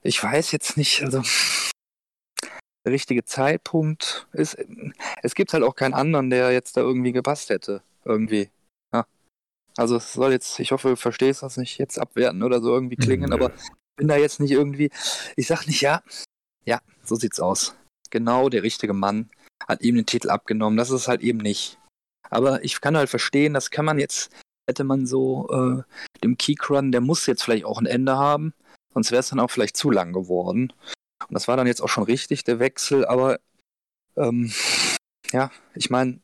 [0.03, 1.23] Ich weiß jetzt nicht, also
[2.85, 4.57] der richtige Zeitpunkt ist.
[5.23, 7.82] Es gibt halt auch keinen anderen, der jetzt da irgendwie gepasst hätte.
[8.05, 8.51] Irgendwie.
[8.93, 9.07] Ja.
[9.77, 12.97] Also es soll jetzt, ich hoffe, du verstehst das nicht jetzt abwerten oder so irgendwie
[12.97, 13.32] klingen, mhm.
[13.32, 13.53] aber
[13.97, 14.91] bin da jetzt nicht irgendwie.
[15.37, 16.03] Ich sag nicht, ja,
[16.65, 17.75] ja, so sieht's aus.
[18.11, 19.31] Genau der richtige Mann
[19.66, 20.77] hat ihm den Titel abgenommen.
[20.77, 21.79] Das ist halt eben nicht.
[22.31, 24.31] Aber ich kann halt verstehen, das kann man jetzt,
[24.69, 25.83] hätte man so äh,
[26.23, 28.55] dem Keycrun, der muss jetzt vielleicht auch ein Ende haben,
[28.93, 30.73] sonst wäre es dann auch vielleicht zu lang geworden.
[31.29, 33.39] Und das war dann jetzt auch schon richtig, der Wechsel, aber
[34.16, 34.53] ähm,
[35.33, 36.21] ja, ich meine,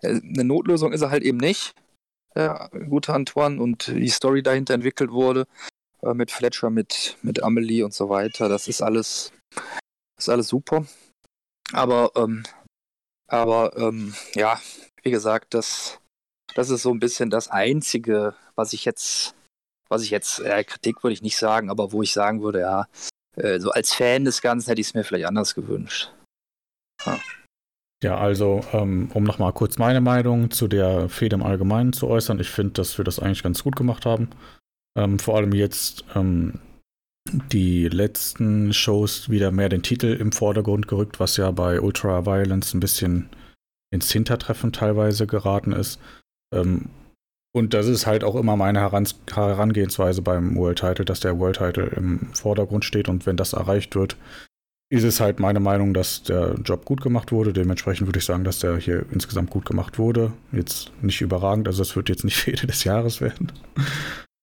[0.00, 1.74] äh, eine Notlösung ist er halt eben nicht,
[2.34, 5.46] der gute Antoine, und die Story dahinter entwickelt wurde,
[6.04, 9.32] äh, mit Fletcher, mit, mit Amelie und so weiter, das ist alles,
[10.18, 10.86] ist alles super.
[11.72, 12.44] Aber, ähm,
[13.28, 14.60] aber ähm, ja,
[15.02, 15.98] wie gesagt, das,
[16.54, 19.34] das ist so ein bisschen das Einzige, was ich jetzt,
[19.88, 22.86] was ich jetzt, äh, Kritik würde ich nicht sagen, aber wo ich sagen würde, ja,
[23.36, 26.12] äh, so als Fan des Ganzen hätte ich es mir vielleicht anders gewünscht.
[27.04, 27.18] Ja.
[28.02, 32.38] Ja, also ähm, um nochmal kurz meine Meinung zu der Fehde im Allgemeinen zu äußern.
[32.38, 34.28] Ich finde, dass wir das eigentlich ganz gut gemacht haben.
[34.96, 36.60] Ähm, vor allem jetzt ähm,
[37.28, 42.74] die letzten Shows wieder mehr den Titel im Vordergrund gerückt, was ja bei Ultra Violence
[42.74, 43.30] ein bisschen
[43.92, 46.00] ins Hintertreffen teilweise geraten ist.
[46.54, 46.90] Ähm,
[47.56, 51.86] und das ist halt auch immer meine Herangehensweise beim World Title, dass der World Title
[51.96, 54.16] im Vordergrund steht und wenn das erreicht wird,
[54.90, 57.52] ist es halt meine Meinung, dass der Job gut gemacht wurde.
[57.52, 60.32] Dementsprechend würde ich sagen, dass der hier insgesamt gut gemacht wurde.
[60.52, 63.52] Jetzt nicht überragend, also es wird jetzt nicht Fehde des Jahres werden.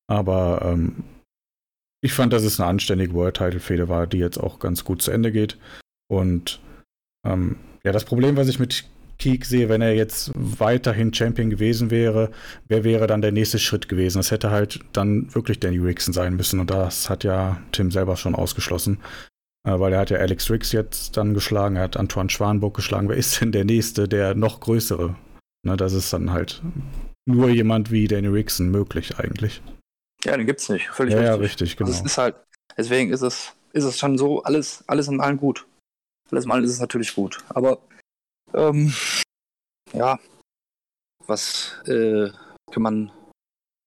[0.08, 1.04] Aber ähm,
[2.04, 5.02] ich fand, dass es eine anständige World Title Fehde war, die jetzt auch ganz gut
[5.02, 5.58] zu Ende geht.
[6.10, 6.60] Und
[7.26, 8.86] ähm, ja, das Problem, was ich mit
[9.22, 12.32] Keek sehe, wenn er jetzt weiterhin Champion gewesen wäre,
[12.68, 14.18] wer wäre dann der nächste Schritt gewesen?
[14.18, 18.18] Das hätte halt dann wirklich Danny Rickson sein müssen und das hat ja Tim selber
[18.18, 18.98] schon ausgeschlossen,
[19.64, 23.10] äh, weil er hat ja Alex Riggs jetzt dann geschlagen, er hat Antoine Schwanburg geschlagen.
[23.10, 25.16] Wer ist denn der nächste, der noch größere?
[25.64, 26.64] Ne, das ist dann halt
[27.28, 29.62] nur jemand wie Danny Rickson möglich eigentlich.
[30.26, 30.90] Ja, den gibt's nicht.
[30.90, 31.36] Völlig ja, richtig.
[31.36, 31.90] Ja, richtig, genau.
[31.90, 32.36] Also es ist halt,
[32.78, 35.66] deswegen ist es, ist es schon so, alles, alles in allem gut.
[36.32, 37.44] Alles in allem ist es natürlich gut.
[37.50, 37.80] Aber
[38.54, 38.94] ähm,
[39.94, 40.20] ja,
[41.26, 42.30] was äh,
[42.72, 43.12] kann man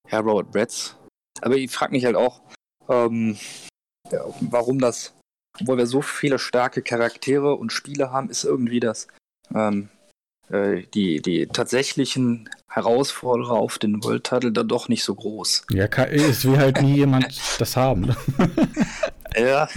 [0.09, 0.97] Herr Robert Bretts?
[1.41, 2.41] Aber ich frage mich halt auch,
[2.89, 3.39] ähm,
[4.11, 5.15] ja, warum das,
[5.61, 9.09] obwohl wir so viele starke Charaktere und Spiele haben, ist irgendwie das
[9.55, 9.94] ähm, äh,
[10.51, 15.67] die, die tatsächlichen Herausforderer auf den World Title dann doch nicht so groß.
[15.71, 18.15] Ja, es will halt nie jemand das haben.
[19.37, 19.69] Ja,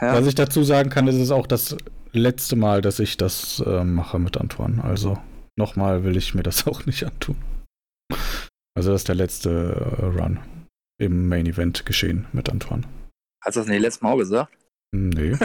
[0.00, 0.14] ja.
[0.14, 1.76] Was ich dazu sagen kann, ist es auch das
[2.12, 4.82] letzte Mal, dass ich das äh, mache mit Antoine.
[4.84, 5.18] Also
[5.56, 7.36] nochmal will ich mir das auch nicht antun.
[8.74, 10.38] Also das ist der letzte äh, Run
[11.00, 12.82] im Main Event geschehen mit Antoine.
[13.44, 14.52] Hast du das nicht letztes Mal gesagt?
[14.92, 15.36] Nee.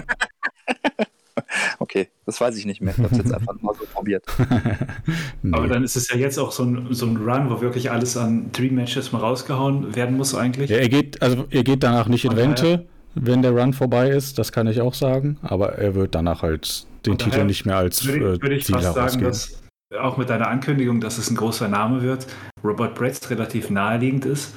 [1.79, 2.93] Okay, das weiß ich nicht mehr.
[2.97, 4.25] Ich habe es jetzt einfach mal so probiert.
[5.41, 5.55] nee.
[5.55, 8.17] Aber dann ist es ja jetzt auch so ein, so ein Run, wo wirklich alles
[8.17, 10.69] an Dream Matches mal rausgehauen werden muss eigentlich.
[10.69, 12.85] Ja, er geht, also er geht danach nicht in Rente
[13.15, 16.87] wenn der Run vorbei ist, das kann ich auch sagen, aber er wird danach halt
[17.05, 19.61] den Titel nicht mehr als würde, würde ich Ziel fast sagen, dass
[19.99, 22.25] auch mit deiner Ankündigung, dass es ein großer Name wird,
[22.63, 24.53] Robert Bretz relativ naheliegend ist,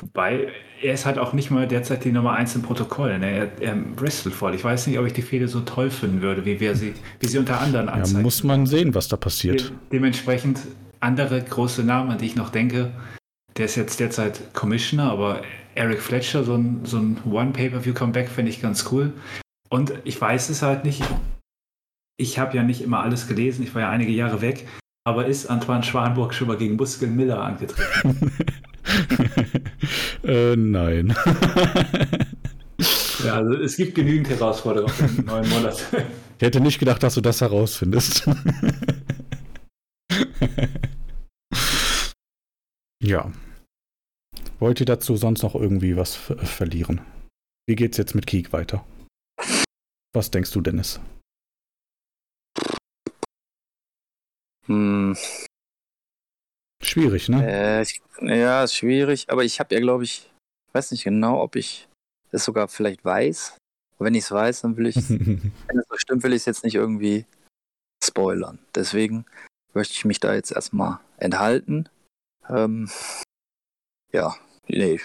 [0.00, 0.48] Wobei,
[0.82, 3.18] er ist halt auch nicht mal derzeit die Nummer 1 im Protokoll.
[3.18, 3.30] Ne?
[3.30, 4.54] Er, er wrestelt voll.
[4.54, 7.26] Ich weiß nicht, ob ich die Fehde so toll finden würde, wie, wir sie, wie
[7.26, 8.18] sie unter anderen anzeigen.
[8.18, 9.70] Ja, muss man sehen, was da passiert.
[9.70, 10.60] De dementsprechend
[11.00, 12.92] andere große Namen, an die ich noch denke.
[13.56, 15.42] Der ist jetzt derzeit Commissioner, aber
[15.74, 19.12] Eric Fletcher, so ein, so ein One-Pay-Per-View-Comeback, finde ich ganz cool.
[19.68, 21.02] Und ich weiß es halt nicht.
[22.16, 23.62] Ich habe ja nicht immer alles gelesen.
[23.62, 24.66] Ich war ja einige Jahre weg.
[25.04, 28.32] Aber ist Antoine Schwanburg schon mal gegen Muskel Miller angetreten?
[30.30, 31.08] äh, nein.
[33.24, 35.84] ja, also es gibt genügend Herausforderungen im neuen Monat.
[36.38, 38.26] Ich hätte nicht gedacht, dass du das herausfindest.
[43.02, 43.30] ja.
[44.58, 47.02] Wollt ihr dazu sonst noch irgendwie was verlieren?
[47.68, 48.86] Wie geht's jetzt mit Kiek weiter?
[50.14, 50.98] Was denkst du, Dennis?
[54.64, 55.14] Hm.
[56.82, 57.46] Schwierig, ne?
[57.46, 60.30] Äh, ich, ja, ist schwierig, aber ich habe ja, glaube ich,
[60.72, 61.88] weiß nicht genau, ob ich
[62.32, 63.56] es sogar vielleicht weiß.
[63.96, 66.46] Aber wenn ich es weiß, dann will ich wenn es so stimmt, will ich es
[66.46, 67.26] jetzt nicht irgendwie
[68.02, 68.58] spoilern.
[68.74, 69.26] Deswegen
[69.74, 71.88] möchte ich mich da jetzt erstmal enthalten.
[72.48, 72.90] Ähm,
[74.12, 74.34] ja,
[74.66, 75.00] nee,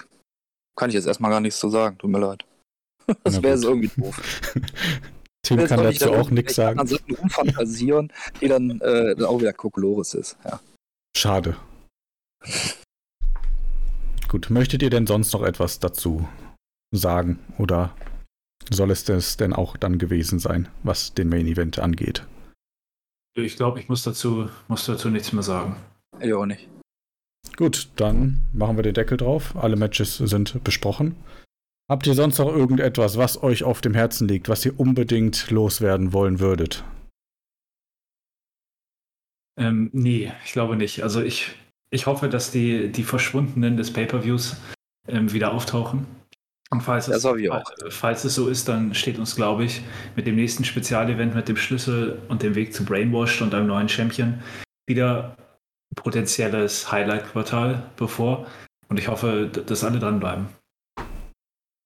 [0.76, 2.46] kann ich jetzt erstmal gar nichts zu sagen, tut mir leid.
[3.24, 4.20] Das wäre so irgendwie doof.
[5.44, 6.80] Tim kann dazu auch nichts sagen.
[6.80, 8.12] An Sachen rumfantasieren,
[8.42, 10.38] die dann, äh, dann auch wieder Kokolores ist.
[10.44, 10.60] Ja.
[11.26, 11.56] Schade.
[14.28, 16.30] Gut, möchtet ihr denn sonst noch etwas dazu
[16.92, 17.40] sagen?
[17.58, 17.96] Oder
[18.70, 22.28] soll es das denn auch dann gewesen sein, was den Main Event angeht?
[23.36, 25.78] Ich glaube, ich muss dazu, muss dazu nichts mehr sagen.
[26.20, 26.70] Ich auch nicht.
[27.58, 29.56] Gut, dann machen wir den Deckel drauf.
[29.56, 31.16] Alle Matches sind besprochen.
[31.90, 36.14] Habt ihr sonst noch irgendetwas, was euch auf dem Herzen liegt, was ihr unbedingt loswerden
[36.14, 36.84] wollen würdet?
[39.58, 41.04] Ähm, nee, ich glaube nicht.
[41.04, 41.56] Also ich,
[41.90, 44.58] ich hoffe, dass die, die Verschwundenen des Pay-Per-Views
[45.08, 46.06] ähm, wieder auftauchen.
[46.72, 47.28] Und falls es,
[47.90, 49.82] falls es so ist, dann steht uns, glaube ich,
[50.16, 53.88] mit dem nächsten Spezialevent mit dem Schlüssel und dem Weg zu Brainwashed und einem neuen
[53.88, 54.42] Champion
[54.88, 55.38] wieder
[55.96, 58.48] potenzielles Highlight-Quartal bevor.
[58.90, 60.48] Und ich hoffe, dass alle dranbleiben.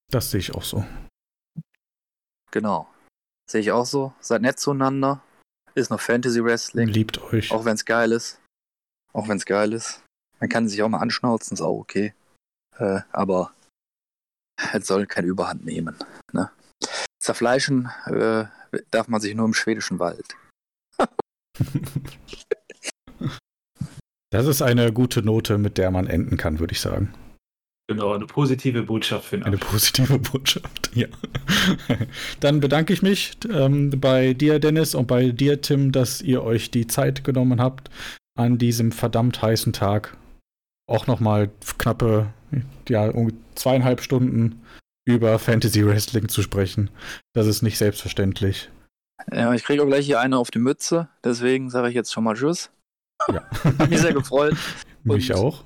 [0.09, 0.83] Das sehe ich auch so.
[2.51, 2.87] Genau.
[3.45, 4.13] Sehe ich auch so.
[4.19, 5.21] Seid nett zueinander.
[5.75, 6.87] Ist noch Fantasy Wrestling.
[6.87, 7.51] Liebt euch.
[7.51, 8.39] Auch wenn es geil ist.
[9.13, 10.01] Auch wenn es geil ist.
[10.39, 12.13] Man kann sich auch mal anschnauzen, ist auch okay.
[12.77, 13.53] Äh, aber
[14.73, 15.95] es soll keine Überhand nehmen.
[16.31, 16.51] Ne?
[17.21, 18.45] Zerfleischen äh,
[18.91, 20.35] darf man sich nur im schwedischen Wald.
[24.31, 27.13] das ist eine gute Note, mit der man enden kann, würde ich sagen.
[27.89, 31.07] Genau, eine positive Botschaft für den Eine positive Botschaft, ja.
[32.39, 36.69] Dann bedanke ich mich ähm, bei dir, Dennis, und bei dir, Tim, dass ihr euch
[36.69, 37.89] die Zeit genommen habt,
[38.37, 40.15] an diesem verdammt heißen Tag
[40.87, 41.49] auch nochmal
[41.79, 42.31] knappe,
[42.87, 43.11] ja,
[43.55, 44.61] zweieinhalb Stunden
[45.03, 46.91] über Fantasy Wrestling zu sprechen.
[47.33, 48.69] Das ist nicht selbstverständlich.
[49.31, 52.23] Ja, ich kriege auch gleich hier eine auf die Mütze, deswegen sage ich jetzt schon
[52.23, 52.69] mal Tschüss.
[53.29, 53.49] Ja.
[53.63, 54.55] Hat mich sehr gefreut.
[55.03, 55.63] mich auch.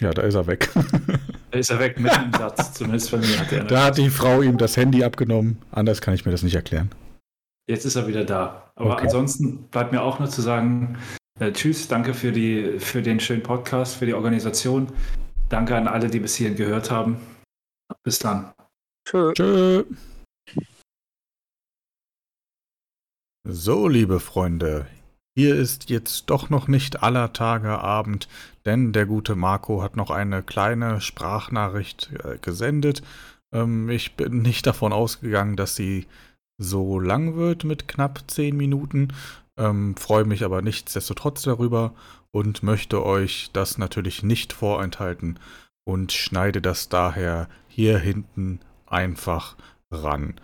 [0.00, 0.68] Ja, da ist er weg.
[1.52, 2.74] Da ist er weg mit dem Satz.
[2.74, 3.64] Zumindest von mir hat er.
[3.64, 5.58] Da hat die Frau ihm das Handy abgenommen.
[5.70, 6.90] Anders kann ich mir das nicht erklären.
[7.68, 8.72] Jetzt ist er wieder da.
[8.74, 9.04] Aber okay.
[9.04, 10.98] ansonsten bleibt mir auch nur zu sagen:
[11.38, 14.88] äh, Tschüss, danke für, die, für den schönen Podcast, für die Organisation.
[15.48, 17.18] Danke an alle, die bis hierhin gehört haben.
[18.02, 18.52] Bis dann.
[19.08, 19.32] Tschö.
[19.34, 19.84] Tschö.
[23.48, 24.86] So, liebe Freunde,
[25.36, 28.26] hier ist jetzt doch noch nicht aller Tage Abend,
[28.64, 33.02] denn der gute Marco hat noch eine kleine Sprachnachricht äh, gesendet.
[33.52, 36.06] Ähm, ich bin nicht davon ausgegangen, dass sie
[36.56, 39.12] so lang wird mit knapp zehn Minuten.
[39.58, 41.92] Ähm, Freue mich aber nichtsdestotrotz darüber
[42.30, 45.38] und möchte euch das natürlich nicht vorenthalten
[45.84, 49.54] und schneide das daher hier hinten einfach
[49.90, 50.40] ran.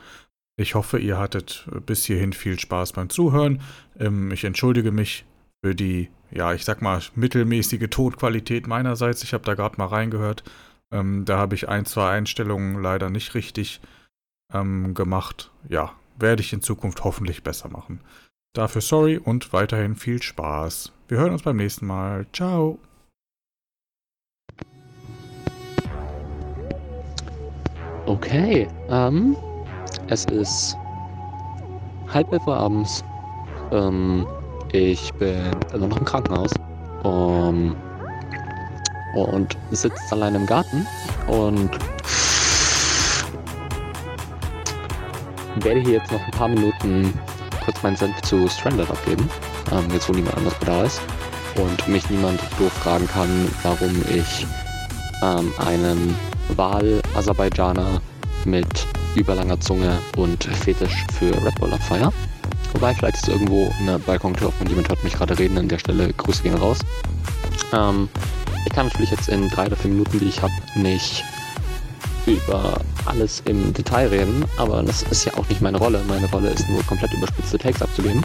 [0.62, 3.60] Ich hoffe, ihr hattet bis hierhin viel Spaß beim Zuhören.
[3.98, 5.24] Ähm, ich entschuldige mich
[5.64, 9.24] für die, ja, ich sag mal, mittelmäßige Tonqualität meinerseits.
[9.24, 10.44] Ich habe da gerade mal reingehört.
[10.93, 13.80] Ähm, da habe ich ein, zwei Einstellungen leider nicht richtig
[14.55, 15.51] ähm, gemacht.
[15.68, 18.01] Ja, werde ich in Zukunft hoffentlich besser machen.
[18.55, 20.93] Dafür sorry und weiterhin viel Spaß.
[21.09, 22.26] Wir hören uns beim nächsten Mal.
[22.32, 22.78] Ciao.
[28.06, 29.36] Okay, ähm.
[30.12, 30.76] Es ist
[32.12, 33.02] halb elf Uhr abends.
[33.70, 34.26] Ähm,
[34.70, 36.51] ich bin immer noch im Krankenhaus.
[37.02, 37.74] Um,
[39.14, 40.86] und sitze allein im Garten
[41.28, 41.70] und
[45.64, 47.18] werde hier jetzt noch ein paar Minuten
[47.64, 49.26] kurz meinen Senf zu Stranded abgeben.
[49.70, 51.01] Ähm, jetzt wo niemand anders da ist.
[51.56, 54.47] Und mich niemand doof fragen kann, warum ich
[55.22, 56.14] ähm, einem
[56.55, 58.02] Wahl-Aserbaidschaner
[58.44, 62.12] mit überlanger Zunge und Fetisch für Red Bull Fire.
[62.72, 65.59] Wobei, vielleicht ist irgendwo eine Balkontür offen und jemand hört mich gerade reden.
[65.59, 66.78] An der Stelle Grüße gehen raus.
[67.72, 68.09] Ähm,
[68.66, 71.24] ich kann natürlich jetzt in drei oder vier Minuten, die ich habe, nicht
[72.26, 76.02] über alles im Detail reden, aber das ist ja auch nicht meine Rolle.
[76.09, 78.22] Meine Rolle ist nur komplett überspitzte Takes abzugeben.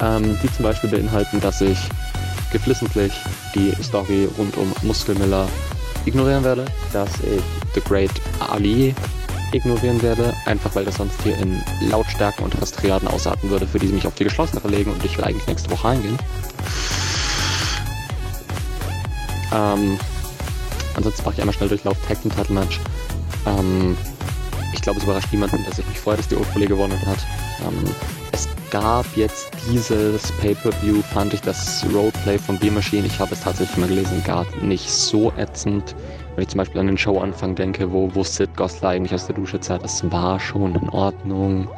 [0.00, 1.78] Ähm, die zum Beispiel beinhalten, dass ich
[2.52, 3.12] geflissentlich
[3.54, 5.48] die Story rund um Muskelmiller
[6.06, 7.42] ignorieren werde, dass ich
[7.74, 8.10] The Great
[8.40, 8.94] Ali
[9.52, 13.86] ignorieren werde, einfach weil das sonst hier in Lautstärken und Rastriaden ausarten würde, für die
[13.86, 16.18] sie mich auf die geschlossene legen und ich will eigentlich nächste Woche eingehen.
[19.52, 19.98] Ähm,
[20.94, 22.80] ansonsten mache ich einmal schnell Durchlauf Tag Team Title Match.
[23.46, 23.96] Ähm,
[24.74, 27.18] ich glaube, es überrascht niemanden, dass ich mich freue, dass die Old gewonnen hat.
[27.66, 27.94] Ähm,
[28.70, 33.76] gab jetzt dieses Pay-Per-View, fand ich das Roleplay von Beer Machine, ich habe es tatsächlich
[33.78, 35.94] mal gelesen, gar nicht so ätzend.
[36.34, 39.36] Wenn ich zum Beispiel an den Showanfang denke, wo, wo Sid Goslar eigentlich aus der
[39.36, 41.68] Dusche zahlt, das war schon in Ordnung.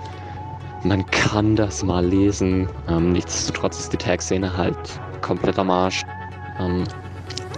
[0.84, 2.68] Man kann das mal lesen.
[2.88, 4.76] Ähm, nichtsdestotrotz ist die Tag-Szene halt
[5.20, 6.02] komplett am Arsch.
[6.58, 6.84] Ähm,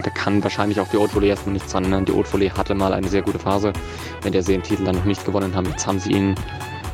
[0.01, 2.05] da kann wahrscheinlich auch die Haute Volée erstmal nichts dran ändern.
[2.05, 3.73] Die Haute Volée hatte mal eine sehr gute Phase,
[4.21, 5.67] wenn der sie den Titel dann noch nicht gewonnen haben.
[5.67, 6.35] Jetzt haben sie ihn.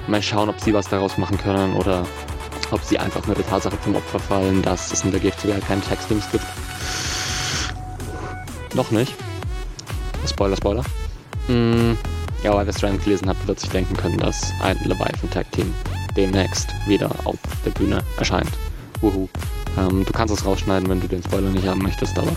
[0.08, 2.06] Mal schauen, ob sie was daraus machen können oder
[2.72, 5.68] ob sie einfach nur der Tatsache zum Opfer fallen, dass es in der GFC halt
[5.68, 6.46] keinen Tag-Teams gibt.
[8.76, 9.14] Noch nicht.
[10.28, 10.84] Spoiler, Spoiler.
[11.48, 11.94] Mm,
[12.44, 15.74] ja, aber wer Strand gelesen hat, wird sich denken können, dass ein Leviathan Tag Team
[16.16, 18.52] demnächst wieder auf der Bühne erscheint.
[19.02, 19.28] Wuhu.
[19.78, 22.36] Ähm, du kannst es rausschneiden, wenn du den Spoiler nicht haben möchtest, aber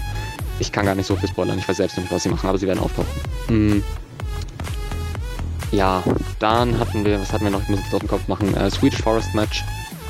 [0.59, 1.59] ich kann gar nicht so viel spoilern.
[1.59, 3.11] Ich weiß selbst nicht, was sie machen, aber sie werden auftauchen.
[3.49, 3.83] Mm.
[5.73, 6.03] Ja,
[6.39, 7.63] dann hatten wir, was hatten wir noch?
[7.63, 8.55] Ich muss jetzt aus dem Kopf machen.
[8.55, 9.65] Äh, Swedish Forest Match.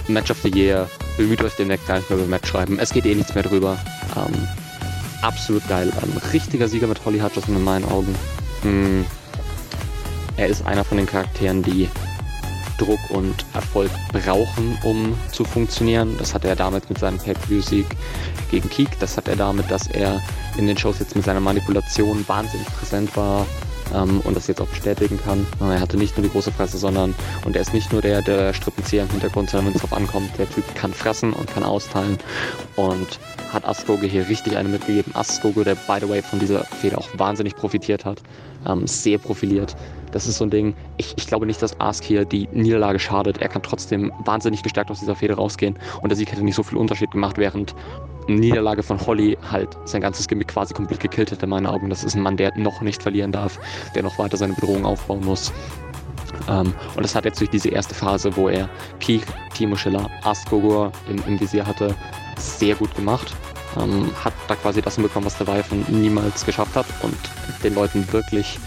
[0.09, 0.89] Match of the Year.
[1.17, 2.81] Bemüht euch demnächst gar nicht mehr über Match schreiben.
[2.81, 3.79] Es geht eh nichts mehr drüber.
[4.17, 4.49] Ähm,
[5.23, 5.93] absolut geil.
[6.03, 8.13] Ein richtiger Sieger mit Holly Hutchison in meinen Augen.
[8.65, 9.05] Mm.
[10.37, 11.89] Er ist einer von den Charakteren, die
[12.79, 16.17] Druck und Erfolg brauchen, um zu funktionieren.
[16.19, 17.87] Das hat er damit mit seinem Pay-Per-View-Sieg
[18.51, 18.99] gegen Keek.
[18.99, 20.21] Das hat er damit, dass er
[20.59, 23.47] in den Shows jetzt mit seiner Manipulation wahnsinnig präsent war
[23.95, 25.47] ähm, und das jetzt auch bestätigen kann.
[25.61, 27.15] Er hatte nicht nur die große Fresse, sondern
[27.45, 30.31] und er ist nicht nur der, der Strippenzieher im Hintergrund, sondern wenn es drauf ankommt,
[30.39, 32.19] der Typ kann fressen und kann austeilen
[32.77, 33.19] und
[33.53, 35.15] hat Askoge hier richtig eine mitgegeben.
[35.15, 38.23] Askoge, der by the way von dieser Feder auch wahnsinnig profitiert hat,
[38.67, 39.77] ähm, sehr profiliert.
[40.13, 43.39] Das ist so ein Ding, ich, ich glaube nicht, dass Ask hier die Niederlage schadet.
[43.39, 46.63] Er kann trotzdem wahnsinnig gestärkt aus dieser Feder rausgehen und der Sieg hätte nicht so
[46.63, 47.75] viel Unterschied gemacht, während
[48.29, 51.89] Niederlage von Holly halt sein ganzes Gimmick quasi komplett gekillt hätte in meinen Augen.
[51.89, 53.59] Das ist ein Mann, der noch nicht verlieren darf,
[53.95, 55.51] der noch weiter seine Bedrohung aufbauen muss.
[56.49, 58.69] Ähm, und das hat jetzt durch diese erste Phase, wo er
[59.01, 59.25] Keith,
[59.55, 61.95] Timo Schiller, Asgogor im, im Visier hatte,
[62.39, 63.35] sehr gut gemacht.
[63.77, 67.17] Ähm, hat da quasi das hinbekommen, was der Weifen niemals geschafft hat und
[67.63, 68.59] den Leuten wirklich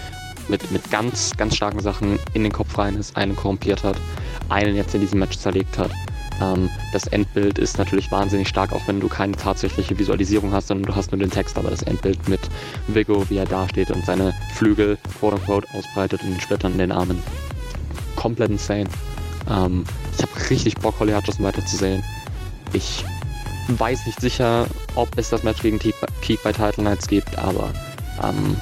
[0.48, 3.98] mit, mit ganz, ganz starken Sachen in den Kopf rein ist, einen korrumpiert hat,
[4.50, 5.92] einen jetzt in diesem Match zerlegt hat.
[6.42, 10.88] Ähm, das Endbild ist natürlich wahnsinnig stark, auch wenn du keine tatsächliche Visualisierung hast, sondern
[10.88, 12.42] du hast nur den Text, aber das Endbild mit
[12.88, 16.92] Vigo, wie er dasteht und seine Flügel, quote unquote, ausbreitet und den Splittern in den
[16.92, 17.22] Armen.
[18.16, 18.90] Komplett insane.
[19.50, 19.84] Ähm,
[20.18, 22.04] ich habe richtig Bock, Holly Hutchison weiterzusehen.
[22.74, 23.06] Ich
[23.68, 27.72] weiß nicht sicher, ob es das Match gegen Keek bei Title Nights gibt, aber
[28.24, 28.56] ähm,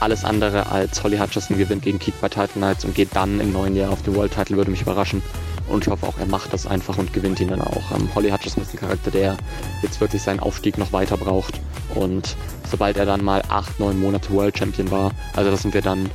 [0.00, 3.52] alles andere als Holly Hutchison gewinnt gegen Keek bei Title Nights und geht dann im
[3.52, 5.22] neuen Jahr auf den World Title würde mich überraschen.
[5.68, 7.90] Und ich hoffe auch, er macht das einfach und gewinnt ihn dann auch.
[7.94, 9.36] Ähm, Holly Hutchison ist ein Charakter, der
[9.82, 11.60] jetzt wirklich seinen Aufstieg noch weiter braucht.
[11.94, 12.36] Und
[12.70, 16.10] sobald er dann mal acht, neun Monate World Champion war, also das sind wir dann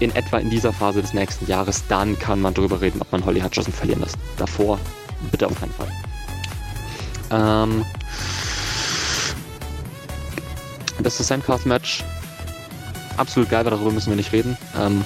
[0.00, 3.24] in etwa in dieser Phase des nächsten Jahres, dann kann man darüber reden, ob man
[3.24, 4.18] Holly Hutchison verlieren lässt.
[4.36, 4.78] Davor
[5.30, 5.88] bitte auf keinen Fall.
[7.30, 7.84] Ähm,
[11.02, 12.04] das Sandcast-Match,
[13.16, 14.56] absolut geil, aber darüber müssen wir nicht reden.
[14.78, 15.04] Ähm,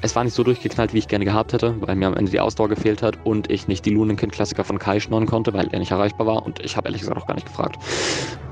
[0.00, 2.40] es war nicht so durchgeknallt, wie ich gerne gehabt hätte, weil mir am Ende die
[2.40, 5.92] Ausdauer gefehlt hat und ich nicht die Lunenkind-Klassiker von Kai schnorren konnte, weil er nicht
[5.92, 7.78] erreichbar war und ich habe ehrlich gesagt auch gar nicht gefragt.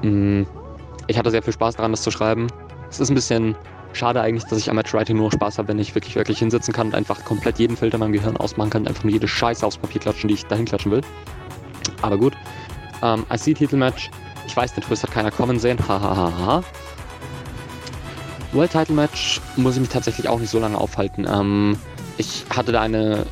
[0.03, 0.43] Mm,
[1.09, 2.47] ich hatte sehr viel Spaß daran, das zu schreiben.
[2.89, 3.57] Es ist ein bisschen
[3.93, 6.89] schade eigentlich, dass ich am Matchwriting nur Spaß habe, wenn ich wirklich, wirklich hinsitzen kann
[6.89, 9.79] und einfach komplett jeden Filter in meinem Gehirn ausmachen kann, einfach nur jede Scheiße aufs
[9.79, 11.01] Papier klatschen, die ich dahin klatschen will.
[12.03, 12.35] Aber gut.
[13.03, 14.11] Ähm, IC-Titelmatch.
[14.47, 15.79] Ich weiß, den Twist hat keiner kommen sehen.
[15.79, 16.17] Hahaha.
[16.17, 16.65] Ha, ha, ha.
[18.53, 21.27] World Title Match muss ich mich tatsächlich auch nicht so lange aufhalten.
[21.31, 21.79] Ähm,
[22.19, 23.25] ich hatte da eine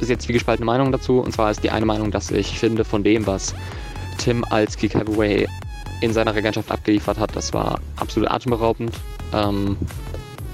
[0.00, 1.20] sehr zwiegespaltene Meinung dazu.
[1.20, 3.54] Und zwar ist die eine Meinung, dass ich finde, von dem, was
[4.18, 5.46] Tim als Kick Heavyway
[6.02, 8.92] in seiner Regentschaft abgeliefert hat, das war absolut atemberaubend.
[9.32, 9.76] Ähm,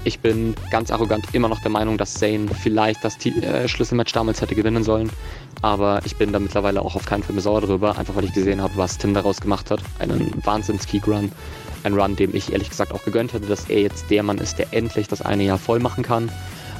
[0.05, 4.41] Ich bin ganz arrogant immer noch der Meinung, dass Zane vielleicht das äh, Schlüsselmatch damals
[4.41, 5.09] hätte gewinnen sollen.
[5.61, 8.33] Aber ich bin da mittlerweile auch auf keinen Fall mehr sauer drüber, einfach weil ich
[8.33, 9.81] gesehen habe, was Tim daraus gemacht hat.
[9.99, 11.31] Einen Wahnsinns-Keek-Run.
[11.83, 14.59] Ein Run, dem ich ehrlich gesagt auch gegönnt hätte, dass er jetzt der Mann ist,
[14.59, 16.29] der endlich das eine Jahr voll machen kann.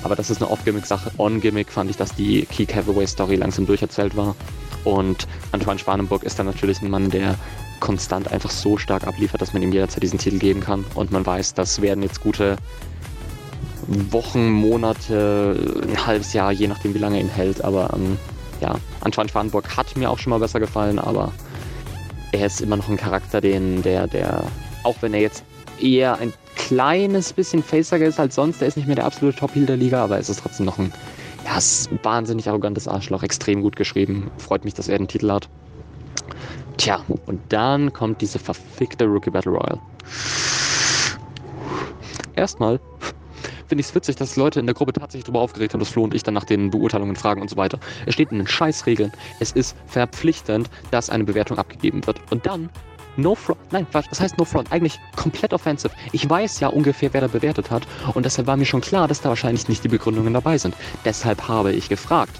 [0.03, 1.11] Aber das ist eine Off-Gimmick-Sache.
[1.17, 4.35] On-Gimmick fand ich, dass die Keek Hathaway-Story langsam durcherzählt war.
[4.83, 7.35] Und Antoine Spanenburg ist dann natürlich ein Mann, der
[7.79, 10.83] konstant einfach so stark abliefert, dass man ihm jederzeit diesen Titel geben kann.
[10.95, 12.57] Und man weiß, das werden jetzt gute
[13.87, 17.63] Wochen, Monate, ein halbes Jahr, je nachdem, wie lange ihn hält.
[17.63, 18.17] Aber ähm,
[18.61, 21.31] ja, Antoine Spanenburg hat mir auch schon mal besser gefallen, aber
[22.31, 24.43] er ist immer noch ein Charakter, den, der, der,
[24.83, 25.43] auch wenn er jetzt
[25.79, 29.65] eher ein kleines bisschen facer ist als sonst, der ist nicht mehr der absolute Top-Heel
[29.65, 30.93] der Liga, aber es ist trotzdem noch ein,
[31.45, 34.31] ja, ist wahnsinnig arrogantes Arschloch, extrem gut geschrieben.
[34.37, 35.49] Freut mich, dass er den Titel hat.
[36.77, 39.79] Tja, und dann kommt diese verfickte Rookie Battle Royale.
[42.35, 42.79] Erstmal
[43.73, 46.03] finde ich es witzig, dass Leute in der Gruppe tatsächlich darüber aufgeregt haben, dass Flo
[46.03, 47.79] und ich dann nach den Beurteilungen fragen und so weiter.
[48.05, 49.11] Es steht in den Scheißregeln.
[49.39, 52.21] Es ist verpflichtend, dass eine Bewertung abgegeben wird.
[52.29, 52.69] Und dann
[53.17, 55.91] No Front, nein, das heißt No Front, eigentlich komplett offensive.
[56.11, 59.21] Ich weiß ja ungefähr, wer da bewertet hat und deshalb war mir schon klar, dass
[59.21, 60.75] da wahrscheinlich nicht die Begründungen dabei sind.
[61.03, 62.39] Deshalb habe ich gefragt.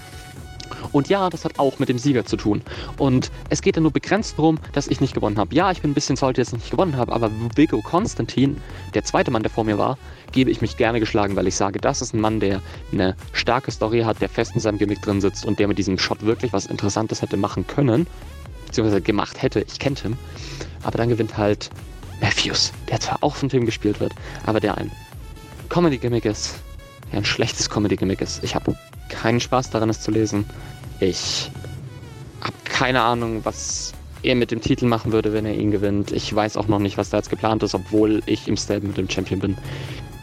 [0.92, 2.62] Und ja, das hat auch mit dem Sieger zu tun.
[2.98, 5.54] Und es geht ja nur begrenzt darum, dass ich nicht gewonnen habe.
[5.54, 8.60] Ja, ich bin ein bisschen salty, dass ich nicht gewonnen habe, aber Vigo Konstantin,
[8.94, 9.98] der zweite Mann, der vor mir war,
[10.32, 12.60] gebe ich mich gerne geschlagen, weil ich sage, das ist ein Mann, der
[12.92, 15.98] eine starke Story hat, der fest in seinem Gimmick drin sitzt und der mit diesem
[15.98, 18.06] Shot wirklich was Interessantes hätte machen können,
[18.66, 19.60] beziehungsweise gemacht hätte.
[19.60, 20.18] Ich kennt ihn.
[20.82, 21.70] Aber dann gewinnt halt
[22.20, 24.12] Matthews, der zwar auch von Tim gespielt wird,
[24.44, 24.90] aber der ein
[25.68, 26.56] Comedy-Gimmick ist,
[27.12, 28.42] der ein schlechtes Comedy-Gimmick ist.
[28.42, 28.76] Ich habe
[29.08, 30.44] keinen Spaß daran, es zu lesen.
[31.00, 31.50] Ich
[32.40, 33.92] habe keine Ahnung, was
[34.22, 36.10] er mit dem Titel machen würde, wenn er ihn gewinnt.
[36.12, 38.96] Ich weiß auch noch nicht, was da jetzt geplant ist, obwohl ich im Stable mit
[38.96, 39.56] dem Champion bin.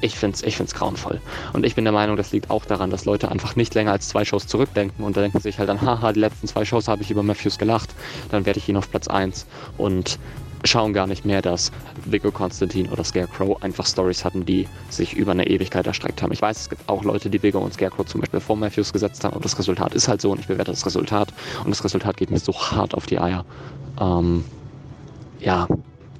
[0.01, 1.21] Ich finde es ich find's grauenvoll.
[1.53, 4.07] Und ich bin der Meinung, das liegt auch daran, dass Leute einfach nicht länger als
[4.09, 7.03] zwei Shows zurückdenken und da denken sich halt dann, haha, die letzten zwei Shows habe
[7.03, 7.91] ich über Matthews gelacht,
[8.31, 9.45] dann werde ich ihn auf Platz 1.
[9.77, 10.17] Und
[10.63, 11.71] schauen gar nicht mehr, dass
[12.05, 16.31] Vigo Konstantin oder Scarecrow einfach Stories hatten, die sich über eine Ewigkeit erstreckt haben.
[16.31, 19.23] Ich weiß, es gibt auch Leute, die Vigo und Scarecrow zum Beispiel vor Matthews gesetzt
[19.23, 21.33] haben, aber das Resultat ist halt so und ich bewerte das Resultat
[21.63, 23.45] und das Resultat geht mir so hart auf die Eier.
[23.99, 24.43] Ähm,
[25.39, 25.67] ja,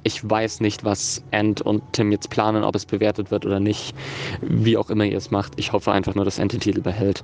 [0.04, 3.96] ich weiß nicht, was Ant und Tim jetzt planen, ob es bewertet wird oder nicht.
[4.42, 5.54] Wie auch immer ihr es macht.
[5.58, 7.24] Ich hoffe einfach nur, dass Ant den Titel behält.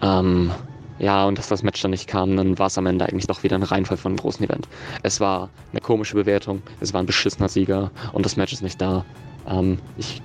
[0.00, 0.52] Ähm,
[0.98, 3.42] ja, und dass das Match dann nicht kam, dann war es am Ende eigentlich doch
[3.42, 4.66] wieder ein Reinfall von einem großen Event.
[5.02, 8.80] Es war eine komische Bewertung, es war ein beschissener Sieger und das Match ist nicht
[8.80, 9.04] da.
[9.48, 10.22] Ähm, ich,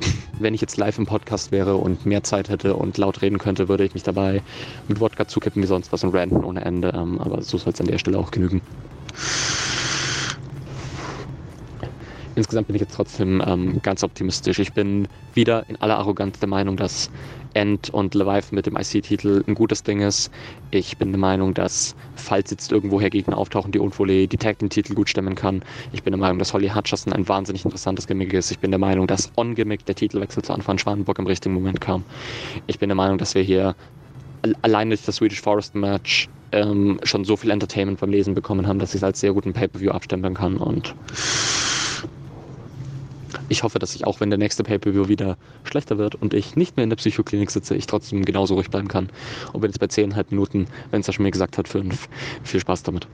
[0.38, 3.68] wenn ich jetzt live im Podcast wäre und mehr Zeit hätte und laut reden könnte,
[3.68, 4.42] würde ich mich dabei
[4.88, 6.92] mit Wodka zukippen wie sonst was und ranten ohne Ende.
[6.94, 8.62] Ähm, aber so soll es an der Stelle auch genügen.
[12.36, 14.58] Insgesamt bin ich jetzt trotzdem ähm, ganz optimistisch.
[14.58, 17.10] Ich bin wieder in aller Arroganz der Meinung, dass
[17.54, 20.32] End und Leviathan mit dem IC-Titel ein gutes Ding ist.
[20.72, 24.70] Ich bin der Meinung, dass falls jetzt irgendwoher Gegner auftauchen, die Unfolie die Tag den
[24.70, 25.62] Titel gut stemmen kann.
[25.92, 28.50] Ich bin der Meinung, dass Holly Hutcherson ein wahnsinnig interessantes Gimmick ist.
[28.50, 32.04] Ich bin der Meinung, dass On-Gimmick der Titelwechsel zu Anfang Schwanenburg im richtigen Moment kam.
[32.66, 33.76] Ich bin der Meinung, dass wir hier
[34.62, 38.80] allein durch das Swedish Forest Match ähm, schon so viel Entertainment beim Lesen bekommen haben,
[38.80, 40.94] dass ich es als sehr guten Pay-Per-View abstempeln kann und
[43.48, 46.76] ich hoffe, dass ich auch, wenn der nächste Pay-Per-View wieder schlechter wird und ich nicht
[46.76, 49.08] mehr in der Psychoklinik sitze, ich trotzdem genauso ruhig bleiben kann.
[49.52, 52.08] Und wenn es bei 10,5 Minuten, wenn es da schon mir gesagt hat, 5,
[52.42, 53.06] viel Spaß damit.